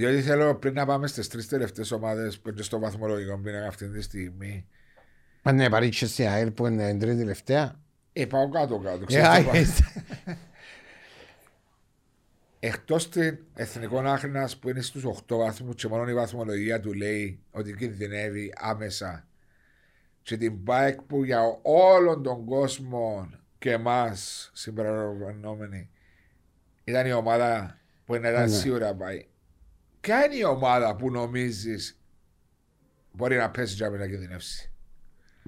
Διότι 0.00 0.22
θέλω 0.22 0.54
πριν 0.54 0.74
να 0.74 0.86
πάμε 0.86 1.06
στις 1.06 1.28
τρεις 1.28 1.48
τελευταίες 1.48 1.90
ομάδες 1.90 2.38
που 2.38 2.48
είναι 2.48 2.62
στο 2.62 2.78
βαθμολογικό 2.78 3.38
πίνακα 3.38 3.66
αυτή 3.66 3.88
τη 3.88 4.02
στιγμή. 4.02 4.66
Μα 5.42 5.52
ναι, 5.52 5.68
παρήξε 5.70 6.08
στην 6.08 6.28
ΑΕΛ 6.28 6.50
που 6.50 6.66
είναι 6.66 6.96
τρίτη 6.98 7.16
τελευταία. 7.16 7.80
Ε, 8.12 8.26
πάω 8.26 8.48
κάτω-κάτω. 8.48 9.04
Ε, 9.08 9.20
α, 9.22 9.44
Εκτός 12.58 13.08
την 13.08 13.38
Εθνικών 13.54 14.06
Άχρινα 14.06 14.50
που 14.60 14.68
είναι 14.68 14.80
στους 14.80 15.04
8 15.04 15.36
βαθμούς 15.36 15.74
και 15.74 15.88
μόνο 15.88 16.10
η 16.10 16.14
βαθμολογία 16.14 16.80
του 16.80 16.92
λέει 16.92 17.40
ότι 17.50 17.74
κινδυνεύει 17.74 18.52
άμεσα. 18.56 19.26
Και 20.22 20.36
την 20.36 20.64
ΠΑΕΚ 20.64 21.02
που 21.02 21.24
για 21.24 21.40
όλον 21.62 22.22
τον 22.22 22.44
κόσμο 22.44 23.30
και 23.58 23.70
εμάς 23.72 24.50
συμπεριλαμβανόμενοι 24.54 25.90
ήταν 26.84 27.06
η 27.06 27.12
ομάδα 27.12 27.78
που 28.04 28.14
είναι 28.14 28.28
ήταν 28.28 28.42
Ναι. 28.42 28.56
σίγουρα 28.56 28.94
πάει. 28.94 29.24
Ποια 30.00 30.24
είναι 30.24 30.34
η 30.36 30.44
ομάδα 30.44 30.96
που 30.96 31.10
νομίζεις 31.10 32.00
μπορεί 33.12 33.36
να 33.36 33.50
πέσει 33.50 33.74
για 33.74 33.88
να 33.88 34.06
κινδυνεύσει. 34.06 34.70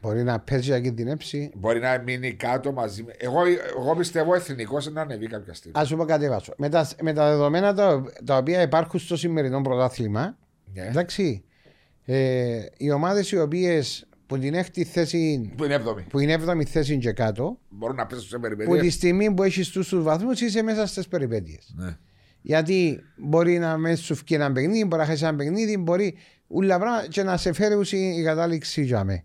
Μπορεί 0.03 0.23
να 0.23 0.41
παίζει 0.41 0.71
να 0.71 0.81
κινδυνεύσει. 0.81 1.53
Μπορεί 1.57 1.81
να 1.81 1.99
μείνει 1.99 2.33
κάτω 2.33 2.73
μαζί 2.73 3.03
με. 3.03 3.13
Εγώ, 3.19 3.41
εγώ 3.79 3.97
πιστεύω 3.97 4.35
εθνικός 4.35 4.93
να 4.93 5.01
ανεβεί 5.01 5.27
κάποια 5.27 5.55
στιγμή. 5.55 5.81
Α 5.81 5.85
σου 5.85 5.97
πω 5.97 6.05
κάτι 6.05 6.29
βάσο. 6.29 6.53
Με 6.57 6.69
τα, 6.69 6.89
με 7.03 7.13
τα 7.13 7.29
δεδομένα 7.31 7.75
τα, 7.75 8.05
τα 8.25 8.37
οποία 8.37 8.63
υπάρχουν 8.63 9.01
στο 9.01 9.17
σημερινό 9.17 9.61
πρωτάθλημα, 9.61 10.39
Ναι. 10.75 10.83
εντάξει, 10.87 11.45
ε, 12.05 12.65
οι 12.77 12.91
ομάδες 12.91 13.31
οι 13.31 13.39
οποίες 13.39 14.07
που 14.27 14.39
την 14.39 14.55
έκτη 14.55 14.85
θέση, 14.85 15.53
Που 15.57 15.65
είναι 15.65 15.75
έβδομη. 15.75 16.03
που 16.03 16.19
είναι 16.19 16.33
7η 16.47 16.65
θέση 16.65 16.99
και 16.99 17.13
κάτω, 17.13 17.59
Μπορούν 17.69 17.97
να 17.97 18.07
πέσουν 18.07 18.25
σε 18.29 18.35
που 18.37 18.41
περιπέτειες. 18.43 18.81
τη 18.81 18.91
στιγμή 18.91 19.35
που 19.35 19.43
έχεις 19.43 19.69
τους 19.69 20.03
βαθμούς 20.03 20.41
είσαι 20.41 20.63
μέσα 20.63 20.87
στις 20.87 21.09
περιπέτειες. 21.09 21.73
Ναι. 21.77 21.97
Γιατί 22.43 23.03
μπορεί 23.17 23.59
να 23.59 23.77
μες 23.77 24.01
σου 24.01 24.15
βγει 24.15 24.35
ένα 24.35 24.53
παιχνίδι, 24.53 24.85
μπορεί 24.85 25.01
να 25.03 25.07
χάσεις 25.07 25.23
ένα 25.23 25.37
παιχνίδι, 25.37 25.77
μπορεί 25.79 26.17
ούλα 26.47 26.79
πράγματα 26.79 27.09
και 27.09 27.23
να 27.23 27.37
σε 27.37 27.53
φέρει 27.53 27.75
ουσί 27.75 28.15
η 28.19 28.23
κατάληξη 28.23 28.83
για 28.83 29.05
με. 29.05 29.25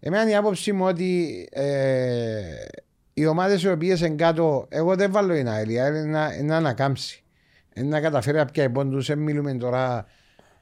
Εμένα 0.00 0.30
η 0.30 0.34
άποψη 0.34 0.72
μου 0.72 0.84
ότι 0.84 1.48
ε, 1.52 2.40
οι 3.14 3.26
ομάδες 3.26 3.62
οι 3.62 3.68
οποίες 3.68 4.00
είναι 4.00 4.14
κάτω, 4.14 4.66
εγώ 4.68 4.96
δεν 4.96 5.12
βάλω 5.12 5.34
η 5.34 5.44
ΑΕΛ, 5.48 5.70
η 5.70 5.80
ΑΕΛ 5.80 5.94
είναι 5.94 6.04
να, 6.04 6.34
είναι 6.34 6.46
να 6.46 6.56
ανακάμψει. 6.56 7.24
Είναι 7.74 7.88
να 7.88 8.00
καταφέρει 8.00 8.36
να 8.36 8.44
πιάει 8.44 8.68
πόντους, 8.70 9.06
δεν 9.06 9.18
μιλούμε 9.18 9.54
τώρα 9.54 10.06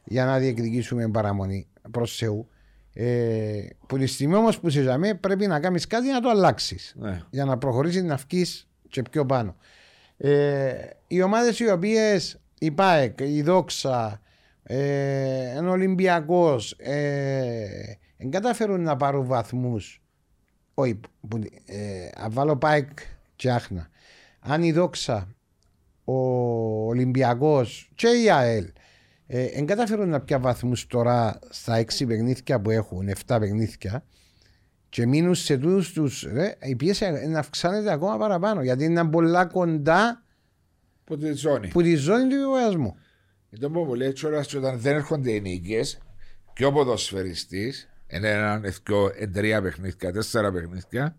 για 0.05 0.24
να 0.24 0.38
διεκδικήσουμε 0.38 1.09
παραμονή 1.09 1.66
προς 1.90 2.16
Θεού. 2.16 2.49
Ε, 2.97 3.66
που 3.86 3.99
τη 3.99 4.07
στιγμή 4.07 4.34
όμως 4.34 4.61
που 4.61 4.70
σε 4.70 4.82
ζαμέ 4.82 5.14
πρέπει 5.14 5.47
να 5.47 5.61
κάνεις 5.61 5.86
κάτι 5.86 6.09
να 6.09 6.20
το 6.20 6.28
αλλάξεις 6.28 6.95
Ναι. 6.97 7.22
για 7.30 7.45
να 7.45 7.59
προχωρήσεις 7.59 8.03
να 8.03 8.16
βγει 8.28 8.45
και 8.88 9.03
πιο 9.11 9.26
πάνω. 9.26 9.57
Ε, 10.16 10.74
οι 11.06 11.22
ομάδες 11.22 11.58
οι 11.58 11.70
οποίες 11.70 12.40
η 12.58 12.70
ΠΑΕΚ, 12.70 13.20
η 13.20 13.42
Δόξα, 13.42 14.20
ε, 14.62 15.58
ο 15.58 15.70
Ολυμπιακός, 15.70 16.72
ε, 16.78 17.98
δεν 18.16 18.30
καταφέρουν 18.30 18.82
να 18.82 18.96
πάρουν 18.96 19.26
βαθμούς. 19.26 20.02
Όχι, 20.74 21.00
που, 21.28 21.40
ε, 21.66 22.08
αν 22.16 22.32
βάλω 22.32 22.56
ΠΑΕΚ 22.56 22.98
και 23.36 23.50
άχνα. 23.50 23.88
Αν 24.40 24.62
η 24.62 24.72
Δόξα, 24.72 25.28
ο 26.04 26.16
Ολυμπιακός 26.86 27.90
και 27.94 28.08
η 28.08 28.30
ΑΕΛ 28.30 28.72
ε, 29.26 29.48
δεν 29.48 29.66
καταφέρουν 29.66 30.08
να 30.08 30.20
πιάσουν 30.20 30.44
βαθμούς 30.44 30.86
τώρα 30.86 31.38
στα 31.50 31.78
6 31.78 32.06
παιχνίδια 32.06 32.60
που 32.60 32.70
έχουν, 32.70 33.08
7 33.26 33.36
παιχνίδια, 33.40 34.04
και 34.95 35.07
μείνουν 35.07 35.34
σε 35.34 35.57
τούτους 35.59 35.92
τους, 35.92 36.26
ρε, 36.32 36.55
η 36.62 36.76
πίεση 36.76 37.05
να 37.28 37.38
αυξάνεται 37.38 37.92
ακόμα 37.92 38.16
παραπάνω 38.18 38.62
γιατί 38.62 38.84
είναι 38.84 39.05
πολλά 39.05 39.45
κοντά 39.47 40.22
Από 41.05 41.16
τη 41.16 41.32
ζώνη. 41.32 41.68
που 41.68 41.82
τη 41.82 41.95
ζώνη 41.95 42.28
του 42.28 42.36
υποβιασμού. 42.36 42.97
Ήταν 43.51 43.72
που 43.72 43.80
μου 43.84 43.95
λέει 43.95 44.12
κιόλας 44.12 44.47
και 44.47 44.57
όταν 44.57 44.78
δεν 44.78 44.95
έρχονται 44.95 45.30
οι 45.30 45.40
νίκες 45.40 45.99
και 46.53 46.64
ο 46.64 46.72
ποδοσφαιριστής 46.72 47.88
είναι 48.09 48.30
έναν 48.30 48.64
εθκό 48.64 49.11
τρία 49.32 49.62
παιχνίδια, 49.62 50.12
τέσσερα 50.12 50.53
παιχνίδια 50.53 51.16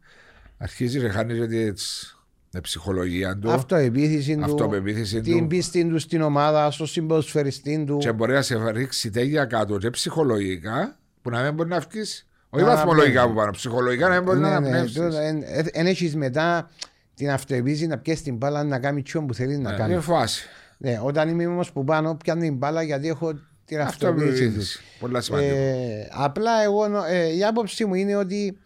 αρχίζει 0.57 0.99
και 0.99 1.09
χάνει 1.09 1.39
και 1.47 1.71
τις- 1.71 2.19
την 2.49 2.61
ψυχολογία 2.61 3.37
του 3.37 3.51
Αυτοεπίθεση 3.51 4.35
του, 4.35 4.43
αυτοπεποίθηση 4.43 5.21
την 5.21 5.39
του 5.39 5.47
πίστη 5.47 5.89
του 5.89 5.99
στην 5.99 6.21
ομάδα, 6.21 6.71
στο 6.71 6.85
συμποσφαιριστή 6.85 7.83
του. 7.87 7.97
και 7.97 8.11
μπορεί 8.11 8.33
να 8.33 8.41
σε 8.41 8.71
ρίξει 8.71 9.09
τέτοια 9.09 9.45
κάτω 9.45 9.77
και 9.77 9.89
ψυχολογικά 9.89 10.97
που 11.21 11.29
να 11.29 11.41
μην 11.43 11.53
μπορεί 11.53 11.69
να 11.69 11.79
βγεις 11.79 12.27
όχι 12.55 12.63
Να 12.63 12.75
βαθμολογικά 12.75 13.21
αναπνεύσεις. 13.21 13.29
που 13.31 13.35
πάνω, 13.35 13.51
ψυχολογικά 13.51 14.07
να 14.07 14.13
μην 14.15 14.23
μπορείς 14.23 14.39
να 14.41 14.47
Ναι, 14.49 14.59
ναι, 14.59 14.67
αναπνεύσεις. 14.67 14.95
τούτο, 15.01 15.17
εν- 15.17 15.43
εν- 15.45 15.67
εν 15.73 15.85
έχεις 15.87 16.15
μετά 16.15 16.69
την 17.13 17.29
αυτοεπίθεση 17.29 17.87
να 17.87 17.97
πιέσεις 17.97 18.23
την 18.23 18.35
μπάλα 18.35 18.63
να 18.63 18.79
κάνεις 18.79 19.11
τι 19.11 19.19
που 19.19 19.33
θέλεις 19.33 19.57
να 19.59 19.71
Ναι, 19.71 19.77
κάνεις. 19.77 19.93
Είναι 19.93 20.01
φάση. 20.03 20.47
Ναι, 20.77 20.99
όταν 21.03 21.29
είμαι 21.29 21.45
όμως 21.47 21.71
που 21.71 21.83
πάνω, 21.83 22.15
πιάνω 22.23 22.41
την 22.41 22.55
μπάλα 22.55 22.81
γιατί 22.81 23.07
έχω 23.07 23.33
την 23.65 23.79
Αυτό 23.81 24.07
αυτοεπίθεση. 24.07 24.51
του. 24.51 24.61
Πολλά 24.99 25.21
σημαντικό. 25.21 25.55
Ε, 25.55 26.07
απλά 26.11 26.63
εγώ, 26.63 26.87
νο- 26.87 27.03
ε, 27.09 27.35
η 27.35 27.43
άποψη 27.43 27.85
μου 27.85 27.93
είναι 27.95 28.15
ότι 28.15 28.57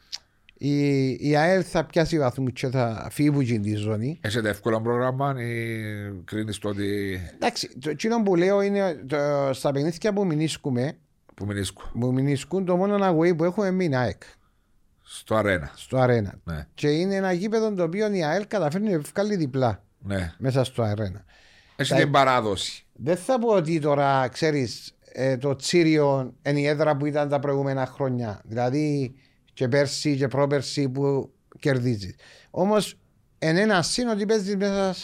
η, 0.61 1.07
η 1.29 1.35
ΑΕΛ 1.35 1.63
θα 1.69 1.85
πιάσει 1.85 2.19
βαθμού 2.19 2.47
και 2.47 2.67
θα 2.67 3.07
φύγει 3.11 3.31
που 3.31 3.41
γίνει 3.41 3.59
τη 3.59 3.75
ζώνη. 3.75 4.19
Έχετε 4.21 4.49
εύκολο 4.49 4.81
πρόγραμμα 4.81 5.35
ή 5.41 5.81
κρίνεις 6.25 6.57
το 6.57 6.69
ότι 6.69 7.19
Εντάξει, 7.35 7.69
το 7.81 7.89
εκείνο 7.89 8.21
που 8.23 8.35
λέω 8.35 8.61
είναι 8.61 9.03
το, 9.07 9.17
στα 9.53 9.71
παιχνίδια 9.71 10.13
που 10.13 10.25
μηνίσκουμε, 10.25 10.97
που 11.39 11.45
μηνίσκω 11.45 11.81
που 11.99 12.13
μηνίσκουν 12.13 12.65
το 12.65 12.75
μόνο 12.75 13.09
away 13.17 13.37
που 13.37 13.43
έχουμε 13.43 13.67
είναι 13.67 13.83
η 13.83 13.95
ΑΕΚ 13.95 14.21
στο 15.01 15.35
αρένα. 15.35 15.71
στο 15.75 15.97
αρένα. 15.97 16.39
Ναι, 16.43 16.67
Και 16.73 16.87
είναι 16.89 17.15
ένα 17.15 17.31
γήπεδο 17.31 17.73
το 17.73 17.83
οποίο 17.83 18.13
η 18.13 18.23
ΑΕΛ 18.23 18.47
καταφέρνει 18.47 18.91
να 18.91 18.99
βγάλει 18.99 19.35
διπλά 19.35 19.83
ναι. 19.99 20.33
μέσα 20.37 20.63
στο 20.63 20.83
αρένα. 20.83 21.23
Έχει 21.75 21.89
Τα- 21.91 21.97
την 21.99 22.11
παράδοση. 22.11 22.85
Δεν 22.93 23.17
θα 23.17 23.39
πω 23.39 23.47
ότι 23.55 23.79
τώρα 23.79 24.27
ξέρεις 24.27 24.93
το 25.39 25.55
Τσίριο 25.55 26.33
είναι 26.45 26.59
η 26.59 26.65
έδρα 26.65 26.97
που 26.97 27.05
ήταν 27.05 27.29
τα 27.29 27.39
προηγούμενα 27.39 27.85
χρόνια. 27.85 28.41
Δηλαδή 28.45 29.15
και 29.53 29.67
πέρσι 29.67 30.17
και 30.17 30.27
πρόπερσι 30.27 30.89
που 30.89 31.31
κερδίζεις. 31.59 32.15
Όμως 32.49 32.97
εν 33.39 33.57
ένας 33.57 33.87
σύν 33.87 34.07
ότι 34.07 34.25
παίζεις 34.25 34.55
μέσα, 34.55 34.95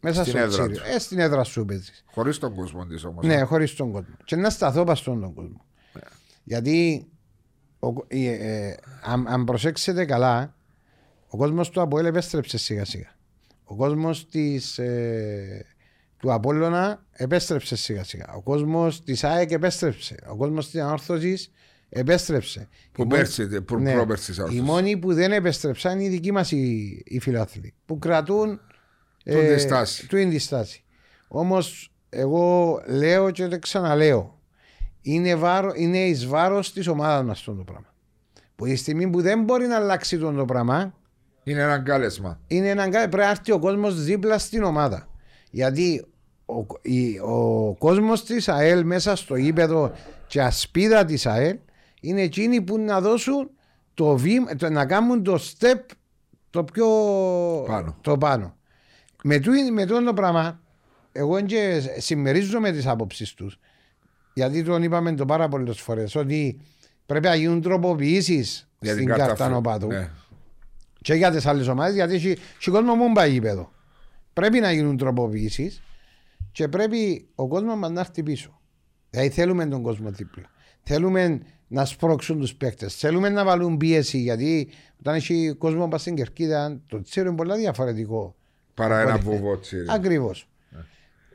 Μέσα 0.00 0.20
Στην 0.20 0.32
στο 0.32 0.42
έδρα 0.42 0.48
τσίριο. 0.66 0.82
τους. 0.82 0.94
Ε, 0.94 0.98
στην 0.98 1.18
έδρα 1.18 1.44
σου 1.44 1.64
παίζεις. 1.64 2.04
Χωρίς 2.06 2.38
τον 2.38 2.54
κόσμο 2.54 2.86
της 2.86 3.04
όμως. 3.04 3.24
Ναι, 3.26 3.40
χωρίς 3.42 3.74
τον 3.74 3.92
κόσμο. 3.92 4.14
Και 4.24 4.36
να 4.36 4.50
σταθώ 4.50 4.84
πας 4.84 4.98
στον 4.98 5.20
τον 5.20 5.34
κόσμο. 5.34 5.63
Γιατί 6.44 7.08
ο, 7.78 7.88
ε, 8.08 8.30
ε, 8.30 8.76
αν, 9.02 9.26
αν 9.28 9.44
προσέξετε 9.44 10.04
καλά, 10.04 10.54
ο 11.28 11.36
κόσμος 11.36 11.70
του 11.70 11.80
Αποέλ 11.80 12.04
επέστρεψε 12.04 12.58
σιγά 12.58 12.84
σιγά. 12.84 13.16
Ο 13.64 13.76
κόσμος 13.76 14.26
ε, 14.76 15.64
του 16.18 16.32
Απόλλωνα 16.32 17.04
επέστρεψε 17.12 17.76
σιγά 17.76 18.04
σιγά. 18.04 18.32
Ο 18.36 18.42
κόσμος 18.42 19.02
της 19.02 19.24
ΑΕΚ 19.24 19.50
επέστρεψε. 19.50 20.16
Ο 20.28 20.36
κόσμος 20.36 20.70
της 20.70 20.80
Ανόρθωσης 20.80 21.50
επέστρεψε. 21.88 22.68
Που 22.92 23.02
Η 23.02 23.06
πέρσι, 23.06 23.62
που 23.62 23.78
ναι. 23.78 23.92
πρόπερσι 23.92 24.34
Οι 24.38 24.42
όρθιος. 24.42 24.64
μόνοι 24.64 24.96
που 24.96 25.14
δεν 25.14 25.32
επέστρεψαν 25.32 25.92
είναι 25.98 26.04
οι 26.04 26.08
δικοί 26.08 26.32
μας 26.32 26.50
οι, 26.50 27.02
οι 27.04 27.20
φιλάθλοι. 27.20 27.74
Που 27.86 27.98
κρατούν 27.98 28.60
Τούτη 29.24 29.54
τη 29.54 29.60
στάση. 29.60 30.08
του 30.08 30.16
είναι 30.16 30.30
τη 30.30 30.38
στάση. 30.38 30.84
Όμως, 31.28 31.92
εγώ 32.08 32.82
λέω 32.86 33.30
και 33.30 33.48
το 33.48 33.58
ξαναλέω. 33.58 34.40
Είναι, 35.06 35.34
βάρο, 35.34 35.72
είναι 35.74 35.98
εις 35.98 36.26
βάρος 36.26 36.72
της 36.72 36.86
ομάδας 36.86 37.24
μας 37.26 37.38
αυτό 37.38 37.52
το 37.54 37.62
πράγμα. 37.62 37.86
Που 38.56 38.64
τη 38.64 38.76
στιγμή 38.76 39.08
που 39.10 39.20
δεν 39.20 39.42
μπορεί 39.42 39.66
να 39.66 39.76
αλλάξει 39.76 40.14
αυτό 40.16 40.32
το 40.32 40.44
πράγμα, 40.44 40.94
Είναι 41.44 41.60
ένα 41.62 41.78
κάλεσμα. 41.78 42.40
είναι 42.46 42.68
έναν 42.68 42.90
κα- 42.90 42.98
πρέπει 42.98 43.16
να 43.16 43.30
έρθει 43.30 43.52
ο 43.52 43.58
κόσμος 43.58 44.04
δίπλα 44.04 44.38
στην 44.38 44.62
ομάδα. 44.62 45.08
Γιατί 45.50 46.04
ο, 46.46 46.66
η- 46.82 47.18
ο 47.18 47.74
κόσμος 47.78 48.24
της 48.24 48.48
ΑΕΛ 48.48 48.84
μέσα 48.84 49.16
στο 49.16 49.36
γήπεδο 49.36 49.92
και 50.26 50.42
ασπίδα 50.42 51.04
της 51.04 51.26
ΑΕΛ 51.26 51.56
είναι 52.00 52.20
εκείνοι 52.22 52.60
που 52.60 52.78
να 52.78 53.00
δώσουν 53.00 53.50
το 53.94 54.16
βήμα, 54.16 54.56
το- 54.56 54.70
να 54.70 54.86
κάνουν 54.86 55.22
το 55.22 55.34
step 55.58 55.80
το 56.50 56.64
πιο 56.64 56.86
Πάνω. 57.66 57.96
Το 58.00 58.18
πάνω. 58.18 58.56
Με, 59.22 59.38
τούι- 59.38 59.72
με 59.72 59.86
τούτο 59.86 60.04
το 60.04 60.14
πράγμα, 60.14 60.60
εγώ 61.12 61.40
και 61.40 61.82
συμμερίζομαι 61.98 62.70
τις 62.70 62.86
απόψει 62.86 63.36
τους. 63.36 63.58
Γιατί 64.34 64.62
τον 64.62 64.82
είπαμε 64.82 65.14
το 65.14 65.24
πάρα 65.24 65.48
πολλές 65.48 65.80
φορές 65.80 66.14
ότι 66.14 66.60
πρέπει 67.06 67.26
να 67.26 67.34
γίνουν 67.34 67.60
τροποποιήσεις 67.60 68.68
Για 68.80 68.90
την 68.94 69.02
στην 69.02 69.06
κάρτα 69.08 69.26
κάρτα 69.26 69.44
φου- 69.44 69.52
νοπάτου 69.54 69.86
Ναι. 69.86 70.10
και 71.02 71.14
για 71.14 71.30
τις 71.30 71.46
άλλες 71.46 71.68
ομάδες, 71.68 71.94
γιατί 71.94 72.14
έχει, 72.14 72.28
έχει 72.58 72.70
κόσμος 72.70 72.96
που 72.98 73.12
πάει 73.12 73.30
γήπεδο. 73.32 73.72
Πρέπει 74.32 74.60
να 74.60 74.72
γίνουν 74.72 74.96
τροποποιήσεις 74.96 75.82
και 76.52 76.68
πρέπει 76.68 77.28
ο 77.34 77.48
κόσμος 77.48 77.78
μας 77.78 77.90
να 77.90 78.00
έρθει 78.00 78.22
πίσω. 78.22 78.60
Δηλαδή 79.10 79.28
θέλουμε 79.30 79.66
τον 79.66 79.82
κόσμο 79.82 80.10
δίπλα. 80.10 80.44
Θέλουμε 80.82 81.40
να 81.68 81.84
σπρώξουν 81.84 82.40
τους 82.40 82.54
παίκτες. 82.54 82.94
Θέλουμε 82.94 83.28
να 83.28 83.44
βάλουν 83.44 83.76
πίεση 83.76 84.18
γιατί 84.18 84.68
όταν 85.00 85.14
έχει 85.14 85.54
κόσμο 85.58 85.88
που 85.88 85.98
στην 85.98 86.14
κερκίδα, 86.14 86.80
το 86.88 87.02
τσίρο 87.02 87.26
είναι 87.28 87.36
πολύ 87.36 87.56
διαφορετικό. 87.58 88.34
Παρά 88.74 89.00
ένα 89.00 89.14
Οπότε, 89.14 89.36
βουβό 89.36 89.58
τσίρι. 89.58 89.86
Ακριβώς. 89.88 90.48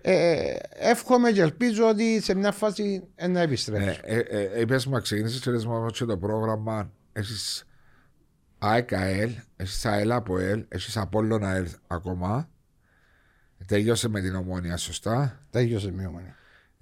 Ε, 0.02 0.56
εύχομαι 0.70 1.32
και 1.32 1.42
ελπίζω 1.42 1.88
ότι 1.90 2.22
σε 2.22 2.34
μια 2.34 2.52
φάση 2.52 3.04
ε, 3.16 3.28
να 3.28 3.34
Ναι, 3.34 3.42
επιστρέψει. 3.42 4.00
ε, 4.04 4.18
ε, 4.20 4.60
είπες 4.62 4.86
μου 4.86 4.94
να 4.94 5.00
ξεκινήσεις 5.00 5.40
και 5.42 5.52
λες 5.52 5.66
μου 5.66 5.74
όμως 5.76 5.98
και 5.98 6.06
το 6.06 6.18
πρόγραμμα 6.18 6.92
έχεις 7.14 7.66
ΑΕΚ 8.58 8.94
ΑΕΛ, 8.94 9.32
έχεις 9.56 9.86
ΑΕΛ 9.86 10.12
από 10.12 10.40
ΕΛ, 10.40 10.66
έχεις 10.68 10.98
Απόλλων 10.98 11.44
ΑΕΛ 11.44 11.68
ακόμα 11.88 12.50
τελειώσε 13.66 14.10
με 14.10 14.22
την 14.22 14.36
Ομόνια 14.36 14.78
σωστά 14.78 15.40
Τέλειωσε 15.50 15.92
με 15.92 16.06
ομονία. 16.06 16.36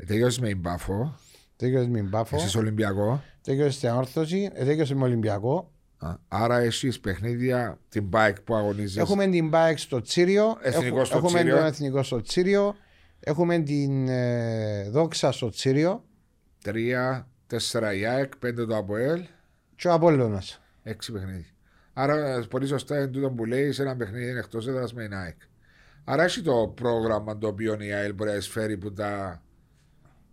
τελειώσε 0.05 0.41
με 0.41 0.49
Ιμπάφο 0.49 1.15
Τελειώσε 1.55 1.85
Τέλειωσε 1.85 2.01
με 2.03 2.09
μπάφο. 2.09 2.35
έχεις 2.35 2.55
Ολυμπιακό 2.55 3.23
Τέλειωσε 3.41 3.77
στην 3.77 3.89
όρθωση. 3.89 4.49
ε, 4.53 4.65
Τέλειωσε 4.65 4.95
με 4.95 5.03
Ολυμπιακό. 5.03 5.71
Α, 5.97 6.15
άρα 6.27 6.57
έχεις 6.59 6.99
παιχνίδια 6.99 7.79
την 7.89 8.09
BIKE 8.13 8.33
που 8.43 8.55
αγωνίζεσαι 8.55 8.99
Έχουμε 8.99 9.27
την 9.27 9.49
ΠΑΕΚ 9.49 9.77
στο 9.77 10.01
Τσίριο. 10.01 10.57
Εθνικό 10.61 10.95
Έχου- 10.95 11.05
στο 11.05 11.17
έχουμε 11.17 11.39
Τσίριο. 11.39 11.55
τον 11.57 11.65
Εθνικό 11.65 12.03
στο 12.03 12.21
Τσίριο. 12.21 12.75
Έχουμε 13.19 13.59
την 13.59 14.07
ε, 14.07 14.89
Δόξα 14.89 15.31
στο 15.31 15.49
Τσίριο. 15.49 16.03
τρία, 16.63 17.27
τέσσερα 17.47 17.93
η 17.93 18.05
ΑΕΚ, 18.05 18.35
πέντε 18.37 18.65
το 18.65 18.77
ΑΠΟΕΛ 18.77 19.25
Και 19.75 19.87
ο 19.87 19.93
Απόλλωνας. 19.93 20.61
έξι 20.83 21.11
παιχνίδια 21.11 21.45
άρα 21.93 22.45
πολύ 22.49 22.67
σωστά 22.67 22.97
είναι 22.97 23.07
τούτο 23.07 23.29
που 23.29 23.45
λέει 23.45 23.71
σε 23.71 23.81
ένα 23.81 23.95
παιχνίδι 23.95 24.29
είναι 24.29 24.39
εκτός 24.39 24.67
έδρας 24.67 24.93
με 24.93 25.03
την 25.03 25.13
ΑΕΚ 25.13 25.35
άρα 26.03 26.23
έχει 26.23 26.41
το 26.41 26.73
πρόγραμμα 26.75 27.37
το 27.37 27.47
οποίο 27.47 27.77
η 27.79 27.91
ΑΕΛ 27.93 28.13
μπορεί 28.13 28.29
να 28.29 28.35
εισφέρει 28.35 28.77
που 28.77 28.93
τα 28.93 29.41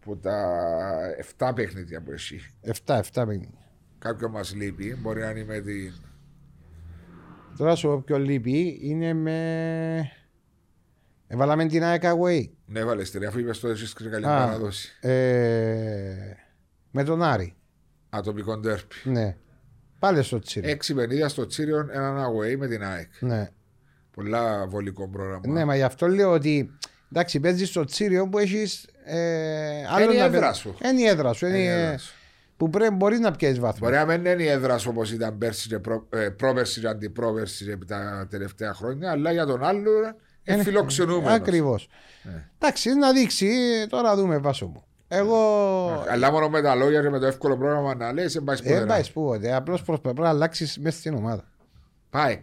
που 0.01 0.19
τα 0.19 0.59
7 1.39 1.53
παιχνίδια 1.55 2.03
που 2.03 2.13
έχει. 2.13 2.41
7-7 2.87 3.01
παιχνίδια. 3.15 3.69
Κάποιο 3.99 4.29
μας 4.29 4.55
λείπει, 4.55 4.97
μπορεί 5.01 5.21
να 5.21 5.31
είναι 5.31 5.45
με 5.45 5.61
την. 5.61 5.93
Τώρα 7.57 7.75
σου 7.75 7.89
πω 7.89 8.01
ποιο 8.01 8.19
λείπει 8.19 8.79
είναι 8.83 9.13
με. 9.13 10.11
Έβαλαμε 11.27 11.67
την 11.67 11.85
ΑΕΚ 11.85 12.03
Away. 12.05 12.49
Ναι, 12.67 12.81
έβαλε 12.81 13.03
τη 13.03 13.27
αφού 13.27 13.39
είπες 13.39 13.61
το 13.61 13.69
εσύ 13.69 13.93
και 13.95 14.09
καλή 14.09 14.25
Α. 14.27 14.29
παράδοση. 14.29 14.89
Ε, 15.01 16.15
με 16.91 17.05
τον 17.05 17.23
Άρη. 17.23 17.55
Ατομικό 18.11 18.57
ντέρπι. 18.59 18.95
Ναι. 19.05 19.37
Πάλι 19.99 20.23
στο 20.23 20.39
Τσίριο. 20.39 20.71
Έξι 20.71 20.95
παιχνίδια 20.95 21.29
στο 21.29 21.47
Τσίριον, 21.47 21.91
έναν 21.93 22.17
away 22.27 22.57
με 22.59 22.67
την 22.69 22.85
ΑΕΚ. 22.85 23.09
Ναι. 23.21 23.49
Πολλά 24.11 24.67
βολικό 24.67 25.09
πρόγραμμα. 25.09 25.41
ναι, 25.53 25.65
μα 25.65 25.77
γι' 25.77 25.83
αυτό 25.83 26.07
λέω 26.09 26.31
ότι 26.33 26.71
εντάξει, 27.13 27.41
παίζεις 27.41 27.69
στο 27.69 27.85
Τσίριο 27.85 28.29
που 28.29 28.39
έχεις. 28.39 28.89
Ε, 29.05 29.87
άλλο 29.91 30.13
η 30.13 30.17
να 30.17 30.25
έδρα 30.25 30.41
παί- 30.41 30.55
σου. 30.55 30.75
Είναι 30.85 31.01
η 31.01 31.05
έδρα 31.07 31.33
σου. 31.33 31.47
Είναι, 31.47 31.59
Είναι 31.59 31.67
η 31.67 31.71
έδρα 31.83 31.99
σου. 31.99 32.15
που 32.57 32.71
πρέπει 32.71 32.95
μπορείς 32.95 33.19
να 33.19 33.31
πιέσεις 33.31 33.59
βάθμο. 33.59 33.87
Μπορεί 33.89 33.99
να 33.99 34.05
μην 34.07 34.25
είναι 34.25 34.43
η 34.43 34.47
έδρα 34.49 34.79
όπως 34.89 35.13
ήταν 35.13 35.39
πέρσι 35.39 35.69
και 35.69 35.79
προ, 35.79 36.07
ε, 36.11 36.29
πρόπερσι 36.29 36.81
και 36.81 36.87
αντιπρόπερσι 36.89 37.71
επί 37.71 37.87
τα 37.87 38.27
τελευταία 38.31 38.75
χρόνια, 38.75 39.11
αλλά 39.11 39.33
για 39.33 39.47
τον 39.47 39.65
άλλο 39.65 39.91
είναι 40.45 40.63
φιλοξενούμενος. 40.63 41.33
Ακριβώς. 41.33 41.89
Ναι. 42.23 42.49
Εντάξει, 42.59 42.95
να 42.95 43.13
δείξει, 43.13 43.51
τώρα 43.89 44.17
δούμε 44.17 44.39
βάσο 44.39 44.67
μου. 44.67 44.85
Εγώ. 45.09 46.05
Αλλά 46.09 46.31
μόνο 46.31 46.49
με 46.49 46.63
τα 46.63 46.75
λόγια 46.75 47.03
και 47.03 47.09
με 47.11 47.19
το 47.19 47.27
εύκολο 47.27 47.57
πρόγραμμα 47.57 47.95
να 47.95 48.13
λέει, 48.13 48.27
δεν 48.27 48.45
πάει 48.45 48.57
Δεν 48.57 48.73
ποτέ. 48.75 48.87
πάει 48.87 49.03
σπούδε. 49.03 49.55
Απλώς 49.55 49.83
πρέπει 49.83 50.21
να 50.21 50.29
αλλάξεις 50.29 50.79
μέσα 50.79 50.99
στην 50.99 51.15
ομάδα. 51.15 51.45
Πάει. 52.11 52.41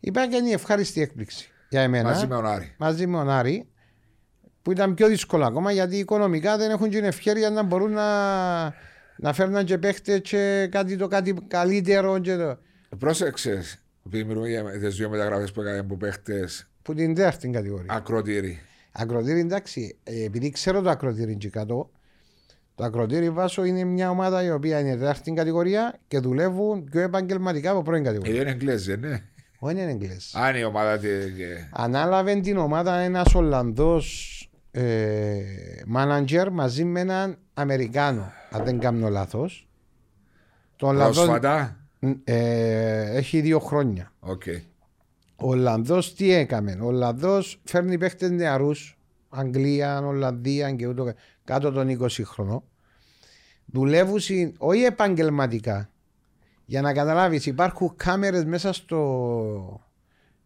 Υπάρχει 0.00 0.30
και 0.30 0.48
η 0.48 0.52
ευχάριστη 0.52 1.00
έκπληξη 1.00 1.50
για 1.68 1.80
εμένα. 1.80 2.08
Μαζί 2.08 2.26
με 2.26 2.34
τον 2.34 2.46
Άρη. 2.46 2.74
μαζί 2.78 3.06
με 3.06 3.18
τον 3.18 3.30
Άρη, 3.30 3.68
που 4.62 4.70
ήταν 4.72 4.94
πιο 4.94 5.08
δύσκολο 5.08 5.44
ακόμα 5.44 5.72
γιατί 5.72 5.96
οικονομικά 5.96 6.56
δεν 6.56 6.70
έχουν 6.70 6.90
την 6.90 7.04
ευκαιρία 7.04 7.50
να 7.50 7.62
μπορούν 7.62 7.92
να, 7.92 8.62
να 9.16 9.32
φέρνουν 9.32 9.64
και 9.64 9.78
παίχτες 9.78 10.20
και 10.20 10.68
κάτι 10.70 10.96
το 10.96 11.08
κάτι 11.08 11.34
καλύτερο 11.48 12.18
και 12.18 12.36
το, 12.36 12.58
Πρόσεξε, 12.98 13.62
επειδή 14.06 14.24
μιλούμε 14.24 14.48
για 14.48 14.78
τις 14.78 14.96
δύο 14.96 15.08
μεταγραφές 15.08 15.52
που 15.52 15.60
έκανε 15.60 15.82
που 15.82 15.96
παίχτες 15.96 16.70
που 16.82 16.94
την 16.94 17.14
δεύτερη 17.14 17.52
κατηγορία. 17.52 17.92
ακροτήρι. 17.92 18.60
Ακροτήρι 18.92 19.40
εντάξει, 19.40 19.96
ε, 20.04 20.24
επειδή 20.24 20.50
ξέρω 20.50 20.80
το 20.82 20.90
ακροτήρι 20.90 21.36
και 21.36 21.48
κάτω, 21.48 21.90
το 22.74 22.84
ακροτήρι 22.84 23.30
βάσο 23.30 23.64
είναι 23.64 23.84
μια 23.84 24.10
ομάδα 24.10 24.42
η 24.44 24.50
οποία 24.50 24.80
είναι 24.80 24.96
δεύτερη 24.96 25.36
κατηγορία 25.36 25.98
και 26.08 26.18
δουλεύουν 26.18 26.84
πιο 26.84 27.00
επαγγελματικά 27.00 27.70
από 27.70 27.82
πρώην 27.82 28.02
Ε, 28.02 28.04
κατηγορία. 28.04 28.40
είναι 28.40 28.50
Εγγλέζοι, 28.50 28.96
ναι. 28.96 29.22
Όχι 29.58 29.74
είναι 29.80 29.90
Εγγλέζος. 29.90 30.34
Αν 30.34 30.56
η 30.56 30.64
ομάδα. 30.64 30.98
τη- 30.98 31.08
και- 31.08 31.68
Ανάλαβε 31.72 32.34
την 32.40 32.56
ομάδα 32.56 32.94
ένας 32.98 33.34
Ολλανδός 33.34 34.36
ε, 34.70 35.34
manager 35.96 36.48
μαζί 36.52 36.84
με 36.84 37.00
έναν 37.00 37.38
Αμερικάνο, 37.54 38.32
αν 38.50 38.64
δεν 38.64 38.78
κάνω 38.78 39.08
λάθος. 39.08 39.68
Το 40.76 40.86
Ολλανδός 40.86 41.16
Πρόσφατα. 41.16 41.76
ε, 42.24 43.16
έχει 43.16 43.40
δύο 43.40 43.58
χρόνια. 43.58 44.12
Οκ. 44.20 44.42
Ο 45.42 45.48
Ολλανδός 45.48 46.14
τι 46.14 46.30
έκαμε; 46.32 46.78
Ο 46.80 46.86
Ολλανδός 46.86 47.60
φέρνει 47.64 47.98
παίχτες 47.98 48.30
νεαρούς, 48.30 48.98
Αγγλία, 49.28 50.06
Ολλανδία 50.06 50.72
και 50.72 50.86
ούτω 50.86 51.04
κα- 51.04 51.14
κάτω 51.44 51.70
των 51.72 51.88
20 51.88 52.22
χρονών. 52.24 52.62
Δουλεύουν 53.66 54.20
συ- 54.20 54.54
όχι 54.58 54.82
επαγγελματικά. 54.82 55.90
Για 56.64 56.80
να 56.80 56.92
καταλάβεις, 56.92 57.46
υπάρχουν 57.46 57.92
κάμερες 57.96 58.44
μέσα 58.44 58.72
στο, 58.72 59.80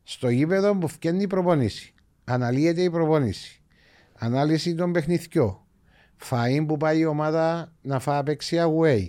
στο 0.03 0.29
γήπεδο 0.29 0.77
που 0.79 0.89
φτιάχνει 0.89 1.23
η 1.23 1.27
προπονήση. 1.27 1.95
Αναλύεται 2.25 2.83
η 2.83 2.91
προπονήση. 2.91 3.63
Ανάλυση 4.19 4.75
των 4.75 4.93
παιχνιδιών. 4.93 5.59
Φαΐν 6.31 6.65
που 6.67 6.77
πάει 6.77 6.99
η 6.99 7.05
ομάδα 7.05 7.73
να 7.83 7.99
φάει 7.99 8.23
παίξει 8.23 8.57
away. 8.61 9.09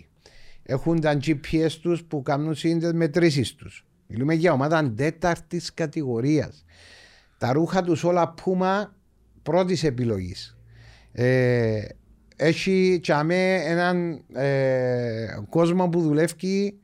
Έχουν 0.64 1.00
τα 1.02 1.18
GPS 1.26 1.72
τους 1.82 2.04
που 2.04 2.22
κάνουν 2.22 2.54
τις 2.54 2.94
μετρήσεις 2.94 3.56
τους. 3.56 3.87
Μιλούμε 4.08 4.34
για 4.34 4.54
ομάδα 4.54 4.94
τέταρτης 4.96 5.74
κατηγορίας. 5.74 6.66
Τα 7.38 7.52
ρούχα 7.54 7.82
τους 7.84 8.04
όλα 8.04 8.30
πούμα 8.30 8.96
πρώτης 9.44 9.84
επιλογής. 9.84 10.58
Ε, 11.12 11.82
έχει 12.36 13.00
τσαμέ 13.02 13.54
έναν 13.54 14.24
ε, 14.34 15.28
κόσμο 15.50 15.90
που 15.90 16.02
δουλεύει 16.02 16.80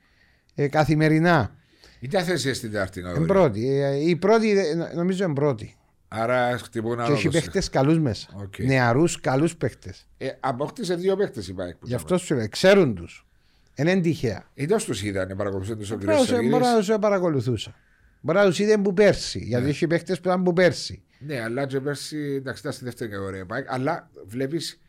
ε, 0.56 0.68
καθημερινά. 0.68 1.56
Η 2.00 2.08
τι 2.08 2.22
θέση 2.24 2.54
στην 2.54 2.72
Τάρτη 2.72 3.02
να 3.02 3.10
Είναι 3.10 3.20
δω. 3.20 3.26
πρώτη. 3.26 3.82
Ε, 3.82 4.10
η 4.10 4.16
πρώτη 4.16 4.52
ε, 4.60 4.74
νομίζω 4.96 5.24
είναι 5.24 5.34
πρώτη. 5.34 5.76
Άρα 6.08 6.58
χτυπούν 6.58 6.96
Και 6.96 7.02
άλλο. 7.02 7.14
έχει 7.14 7.30
παίχτες 7.30 7.70
καλούς 7.70 8.00
μέσα. 8.00 8.28
Οκ. 8.36 8.60
Νεαρούς 8.60 9.20
καλούς 9.20 9.56
παίχτες. 9.56 10.08
Ε, 10.18 10.30
απόκτησε 10.40 10.96
δύο 10.96 11.16
παίχτες 11.16 11.48
η 11.48 11.54
Πάικ. 11.54 11.76
Γι' 11.82 11.94
αυτό 11.94 12.18
σου 12.18 12.36
λέω, 12.36 12.50
ξέρουν 12.50 12.96
τους. 12.96 13.28
Δεν 13.76 13.88
είναι 13.88 14.02
τυχαία. 14.02 14.50
Είτε 14.54 14.76
τους 14.76 15.04
είδαν, 15.04 15.34
παρακολουθούν 15.38 15.78
του 15.80 15.88
ο 15.92 15.96
κ. 15.96 16.04
Μπορεί 16.04 16.16
να 16.16 16.24
Σαγγελής. 16.24 16.86
του 16.88 17.00
παρακολουθούσα. 17.00 17.76
Μπορεί 18.22 18.38
να 18.38 18.46
τους 18.46 18.60
είδε 18.60 18.78
που 18.78 18.94
πέρσι. 18.94 19.40
Γιατί 19.40 19.70
έχει 19.70 19.88
παίχτε 19.88 20.14
που 20.14 20.22
ήταν 20.24 20.44
που 20.44 20.54
πέρσι. 20.54 21.04
Ναι, 21.20 21.42
αλλά 21.42 21.66
και 21.66 21.80
πέρσι 21.80 22.18
εντάξει, 22.18 22.60
ήταν 22.62 22.74
στη 22.74 22.84
δεύτερη 22.84 23.10
κατηγορία. 23.10 23.46
πάει. 23.46 23.64
Αλλά 23.68 24.10
βλέπεις, 24.26 24.82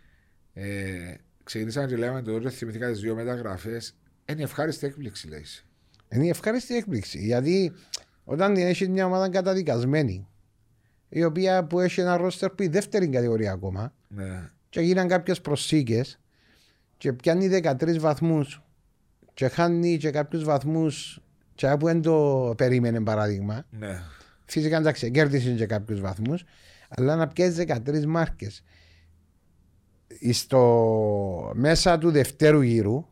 ε, 0.52 1.14
ξεκινήσαμε 1.44 1.86
και 1.86 1.96
λέγαμε 1.96 2.22
το 2.22 2.34
ότι 2.34 2.48
θυμηθήκα 2.48 2.90
τις 2.90 3.00
δύο 3.00 3.14
μεταγραφές. 3.14 3.96
Είναι 4.24 4.42
ευχάριστη 4.42 4.86
έκπληξη, 4.86 5.28
λέει. 5.28 5.44
Είναι 6.08 6.24
η 6.24 6.28
ευχάριστη 6.28 6.76
έκπληξη. 6.76 7.18
Γιατί 7.18 7.72
όταν 8.24 8.56
έχει 8.56 8.88
μια 8.88 9.06
ομάδα 9.06 9.28
καταδικασμένη, 9.28 10.28
η 11.08 11.24
οποία 11.24 11.64
που 11.64 11.80
έχει 11.80 12.00
ένα 12.00 12.16
ρόστερ 12.16 12.50
που 12.50 12.62
η 12.62 12.68
δεύτερη 12.68 13.08
κατηγορία 13.08 13.52
ακόμα, 13.52 13.94
Ναι. 14.08 14.50
και 14.68 14.80
γίναν 14.80 15.08
κάποιες 15.08 15.40
προσήκε 15.40 16.02
και 16.96 17.12
πιάνει 17.12 17.48
13 17.62 17.98
βαθμούς 17.98 18.62
και 19.34 19.48
χάνει 19.48 19.96
και 19.96 20.10
κάποιους 20.10 20.44
βαθμούς 20.44 21.20
και 21.54 21.76
που 21.78 21.86
δεν 21.86 22.02
το 22.02 22.54
περίμενε 22.56 23.00
παράδειγμα. 23.00 23.64
ναι. 23.70 24.02
Φυσικά 24.46 24.76
εντάξει, 24.76 25.10
κέρδισε 25.10 25.50
και 25.50 25.66
κάποιους 25.66 26.00
βαθμούς, 26.00 26.44
αλλά 26.88 27.16
να 27.16 27.28
πιέζει 27.28 27.64
13 27.68 28.04
μάρκες. 28.06 28.64
Στο 30.32 31.52
μέσα 31.54 31.98
του 31.98 32.10
δευτέρου 32.10 32.60
γύρου, 32.60 33.06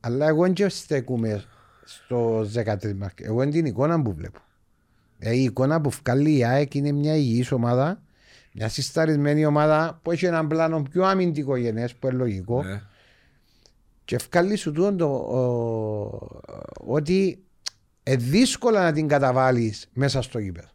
αλλά 0.00 0.26
εγώ 0.28 0.46
δεν 0.52 0.70
στέκουμε 0.70 1.44
στο 1.84 2.46
13 2.54 2.94
μάρκες. 2.94 3.26
Εγώ 3.26 3.42
είναι 3.42 3.50
την 3.52 3.64
εικόνα 3.64 4.02
που 4.02 4.14
βλέπω. 4.14 4.40
Ε, 5.18 5.34
η 5.34 5.42
εικόνα 5.42 5.80
που 5.80 5.90
βγάλει 5.90 6.36
η 6.36 6.44
ΑΕΚ 6.44 6.74
είναι 6.74 6.92
μια 6.92 7.16
υγιής 7.16 7.52
ομάδα, 7.52 8.02
μια 8.54 8.68
συσταρισμένη 8.68 9.44
ομάδα 9.46 10.00
που 10.02 10.10
έχει 10.10 10.26
έναν 10.26 10.46
πλάνο 10.46 10.82
πιο 10.82 11.04
αμυντικό 11.04 11.56
γενές, 11.56 11.94
που 11.94 12.06
είναι 12.06 12.16
λογικό. 12.16 12.62
ναι. 12.62 12.82
Και 14.10 14.18
βγάλει 14.30 14.56
σου 14.56 14.72
τούτο 14.72 14.96
το, 14.96 15.06
ο- 15.06 16.40
ότι 16.94 17.44
ε, 18.02 18.16
δύσκολα 18.16 18.82
να 18.82 18.92
την 18.92 19.08
καταβάλεις 19.08 19.88
μέσα 19.92 20.22
στο 20.22 20.38
γήπεδο. 20.38 20.68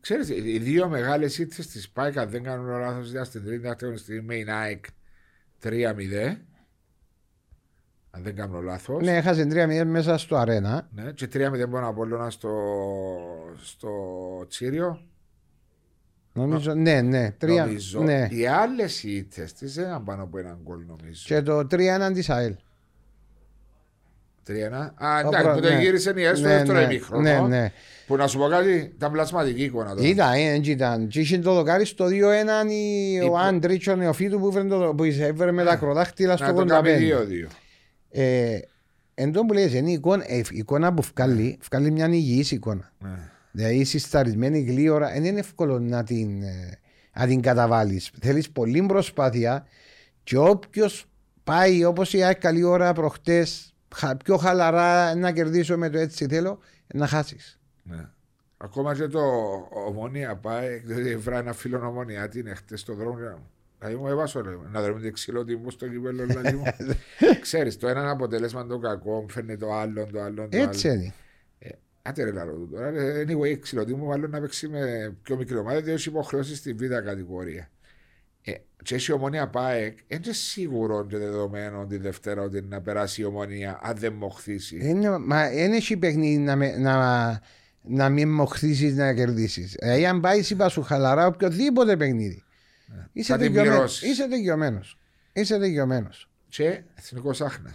Ξέρεις, 0.00 0.28
οι 0.28 0.58
δύο 0.58 0.88
μεγάλες 0.88 1.38
ήττες 1.38 1.66
της 1.66 1.90
ΠΑΕΚ, 1.90 2.16
αν 2.16 2.30
δεν 2.30 2.42
κάνουν 2.42 2.66
λάθος, 2.66 3.10
ήταν 3.10 3.24
στην 3.24 3.44
τρίτη 3.44 3.68
αγωνιστική 3.68 4.22
με 4.22 4.34
η 4.34 4.46
ΑΕΚ 4.48 4.84
3-0. 5.62 6.36
Αν 8.10 8.22
δεν 8.22 8.34
κάνω 8.36 8.60
λάθος. 8.60 9.02
Ναι, 9.02 9.16
έχασε 9.16 9.46
3-0 9.50 9.84
μέσα 9.86 10.18
στο 10.18 10.36
αρένα. 10.36 10.88
Ναι, 10.94 11.12
και 11.12 11.26
3-0 11.32 11.40
μόνο 11.40 11.78
από 11.78 11.86
Απόλλωνα 11.88 12.30
στο, 12.30 12.52
στο 13.62 13.90
Τσίριο. 14.48 15.00
Νομίζω, 16.36 16.74
ναι, 16.74 17.00
ναι. 17.00 17.30
Τρία, 17.38 17.64
Νομίζω. 17.64 18.00
ναι. 18.02 18.28
Οι 18.30 18.46
άλλες 18.46 19.02
ήττες 19.02 19.52
της 19.52 19.74
δεν 19.74 19.84
ήταν 19.84 20.04
πάνω 20.04 20.22
από 20.22 20.38
έναν 20.38 20.58
γκολ, 20.64 20.78
νομίζω. 20.86 21.22
Και 21.26 21.42
το 21.42 21.58
3-1 21.58 22.12
της 22.12 22.30
ΑΕΛ. 22.30 22.54
3-1. 24.46 24.52
Α, 24.94 25.18
εντάξει, 25.18 25.42
πρώτο, 25.42 25.54
που 25.54 25.60
το 25.60 25.68
ναι. 25.72 25.80
γύρισε 25.80 26.12
η 26.16 26.22
ΕΣ 26.24 26.38
στο 26.38 26.46
Ναι, 26.48 26.54
δεύτερο 26.54 26.78
ναι, 26.78 26.84
ημίχρονο. 26.84 27.22
ναι, 27.22 27.40
ναι. 27.40 27.72
Που 28.06 28.16
να 28.16 28.26
σου 28.26 28.38
πω 28.38 28.46
κάτι, 28.48 28.92
ήταν 28.96 29.12
πλασματική 29.12 29.62
εικόνα 29.64 29.94
τώρα. 29.94 30.08
Ήταν, 30.08 30.32
ε, 30.32 30.52
έτσι 30.52 30.70
ήταν. 30.70 31.08
Και 31.08 31.20
είχε 31.20 31.38
το 31.38 31.54
δοκάρι 31.54 31.84
στο 31.84 32.06
2-1 32.06 32.70
η- 32.70 33.20
ο 33.20 33.24
Υπο- 33.24 33.36
Άντριτς, 33.38 33.86
ο 33.86 33.96
νεοφύτου 33.96 34.38
που 34.40 34.48
έφερε, 34.48 34.68
το, 34.68 34.94
που 34.96 35.04
έφερε 35.04 35.52
με 35.52 35.64
τα 35.64 35.70
ακροδάχτυλα 35.72 36.36
στο 36.36 36.46
Να 36.46 36.54
το 36.54 36.64
κάνει 36.64 36.88
85. 36.88 37.48
2-2. 37.48 37.48
Ε, 38.10 38.58
εν 39.14 39.32
τω 39.32 39.44
που 39.44 39.52
λες, 39.52 39.72
είναι 39.74 39.90
η 39.90 39.92
εικόνα, 39.92 40.24
ε, 40.26 40.36
η 40.36 40.44
εικόνα 40.50 40.94
που 40.94 41.02
βγάλει, 41.14 41.58
βγάλει 41.70 41.90
μια 41.90 42.06
υγιής 42.08 42.50
εικόνα. 42.50 42.92
Ναι. 42.98 43.30
Δηλαδή 43.56 43.84
συσταρισμένη 43.84 44.60
γλύωρα, 44.60 45.10
δεν 45.12 45.24
είναι 45.24 45.38
εύκολο 45.40 45.78
να 45.78 46.04
την, 46.04 46.42
ε, 46.42 46.78
να 47.16 47.26
την 47.26 47.40
καταβάλεις. 47.40 48.10
Θέλεις 48.20 48.50
πολύ 48.50 48.86
προσπάθεια 48.86 49.66
και 50.22 50.36
όποιος 50.36 51.06
πάει 51.44 51.84
όπως 51.84 52.12
η 52.12 52.22
ΑΕΚ 52.22 52.38
καλή 52.38 52.62
ώρα 52.62 52.92
προχτές, 52.92 53.74
χα- 53.94 54.16
πιο 54.16 54.36
χαλαρά 54.36 55.14
να 55.14 55.32
κερδίσω 55.32 55.78
με 55.78 55.88
το 55.90 55.98
έτσι 55.98 56.26
θέλω, 56.26 56.58
να 56.94 57.06
χάσεις. 57.06 57.58
Ναι. 57.82 58.08
Ακόμα 58.56 58.94
και 58.94 59.06
το 59.06 59.20
ομόνια 59.86 60.36
πάει, 60.36 60.76
δηλαδή 60.84 61.16
βρά 61.16 61.38
ένα 61.38 61.52
φίλο 61.52 61.86
ομόνια, 61.86 62.28
τι 62.28 62.38
είναι 62.38 62.54
χτες 62.54 62.80
στο 62.80 62.94
δρόμο. 62.94 63.16
Δηλαδή 63.78 63.98
μου 63.98 64.08
έβασο 64.08 64.40
ρε, 64.40 64.50
να 64.72 64.82
δούμε 64.82 65.00
το 65.00 65.10
ξύλο 65.10 65.44
τι 65.44 65.56
μου 65.56 65.70
στο 65.70 65.88
κύπελο. 65.88 66.26
Δηλαδή 66.26 66.52
μου. 66.56 66.62
Ξέρεις, 67.40 67.76
το 67.76 67.88
ένα 67.88 68.10
αποτέλεσμα 68.10 68.66
το 68.66 68.78
κακό, 68.78 69.26
φέρνει 69.28 69.56
το 69.56 69.72
άλλο, 69.72 70.06
το 70.12 70.20
άλλο. 70.22 70.48
Το 70.48 70.56
Έτσι 70.56 70.88
άλλο. 70.88 71.00
είναι. 71.00 71.12
Άντε 72.06 72.24
ρε 72.24 72.32
λαλό 72.32 72.52
του 72.52 72.68
τώρα. 72.72 72.90
ρε, 72.90 73.24
Anyway, 73.28 73.58
ξυλωτή 73.60 73.94
μου 73.94 74.06
μάλλον 74.06 74.30
να 74.30 74.40
παίξει 74.40 74.68
με 74.68 75.14
πιο 75.22 75.36
μικρή 75.36 75.56
ομάδα, 75.56 75.76
διότι 75.76 75.90
έχει 75.90 76.08
υποχρεώσει 76.08 76.56
στη 76.56 76.72
β' 76.72 76.86
κατηγορία. 77.04 77.70
Ε, 78.42 78.52
και 78.82 78.94
έχει 78.94 79.10
η 79.10 79.14
ομόνια 79.14 79.48
ΠΑΕΚ, 79.48 79.98
δεν 80.08 80.20
είναι 80.24 80.32
σίγουρο 80.32 81.06
και 81.06 81.18
δεδομένο 81.18 81.86
τη 81.86 81.96
Δευτέρα 81.96 82.42
ότι 82.42 82.62
να 82.62 82.80
περάσει 82.80 83.20
η 83.20 83.24
ομόνια 83.24 83.80
αν 83.82 83.96
δεν 83.96 84.12
μοχθήσει. 84.12 84.78
Είναι, 84.82 85.18
μα 85.18 85.48
δεν 85.50 85.72
έχει 85.72 85.96
παιχνίδι 85.96 86.38
να, 86.38 86.56
με- 86.56 86.76
να, 86.76 87.40
να 87.82 88.08
μην 88.08 88.28
μοχθήσεις 88.28 88.94
να 88.96 89.14
κερδίσεις. 89.14 89.74
Δηλαδή 89.78 90.06
αν 90.06 90.20
πάεις 90.20 90.50
είπα 90.50 90.68
σου 90.68 90.82
χαλαρά 90.82 91.26
οποιοδήποτε 91.26 91.96
παιχνίδι. 91.96 92.44
Είσαι 93.12 93.32
Θα 93.32 93.38
την 93.38 93.46
δικαιωμένος. 93.46 93.74
πληρώσεις. 93.76 94.10
Είσαι 94.10 94.26
δικαιωμένος. 94.26 94.98
Είσαι 95.32 95.58
δικαιωμένος. 95.58 96.30
Και 96.48 96.82
εθνικός 96.94 97.40
άχνα. 97.40 97.70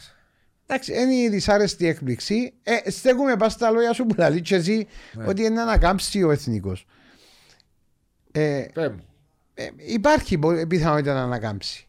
Εντάξει, 0.72 0.94
είναι 1.02 1.14
η 1.14 1.30
δυσάρεστη 1.30 1.88
έκπληξη. 1.88 2.54
Ε, 2.64 2.90
στέκουμε 2.90 3.36
πας 3.36 3.54
στα 3.54 3.72
λόγια 3.72 3.94
σου 3.94 4.06
που 4.06 4.16
λέει 4.18 4.42
και 4.42 4.56
εσύ 4.56 4.88
Ναι. 5.14 5.26
ότι 5.28 5.42
είναι 5.42 5.50
να 5.56 5.62
ανακάμψει 5.62 6.24
ο 6.24 6.32
εθνικός. 6.32 6.86
Ε, 8.32 8.66
Πε 8.74 8.90
μου. 8.90 9.04
ε, 9.54 9.68
υπάρχει 9.76 10.38
πο- 10.38 10.68
πιθανότητα 10.68 11.14
να 11.14 11.22
ανακάμψει. 11.24 11.88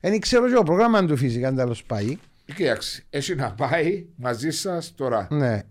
Δεν 0.00 0.20
ξέρω 0.20 0.48
και 0.48 0.54
το 0.54 0.62
πρόγραμμα 0.62 1.06
του 1.06 1.16
φυσικά 1.16 1.48
αν 1.48 1.56
τέλος 1.56 1.84
πάει. 1.84 2.16
Κοίταξε, 2.54 3.04
έχει 3.10 3.34
να 3.34 3.52
πάει 3.54 4.06
μαζί 4.16 4.50
σας 4.50 4.94
τώρα. 4.94 5.28
Ναι. 5.30 5.62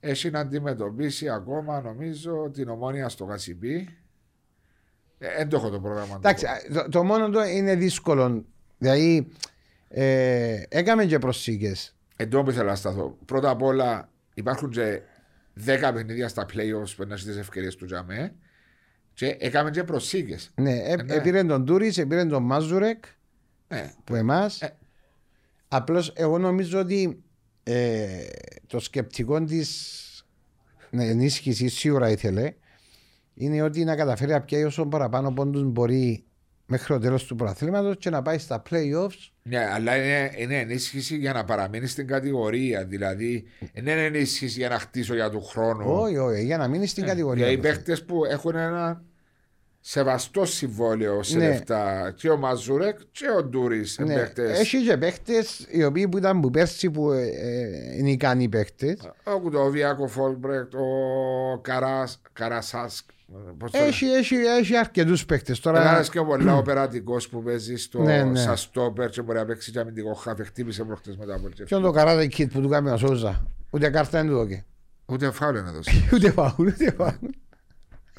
Έχει 0.00 0.30
να 0.30 0.40
αντιμετωπίσει 0.40 1.28
ακόμα, 1.28 1.80
νομίζω, 1.80 2.50
την 2.52 2.68
ομόνια 2.68 3.08
στο 3.08 3.24
Κασιπί. 3.24 3.88
Ε, 5.18 5.36
δεν 5.36 5.48
το 5.48 5.56
έχω 5.56 5.70
το 5.70 5.80
πρόγραμμα. 5.80 6.14
του. 6.14 6.20
Εντάξει, 6.28 6.46
το, 6.72 6.88
το 6.88 7.04
μόνο 7.04 7.30
το 7.30 7.42
είναι 7.44 7.74
δύσκολο. 7.74 8.44
Δηλαδή, 8.78 9.28
ε, 9.88 10.62
έκαμε 10.68 11.04
και 11.04 11.18
προσήκε. 11.18 11.72
Εντό 12.16 12.42
που 12.42 12.50
ήθελα 12.50 12.70
να 12.70 12.74
σταθώ. 12.76 13.18
Πρώτα 13.24 13.50
απ' 13.50 13.62
όλα 13.62 14.10
υπάρχουν 14.34 14.70
και 14.70 15.00
10 15.66 15.90
παιχνίδια 15.94 16.28
στα 16.28 16.46
playoffs 16.46 16.94
που 16.96 17.02
είναι 17.02 17.14
τι 17.14 17.38
ευκαιρίες 17.38 17.76
του 17.76 17.86
Τζαμέ. 17.86 18.34
Και 19.14 19.36
έκαμε 19.40 19.70
και 19.70 19.84
προσήκε. 19.84 20.38
Ναι, 20.54 20.76
ε, 20.76 20.96
ναι. 20.96 21.14
επήρε 21.14 21.44
τον 21.44 21.64
Τούρις, 21.64 21.98
επήρε 21.98 22.24
τον 22.24 22.42
Μάζουρεκ 22.42 23.04
Ναι. 23.68 23.92
που 24.04 24.14
εμάς. 24.14 24.62
Ε. 24.62 24.76
Απλώς 25.68 26.12
εγώ 26.16 26.38
νομίζω 26.38 26.78
ότι 26.80 27.22
ε, 27.62 28.26
το 28.66 28.80
σκεπτικό 28.80 29.44
της 29.44 30.00
ενίσχυσης 30.90 31.74
σίγουρα 31.74 32.10
ήθελε 32.10 32.54
είναι 33.34 33.62
ότι 33.62 33.84
να 33.84 33.96
καταφέρει 33.96 34.30
να 34.30 34.40
πιάσει 34.40 34.64
όσο 34.64 34.86
παραπάνω 34.86 35.32
πόντους 35.32 35.62
μπορεί 35.64 36.25
μέχρι 36.66 36.86
το 36.94 36.98
τέλος 37.00 37.24
του 37.24 37.36
προαθλήματος 37.36 37.96
και 37.98 38.10
να 38.10 38.22
πάει 38.22 38.38
στα 38.38 38.62
playoffs. 38.70 39.30
Ναι, 39.42 39.66
αλλά 39.72 39.96
είναι, 39.96 40.32
είναι 40.36 40.58
ενίσχυση 40.58 41.16
για 41.16 41.32
να 41.32 41.44
παραμείνει 41.44 41.86
στην 41.86 42.06
κατηγορία. 42.06 42.84
Δηλαδή, 42.84 43.44
δεν 43.74 43.86
είναι 43.86 44.04
ενίσχυση 44.04 44.58
για 44.58 44.68
να 44.68 44.78
χτίσω 44.78 45.14
για 45.14 45.30
του 45.30 45.42
χρόνου. 45.42 45.84
Όχι, 46.00 46.16
όχι, 46.16 46.44
για 46.44 46.56
να 46.56 46.68
μείνεις 46.68 46.90
στην 46.90 47.04
κατηγορία. 47.04 47.42
Για 47.44 47.52
οι 47.52 47.56
του. 47.56 47.62
παίχτε 47.62 47.96
που 47.96 48.24
έχουν 48.24 48.56
ένα 48.56 49.02
σεβαστό 49.80 50.44
συμβόλαιο 50.44 51.22
σε 51.22 51.36
Ναι. 51.38 51.48
λεφτά. 51.48 52.12
Και 52.16 52.30
ο 52.30 52.36
Μαζούρεκ 52.36 52.98
και 53.12 53.24
ο 53.38 53.42
Ντούρις. 53.44 53.98
Ναι, 53.98 54.32
έχει 54.36 54.84
και 54.84 54.96
παίχτε 54.96 55.44
οι 55.70 55.84
οποίοι 55.84 56.08
που 56.08 56.18
ήταν 56.18 56.40
που 56.40 56.50
πέρσι 56.50 56.90
που 56.90 57.12
ε, 57.12 57.22
ε, 57.26 57.96
είναι 57.98 58.10
ικανοί 58.10 58.48
παίχτε. 58.48 58.96
Ο 59.24 59.40
Κουτοβιακ, 59.40 60.00
ο 60.00 60.06
Φόλμπρεκτ, 60.06 60.74
ο 60.74 61.58
Καράς, 61.60 62.20
Καρασάσκ. 62.32 63.04
Πώς 63.58 63.70
το 63.70 63.78
Έχει, 63.78 64.06
έχει, 64.06 64.34
έχει 64.34 64.76
αρκετούς 64.76 65.24
παίχτε 65.26 65.54
τώρα. 65.62 65.80
Ένα 65.80 66.02
και 66.10 66.20
πολλά 66.20 66.56
οπερατικός 66.56 67.28
που 67.28 67.42
παίζει 67.42 67.76
στο 67.76 68.02
Ναι, 68.02 68.22
ναι. 68.24 68.38
σαν 68.38 68.56
στόπερ 68.56 69.08
και 69.10 69.22
μπορεί 69.22 69.38
να 69.38 69.44
παίξει 69.44 69.70
και 69.70 69.78
αμυντικό 69.78 70.14
χάφ. 70.14 70.38
Χτύπησε 70.44 70.84
προχτές 70.84 71.16
μετά 71.16 71.34
από 71.34 71.42
το 71.50 71.64
Ποιον 71.64 71.82
το 71.82 71.90
καράτε 71.90 72.24
kit 72.36 72.50
που 72.52 72.60
του 72.60 72.68
κάνει 72.68 72.90
ο 72.90 72.96
Σόζα. 72.96 73.46
Ούτε 73.70 73.90
κάρτα 73.90 74.18
δεν 74.18 74.26
του 74.30 74.36
δόκε. 74.36 74.64
Ούτε 75.06 75.30
φάουλ 75.30 75.56
να 75.58 75.72
δώσει. 75.72 76.08
Ούτε 76.14 76.30
φάουλ, 76.30 76.66
ούτε 76.68 76.92
φάουλ. 76.98 77.26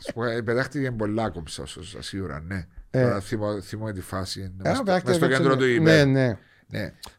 Σου 0.05 0.13
πω, 0.13 0.23
ε, 0.25 0.41
Πετάχτηκε 0.41 0.91
πολλά 0.91 1.29
κομψά 1.29 1.63
σίγουρα, 1.99 2.39
ναι. 2.47 2.65
Ε. 2.91 3.01
Τώρα 3.01 3.19
θυμώ, 3.19 3.61
θυμώ 3.61 3.91
τη 3.91 4.01
φάση. 4.01 4.41
Ε, 4.41 4.51
μες 4.69 4.75
στο- 4.75 4.83
παίχτες 4.83 5.03
μες 5.03 5.15
στο 5.15 5.25
παίξαν- 5.25 5.43
κέντρο 5.43 5.57
του 5.57 5.65
Ναι, 5.65 5.71
υπέρ. 5.91 6.05
ναι. 6.05 6.11
Ναι. 6.27 6.37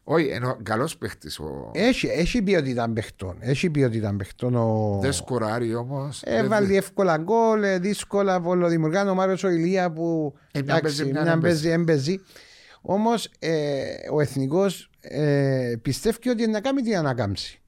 Όχι, 0.04 0.26
ενώ 0.26 0.58
καλός 0.62 0.96
παίχτης. 0.96 1.38
Ο... 1.38 1.70
Έχει, 1.74 2.06
έχει 2.06 2.42
ποιότητα 2.42 2.90
παιχτών. 2.90 3.36
Έχει 3.40 3.70
ποιότητα 3.70 4.14
παιχτών. 4.16 4.54
Ο... 4.54 4.98
Δεν 5.00 5.12
σκοράρει 5.12 5.74
όμως. 5.74 6.22
Έβαλε 6.24 6.76
εύκολα 6.76 7.16
γκολ, 7.16 7.62
ε, 7.62 7.78
δύσκολα 7.78 8.40
βολοδημιουργά. 8.40 9.10
Ο 9.10 9.14
Μάριος 9.14 9.44
ο 9.44 9.48
Ηλίας 9.48 9.92
που 9.94 10.34
Ε, 10.52 10.62
μια 10.62 10.80
παίζει, 10.80 11.04
μια 11.04 11.12
μια 11.12 11.24
δεν 11.24 11.40
παίζει, 11.40 11.68
έμπαιζε. 11.68 12.20
Όμως 12.80 13.30
ε, 13.38 13.84
ο 14.12 14.20
εθνικός 14.20 14.90
ε, 15.00 15.74
πιστεύει 15.82 16.28
ότι 16.28 16.42
είναι 16.42 16.52
να 16.52 16.60
κάνει 16.60 16.82
την 16.82 16.96
ανακάμψη. 16.96 17.60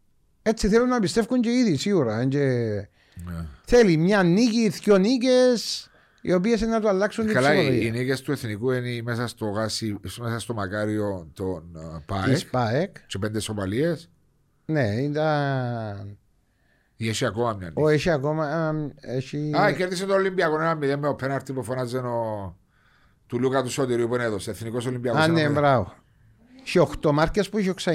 Έτσι 0.42 0.68
θέλουν 0.68 0.88
να 0.88 1.00
πιστεύουν 1.00 1.40
και 1.40 1.50
ήδη 1.50 1.76
σίγουρα. 1.76 2.20
ε, 2.20 2.26
Και... 2.26 2.38
Ναι. 3.24 3.46
Θέλει 3.64 3.96
μια 3.96 4.22
νίκη, 4.22 4.68
δύο 4.68 4.98
νίκες, 4.98 5.89
οι 6.20 6.32
οποίες 6.32 6.60
να 6.60 6.80
του 6.80 6.88
αλλάξουν 6.88 7.24
την 7.24 7.34
Καλά, 7.34 7.54
οι, 7.54 7.58
οι 7.58 7.60
ψυχολογία. 7.60 7.90
νίκε 7.90 8.22
του 8.22 8.32
εθνικού 8.32 8.70
είναι 8.70 9.02
μέσα 9.02 9.26
στο 9.26 9.46
γάσι, 9.46 9.98
μέσα 10.20 10.38
στο 10.38 10.54
μακάριο 10.54 11.30
των 11.32 11.64
uh, 11.96 12.02
ΠΑΕΚ 12.06 12.24
Της 12.34 12.46
ΠΑΕΚ. 12.46 12.96
και 13.06 13.18
πέντε 13.18 13.40
σοπαλίε. 13.40 13.96
Ναι, 14.64 14.86
ήταν. 14.94 16.18
Ή 16.96 17.08
έχει 17.08 17.24
ακόμα 17.24 17.54
μια 17.58 17.66
νίκη. 17.68 17.82
Ο, 17.82 17.88
έχει 17.88 18.10
ακόμα. 18.10 18.44
α, 18.46 18.72
Έχει... 19.00 19.52
Α, 19.56 19.72
κέρδισε 19.72 20.06
τον 20.06 20.16
Ολυμπιακό 20.16 20.60
ένα 20.60 20.78
0 20.78 20.96
με 20.98 21.08
ο 21.08 21.14
πέναρτη 21.14 21.52
που 21.52 21.62
φωνάζε 21.62 21.98
ο... 21.98 22.56
του 23.26 23.38
Λούκα 23.38 23.62
του 23.62 23.70
Σωτηρίου 23.70 24.08
που 24.08 24.14
είναι 24.14 24.24
έδωσε. 24.24 24.50
Εθνικός 24.50 24.86
Ολυμπιακός. 24.86 25.20
Α, 25.20 25.28
ναι, 25.28 25.48
μπράβο. 25.48 25.94
Έχει 26.62 26.88
8 27.02 27.10
μάρκες 27.10 27.48
που 27.48 27.58
έχει 27.58 27.72
9. 27.84 27.90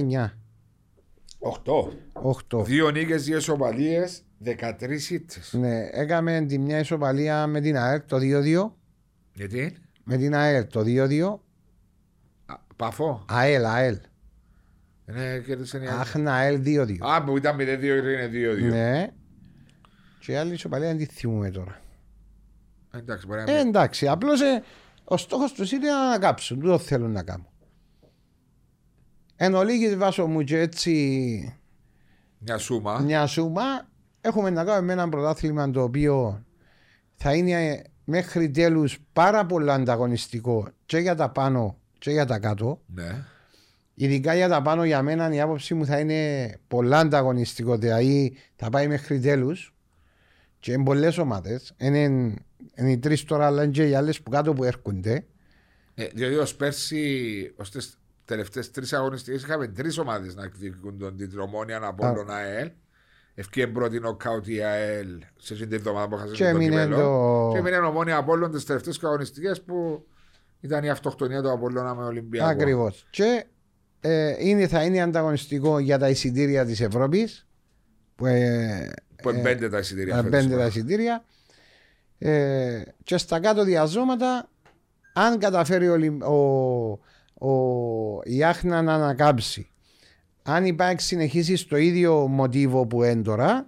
8. 2.51 2.57
8. 2.59 2.65
Δύο 2.65 2.89
νίκες, 2.91 3.23
δύο 3.23 3.37
ισοπαλίε, 3.37 4.05
13 4.45 5.09
ήττε. 5.09 5.39
Ναι, 5.51 5.87
έκαμε 5.91 6.45
τη 6.47 6.57
μια 6.57 6.79
ισοπαλία 6.79 7.47
με 7.47 7.61
την 7.61 7.77
ΑΕΛ 7.77 8.01
το 8.05 8.17
2-2. 8.17 8.71
Γιατί; 9.33 9.77
Με 10.03 10.17
την 10.17 10.35
ΑΕΛ 10.35 10.67
το 10.67 10.83
2-2. 10.85 11.39
Α, 12.45 12.55
Παφό. 12.75 13.25
ΑΕΛ, 13.27 13.65
ΑΕΛ. 13.65 13.97
Ναι, 15.05 15.39
κέρδισε 15.39 15.77
η 15.77 15.87
Άχνα 15.87 16.33
ΑΕΛ 16.33 16.61
2-2. 16.65 16.97
Α, 16.99 17.23
που 17.23 17.37
ήταν 17.37 17.55
0-2 17.55 17.61
είναι 17.83 18.29
2-2. 18.31 18.69
Ναι. 18.69 19.07
Και 20.19 20.31
η 20.31 20.35
άλλη 20.35 20.53
ισοπαλία 20.53 20.87
δεν 20.87 20.97
τη 20.97 21.05
θυμούμε 21.05 21.49
τώρα. 21.51 21.79
Εντάξει, 22.93 23.25
μπορεί 23.27 23.43
να 23.43 23.51
Ε, 23.51 23.59
είναι. 23.59 23.69
εντάξει, 23.69 24.07
απλώς 24.07 24.39
ο 25.03 25.17
στόχος 25.17 25.53
τους 25.53 25.71
είναι 25.71 25.87
να 25.89 25.99
ανακάψουν. 25.99 26.59
Δεν 26.59 26.69
το 26.69 26.77
θέλουν 26.77 27.11
να 27.11 27.23
κάνουν. 27.23 27.47
Εν 29.35 29.53
ολίγης 29.53 29.95
βάσο 29.95 30.25
μου 30.27 30.43
και 30.43 30.59
έτσι 30.59 31.59
Μια 32.39 32.57
σούμα. 32.57 32.99
μια 32.99 33.25
σούμα 33.27 33.61
έχουμε 34.25 34.49
να 34.49 34.63
κάνουμε 34.63 34.85
με 34.85 34.93
ένα 34.93 35.09
πρωτάθλημα 35.09 35.71
το 35.71 35.83
οποίο 35.83 36.45
θα 37.15 37.33
είναι 37.33 37.81
μέχρι 38.03 38.49
τέλους 38.49 38.99
πάρα 39.13 39.45
πολύ 39.45 39.71
ανταγωνιστικό 39.71 40.67
και 40.85 40.97
για 40.97 41.15
τα 41.15 41.29
πάνω 41.29 41.77
και 41.97 42.11
για 42.11 42.25
τα 42.25 42.39
κάτω. 42.39 42.81
Ναι. 42.85 43.25
Ειδικά 43.93 44.35
για 44.35 44.47
τα 44.47 44.61
πάνω 44.61 44.85
για 44.85 45.01
μένα 45.01 45.33
η 45.33 45.41
άποψη 45.41 45.73
μου 45.73 45.85
θα 45.85 45.99
είναι 45.99 46.51
πολλά 46.67 46.99
ανταγωνιστικό. 46.99 47.77
Δηλαδή 47.77 48.37
θα 48.55 48.69
πάει 48.69 48.87
μέχρι 48.87 49.19
τέλους 49.19 49.73
και 50.59 50.71
είναι 50.71 50.83
πολλές 50.83 51.17
ομάδες. 51.17 51.73
Είναι, 51.77 51.99
είναι 52.75 52.91
οι 52.91 52.97
τρεις 52.97 53.23
τώρα 53.23 53.45
αλλά 53.45 53.63
είναι 53.63 53.71
και 53.71 53.89
οι 53.89 53.95
άλλες 53.95 54.21
που 54.21 54.29
κάτω 54.31 54.53
που 54.53 54.63
έρχονται. 54.63 55.25
Ε, 55.95 56.07
διότι 56.13 56.35
ως 56.35 56.55
πέρσι, 56.55 57.53
ως 57.57 57.71
τι 57.71 57.85
τελευταίες 58.25 58.71
τρεις 58.71 58.93
αγωνιστικές, 58.93 59.41
είχαμε 59.41 59.67
τρεις 59.67 59.97
ομάδες 59.97 60.35
να 60.35 60.43
εκδικούν 60.43 60.97
τον 60.97 61.17
τίτλο. 61.17 61.43
Ομόνια 61.43 61.79
Απόλλων 61.83 62.29
ΑΕΛ. 62.29 62.71
Ευκαιρία 63.35 63.71
πρώτη 63.73 63.99
νοκάουτ 63.99 64.47
η 64.47 64.61
ΑΕΛ 64.63 65.07
σε 65.37 65.53
αυτή 65.53 65.65
την 65.67 65.75
εβδομάδα 65.77 66.07
που 66.07 66.15
Και 66.15 66.21
έχασε 66.23 66.41
το 66.43 66.47
έμεινε 66.49 66.69
κύπελο. 66.83 66.95
το- 66.95 67.49
Και 67.53 67.57
έμεινε 67.57 67.77
ομόνια 67.77 68.17
Απόλλων 68.17 68.51
τις 68.51 68.65
τελευταίες 68.65 69.03
αγωνιστικέ 69.03 69.51
που 69.65 70.05
ήταν 70.59 70.83
η 70.83 70.89
αυτοκτονία 70.89 71.41
του 71.41 71.51
Απόλλωνα 71.51 71.95
με 71.95 72.03
Ολυμπιακό. 72.03 72.49
Ακριβώς. 72.49 73.07
Και 73.09 73.45
ε, 74.01 74.35
είναι, 74.39 74.67
θα 74.67 74.83
είναι 74.83 75.01
ανταγωνιστικό 75.01 75.79
για 75.79 75.97
τα 75.99 76.09
εισιτήρια 76.09 76.65
της 76.65 76.81
Ευρώπης. 76.81 77.47
Που, 78.15 78.25
ε, 78.25 78.91
Που 79.21 79.29
εμπέντε 79.29 79.69
τα 79.69 79.77
εισιτήρια. 79.77 80.13
ε, 80.17 80.21
φέτος. 80.21 80.29
πέντε 80.41 80.55
τα 80.57 80.65
εισιτήρια. 80.65 81.23
Ε, 82.17 82.81
και 83.03 83.17
στα 83.17 83.39
κάτω 83.39 83.63
διαζώματα, 83.63 84.49
αν 85.13 85.39
καταφέρει 85.39 85.89
ο, 85.89 85.95
Λιμ- 85.95 86.23
ο, 86.23 86.33
ο, 87.47 88.19
η 88.23 88.43
Άχνα 88.43 88.81
να 88.81 88.93
ανακάμψει, 88.93 89.69
αν 90.47 90.65
υπάρχει 90.65 91.01
συνεχίσει 91.01 91.55
στο 91.55 91.77
ίδιο 91.77 92.27
μοτίβο 92.27 92.85
που 92.87 93.03
είναι 93.03 93.21
τώρα, 93.21 93.67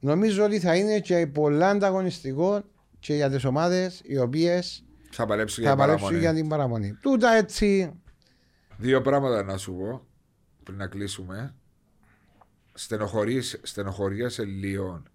νομίζω 0.00 0.44
ότι 0.44 0.58
θα 0.60 0.76
είναι 0.76 1.00
και 1.00 1.26
πολλά 1.26 1.68
ανταγωνιστικό 1.68 2.62
και 2.98 3.14
για 3.14 3.30
τις 3.30 3.44
ομάδες 3.44 4.00
οι 4.04 4.18
οποίες 4.18 4.84
Θα 5.10 5.26
παλέψει 5.26 5.54
θα 5.54 5.60
για 5.66 5.76
παλέψουν 5.76 6.00
παραμονή. 6.08 6.24
για 6.24 6.34
την 6.34 6.48
παραμονή. 6.48 6.98
Τούτα 7.00 7.30
έτσι 7.32 7.92
Δύο 8.76 9.00
πράγματα 9.00 9.42
να 9.42 9.56
σου 9.56 9.74
πω 9.74 10.06
πριν 10.62 10.76
να 10.78 10.86
κλείσουμε. 10.86 11.54
Στενοχωρίες, 12.74 13.60
στενοχωρίες 13.62 14.38
Ελλήνων 14.38 15.10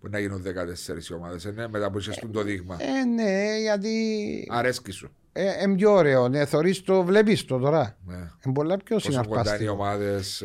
που 0.00 0.08
να 0.08 0.18
γίνουν 0.18 0.42
14 0.42 1.16
ομάδες. 1.16 1.44
Ναι, 1.44 1.68
μετά 1.68 1.90
που 1.90 1.98
είσαι 1.98 2.28
το 2.32 2.42
δείγμα. 2.42 2.76
Ε, 2.80 3.04
ναι, 3.04 3.58
γιατί 3.60 4.46
Αρέσκει 4.50 4.90
σου. 4.90 5.10
Ε, 5.36 5.62
είναι 5.64 5.74
πιο 5.74 5.92
ωραίο. 5.92 6.28
Ναι, 6.28 6.44
θωρείς 6.44 6.82
το, 6.82 7.02
βλέπεις 7.02 7.44
το 7.44 7.58
τώρα. 7.58 7.96
Ναι. 8.06 8.16
Είναι 8.16 8.54
πολλά 8.54 8.76
πιο 8.76 8.96
Πόσο 8.96 9.08
κοντά 9.08 9.20
είναι 9.20 9.30
οι 9.30 9.34
συναρπαστικό. 9.34 9.72
ομάδες. 9.72 10.44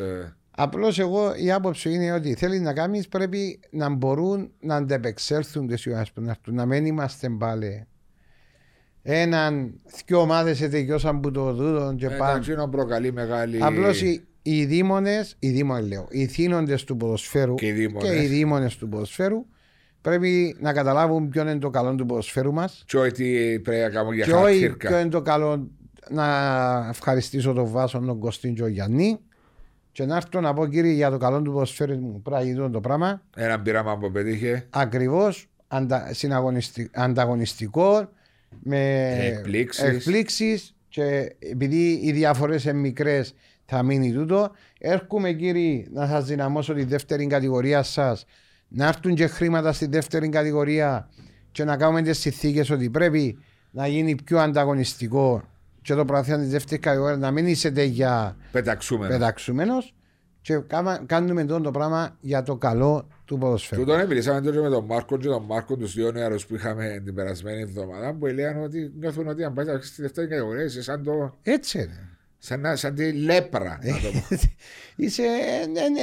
Απλώς 0.52 1.00
εγώ 1.00 1.36
η 1.36 1.52
άποψη 1.52 1.94
είναι 1.94 2.12
ότι 2.12 2.34
θέλει 2.34 2.60
να 2.60 2.74
κάνεις 2.74 3.08
πρέπει 3.08 3.60
να 3.72 3.90
μπορούν 3.90 4.52
να 4.60 4.76
αντεπεξέλθουν 4.76 5.68
τις 5.68 5.88
ομάδες 5.88 6.12
που 6.12 6.22
να 6.22 6.30
έρθουν. 6.30 6.56
Να 6.56 6.66
μην 6.66 6.86
είμαστε 6.86 7.30
πάλι 7.30 7.88
έναν, 9.02 9.74
δυο 10.06 10.20
ομάδες 10.22 10.62
ετεγιώσαν 10.62 11.20
που 11.20 11.32
το 11.32 11.54
δούδον 11.54 11.96
και 11.96 12.10
πάνε. 12.10 12.32
Εντάξει, 12.32 12.52
είναι 12.52 12.68
προκαλεί 12.68 13.14
μεγάλη. 13.14 13.64
Απλώς 13.64 14.02
οι, 14.02 14.28
οι 14.42 14.66
δήμονες, 14.66 15.36
οι 15.40 15.50
δήμονες 15.50 15.88
λέω, 15.88 16.08
οι 16.10 16.26
θύνοντες 16.26 16.84
του 16.84 16.98
ποδοσφαίρου 16.98 17.56
Και 17.56 17.68
οι 17.68 17.72
δήμονες. 17.72 18.10
και 18.10 18.24
οι 18.24 18.26
δήμονες 18.26 18.78
του 18.78 18.90
ποδοσφαίρου 18.90 19.46
πρέπει 20.02 20.56
να 20.60 20.74
καταλάβουν 20.74 21.30
ποιο 21.30 21.42
είναι 21.42 21.58
το 21.58 21.70
καλό 21.70 21.96
του 21.96 22.06
ποδοσφαίρου 22.06 22.54
μας 22.54 22.84
Και 22.88 22.98
ότι 22.98 23.60
πρέπει 23.64 23.82
να 23.82 23.90
κάνουμε 23.90 24.16
για 24.16 24.26
και 24.26 24.32
όχι 24.34 24.58
ποιο 24.60 24.68
χαρτίρκα. 24.70 25.00
είναι 25.00 25.10
το 25.10 25.22
καλό 25.22 25.68
να 26.10 26.26
ευχαριστήσω 26.90 27.54
τον 27.54 27.68
Βάσο, 27.68 28.00
τον 28.00 28.20
Κωστίν 28.20 28.54
και 28.56 28.62
τον 28.62 28.70
Γιάννη 28.72 29.20
και 29.92 30.06
να 30.06 30.16
έρθω 30.16 30.42
να 30.42 30.54
πω 30.54 30.68
κύριε 30.68 30.92
για 30.94 31.10
το 31.10 31.18
καλό 31.18 31.42
του 31.42 31.52
ποδοσφαίρου 31.52 31.96
μου 32.00 32.22
πράγει 32.22 32.54
το 32.72 32.80
πράγμα 32.82 33.22
Ένα 33.36 33.60
πείραμα 33.62 33.98
που 33.98 34.12
πετύχε. 34.12 34.68
ακριβώς 34.70 35.50
αντα, 35.68 36.10
συναγωνιστι- 36.14 36.90
ανταγωνιστικό 36.94 38.10
με 38.64 39.10
Εκπλήξεις. 39.26 39.84
εκπλήξεις 39.84 40.76
και 40.90 41.36
επειδή 41.40 42.00
οι 42.04 42.12
διαφορές 42.12 42.64
είναι 42.64 42.74
μικρές 42.74 43.34
θα 43.66 43.84
μείνει 43.84 44.12
τούτο 44.14 44.52
έρχομαι 44.80 45.32
κύριοι 45.34 45.88
να 45.94 46.08
σας 46.08 46.26
δυναμώσω 46.26 46.74
τη 46.74 46.84
δεύτερη 46.84 47.28
κατηγορία 47.28 47.84
σας 47.84 48.26
να 48.70 48.88
έρθουν 48.88 49.16
και 49.16 49.28
χρήματα 49.28 49.74
στη 49.74 49.86
δεύτερη 49.88 50.30
κατηγορία 50.30 51.10
και 51.52 51.64
να 51.64 51.78
κάνουμε 51.78 52.02
τις 52.02 52.20
συνθήκες 52.20 52.70
ότι 52.70 52.90
πρέπει 52.90 53.38
να 53.72 53.88
γίνει 53.88 54.16
πιο 54.24 54.40
ανταγωνιστικό 54.40 55.44
και 55.82 55.94
το 55.94 56.06
πρωτάθλημα 56.06 56.40
της 56.40 56.50
δεύτερης 56.50 56.84
κατηγορίας 56.86 57.20
να 57.20 57.32
μην 57.32 57.48
είσετε 57.48 57.84
για 57.84 58.36
Πεταξούμε. 58.52 59.08
πεταξουμένος 59.08 59.94
και 60.42 60.58
κάμα- 60.68 61.04
κάνουμε 61.06 61.46
τον 61.46 61.64
το 61.64 61.72
πράγμα 61.72 62.18
για 62.20 62.44
το 62.44 62.56
καλό 62.56 63.08
του 63.26 63.38
ποδοσφαίρου. 63.38 63.82
Τούτον 63.84 64.08
μιλήσαμε 64.08 64.42
τώρα 64.42 64.62
με 64.62 64.70
τον 64.70 64.86
Μάρκο 64.86 65.18
και 65.18 65.28
τον 65.28 65.44
Μάρκο, 65.46 65.76
τους 65.76 65.94
δύο 65.94 66.12
νεαρούς 66.12 66.46
που 66.46 66.56
είχαμε 66.56 67.02
την 67.06 67.14
περασμένη 67.16 67.62
εβδομάδα, 67.62 68.14
που 68.14 68.26
έλεγαν 68.28 68.64
ότι 68.64 68.92
νιώθουν 69.00 69.28
ότι 69.28 69.44
αν 69.44 69.54
πάει 69.54 69.66
στη 69.82 70.02
δεύτερη 70.02 70.28
κατηγορία 70.28 70.64
είσαι 70.64 70.82
σαν, 70.82 71.04
το, 71.04 71.38
Έτσι 71.44 71.78
είναι. 71.80 72.10
Σαν, 72.40 72.60
να- 72.60 72.76
σαν 72.76 72.96
τη 72.96 73.12
λέπρα. 73.12 73.80
Να 73.82 73.94
το 73.94 74.08
πω. 74.30 74.36
Είσαι, 75.02 75.24
δεν 75.74 75.94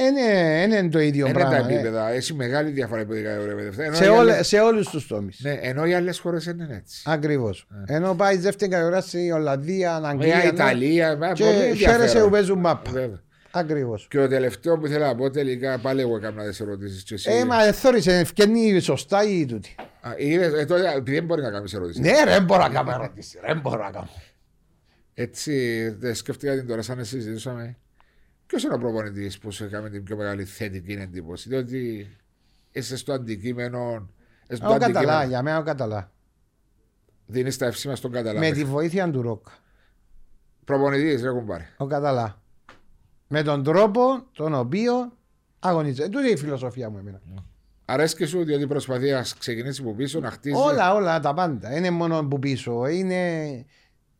είναι 0.81 0.89
το 0.89 0.99
ίδιο 0.99 1.27
Είναι 1.27 1.39
τα 1.39 1.47
πράγμα. 1.47 1.69
ε. 1.69 1.73
επίπεδα. 1.73 2.11
Έχει 2.11 2.33
μεγάλη 2.33 2.69
διαφορά 2.69 3.01
από 3.01 3.13
την 3.13 3.23
κατηγορία 3.23 3.55
με 3.55 3.61
δεύτερη. 3.63 3.87
Ενώ 3.87 3.95
Σε, 3.95 4.05
οι 4.05 4.07
όλε, 4.07 4.19
άλλες- 4.33 4.47
σε 4.47 4.59
όλους 4.59 4.89
τους 4.89 5.07
τομείς. 5.07 5.39
Ναι, 5.41 5.57
ενώ 5.61 5.85
οι 5.85 5.93
άλλες 5.93 6.19
χώρες 6.19 6.43
δεν 6.45 6.59
είναι 6.59 6.75
έτσι. 6.75 7.01
Ακριβώς. 7.05 7.67
Ενώ 7.85 8.15
πάει 8.15 8.37
δεύτερη 8.37 8.71
κατηγορία 8.71 9.01
στην 9.01 9.31
Ολλανδία, 9.33 9.99
Η 10.03 10.05
Αγγλία. 10.07 10.35
ναι, 10.37 10.43
Ιταλία, 10.43 11.17
με- 11.17 11.27
πολύ 11.27 11.49
Και 11.51 11.53
χαίρεσαι 11.53 11.91
ενδιαφέρον. 11.91 12.23
που 12.23 12.29
παίζουν 12.29 12.59
μάπα. 12.59 12.91
Βέβαια. 12.91 13.19
Ακριβώς. 13.51 14.07
Και 14.09 14.17
το 14.17 14.27
τελευταίο 14.27 14.77
που 14.77 14.85
ήθελα 14.85 15.07
να 15.07 15.15
πω 15.15 15.29
τελικά, 15.29 15.77
πάλι 15.77 16.01
εγώ 16.01 16.15
έκανα 16.15 16.43
τις 16.47 16.59
ερωτήσεις. 16.59 17.03
Και 17.03 17.13
εσύ. 17.13 17.31
Ε, 17.31 17.45
μα 17.45 17.71
θόρυσε, 17.73 18.17
ευκαινεί 18.17 18.79
σωστά 18.79 19.23
ή 19.29 19.45
τούτη. 19.45 19.75
Α, 20.01 20.09
είδες, 20.17 20.61
ε, 20.61 20.65
τότε, 20.65 20.93
επειδή 20.95 21.15
δεν 21.15 21.25
μπορεί 21.25 21.41
να 21.41 21.51
κάνεις 21.51 21.73
ερωτήσεις. 21.73 22.01
Ναι, 22.01 22.11
ρε, 22.23 22.31
δεν 22.31 22.43
μπορώ 22.43 22.61
να 22.61 22.69
κάνω 22.69 22.91
ερώτηση. 22.91 23.37
ρε, 23.41 23.47
Δεν 23.47 23.61
μπορώ 23.61 23.83
να 23.83 23.89
κάνω. 23.89 24.09
Έτσι, 25.19 25.89
δεν 25.89 26.15
σκέφτηκα 26.15 26.55
την 26.55 26.67
τώρα, 26.67 26.81
σαν 26.81 26.97
να 26.97 27.03
συζητούσαμε. 27.03 27.77
Ποιος 28.45 28.63
είναι 28.63 28.73
ο 28.73 28.77
προπονητής 28.77 29.37
που 29.37 29.51
σου 29.51 29.63
έκανε 29.63 29.89
την 29.89 30.03
πιο 30.03 30.15
μεγάλη 30.17 30.43
θετική 30.43 30.91
εντύπωση, 30.91 31.49
Διότι 31.49 32.09
είσαι 32.71 32.97
στο 32.97 33.13
αντικείμενο. 33.13 34.09
είσαι 34.47 34.55
στο 34.55 34.67
Ο 34.67 34.71
Καταλά, 34.71 34.99
αντικείμενο. 34.99 35.27
για 35.27 35.41
μένα 35.41 35.57
ο 35.57 35.63
Καταλά. 35.63 36.11
Δίνεις 37.25 37.57
τα 37.57 37.65
εύσημα 37.65 37.95
στον 37.95 38.11
Καταλά. 38.11 38.39
Με 38.39 38.51
τη 38.51 38.63
βοήθεια 38.63 39.11
του 39.11 39.21
Ροκ. 39.21 39.47
Προπονητής, 40.65 41.21
ρε 41.21 41.31
κουμπάρε. 41.31 41.67
Ο 41.77 41.85
Καταλά. 41.87 42.41
Με 43.27 43.43
τον 43.43 43.63
τρόπο 43.63 44.25
τον 44.31 44.53
οποίο 44.53 45.17
αγωνίζεται. 45.59 46.09
Τούτη 46.09 46.23
είναι 46.23 46.33
η 46.33 46.37
φιλοσοφία 46.37 46.89
μου 46.89 46.97
εμένα. 46.97 47.21
Αρέσκει 47.85 48.25
σου 48.25 48.43
διότι 48.43 48.67
προσπαθεί 48.67 49.11
να 49.11 49.25
ξεκινήσει 49.39 49.81
από 49.81 49.93
πίσω, 49.93 50.19
να 50.19 50.31
χτίζει. 50.31 50.55
Όλα, 50.55 50.93
όλα 50.93 51.19
τα 51.19 51.33
πάντα. 51.33 51.77
Είναι 51.77 51.89
μόνο 51.89 52.27
που 52.27 52.39
πίσω. 52.39 52.87
Είναι... 52.87 53.65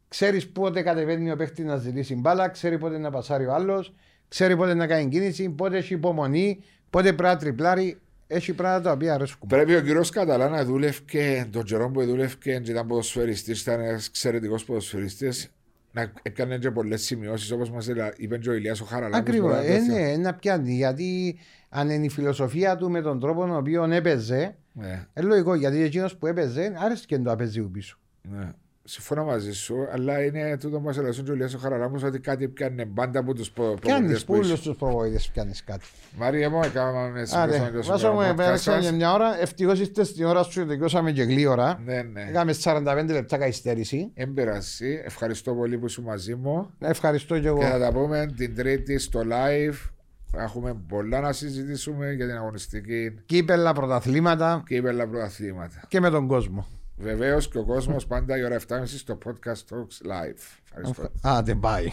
Ξέρεις 0.08 0.48
πότε 0.50 0.82
κατεβαίνει 0.82 1.32
ο 1.32 1.36
παίχτης 1.36 1.66
να 1.66 1.78
ζητήσει 1.78 2.16
μπάλα, 2.16 2.48
ξέρει 2.50 2.78
πότε 2.78 2.98
να 2.98 3.10
πασάρει 3.12 3.46
ο 3.46 3.54
άλλος, 3.54 3.94
ξέρει 4.28 4.56
πότε 4.58 4.74
να 4.74 4.88
κάνει 4.88 5.10
κίνηση, 5.10 5.50
πότε 5.50 5.78
έχει 5.78 5.94
υπομονή, 5.94 6.60
πότε 6.90 7.14
πρέπει 7.14 7.34
να 7.34 7.38
τριπλάρει. 7.38 7.98
Έχει 8.30 8.54
πράγματα 8.54 8.84
τα 8.84 8.92
οποία 8.92 9.14
αρέσκουν. 9.14 9.50
Πρέπει 9.50 9.76
ο 9.76 9.82
κύριος 9.82 10.10
Καταλά 10.10 10.50
να 10.50 10.66
δούλευε 10.66 11.48
τον 11.52 11.64
καιρό 11.64 11.90
που 11.90 12.04
δούλευε 12.06 12.34
και 12.42 12.52
ήταν 12.52 12.88
ποδοσφαιριστής, 12.88 13.62
ήταν 13.62 13.80
ένας 13.80 14.08
εξαιρετικός 14.08 14.64
ποδοσφαιριστής. 14.66 15.52
Να 15.92 16.12
έκανε 16.22 16.58
και 16.58 16.72
πολλές 16.72 17.02
σημειώσεις 17.02 17.52
όπως 17.52 17.70
μας 17.70 17.88
είπε 18.18 18.38
και 18.38 18.50
ο 18.50 18.54
Ηλίας 18.54 18.82
ο 18.82 18.86
Χαραλάμπης, 18.86 19.18
Ακριβώς. 19.20 19.52
μπορεί 19.56 19.68
να 19.68 19.74
Ε, 19.74 19.78
το 19.80 19.94
ναι, 19.94 20.18
να 20.18 20.34
πιάνει. 20.34 20.74
Γιατί 20.74 21.38
αν 21.70 21.90
είναι 21.90 22.06
η 22.06 22.10
φιλοσοφία 22.10 22.76
του 22.76 22.90
με 22.92 23.02
τον 23.02 23.20
τρόπο 23.20 23.40
τον 23.42 23.56
οποίο 23.58 23.84
έπαιζε, 23.84 24.56
Ναι, 24.74 25.06
είναι 25.18 25.28
λογικό 25.28 25.56
γιατί 25.56 25.82
εκείνος 25.82 26.16
που 26.18 26.28
έπαιζε 26.28 26.74
άρεσε 26.78 27.04
και 27.08 27.18
το 27.20 27.32
απέζει 27.32 27.62
πίσω. 27.62 27.98
ναι. 28.22 28.52
Συμφωνώ 28.90 29.24
μαζί 29.24 29.52
σου, 29.52 29.76
αλλά 29.92 30.24
είναι 30.24 30.58
τούτο 30.58 30.78
που 30.78 30.84
μας 30.84 30.98
ελασσούν 30.98 31.30
ο 31.30 31.34
Ηλίας 31.34 31.54
ο 31.54 31.58
Χαραλάμπος 31.58 32.04
ότι 32.04 32.20
κάτι 32.20 32.48
πιάνε 32.48 32.86
μπάντα 32.86 33.20
από 33.20 33.34
τους 33.34 33.52
Πιάνεις 33.52 33.80
προπονητές 33.82 34.20
που 34.20 34.26
που 34.26 34.34
όλους 34.34 34.52
είσαι. 34.52 34.62
τους 34.70 34.78
προβοήτες 34.78 35.30
πιάνεις 35.34 35.64
κάτι. 35.64 35.86
Μαρία 36.18 36.50
μου, 36.50 36.60
έκαναμε 36.64 37.24
Άντε, 37.34 37.72
βάζω 37.84 38.12
μου 38.12 38.22
επέραξε 38.22 38.78
για 38.80 38.92
μια 38.92 39.14
ώρα. 39.14 39.42
Ευτυχώς 39.42 39.80
είστε 39.80 40.04
στην 40.04 40.26
ώρα 40.26 40.44
σου, 40.44 40.66
τελειώσαμε 40.66 41.12
και 41.12 41.24
γλύωρα. 41.24 41.82
Ναι, 41.86 42.02
ναι. 42.02 42.22
Έκαμε 42.30 42.54
45 42.64 43.06
λεπτά 43.08 43.38
καθυστέρηση. 43.38 44.12
Εμπειρασί. 44.14 45.02
Ευχαριστώ 45.06 45.54
πολύ 45.54 45.78
που 45.78 45.86
είσαι 45.86 46.02
μαζί 46.02 46.36
μου. 46.36 46.70
Ευχαριστώ 46.80 47.40
και 47.40 47.48
εγώ. 47.48 47.58
Και 47.60 47.66
θα 47.66 47.80
τα 47.80 47.92
πούμε 47.92 48.34
την 48.38 48.56
Τρίτη 48.56 48.98
στο 48.98 49.20
live. 49.20 49.90
Έχουμε 50.38 50.76
πολλά 50.88 51.20
να 51.20 51.32
συζητήσουμε 51.34 52.12
για 52.12 52.28
την 52.28 52.36
αγωνιστική 52.36 53.12
Κύπελα, 53.26 53.74
πρωταθλήματα 53.74 54.64
και 54.68 54.76
υπερλα 54.76 55.08
πρωταθλήματα. 55.08 55.82
και 55.88 56.00
με 56.00 56.10
τον 56.10 56.28
κόσμο. 56.28 56.68
Βεβαίως 56.98 57.48
και 57.50 57.58
ο 57.58 57.64
κόσμος 57.64 58.08
πάντα 58.08 58.38
η 58.38 58.44
ώρα 58.44 58.60
7.30 58.68 58.84
στο 58.86 59.18
podcast 59.26 59.76
Talks 59.76 60.08
Live. 60.08 60.58
Ευχαριστώ. 60.66 61.10
Άντε, 61.22 61.60
bye. 61.62 61.88